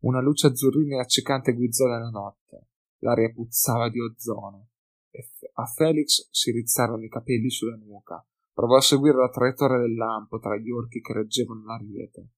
Una 0.00 0.20
luce 0.20 0.48
azzurrina 0.48 0.96
e 0.96 1.00
accecante 1.00 1.54
guizzò 1.54 1.86
nella 1.86 2.10
notte. 2.10 2.68
L'aria 3.00 3.30
puzzava 3.30 3.88
di 3.90 4.00
ozono. 4.00 4.68
E 5.10 5.28
a 5.54 5.66
Felix 5.66 6.28
si 6.30 6.50
rizzarono 6.52 7.04
i 7.04 7.08
capelli 7.08 7.50
sulla 7.50 7.76
nuca. 7.76 8.24
Provò 8.52 8.76
a 8.76 8.80
seguire 8.80 9.16
la 9.16 9.28
traiettoria 9.28 9.78
del 9.78 9.94
lampo 9.94 10.38
tra 10.38 10.56
gli 10.56 10.70
orchi 10.70 11.00
che 11.00 11.12
reggevano 11.12 11.64
l'ariete 11.64 12.30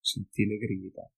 sentì 0.00 0.46
le 0.46 0.56
grida. 0.56 1.08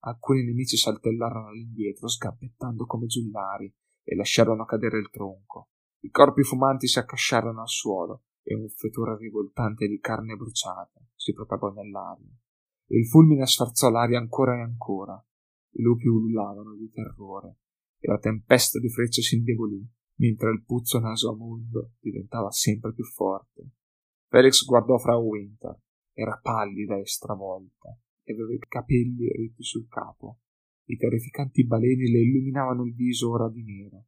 Alcuni 0.00 0.44
nemici 0.44 0.76
saltellarono 0.76 1.48
all'indietro, 1.48 2.08
sgambettando 2.08 2.86
come 2.86 3.06
giullari, 3.06 3.72
e 4.02 4.16
lasciarono 4.16 4.64
cadere 4.64 4.98
il 4.98 5.10
tronco. 5.10 5.68
I 6.00 6.10
corpi 6.10 6.42
fumanti 6.42 6.88
si 6.88 6.98
accasciarono 6.98 7.60
al 7.60 7.68
suolo 7.68 8.24
e 8.42 8.54
un 8.54 8.68
fetore 8.70 9.16
rivoltante 9.18 9.86
di 9.86 10.00
carne 10.00 10.34
bruciata 10.34 10.98
si 11.14 11.34
propagò 11.34 11.70
nell'aria. 11.70 12.32
Il 12.86 13.06
fulmine 13.06 13.46
sferzò 13.46 13.90
l'aria 13.90 14.18
ancora 14.18 14.56
e 14.56 14.62
ancora. 14.62 15.22
I 15.72 15.82
lupi 15.82 16.08
ullavano 16.08 16.74
di 16.74 16.90
terrore 16.90 17.58
e 18.00 18.08
la 18.08 18.18
tempesta 18.18 18.80
di 18.80 18.88
frecce 18.88 19.20
si 19.20 19.36
indebolì, 19.36 19.86
mentre 20.16 20.50
il 20.50 20.64
puzzo 20.64 20.98
naso 20.98 21.30
a 21.30 21.36
mondo 21.36 21.92
diventava 22.00 22.50
sempre 22.50 22.92
più 22.92 23.04
forte. 23.04 23.68
Felix 24.28 24.64
guardò 24.64 24.96
Frau 24.98 25.22
Winter. 25.22 25.78
Era 26.12 26.38
pallida 26.42 26.96
e 26.98 27.06
stravolta 27.06 27.96
e 28.22 28.32
aveva 28.32 28.52
i 28.52 28.58
capelli 28.58 29.28
ritti 29.28 29.62
sul 29.62 29.86
capo. 29.88 30.38
I 30.84 30.96
terrificanti 30.96 31.64
baleni 31.64 32.10
le 32.10 32.20
illuminavano 32.20 32.84
il 32.84 32.94
viso 32.94 33.30
ora 33.30 33.48
di 33.48 33.62
nero, 33.62 34.06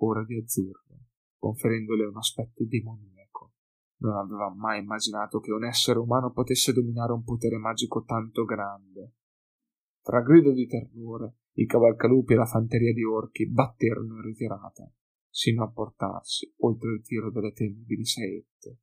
ora 0.00 0.24
di 0.24 0.36
azzurro, 0.36 0.98
conferendole 1.38 2.06
un 2.06 2.16
aspetto 2.16 2.64
demoniaco. 2.64 3.52
Non 3.98 4.16
aveva 4.16 4.52
mai 4.52 4.80
immaginato 4.80 5.38
che 5.38 5.52
un 5.52 5.64
essere 5.64 5.98
umano 5.98 6.32
potesse 6.32 6.72
dominare 6.72 7.12
un 7.12 7.22
potere 7.22 7.56
magico 7.56 8.02
tanto 8.04 8.44
grande. 8.44 9.12
Tra 10.02 10.20
grido 10.22 10.52
di 10.52 10.66
terrore, 10.66 11.36
i 11.54 11.66
cavalcalupi 11.66 12.32
e 12.32 12.36
la 12.36 12.46
fanteria 12.46 12.92
di 12.92 13.04
orchi 13.04 13.48
batterono 13.48 14.16
in 14.16 14.22
ritirata, 14.22 14.90
sino 15.28 15.64
a 15.64 15.70
portarsi 15.70 16.52
oltre 16.58 16.92
il 16.92 17.02
tiro 17.02 17.30
delle 17.30 17.52
temibili 17.52 18.04
saette. 18.04 18.78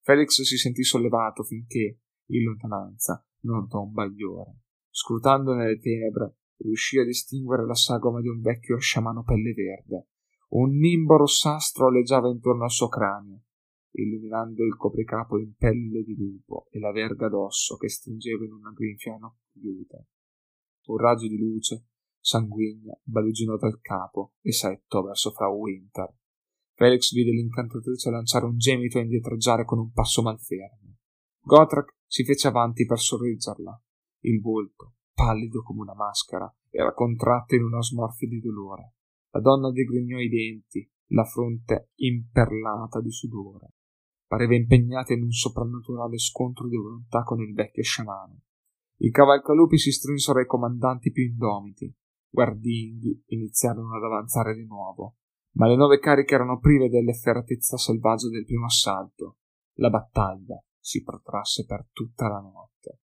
Felix 0.00 0.42
si 0.42 0.56
sentì 0.56 0.84
sollevato 0.84 1.42
finché, 1.42 2.00
in 2.26 2.44
lontananza, 2.44 3.24
notò 3.40 3.82
un 3.82 3.92
bagliore. 3.92 4.60
Scrutando 4.88 5.52
nelle 5.52 5.78
tenebre, 5.78 6.36
riuscì 6.58 6.98
a 6.98 7.04
distinguere 7.04 7.66
la 7.66 7.74
sagoma 7.74 8.20
di 8.20 8.28
un 8.28 8.40
vecchio 8.40 8.78
sciamano 8.78 9.22
pelle 9.22 9.52
verde. 9.52 10.08
Un 10.48 10.76
nimbo 10.76 11.16
rossastro 11.16 11.88
aleggiava 11.88 12.28
intorno 12.30 12.64
al 12.64 12.70
suo 12.70 12.88
cranio, 12.88 13.42
illuminando 13.90 14.64
il 14.64 14.76
copricapo 14.76 15.38
in 15.38 15.54
pelle 15.54 16.02
di 16.02 16.14
lupo 16.14 16.66
e 16.70 16.78
la 16.78 16.92
verga 16.92 17.28
d'osso 17.28 17.76
che 17.76 17.88
stringeva 17.88 18.44
in 18.44 18.52
una 18.52 18.72
grinfia 18.72 19.16
nocchiuta. 19.16 20.04
Un 20.86 20.96
raggio 20.98 21.26
di 21.26 21.36
luce, 21.36 21.86
sanguigna, 22.26 22.92
baluginò 23.04 23.56
dal 23.56 23.78
capo 23.80 24.32
e 24.40 24.50
saettò 24.50 25.02
verso 25.02 25.30
Frau 25.30 25.60
Winter. 25.60 26.12
Felix 26.74 27.12
vide 27.12 27.30
l'incantatrice 27.30 28.10
lanciare 28.10 28.46
un 28.46 28.58
gemito 28.58 28.98
e 28.98 29.02
indietreggiare 29.02 29.64
con 29.64 29.78
un 29.78 29.92
passo 29.92 30.22
malfermo. 30.22 30.96
Gotrek 31.40 31.94
si 32.04 32.24
fece 32.24 32.48
avanti 32.48 32.84
per 32.84 32.98
sorreggerla. 32.98 33.80
Il 34.24 34.40
volto, 34.40 34.94
pallido 35.14 35.62
come 35.62 35.82
una 35.82 35.94
maschera, 35.94 36.52
era 36.68 36.92
contratto 36.92 37.54
in 37.54 37.62
una 37.62 37.80
smorfia 37.80 38.26
di 38.26 38.40
dolore. 38.40 38.94
La 39.30 39.40
donna 39.40 39.70
digrignò 39.70 40.18
i 40.18 40.28
denti, 40.28 40.90
la 41.10 41.24
fronte 41.24 41.90
imperlata 41.94 43.00
di 43.00 43.10
sudore. 43.12 43.74
Pareva 44.26 44.56
impegnata 44.56 45.12
in 45.12 45.22
un 45.22 45.30
soprannaturale 45.30 46.18
scontro 46.18 46.66
di 46.66 46.76
volontà 46.76 47.22
con 47.22 47.40
il 47.40 47.54
vecchio 47.54 47.84
sciamano. 47.84 48.40
I 48.96 49.10
cavalcalupi 49.10 49.78
si 49.78 49.92
strinsero 49.92 50.40
ai 50.40 50.46
comandanti 50.46 51.12
più 51.12 51.22
indomiti. 51.22 51.94
Guardinghi 52.28 53.24
iniziarono 53.28 53.96
ad 53.96 54.02
avanzare 54.02 54.54
di 54.54 54.66
nuovo, 54.66 55.16
ma 55.56 55.66
le 55.66 55.76
nuove 55.76 55.98
cariche 55.98 56.34
erano 56.34 56.58
prive 56.58 56.88
dell'efferatezza 56.88 57.76
selvaggia 57.76 58.28
del 58.28 58.44
primo 58.44 58.66
assalto. 58.66 59.38
La 59.78 59.90
battaglia 59.90 60.62
si 60.78 61.02
protrasse 61.02 61.64
per 61.64 61.88
tutta 61.92 62.28
la 62.28 62.40
notte. 62.40 63.00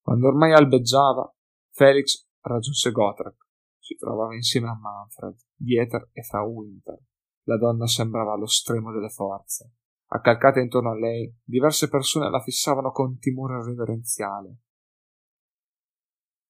Quando 0.00 0.28
ormai 0.28 0.52
albeggiava, 0.52 1.32
Felix 1.70 2.28
raggiunse 2.40 2.90
Gotrek. 2.90 3.48
Si 3.78 3.96
trovava 3.96 4.34
insieme 4.34 4.68
a 4.68 4.78
Manfred, 4.78 5.36
Dieter 5.54 6.10
e 6.12 6.22
Frau 6.22 6.52
Winter. 6.52 6.98
La 7.44 7.56
donna 7.56 7.86
sembrava 7.86 8.32
allo 8.32 8.46
stremo 8.46 8.92
delle 8.92 9.08
forze. 9.08 9.72
Accalcate 10.12 10.60
intorno 10.60 10.90
a 10.90 10.98
lei, 10.98 11.32
diverse 11.42 11.88
persone 11.88 12.28
la 12.30 12.40
fissavano 12.40 12.90
con 12.90 13.18
timore 13.18 13.62
reverenziale. 13.64 14.56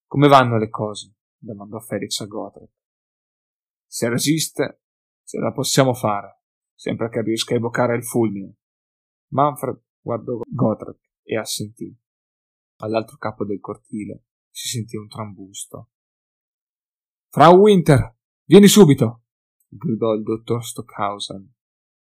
Come 0.07 0.29
vanno 0.29 0.59
le 0.59 0.69
cose? 0.69 1.15
Domandò 1.41 1.81
Felix 1.81 2.21
a 2.21 2.27
Gotrek. 2.27 2.71
Se 3.87 4.09
resiste, 4.09 4.83
ce 5.25 5.39
la 5.39 5.53
possiamo 5.53 5.95
fare, 5.95 6.43
sempre 6.75 7.09
che 7.09 7.23
riesca 7.23 7.55
a 7.55 7.57
evocare 7.57 7.97
il 7.97 8.05
fulmine. 8.05 8.57
Manfred 9.33 9.83
guardò 10.01 10.41
Gotrek 10.47 11.01
e 11.23 11.37
assentì. 11.37 11.97
All'altro 12.83 13.17
capo 13.17 13.45
del 13.45 13.61
cortile 13.61 14.25
si 14.51 14.69
sentì 14.69 14.97
un 14.97 15.09
trambusto. 15.09 15.91
Frau 17.29 17.59
Winter, 17.59 18.17
vieni 18.45 18.69
subito! 18.69 19.23
gridò 19.69 20.15
il 20.15 20.23
dottor 20.23 20.65
Stockhausen. 20.65 21.55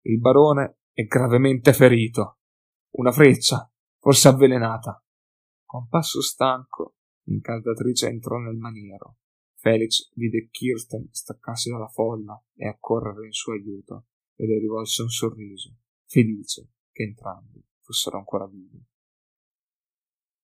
Il 0.02 0.20
barone 0.20 0.78
è 0.92 1.02
gravemente 1.04 1.72
ferito. 1.72 2.38
Una 2.96 3.10
freccia, 3.10 3.70
forse 3.98 4.28
avvelenata. 4.28 5.02
Con 5.64 5.88
passo 5.88 6.22
stanco, 6.22 6.94
l'incaldatrice 7.24 8.06
entrò 8.08 8.38
nel 8.38 8.56
maniero. 8.56 9.16
Felix 9.66 10.12
vide 10.14 10.48
Kirsten 10.48 11.08
staccarsi 11.10 11.70
dalla 11.70 11.88
folla 11.88 12.40
e 12.54 12.68
accorrere 12.68 13.26
in 13.26 13.32
suo 13.32 13.52
aiuto 13.52 14.04
e 14.36 14.46
le 14.46 14.60
rivolse 14.60 15.02
un 15.02 15.08
sorriso, 15.08 15.74
felice 16.06 16.70
che 16.92 17.02
entrambi 17.02 17.60
fossero 17.80 18.18
ancora 18.18 18.46
vivi. 18.46 18.80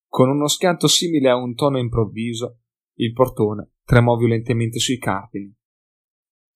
Con 0.08 0.28
uno 0.28 0.48
schianto 0.48 0.88
simile 0.88 1.30
a 1.30 1.36
un 1.36 1.54
tono 1.54 1.78
improvviso, 1.78 2.62
il 2.94 3.12
portone 3.12 3.74
tremò 3.84 4.16
violentemente 4.16 4.80
sui 4.80 4.98
cardini. 4.98 5.54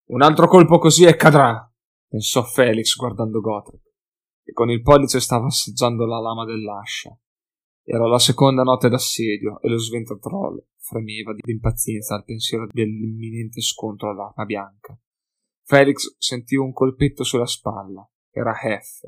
Un 0.07 0.23
altro 0.23 0.49
colpo 0.49 0.79
così 0.79 1.05
e 1.05 1.17
cadrà, 1.17 1.71
pensò 2.09 2.43
Felix 2.45 2.97
guardando 2.97 3.41
Gotrek, 3.41 3.93
che 4.43 4.53
con 4.53 4.71
il 4.71 4.81
pollice 4.81 5.21
stava 5.21 5.47
assaggiando 5.47 6.07
la 6.07 6.19
lama 6.19 6.47
dell'ascia. 6.47 7.15
Era 7.83 8.07
la 8.07 8.19
seconda 8.19 8.63
notte 8.63 8.89
d'assedio 8.89 9.61
e 9.61 9.69
lo 9.69 9.77
Sventratroll 9.77 10.65
fremeva 10.85 11.33
di 11.33 11.41
impazienza 11.51 12.15
al 12.15 12.25
pensiero 12.25 12.67
dell'imminente 12.71 13.61
scontro 13.61 14.11
all'arma 14.11 14.45
bianca. 14.45 14.99
Felix 15.65 16.17
sentì 16.19 16.57
un 16.57 16.73
colpetto 16.73 17.25
sulla 17.25 17.47
spalla. 17.47 18.07
Era 18.31 18.55
Hef. 18.61 19.01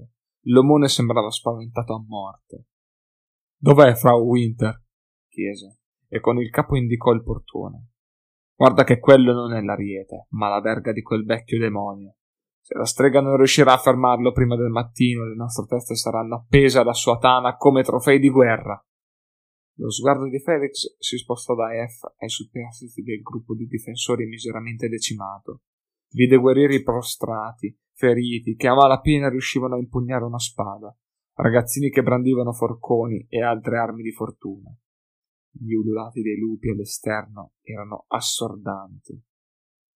L'omone 0.46 0.88
sembrava 0.88 1.30
spaventato 1.30 1.94
a 1.94 2.04
morte. 2.06 2.66
Dov'è 3.58 3.94
Frau 3.94 4.24
Winter? 4.24 4.82
chiese, 5.28 5.80
e 6.08 6.20
con 6.20 6.38
il 6.38 6.48
capo 6.48 6.76
indicò 6.76 7.12
il 7.12 7.22
portone. 7.22 7.88
Guarda 8.54 8.84
che 8.84 8.98
quello 8.98 9.34
non 9.34 9.52
è 9.52 9.60
l'ariete, 9.60 10.28
ma 10.30 10.48
la 10.48 10.60
verga 10.60 10.92
di 10.92 11.02
quel 11.02 11.24
vecchio 11.24 11.58
demonio. 11.58 12.16
Se 12.58 12.76
la 12.76 12.86
strega 12.86 13.20
non 13.20 13.36
riuscirà 13.36 13.74
a 13.74 13.78
fermarlo 13.78 14.32
prima 14.32 14.56
del 14.56 14.70
mattino, 14.70 15.24
le 15.24 15.36
nostre 15.36 15.66
teste 15.66 15.94
saranno 15.94 16.36
appese 16.36 16.78
alla 16.78 16.94
sua 16.94 17.18
tana 17.18 17.56
come 17.56 17.82
trofei 17.82 18.18
di 18.18 18.30
guerra. 18.30 18.82
Lo 19.78 19.90
sguardo 19.90 20.28
di 20.28 20.40
Felix 20.40 20.96
si 20.98 21.18
spostò 21.18 21.54
da 21.54 21.68
F 21.86 22.14
ai 22.18 22.28
superstiti 22.28 23.02
del 23.02 23.20
gruppo 23.20 23.54
di 23.54 23.66
difensori 23.66 24.26
miseramente 24.26 24.88
decimato. 24.88 25.62
Vide 26.10 26.36
guerrieri 26.36 26.82
prostrati, 26.82 27.76
feriti, 27.92 28.56
che 28.56 28.68
a 28.68 28.74
malapena 28.74 29.28
riuscivano 29.28 29.74
a 29.74 29.78
impugnare 29.78 30.24
una 30.24 30.38
spada, 30.38 30.96
ragazzini 31.34 31.90
che 31.90 32.02
brandivano 32.02 32.52
forconi 32.52 33.26
e 33.28 33.42
altre 33.42 33.78
armi 33.78 34.02
di 34.02 34.12
fortuna. 34.12 34.74
Gli 35.50 35.74
ululati 35.74 36.22
dei 36.22 36.38
lupi 36.38 36.70
all'esterno 36.70 37.54
erano 37.60 38.04
assordanti. 38.08 39.22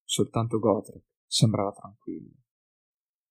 Soltanto 0.05 0.59
Gotrek 0.59 1.05
sembrava 1.27 1.73
tranquillo. 1.73 2.35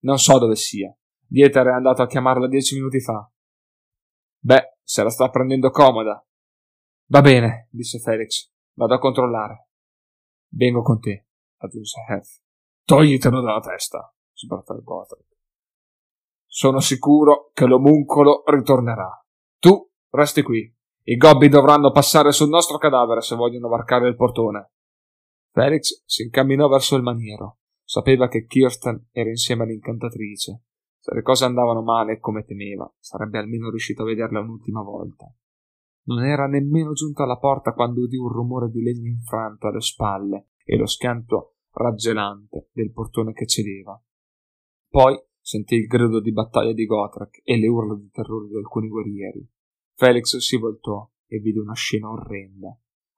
Non 0.01 0.17
so 0.17 0.39
dove 0.39 0.55
sia. 0.55 0.95
Dieter 1.25 1.67
è 1.67 1.71
andato 1.71 2.01
a 2.01 2.07
chiamarla 2.07 2.47
dieci 2.47 2.75
minuti 2.75 2.99
fa. 3.01 3.29
Beh, 4.39 4.77
se 4.81 5.03
la 5.03 5.09
sta 5.09 5.29
prendendo 5.29 5.69
comoda. 5.69 6.23
Va 7.11 7.21
bene, 7.21 7.67
disse 7.71 7.97
Felix. 7.97 8.51
Vado 8.73 8.93
a 8.93 8.99
controllare. 8.99 9.69
Vengo 10.49 10.83
con 10.83 10.99
te, 10.99 11.25
aggiunse 11.57 12.05
Hef. 12.07 12.39
Toglitelo 12.85 13.41
dalla 13.41 13.61
testa, 13.61 14.13
sbrattò 14.31 14.75
Gotrek. 14.75 15.25
Sono 16.45 16.79
sicuro 16.79 17.49
che 17.51 17.65
l'omuncolo 17.65 18.43
ritornerà. 18.45 19.09
Tu 19.57 19.91
resti 20.11 20.43
qui. 20.43 20.71
I 21.05 21.15
gobbi 21.15 21.49
dovranno 21.49 21.91
passare 21.91 22.31
sul 22.31 22.49
nostro 22.49 22.77
cadavere 22.77 23.21
se 23.21 23.35
vogliono 23.35 23.69
varcare 23.69 24.07
il 24.07 24.15
portone. 24.15 24.73
Felix 25.51 26.03
si 26.05 26.21
incamminò 26.21 26.67
verso 26.67 26.95
il 26.95 27.01
maniero. 27.01 27.57
Sapeva 27.83 28.27
che 28.27 28.45
Kirsten 28.45 29.07
era 29.11 29.29
insieme 29.29 29.63
all'incantatrice. 29.63 30.61
Se 30.99 31.11
le 31.15 31.23
cose 31.23 31.45
andavano 31.45 31.81
male 31.81 32.19
come 32.19 32.43
temeva, 32.43 32.87
sarebbe 32.99 33.39
almeno 33.39 33.71
riuscito 33.71 34.03
a 34.03 34.05
vederla 34.05 34.41
un'ultima 34.41 34.83
volta. 34.83 35.25
Non 36.09 36.25
era 36.25 36.47
nemmeno 36.47 36.93
giunta 36.93 37.21
alla 37.21 37.37
porta 37.37 37.73
quando 37.73 38.01
udì 38.01 38.17
un 38.17 38.29
rumore 38.29 38.71
di 38.71 38.81
legno 38.81 39.07
infranto 39.07 39.67
alle 39.67 39.79
spalle 39.79 40.47
e 40.65 40.75
lo 40.75 40.87
schianto 40.87 41.57
raggelante 41.71 42.69
del 42.73 42.91
portone 42.91 43.31
che 43.31 43.45
cedeva. 43.45 44.01
Poi 44.89 45.15
sentì 45.39 45.75
il 45.75 45.85
grido 45.85 46.19
di 46.19 46.31
battaglia 46.31 46.73
di 46.73 46.87
Gotrek 46.87 47.41
e 47.43 47.59
le 47.59 47.67
urla 47.67 47.95
di 47.95 48.09
terrore 48.09 48.47
di 48.47 48.55
alcuni 48.55 48.87
guerrieri. 48.87 49.47
Felix 49.93 50.37
si 50.37 50.57
voltò 50.57 51.07
e 51.27 51.37
vide 51.37 51.59
una 51.59 51.75
scena 51.75 52.09
orrenda. 52.09 52.75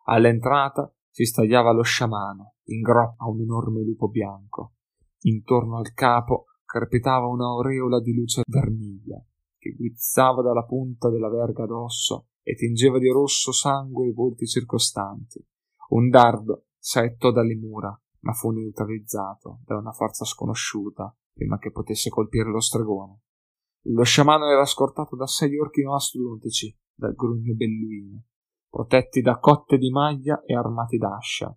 All'entrata 0.07 0.93
si 1.09 1.23
stagliava 1.23 1.72
lo 1.72 1.84
sciamano, 1.84 2.55
in 2.65 2.81
groppa 2.81 3.23
a 3.23 3.30
un 3.30 3.39
enorme 3.39 3.84
lupo 3.84 4.09
bianco. 4.09 4.73
Intorno 5.22 5.77
al 5.77 5.93
capo 5.93 6.47
crepitava 6.65 7.26
un'aureola 7.27 8.01
di 8.01 8.13
luce 8.13 8.41
vermiglia, 8.45 9.23
che 9.57 9.76
guizzava 9.77 10.41
dalla 10.41 10.65
punta 10.65 11.09
della 11.09 11.30
verga 11.30 11.65
d'osso 11.65 12.26
e 12.43 12.55
tingeva 12.55 12.99
di 12.99 13.09
rosso 13.09 13.51
sangue 13.51 14.07
i 14.07 14.13
volti 14.13 14.45
circostanti. 14.45 15.43
Un 15.89 16.09
dardo 16.09 16.68
saettò 16.77 17.31
dalle 17.31 17.55
mura, 17.55 17.95
ma 18.22 18.34
fu 18.34 18.51
neutralizzato 18.51 19.59
da 19.65 19.77
una 19.77 19.91
forza 19.91 20.26
sconosciuta 20.26 21.15
prima 21.34 21.57
che 21.57 21.72
potesse 21.72 22.09
colpire 22.09 22.49
lo 22.49 22.59
stregone. 22.59 23.22
Lo 23.85 24.03
sciamano 24.03 24.47
era 24.47 24.65
scortato 24.65 25.15
da 25.15 25.26
sei 25.26 25.57
orchi 25.57 25.84
mastodontici, 25.84 26.76
dal 26.93 27.15
grugno 27.15 27.55
belluino, 27.55 28.26
protetti 28.69 29.22
da 29.22 29.39
cotte 29.39 29.77
di 29.77 29.89
maglia 29.89 30.43
e 30.45 30.55
armati 30.55 30.97
d'ascia. 30.97 31.55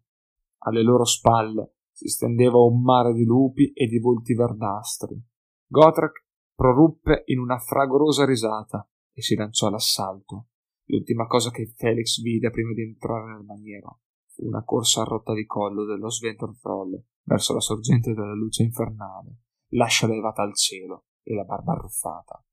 Alle 0.66 0.82
loro 0.82 1.04
spalle 1.04 1.74
si 1.90 2.08
stendeva 2.08 2.58
un 2.58 2.82
mare 2.82 3.12
di 3.12 3.24
lupi 3.24 3.72
e 3.72 3.86
di 3.86 3.98
volti 3.98 4.34
verdastri. 4.34 5.22
Gotrek 5.66 6.26
proruppe 6.54 7.22
in 7.26 7.40
una 7.40 7.58
fragorosa 7.58 8.24
risata 8.24 8.88
e 9.12 9.22
si 9.22 9.34
lanciò 9.34 9.66
all'assalto. 9.66 10.46
L'ultima 10.86 11.26
cosa 11.26 11.50
che 11.50 11.72
Felix 11.76 12.20
vide 12.20 12.50
prima 12.50 12.72
di 12.72 12.82
entrare 12.82 13.32
nel 13.32 13.44
maniero 13.44 14.00
fu 14.34 14.46
una 14.46 14.64
corsa 14.64 15.02
a 15.02 15.04
rotta 15.04 15.32
di 15.32 15.46
collo 15.46 15.84
dello 15.84 16.10
Sventortroll 16.10 17.02
verso 17.22 17.54
la 17.54 17.60
sorgente 17.60 18.12
della 18.12 18.34
luce 18.34 18.64
infernale, 18.64 19.38
l'ascia 19.68 20.06
levata 20.06 20.42
al 20.42 20.54
cielo 20.54 21.06
e 21.22 21.34
la 21.34 21.44
barba 21.44 21.72
arruffata. 21.72 22.44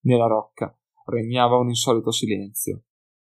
Nella 0.00 0.26
rocca 0.26 0.76
regnava 1.06 1.56
un 1.56 1.68
insolito 1.68 2.10
silenzio. 2.10 2.84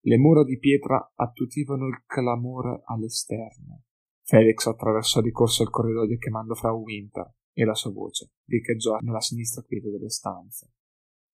Le 0.01 0.17
mura 0.17 0.43
di 0.43 0.57
pietra 0.59 1.11
attutivano 1.15 1.87
il 1.87 2.03
clamore 2.05 2.83
all'esterno. 2.85 3.83
Felix 4.23 4.65
attraversò 4.67 5.21
di 5.21 5.31
corsa 5.31 5.63
il 5.63 5.69
corridoio 5.69 6.17
chiamando 6.17 6.53
Frau 6.53 6.81
Winter 6.81 7.33
e 7.51 7.65
la 7.65 7.73
sua 7.73 7.91
voce 7.91 8.33
riecheggiò 8.45 8.97
nella 8.99 9.21
sinistra 9.21 9.63
quiete 9.63 9.89
delle 9.89 10.09
stanze. 10.09 10.71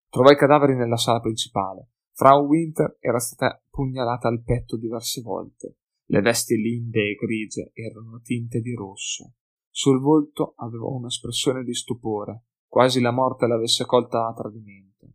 Trovò 0.10 0.30
i 0.30 0.38
cadaveri 0.38 0.76
nella 0.76 0.98
sala 0.98 1.20
principale. 1.20 1.93
Frau 2.16 2.46
Winter 2.46 2.98
era 3.00 3.18
stata 3.18 3.60
pugnalata 3.72 4.28
al 4.28 4.44
petto 4.44 4.78
diverse 4.78 5.22
volte. 5.22 5.78
Le 6.06 6.22
vesti 6.22 6.56
linde 6.56 7.10
e 7.10 7.16
grigie 7.16 7.72
erano 7.74 8.20
tinte 8.22 8.60
di 8.60 8.76
rosso. 8.76 9.34
Sul 9.72 10.00
volto 10.00 10.54
aveva 10.58 10.86
un'espressione 10.86 11.64
di 11.64 11.74
stupore, 11.74 12.44
quasi 12.68 13.02
la 13.02 13.10
morte 13.10 13.48
l'avesse 13.48 13.86
colta 13.86 14.28
a 14.28 14.34
tradimento. 14.34 15.10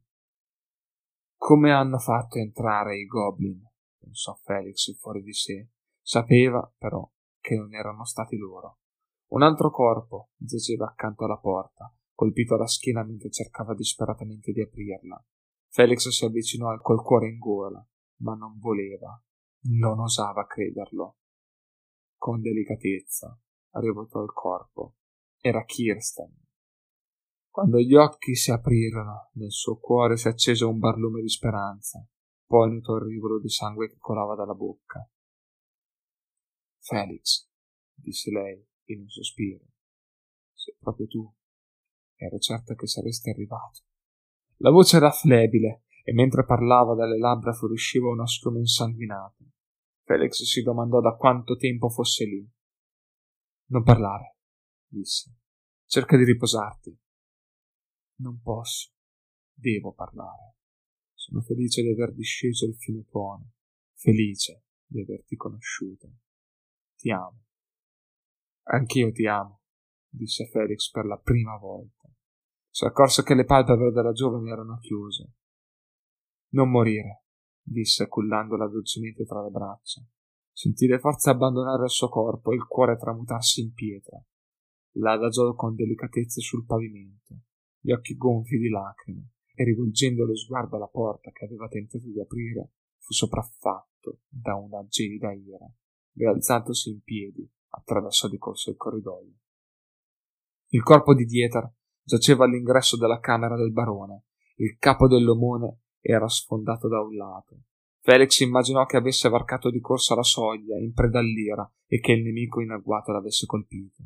Come 1.36 1.70
hanno 1.70 1.98
fatto 1.98 2.38
entrare 2.38 2.98
i 2.98 3.06
goblin? 3.06 3.62
pensò 3.96 4.34
Felix 4.42 4.92
fuori 4.98 5.22
di 5.22 5.32
sé. 5.32 5.68
Sapeva, 6.02 6.68
però, 6.76 7.08
che 7.38 7.54
non 7.54 7.72
erano 7.74 8.04
stati 8.04 8.36
loro. 8.36 8.78
Un 9.28 9.42
altro 9.42 9.70
corpo 9.70 10.30
giaceva 10.36 10.86
accanto 10.86 11.26
alla 11.26 11.38
porta, 11.38 11.94
colpito 12.12 12.56
alla 12.56 12.66
schiena 12.66 13.04
mentre 13.04 13.30
cercava 13.30 13.72
disperatamente 13.72 14.50
di 14.50 14.62
aprirla. 14.62 15.24
Felix 15.70 16.08
si 16.08 16.24
avvicinò 16.24 16.76
col 16.78 17.02
cuore 17.02 17.28
in 17.28 17.38
gola, 17.38 17.86
ma 18.20 18.34
non 18.34 18.58
voleva, 18.58 19.22
non 19.68 20.00
osava 20.00 20.46
crederlo. 20.46 21.18
Con 22.16 22.40
delicatezza 22.40 23.38
rivoltò 23.72 24.22
il 24.22 24.32
corpo. 24.32 24.96
Era 25.40 25.64
Kirsten. 25.64 26.46
Quando 27.48 27.78
gli 27.78 27.94
occhi 27.94 28.34
si 28.34 28.50
aprirono, 28.50 29.30
nel 29.34 29.52
suo 29.52 29.78
cuore 29.78 30.16
si 30.16 30.28
accese 30.28 30.64
un 30.64 30.78
barlume 30.78 31.20
di 31.20 31.28
speranza, 31.28 32.04
poi 32.44 32.72
notò 32.72 32.96
il 32.96 33.02
rivolo 33.02 33.38
di 33.40 33.48
sangue 33.48 33.88
che 33.88 33.98
colava 33.98 34.34
dalla 34.34 34.54
bocca. 34.54 35.08
Felix, 36.80 37.48
disse 37.92 38.30
lei 38.30 38.66
in 38.84 39.00
un 39.00 39.08
sospiro, 39.08 39.64
sei 40.52 40.76
proprio 40.78 41.06
tu. 41.06 41.34
Ero 42.14 42.38
certa 42.38 42.74
che 42.74 42.86
saresti 42.86 43.30
arrivato. 43.30 43.87
La 44.60 44.70
voce 44.70 44.96
era 44.96 45.10
flebile 45.10 45.84
e 46.02 46.12
mentre 46.12 46.44
parlava 46.44 46.94
dalle 46.94 47.18
labbra 47.18 47.52
fuoriusciva 47.52 48.08
una 48.08 48.26
schiuma 48.26 48.58
insanguinata. 48.58 49.44
Felix 50.02 50.42
si 50.42 50.62
domandò 50.62 51.00
da 51.00 51.14
quanto 51.14 51.56
tempo 51.56 51.88
fosse 51.90 52.24
lì. 52.24 52.48
Non 53.66 53.82
parlare, 53.84 54.36
disse. 54.86 55.36
Cerca 55.84 56.16
di 56.16 56.24
riposarti. 56.24 56.98
Non 58.16 58.40
posso. 58.40 58.90
Devo 59.52 59.92
parlare. 59.92 60.56
Sono 61.14 61.40
felice 61.42 61.82
di 61.82 61.90
aver 61.90 62.14
disceso 62.14 62.66
il 62.66 62.74
fiume 62.74 63.04
tuono, 63.04 63.52
felice 63.94 64.64
di 64.86 65.02
averti 65.02 65.36
conosciuto. 65.36 66.10
Ti 66.96 67.10
amo. 67.10 67.44
Anch'io 68.70 69.12
ti 69.12 69.26
amo, 69.26 69.60
disse 70.08 70.46
Felix 70.48 70.90
per 70.90 71.04
la 71.04 71.18
prima 71.18 71.56
volta. 71.58 71.97
Si 72.78 72.84
accorse 72.84 73.24
che 73.24 73.34
le 73.34 73.44
palpebre 73.44 73.90
della 73.90 74.12
giovane 74.12 74.52
erano 74.52 74.78
chiuse. 74.78 75.32
Non 76.50 76.70
morire, 76.70 77.24
disse 77.60 78.06
cullandola 78.06 78.68
dolcemente 78.68 79.24
tra 79.24 79.42
le 79.42 79.50
braccia. 79.50 80.00
Sentì 80.52 80.86
le 80.86 81.00
forze 81.00 81.30
abbandonare 81.30 81.82
il 81.82 81.90
suo 81.90 82.08
corpo 82.08 82.52
e 82.52 82.54
il 82.54 82.68
cuore 82.68 82.96
tramutarsi 82.96 83.62
in 83.62 83.72
pietra. 83.72 84.24
La 84.98 85.14
adagiò 85.14 85.52
con 85.56 85.74
delicatezza 85.74 86.40
sul 86.40 86.66
pavimento, 86.66 87.40
gli 87.80 87.90
occhi 87.90 88.16
gonfi 88.16 88.58
di 88.58 88.68
lacrime, 88.68 89.30
e 89.56 89.64
rivolgendo 89.64 90.24
lo 90.24 90.36
sguardo 90.36 90.76
alla 90.76 90.86
porta 90.86 91.32
che 91.32 91.46
aveva 91.46 91.66
tentato 91.66 92.06
di 92.06 92.20
aprire, 92.20 92.74
fu 92.98 93.12
sopraffatto 93.12 94.20
da 94.28 94.54
una 94.54 94.86
gelida 94.86 95.32
ira. 95.32 95.68
Rialzandosi 96.12 96.90
in 96.90 97.02
piedi, 97.02 97.44
attraversò 97.70 98.28
di 98.28 98.38
corso 98.38 98.70
il 98.70 98.76
corridoio. 98.76 99.34
Il 100.68 100.82
corpo 100.84 101.12
di 101.12 101.24
Dieter 101.24 101.72
giaceva 102.08 102.46
all'ingresso 102.46 102.96
della 102.96 103.20
camera 103.20 103.54
del 103.54 103.70
barone. 103.70 104.24
Il 104.56 104.78
capo 104.78 105.06
dell'omone 105.06 105.82
era 106.00 106.26
sfondato 106.26 106.88
da 106.88 107.02
un 107.02 107.14
lato. 107.14 107.60
Felix 108.00 108.40
immaginò 108.40 108.86
che 108.86 108.96
avesse 108.96 109.28
varcato 109.28 109.70
di 109.70 109.78
corsa 109.80 110.14
la 110.14 110.22
soglia, 110.22 110.78
in 110.78 110.94
preda 110.94 111.18
all'ira, 111.18 111.70
e 111.86 112.00
che 112.00 112.12
il 112.12 112.22
nemico 112.22 112.62
in 112.62 112.70
agguato 112.70 113.12
l'avesse 113.12 113.44
colpito. 113.44 114.02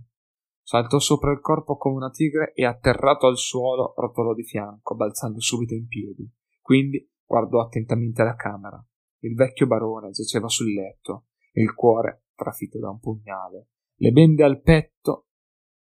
Saltò 0.62 0.98
sopra 0.98 1.30
il 1.30 1.40
corpo 1.40 1.76
come 1.76 1.96
una 1.96 2.10
tigre 2.10 2.52
e, 2.54 2.64
atterrato 2.64 3.28
al 3.28 3.38
suolo, 3.38 3.94
rotolò 3.96 4.34
di 4.34 4.42
fianco, 4.42 4.96
balzando 4.96 5.40
subito 5.40 5.74
in 5.74 5.86
piedi. 5.86 6.28
Quindi 6.60 7.08
guardò 7.24 7.60
attentamente 7.60 8.24
la 8.24 8.34
camera. 8.34 8.84
Il 9.20 9.34
vecchio 9.34 9.68
barone 9.68 10.10
giaceva 10.10 10.48
sul 10.48 10.72
letto, 10.72 11.26
il 11.52 11.72
cuore 11.74 12.24
trafitto 12.34 12.80
da 12.80 12.90
un 12.90 12.98
pugnale, 12.98 13.68
le 13.94 14.10
bende 14.10 14.42
al 14.42 14.60
petto 14.60 15.28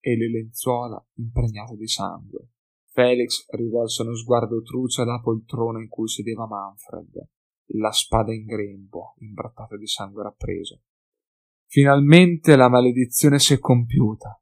e 0.06 0.16
le 0.16 0.30
lenzuola 0.30 1.04
impregnate 1.14 1.74
di 1.74 1.88
sangue. 1.88 2.50
Felix 2.92 3.44
rivolse 3.48 4.02
uno 4.02 4.14
sguardo 4.14 4.62
truce 4.62 5.02
alla 5.02 5.20
poltrona 5.20 5.80
in 5.80 5.88
cui 5.88 6.06
sedeva 6.06 6.46
Manfred, 6.46 7.28
la 7.72 7.90
spada 7.90 8.32
in 8.32 8.44
grembo, 8.44 9.14
imbrattata 9.18 9.76
di 9.76 9.88
sangue 9.88 10.22
rappreso. 10.22 10.82
Finalmente 11.66 12.54
la 12.54 12.68
maledizione 12.68 13.40
si 13.40 13.54
è 13.54 13.58
compiuta, 13.58 14.40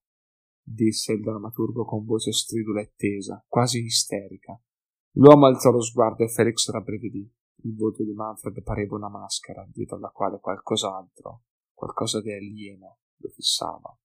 disse 0.62 1.14
il 1.14 1.22
drammaturgo 1.22 1.86
con 1.86 2.04
voce 2.04 2.32
stridula 2.32 2.82
e 2.82 2.92
tesa, 2.94 3.42
quasi 3.48 3.82
isterica. 3.82 4.60
L'uomo 5.12 5.46
alzò 5.46 5.70
lo 5.70 5.80
sguardo 5.80 6.24
e 6.24 6.28
Felix 6.28 6.68
rabbrividì. 6.68 7.26
Il 7.62 7.74
volto 7.74 8.04
di 8.04 8.12
Manfred 8.12 8.62
pareva 8.62 8.96
una 8.96 9.08
maschera, 9.08 9.66
dietro 9.72 9.96
alla 9.96 10.10
quale 10.10 10.40
qualcos'altro, 10.40 11.44
qualcosa 11.72 12.20
di 12.20 12.30
alieno, 12.32 12.98
lo 13.16 13.28
fissava 13.30 13.96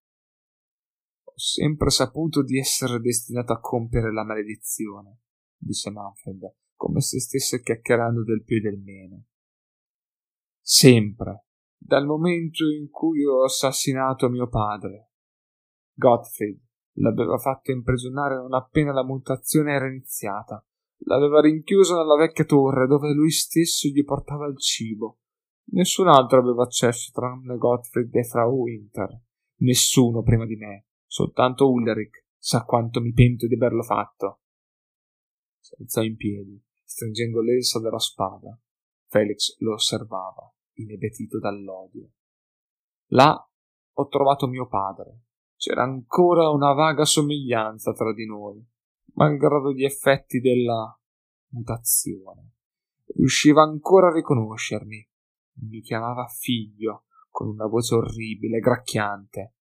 sempre 1.40 1.90
saputo 1.90 2.44
di 2.44 2.60
essere 2.60 3.00
destinato 3.00 3.54
a 3.54 3.60
compiere 3.60 4.12
la 4.12 4.26
maledizione, 4.26 5.22
disse 5.58 5.90
Manfred, 5.90 6.54
come 6.76 7.00
se 7.00 7.20
stesse 7.20 7.62
chiacchierando 7.62 8.24
del 8.24 8.44
più 8.44 8.58
e 8.58 8.62
del 8.62 8.80
meno. 8.80 9.24
Sempre, 10.60 11.46
dal 11.78 12.06
momento 12.06 12.70
in 12.70 12.90
cui 12.90 13.26
ho 13.26 13.44
assassinato 13.44 14.30
mio 14.30 14.50
padre. 14.50 15.12
Gottfried 15.94 16.60
l'aveva 17.00 17.38
fatto 17.38 17.72
imprigionare 17.72 18.36
non 18.36 18.54
appena 18.54 18.92
la 18.92 19.06
mutazione 19.06 19.74
era 19.74 19.88
iniziata. 19.88 20.64
L'aveva 21.04 21.40
rinchiuso 21.40 21.96
nella 21.96 22.18
vecchia 22.18 22.44
torre 22.44 22.86
dove 22.86 23.14
lui 23.14 23.32
stesso 23.32 23.88
gli 23.88 24.04
portava 24.04 24.48
il 24.48 24.58
cibo. 24.58 25.20
Nessun 25.72 26.10
altro 26.10 26.40
aveva 26.40 26.64
accesso 26.64 27.12
tranne 27.14 27.56
Gottfried 27.56 28.14
e 28.14 28.24
Frau 28.26 28.54
Winter. 28.54 29.22
Nessuno 29.60 30.22
prima 30.22 30.46
di 30.46 30.56
me. 30.56 30.89
Soltanto 31.12 31.68
Ulrich 31.72 32.28
sa 32.38 32.64
quanto 32.66 33.02
mi 33.02 33.12
pento 33.14 33.48
di 33.48 33.56
averlo 33.56 33.82
fatto. 33.82 34.42
Si 35.60 35.74
alzò 35.80 36.04
in 36.04 36.16
piedi, 36.16 36.64
stringendo 36.84 37.42
l'elsa 37.42 37.80
della 37.80 37.98
spada. 37.98 38.56
Felix 39.08 39.58
lo 39.58 39.74
osservava, 39.74 40.54
inebetito 40.74 41.40
dall'odio. 41.40 42.12
Là 43.08 43.36
ho 43.92 44.08
trovato 44.08 44.46
mio 44.46 44.68
padre. 44.68 45.24
C'era 45.56 45.82
ancora 45.82 46.52
una 46.52 46.74
vaga 46.74 47.06
somiglianza 47.06 47.92
tra 47.94 48.14
di 48.14 48.28
noi, 48.28 48.64
malgrado 49.14 49.74
gli 49.74 49.86
effetti 49.86 50.40
della 50.40 50.96
mutazione. 51.54 52.52
Riusciva 53.16 53.64
ancora 53.64 54.10
a 54.10 54.14
riconoscermi. 54.14 55.10
Mi 55.62 55.82
chiamava 55.82 56.28
figlio, 56.28 57.06
con 57.30 57.48
una 57.48 57.66
voce 57.66 57.96
orribile, 57.96 58.60
gracchiante 58.60 59.56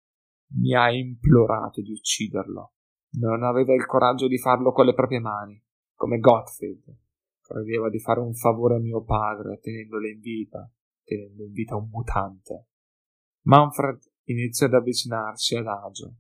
mi 0.55 0.75
ha 0.75 0.91
implorato 0.91 1.81
di 1.81 1.93
ucciderlo. 1.93 2.73
Non 3.19 3.43
aveva 3.43 3.75
il 3.75 3.87
coraggio 3.87 4.29
di 4.29 4.39
farlo 4.39 4.73
con 4.73 4.85
le 4.87 4.95
proprie 4.95 5.21
mani, 5.21 5.63
come 5.95 6.19
Gottfried. 6.19 6.83
Credeva 7.41 7.89
di 7.89 8.01
fare 8.01 8.21
un 8.21 8.35
favore 8.35 8.77
a 8.77 8.81
mio 8.81 9.03
padre 9.03 9.59
tenendolo 9.61 10.09
in 10.09 10.21
vita, 10.21 10.71
tenendo 11.05 11.45
in 11.45 11.53
vita 11.53 11.77
un 11.77 11.89
mutante. 11.89 12.67
Manfred 13.43 14.01
iniziò 14.25 14.67
ad 14.67 14.75
avvicinarsi 14.75 15.55
adagio. 15.55 16.15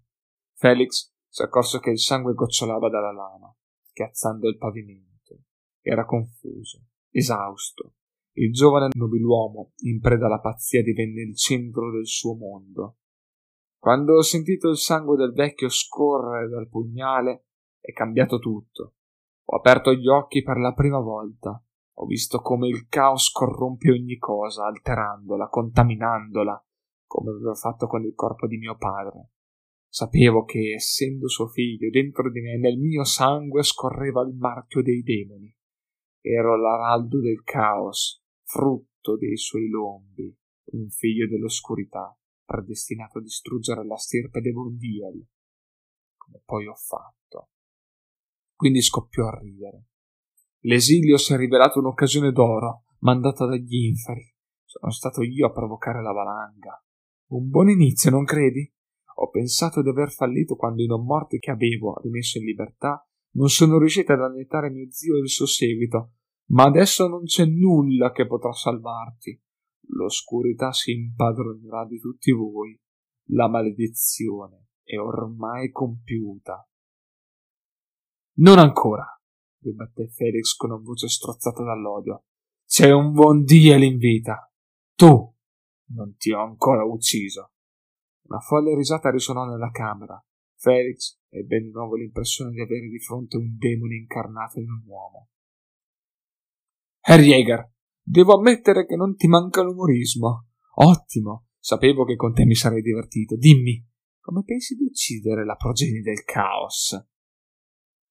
Felix 0.55 1.13
si 1.29 1.43
accorse 1.43 1.81
che 1.81 1.91
il 1.91 1.99
sangue 1.99 2.35
gocciolava 2.35 2.89
dalla 2.89 3.13
lama, 3.13 3.55
schiazzando 3.91 4.49
il 4.49 4.57
pavimento. 4.57 5.41
Era 5.81 6.05
confuso, 6.05 6.85
esausto. 7.11 7.95
Il 8.33 8.53
giovane 8.53 8.91
nobiluomo, 8.93 9.73
in 9.79 10.01
preda 10.01 10.27
alla 10.27 10.41
pazzia, 10.41 10.83
divenne 10.83 11.23
il 11.23 11.37
centro 11.37 11.91
del 11.91 12.07
suo 12.07 12.35
mondo. 12.35 12.99
Quando 13.79 14.15
ho 14.15 14.23
sentito 14.23 14.69
il 14.69 14.79
sangue 14.79 15.17
del 15.17 15.33
vecchio 15.33 15.69
scorrere 15.69 16.49
dal 16.49 16.69
pugnale, 16.69 17.47
è 17.81 17.93
cambiato 17.93 18.39
tutto. 18.39 18.95
Ho 19.45 19.57
aperto 19.57 19.95
gli 19.95 20.09
occhi 20.09 20.43
per 20.43 20.59
la 20.59 20.73
prima 20.73 20.99
volta. 20.99 21.63
Ho 21.99 22.07
visto 22.07 22.41
come 22.41 22.67
il 22.67 22.89
caos 22.89 23.31
corrompe 23.31 23.91
ogni 23.91 24.17
cosa, 24.19 24.67
alterandola, 24.67 25.49
contaminandola, 25.49 26.67
come 27.07 27.31
aveva 27.31 27.55
fatto 27.55 27.87
con 27.87 28.05
il 28.05 28.15
corpo 28.15 28.47
di 28.47 28.57
mio 28.57 28.77
padre. 28.77 29.31
Sapevo 29.89 30.45
che, 30.45 30.75
essendo 30.75 31.29
suo 31.29 31.47
figlio 31.47 31.89
dentro 31.89 32.31
di 32.31 32.41
me, 32.41 32.59
nel 32.59 32.79
mio 32.79 33.05
sangue 33.05 33.63
scorreva 33.63 34.23
il 34.23 34.35
marchio 34.35 34.83
dei 34.83 35.03
demoni. 35.03 35.55
Ero 36.21 36.57
l'araldo 36.57 37.21
del 37.21 37.43
caos, 37.45 38.23
frutto 38.43 39.17
dei 39.17 39.37
suoi 39.37 39.69
lombi, 39.69 40.37
un 40.73 40.91
figlio 40.91 41.29
dell'oscurità 41.29 42.15
predestinato 42.47 43.19
a 43.19 43.23
distruggere 43.23 43.85
la 43.85 43.97
stirpe 43.97 44.41
dei 44.41 44.53
Bondiel, 44.53 45.27
come 46.17 46.41
poi 46.45 46.67
ho 46.67 46.75
fatto. 46.75 47.51
Quindi 48.55 48.81
scoppiò 48.81 49.27
a 49.27 49.39
ridere. 49.39 49.89
L'esilio 50.61 51.19
si 51.19 51.35
è 51.35 51.37
rivelato 51.37 51.81
un'occasione 51.81 52.33
d'oro, 52.33 52.85
mandata 53.01 53.45
dagli 53.45 53.85
inferi. 53.85 54.35
Sono 54.65 54.91
stato 54.91 55.23
io 55.23 55.47
a 55.47 55.53
provocare 55.53 56.03
la 56.03 56.13
valanga. 56.13 56.83
Un 57.33 57.51
buon 57.51 57.69
inizio, 57.69 58.11
non 58.11 58.25
credi? 58.25 58.73
Ho 59.19 59.31
pensato 59.31 59.83
di 59.83 59.89
aver 59.89 60.11
fallito 60.11 60.57
quando 60.57 60.83
i 60.83 60.87
non 60.87 61.05
morti 61.05 61.39
che 61.39 61.51
avevo 61.51 61.99
rimesso 62.03 62.39
in 62.39 62.45
libertà 62.45 63.07
non 63.37 63.49
sono 63.49 63.79
riusciti 63.79 64.13
ad 64.13 64.21
annettare 64.21 64.71
mio 64.71 64.91
zio 64.91 65.17
e 65.17 65.21
il 65.21 65.29
suo 65.29 65.47
seguito, 65.47 66.13
ma 66.51 66.65
adesso 66.65 67.07
non 67.07 67.25
c'è 67.25 67.45
nulla 67.45 68.13
che 68.13 68.27
potrà 68.27 68.53
salvarti. 68.53 69.41
L'oscurità 69.89 70.73
si 70.73 70.93
impadronerà 70.93 71.85
di 71.87 71.99
tutti 71.99 72.33
voi. 72.33 72.79
La 73.31 73.49
maledizione 73.49 74.69
è 74.83 74.97
ormai 74.99 75.71
compiuta. 75.71 76.69
Non 78.39 78.59
ancora, 78.59 79.05
ribatté 79.61 80.09
Felix 80.09 80.55
con 80.55 80.71
una 80.71 80.81
voce 80.83 81.09
strozzata 81.09 81.63
dall'odio. 81.63 82.25
C'è 82.67 82.93
un 82.93 83.13
buon 83.13 83.45
Dio 83.45 83.77
l'invita. 83.77 84.51
Tu 84.95 85.35
non 85.89 86.17
ti 86.17 86.33
ho 86.33 86.43
ancora 86.43 86.85
ucciso. 86.85 87.53
Una 88.29 88.41
folle 88.41 88.75
risata 88.75 89.11
risuonò 89.11 89.45
nella 89.45 89.71
camera. 89.71 90.21
Felix 90.57 91.19
ebbe 91.29 91.61
di 91.61 91.71
nuovo 91.71 91.97
l'impressione 91.97 92.51
di 92.51 92.61
avere 92.61 92.89
di 92.89 92.99
fronte 92.99 93.37
un 93.37 93.57
demone 93.57 93.97
incarnato 93.97 94.59
in 94.59 94.71
un 94.71 94.83
uomo. 94.87 95.29
Herr 97.01 97.21
Jäger, 97.21 97.76
Devo 98.09 98.35
ammettere 98.35 98.87
che 98.87 98.95
non 98.95 99.17
ti 99.17 99.27
manca 99.27 99.63
l'umorismo. 99.63 100.47
Ottimo. 100.77 101.47
Sapevo 101.59 102.05
che 102.05 102.15
con 102.15 102.33
te 102.33 102.45
mi 102.45 102.55
sarei 102.55 102.81
divertito. 102.81 103.35
Dimmi, 103.35 103.85
come 104.21 104.45
pensi 104.45 104.77
di 104.77 104.85
uccidere 104.85 105.45
la 105.45 105.57
progenie 105.57 106.03
del 106.03 106.23
caos? 106.23 106.97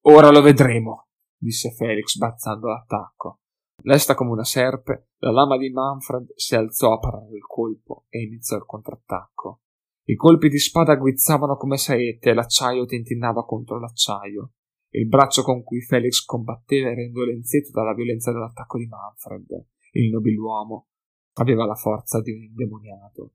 Ora 0.02 0.32
lo 0.32 0.42
vedremo, 0.42 1.08
disse 1.38 1.72
Felix, 1.72 2.18
bazzando 2.18 2.68
l'attacco. 2.68 3.40
Lesta 3.84 4.16
come 4.16 4.32
una 4.32 4.44
serpe, 4.44 5.12
la 5.20 5.32
lama 5.32 5.58
di 5.58 5.70
Manfred 5.70 6.34
si 6.36 6.56
alzò 6.56 6.96
a 6.96 7.00
parare 7.00 7.34
il 7.34 7.46
colpo 7.46 8.06
e 8.10 8.22
iniziò 8.24 8.58
il 8.58 8.66
contrattacco. 8.66 9.62
I 10.08 10.16
colpi 10.16 10.50
di 10.50 10.60
spada 10.60 10.96
guizzavano 10.96 11.56
come 11.56 11.78
saette 11.78 12.32
e 12.32 12.34
l'acciaio 12.34 12.84
tintinnava 12.84 13.46
contro 13.46 13.80
l'acciaio. 13.80 14.52
Il 14.90 15.08
braccio 15.08 15.42
con 15.42 15.64
cui 15.64 15.80
Felix 15.80 16.26
combatteva 16.26 16.90
era 16.90 17.02
indolenzito 17.02 17.72
dalla 17.72 17.94
violenza 17.94 18.34
dell'attacco 18.34 18.78
di 18.78 18.88
Manfred. 18.88 19.68
Il 19.96 20.10
nobiluomo 20.12 20.90
aveva 21.36 21.66
la 21.66 21.76
forza 21.76 22.22
di 22.22 22.32
un 22.32 22.44
indemoniato. 22.44 23.32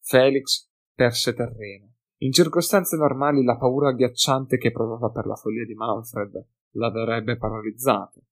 Felix 0.00 0.70
perse 0.94 1.34
terreno. 1.34 1.94
In 2.18 2.30
circostanze 2.30 2.96
normali 2.96 3.42
la 3.42 3.56
paura 3.56 3.88
agghiacciante 3.88 4.58
che 4.58 4.70
provava 4.70 5.10
per 5.10 5.26
la 5.26 5.34
follia 5.34 5.64
di 5.64 5.74
Manfred 5.74 6.46
l'avrebbe 6.72 7.36
paralizzato. 7.36 8.22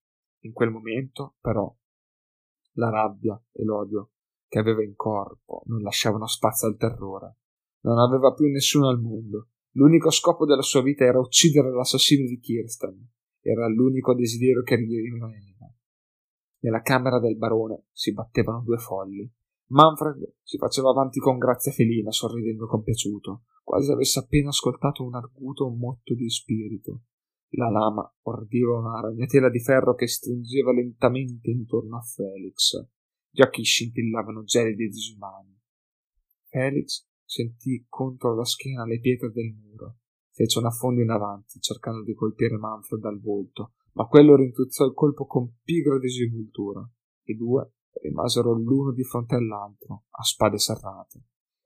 In 0.44 0.52
quel 0.52 0.70
momento, 0.70 1.34
però, 1.40 1.74
la 2.74 2.90
rabbia 2.90 3.40
e 3.52 3.64
l'odio 3.64 4.12
che 4.47 4.60
aveva 4.60 4.84
in 4.84 4.94
corpo 4.94 5.62
non 5.66 5.82
lasciavano 5.82 6.28
spazio 6.28 6.68
al 6.68 6.76
terrore. 6.76 7.38
Non 7.80 7.98
aveva 7.98 8.32
più 8.32 8.47
nessuno 8.47 8.88
al 8.88 9.01
mondo. 9.01 9.48
L'unico 9.72 10.10
scopo 10.10 10.47
della 10.47 10.62
sua 10.62 10.82
vita 10.82 11.05
era 11.05 11.18
uccidere 11.18 11.72
l'assassino 11.72 12.28
di 12.28 12.38
Kirsten. 12.38 13.09
Era 13.40 13.66
l'unico 13.68 14.14
desiderio 14.14 14.62
che 14.62 14.80
gli 14.80 15.01
rimaneva. 15.01 15.56
Nella 16.66 16.82
camera 16.82 17.20
del 17.20 17.36
barone 17.36 17.84
si 17.93 18.12
battevano 18.12 18.60
due 18.62 18.78
folli. 18.78 19.32
Manfred 19.68 20.34
si 20.43 20.59
faceva 20.59 20.90
avanti 20.90 21.20
con 21.20 21.38
grazia 21.38 21.70
felina, 21.70 22.10
sorridendo 22.10 22.66
compiaciuto, 22.66 23.44
quasi 23.62 23.93
avesse 23.93 24.18
appena 24.18 24.48
ascoltato 24.48 25.05
un 25.05 25.14
arguto 25.14 25.68
motto 25.68 26.12
di 26.14 26.28
spirito. 26.28 27.02
La 27.51 27.70
lama 27.70 28.12
ordiva 28.22 28.78
una 28.78 29.01
ragnatela 29.01 29.48
di 29.48 29.60
ferro 29.60 29.94
che 29.94 30.09
stringeva 30.09 30.72
lentamente 30.72 31.51
intorno 31.51 31.98
a 31.98 32.01
Felix. 32.01 32.84
Gli 33.30 33.43
occhi 33.43 33.62
scintillavano 33.62 34.43
gelidi 34.43 34.86
e 34.86 34.88
disumani. 34.88 35.56
Felix 36.48 37.06
sentì 37.24 37.86
contro 37.88 38.34
la 38.34 38.44
schiena 38.44 38.84
le 38.84 38.98
pietre 38.98 39.30
del 39.30 39.55
muro. 39.55 39.98
Fece 40.32 40.59
un 40.59 40.66
affondo 40.66 41.01
in 41.01 41.10
avanti, 41.10 41.60
cercando 41.60 42.02
di 42.02 42.12
colpire 42.12 42.56
Manfred 42.56 43.01
dal 43.01 43.20
volto, 43.20 43.74
ma 43.97 44.06
quello 44.06 44.36
rintuzzò 44.36 44.85
il 44.85 44.93
colpo 44.93 45.24
con 45.27 45.56
pigra 45.62 45.98
disinvoltura. 45.98 46.86
I 47.24 47.35
due 47.35 47.73
rimasero 48.02 48.52
l'uno 48.52 48.93
di 48.93 49.02
fronte 49.02 49.36
all'altro, 49.36 50.05
a 50.10 50.23
spade 50.23 50.59
serrate. 50.59 51.23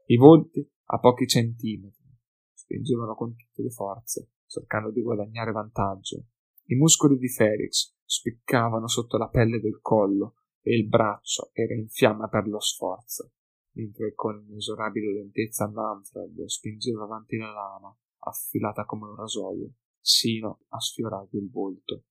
I 0.06 0.16
volti, 0.16 0.66
a 0.86 0.98
pochi 1.00 1.26
centimetri, 1.26 2.08
spingevano 2.52 3.14
con 3.14 3.34
tutte 3.34 3.62
le 3.62 3.70
forze, 3.70 4.30
cercando 4.46 4.92
di 4.92 5.02
guadagnare 5.02 5.50
vantaggio. 5.50 6.26
I 6.66 6.76
muscoli 6.76 7.18
di 7.18 7.28
Felix 7.28 7.96
spiccavano 8.04 8.86
sotto 8.86 9.18
la 9.18 9.28
pelle 9.28 9.58
del 9.58 9.80
collo 9.80 10.36
e 10.62 10.76
il 10.76 10.86
braccio 10.86 11.50
era 11.52 11.74
in 11.74 11.88
fiamma 11.88 12.28
per 12.28 12.46
lo 12.46 12.60
sforzo, 12.60 13.32
mentre 13.72 14.14
con 14.14 14.44
inesorabile 14.48 15.14
lentezza 15.14 15.68
Manfred 15.68 16.44
spingeva 16.44 17.02
avanti 17.02 17.36
la 17.38 17.50
lama, 17.50 17.96
affilata 18.20 18.84
come 18.84 19.08
un 19.08 19.16
rasoio, 19.16 19.72
sino 19.98 20.60
a 20.68 20.78
sfiorargli 20.78 21.36
il 21.36 21.50
volto. 21.50 22.04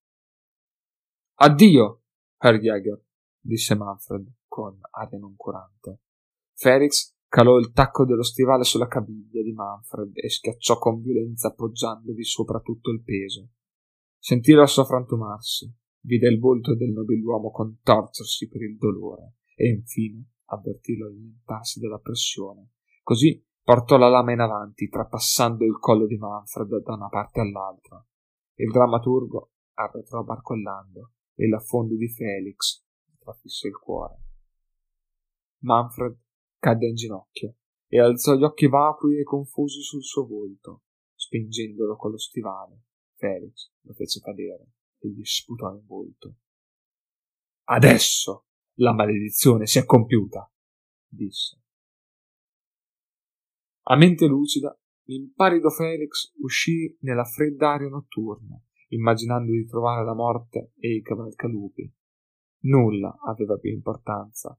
Addio, 1.42 2.02
Herr 2.38 2.60
Jäger, 2.60 3.02
disse 3.40 3.74
Manfred 3.74 4.30
con 4.46 4.78
aria 4.92 5.18
noncurante. 5.20 6.02
Felix 6.54 7.16
calò 7.30 7.58
il 7.58 7.72
tacco 7.72 8.04
dello 8.04 8.24
stivale 8.24 8.66
sulla 8.66 8.90
caviglia 8.90 9.42
di 9.42 9.54
Manfred 9.54 10.12
e 10.18 10.30
schiacciò 10.30 10.78
con 10.78 11.00
violenza 11.00 11.48
appoggiandovi 11.48 12.26
sopra 12.26 12.60
tutto 12.60 12.92
il 12.92 13.02
peso. 13.04 13.52
Sentì 14.18 14.52
la 14.52 14.66
sua 14.66 14.84
frantumarsi, 14.84 15.74
vide 16.02 16.28
il 16.28 16.40
volto 16.40 16.76
del 16.76 16.92
nobiluomo 16.92 17.52
contorcersi 17.52 18.50
per 18.50 18.62
il 18.62 18.76
dolore 18.76 19.36
e 19.56 19.70
infine 19.70 20.32
avvertì 20.48 20.98
l'allentarsi 20.98 21.80
della 21.80 22.00
pressione. 22.00 22.72
Così 23.02 23.42
portò 23.64 23.96
la 23.96 24.10
lama 24.10 24.34
in 24.34 24.42
avanti, 24.42 24.90
trapassando 24.90 25.64
il 25.64 25.80
collo 25.80 26.06
di 26.06 26.18
Manfred 26.18 26.84
da 26.84 26.96
una 26.96 27.08
parte 27.08 27.40
all'altra. 27.40 28.06
Il 28.56 28.72
drammaturgo 28.72 29.52
arretrò 29.76 30.22
barcollando 30.24 31.14
e 31.40 31.48
l'affondo 31.48 31.96
di 31.96 32.10
Felix 32.10 32.84
trafisse 33.18 33.70
il 33.70 33.78
cuore. 33.78 34.18
Manfred 35.60 36.20
cadde 36.60 36.88
in 36.88 36.96
ginocchio 36.96 37.56
e 37.88 37.98
alzò 37.98 38.36
gli 38.36 38.44
occhi 38.44 38.68
vacui 38.68 39.18
e 39.18 39.24
confusi 39.24 39.82
sul 39.82 40.04
suo 40.04 40.28
volto, 40.28 40.84
spingendolo 41.16 41.96
con 41.96 42.12
lo 42.12 42.18
stivale. 42.18 42.84
Felix 43.16 43.72
lo 43.84 43.94
fece 43.94 44.20
cadere 44.20 44.72
e 45.00 45.10
gli 45.10 45.24
sputò 45.24 45.72
in 45.72 45.86
volto. 45.86 46.36
Adesso 47.70 48.48
la 48.80 48.94
maledizione 48.94 49.66
si 49.66 49.80
è 49.80 49.86
compiuta, 49.86 50.52
disse. 51.08 51.62
A 53.84 53.96
mente 53.96 54.26
lucida, 54.26 54.78
l'imparido 55.04 55.70
Felix 55.70 56.34
uscì 56.42 56.98
nella 57.00 57.24
fredda 57.24 57.72
aria 57.72 57.88
notturna 57.88 58.62
immaginando 58.90 59.52
di 59.52 59.66
trovare 59.66 60.04
la 60.04 60.14
morte 60.14 60.74
e 60.80 60.96
i 60.96 61.02
cavalcalupi. 61.02 61.92
Nulla 62.62 63.18
aveva 63.26 63.58
più 63.58 63.72
importanza. 63.72 64.58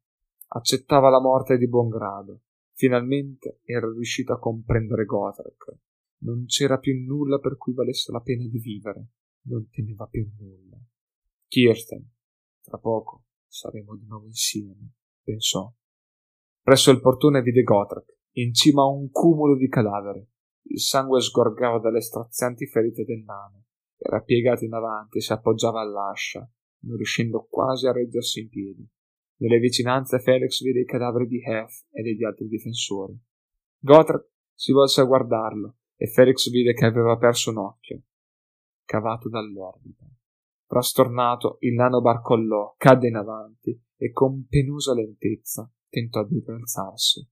Accettava 0.48 1.10
la 1.10 1.20
morte 1.20 1.58
di 1.58 1.68
buon 1.68 1.88
grado. 1.88 2.40
Finalmente 2.72 3.60
era 3.64 3.90
riuscito 3.90 4.32
a 4.32 4.38
comprendere 4.38 5.04
Gotrek. 5.04 5.78
Non 6.22 6.44
c'era 6.46 6.78
più 6.78 6.94
nulla 7.04 7.38
per 7.38 7.56
cui 7.56 7.72
valesse 7.72 8.10
la 8.12 8.20
pena 8.20 8.46
di 8.46 8.58
vivere. 8.58 9.08
Non 9.42 9.68
temeva 9.70 10.06
più 10.06 10.28
nulla. 10.38 10.78
Kirsten, 11.46 12.08
tra 12.62 12.78
poco 12.78 13.24
saremo 13.46 13.96
di 13.96 14.06
nuovo 14.06 14.26
insieme, 14.26 14.92
pensò. 15.22 15.72
Presso 16.62 16.90
il 16.90 17.00
portone 17.00 17.42
vide 17.42 17.62
Gotrek, 17.62 18.18
in 18.34 18.54
cima 18.54 18.82
a 18.82 18.86
un 18.86 19.10
cumulo 19.10 19.56
di 19.56 19.68
cadaveri. 19.68 20.24
Il 20.62 20.80
sangue 20.80 21.20
sgorgava 21.20 21.78
dalle 21.78 22.00
strazianti 22.00 22.66
ferite 22.66 23.04
del 23.04 23.24
nano. 23.24 23.64
Era 24.02 24.22
piegato 24.22 24.64
in 24.64 24.72
avanti 24.72 25.18
e 25.18 25.20
si 25.20 25.32
appoggiava 25.32 25.82
all'ascia, 25.82 26.48
non 26.84 26.96
riuscendo 26.96 27.46
quasi 27.50 27.86
a 27.86 27.92
reggersi 27.92 28.40
in 28.40 28.48
piedi. 28.48 28.88
Nelle 29.40 29.58
vicinanze 29.58 30.18
Felix 30.20 30.62
vide 30.62 30.80
i 30.80 30.86
cadaveri 30.86 31.26
di 31.26 31.42
Hef 31.42 31.84
e 31.90 32.02
degli 32.02 32.24
altri 32.24 32.48
difensori. 32.48 33.18
Gotthard 33.78 34.26
si 34.54 34.72
volse 34.72 35.02
a 35.02 35.04
guardarlo 35.04 35.76
e 35.96 36.06
Felix 36.06 36.50
vide 36.50 36.72
che 36.72 36.86
aveva 36.86 37.18
perso 37.18 37.50
un 37.50 37.58
occhio, 37.58 38.02
cavato 38.84 39.28
dall'orbita. 39.28 40.06
Frastornato, 40.66 41.58
il 41.60 41.74
nano 41.74 42.00
barcollò, 42.00 42.74
cadde 42.78 43.08
in 43.08 43.16
avanti 43.16 43.78
e 43.96 44.12
con 44.12 44.46
penosa 44.46 44.94
lentezza 44.94 45.70
tentò 45.88 46.24
di 46.24 46.42
rialzarsi. 46.46 47.28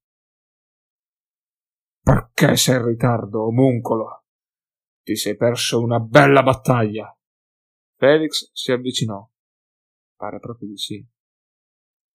Perché 2.03 2.57
sei 2.57 2.77
in 2.77 2.85
ritardo, 2.85 3.47
omuncolo? 3.47 4.24
Ti 5.09 5.16
sei 5.16 5.36
perso 5.36 5.80
una 5.80 6.01
bella 6.01 6.43
battaglia. 6.43 7.10
Felix 7.97 8.51
si 8.52 8.72
avvicinò. 8.72 9.26
Pare 10.14 10.39
proprio 10.39 10.68
di 10.68 10.76
sì. 10.76 11.02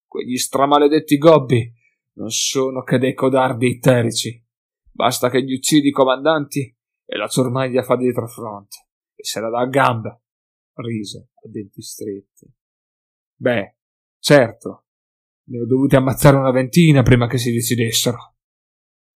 Quegli 0.05 0.37
stramaledetti 0.37 1.17
gobbi 1.17 1.73
non 2.17 2.29
sono 2.29 2.83
che 2.83 2.99
dei 2.99 3.15
codardi 3.15 3.67
itterici. 3.67 4.39
Basta 4.91 5.31
che 5.31 5.43
gli 5.43 5.55
uccidi 5.55 5.87
i 5.87 5.91
comandanti 5.91 6.77
e 7.03 7.17
la 7.17 7.27
ciurmaglia 7.27 7.81
fa 7.81 7.95
dietro 7.95 8.27
front 8.27 8.71
e 9.15 9.23
se 9.23 9.39
la 9.39 9.49
dà 9.49 9.61
a 9.61 9.65
gambe. 9.65 10.21
Rise 10.73 11.29
a 11.33 11.49
denti 11.49 11.81
stretti. 11.81 12.45
Beh, 13.33 13.75
certo, 14.19 14.85
ne 15.45 15.61
ho 15.61 15.65
dovuti 15.65 15.95
ammazzare 15.95 16.37
una 16.37 16.51
ventina 16.51 17.01
prima 17.01 17.25
che 17.25 17.39
si 17.39 17.51
decidessero. 17.51 18.35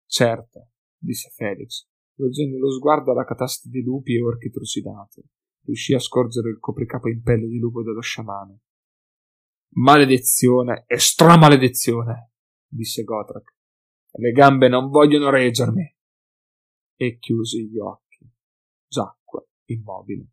Certo, 0.07 0.69
disse 0.97 1.31
Felix, 1.35 1.89
volgendo 2.17 2.59
lo 2.59 2.71
sguardo 2.71 3.13
alla 3.13 3.25
catasta 3.25 3.69
di 3.69 3.83
lupi 3.83 4.15
e 4.17 4.23
orchi 4.23 4.51
trucidati. 4.51 5.23
Riuscì 5.65 5.95
a 5.95 5.99
scorgere 5.99 6.51
il 6.51 6.59
copricapo 6.59 7.09
in 7.09 7.23
pelle 7.23 7.47
di 7.47 7.59
lupo 7.59 7.83
dello 7.83 8.01
sciamano. 8.01 8.61
Maledizione 9.77 10.85
e 10.87 10.99
stramaledizione, 10.99 12.33
disse 12.67 13.03
Gotrak. 13.03 13.53
Le 14.13 14.31
gambe 14.31 14.69
non 14.69 14.91
vogliono 14.91 15.31
reggermi. 15.31 15.97
E 16.97 17.19
chiuse 17.19 17.61
gli 17.63 17.79
occhi. 17.79 18.31
Giacque 18.87 19.49
immobile. 19.65 20.29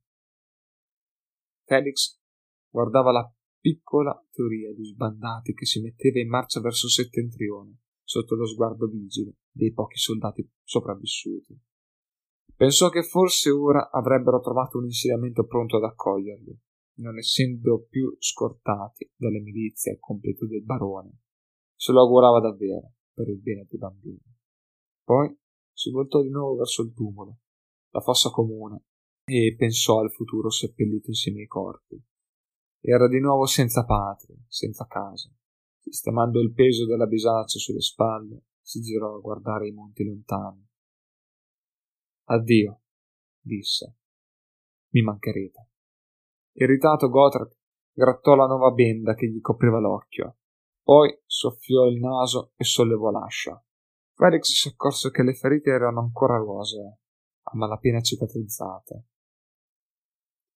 Felix 1.66 2.20
guardava 2.70 3.12
la 3.12 3.34
piccola 3.60 4.14
teoria 4.32 4.74
di 4.74 4.84
sbandati 4.84 5.54
che 5.54 5.66
si 5.66 5.82
metteva 5.82 6.20
in 6.20 6.28
marcia 6.28 6.60
verso 6.60 6.88
settentrione, 6.88 7.80
sotto 8.04 8.36
lo 8.36 8.46
sguardo 8.46 8.88
vigile 8.88 9.38
dei 9.50 9.72
pochi 9.72 9.98
soldati 9.98 10.48
sopravvissuti. 10.64 11.60
Pensò 12.62 12.90
che 12.90 13.02
forse 13.02 13.50
ora 13.50 13.90
avrebbero 13.90 14.40
trovato 14.40 14.78
un 14.78 14.84
insediamento 14.84 15.48
pronto 15.48 15.78
ad 15.78 15.84
accoglierli, 15.84 16.56
non 17.00 17.18
essendo 17.18 17.88
più 17.90 18.16
scortati 18.20 19.12
dalle 19.16 19.40
milizie 19.40 19.94
al 19.94 20.00
completo 20.00 20.46
del 20.46 20.64
barone. 20.64 21.22
Se 21.74 21.92
lo 21.92 22.02
augurava 22.02 22.40
davvero 22.40 22.92
per 23.16 23.30
il 23.30 23.42
bene 23.42 23.66
dei 23.68 23.80
bambini. 23.80 24.22
Poi 25.04 25.36
si 25.74 25.90
voltò 25.90 26.22
di 26.22 26.30
nuovo 26.30 26.58
verso 26.58 26.84
il 26.84 26.94
tumulo, 26.94 27.40
la 27.90 28.02
fossa 28.02 28.30
comune, 28.30 28.84
e 29.26 29.56
pensò 29.58 30.00
al 30.00 30.12
futuro 30.12 30.52
seppellito 30.52 31.08
insieme 31.08 31.40
ai 31.40 31.48
corpi. 31.48 32.00
Era 32.80 33.08
di 33.08 33.20
nuovo 33.20 33.48
senza 33.48 33.86
patria, 33.86 34.38
senza 34.48 34.86
casa. 34.86 35.34
Sistemando 35.80 36.40
il 36.40 36.54
peso 36.54 36.86
della 36.86 37.08
bisaccia 37.08 37.58
sulle 37.58 37.82
spalle, 37.82 38.44
si 38.62 38.82
girò 38.82 39.16
a 39.16 39.20
guardare 39.20 39.68
i 39.68 39.72
monti 39.72 40.04
lontani. 40.04 40.70
Addio, 42.32 42.84
disse. 43.42 43.98
Mi 44.94 45.02
mancherete. 45.02 45.70
Irritato 46.54 47.10
Gotthard 47.10 47.58
grattò 47.92 48.36
la 48.36 48.46
nuova 48.46 48.72
benda 48.72 49.16
che 49.16 49.30
gli 49.30 49.42
copriva 49.42 49.80
l'occhio, 49.80 50.38
poi 50.82 51.14
soffiò 51.26 51.88
il 51.88 52.00
naso 52.00 52.54
e 52.56 52.64
sollevò 52.64 53.12
l'ascia. 53.12 53.62
Felix 54.14 54.44
si 54.44 54.70
accorse 54.70 55.12
che 55.12 55.24
le 55.24 55.34
ferite 55.34 55.72
erano 55.72 56.00
ancora 56.00 56.38
rosee, 56.38 57.00
a 57.42 57.58
malapena 57.58 58.00
cicatrizzate. 58.00 59.08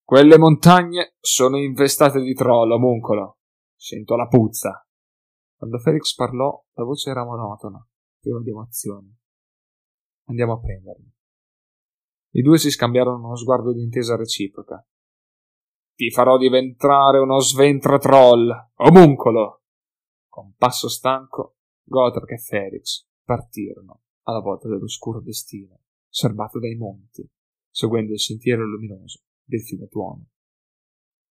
Quelle 0.02 0.38
montagne 0.38 1.16
sono 1.20 1.58
infestate 1.58 2.20
di 2.20 2.32
troll, 2.32 2.70
omuncolo. 2.70 3.40
Sento 3.74 4.16
la 4.16 4.28
puzza. 4.28 4.86
Quando 5.54 5.78
Felix 5.78 6.14
parlò, 6.14 6.64
la 6.72 6.84
voce 6.84 7.10
era 7.10 7.24
monotona, 7.24 7.86
priva 8.18 8.40
di 8.40 8.50
emozioni. 8.50 9.14
Andiamo 10.28 10.54
a 10.54 10.60
prenderli. 10.60 11.15
I 12.30 12.42
due 12.42 12.58
si 12.58 12.70
scambiarono 12.70 13.26
uno 13.26 13.36
sguardo 13.36 13.72
di 13.72 13.82
intesa 13.82 14.16
reciproca. 14.16 14.86
Ti 15.94 16.10
farò 16.10 16.36
diventare 16.36 17.18
uno 17.18 17.40
sventra 17.40 17.98
troll, 17.98 18.50
omuncolo! 18.74 19.62
Con 20.28 20.54
passo 20.56 20.88
stanco, 20.88 21.56
Gotrek 21.82 22.32
e 22.32 22.38
Felix 22.38 23.06
partirono 23.24 24.02
alla 24.24 24.40
volta 24.40 24.68
dell'oscuro 24.68 25.20
destino, 25.20 25.80
serbato 26.08 26.58
dai 26.58 26.74
monti, 26.74 27.26
seguendo 27.70 28.12
il 28.12 28.20
sentiero 28.20 28.66
luminoso 28.66 29.22
del 29.42 29.62
fiume 29.62 29.88
Tuono. 29.88 30.26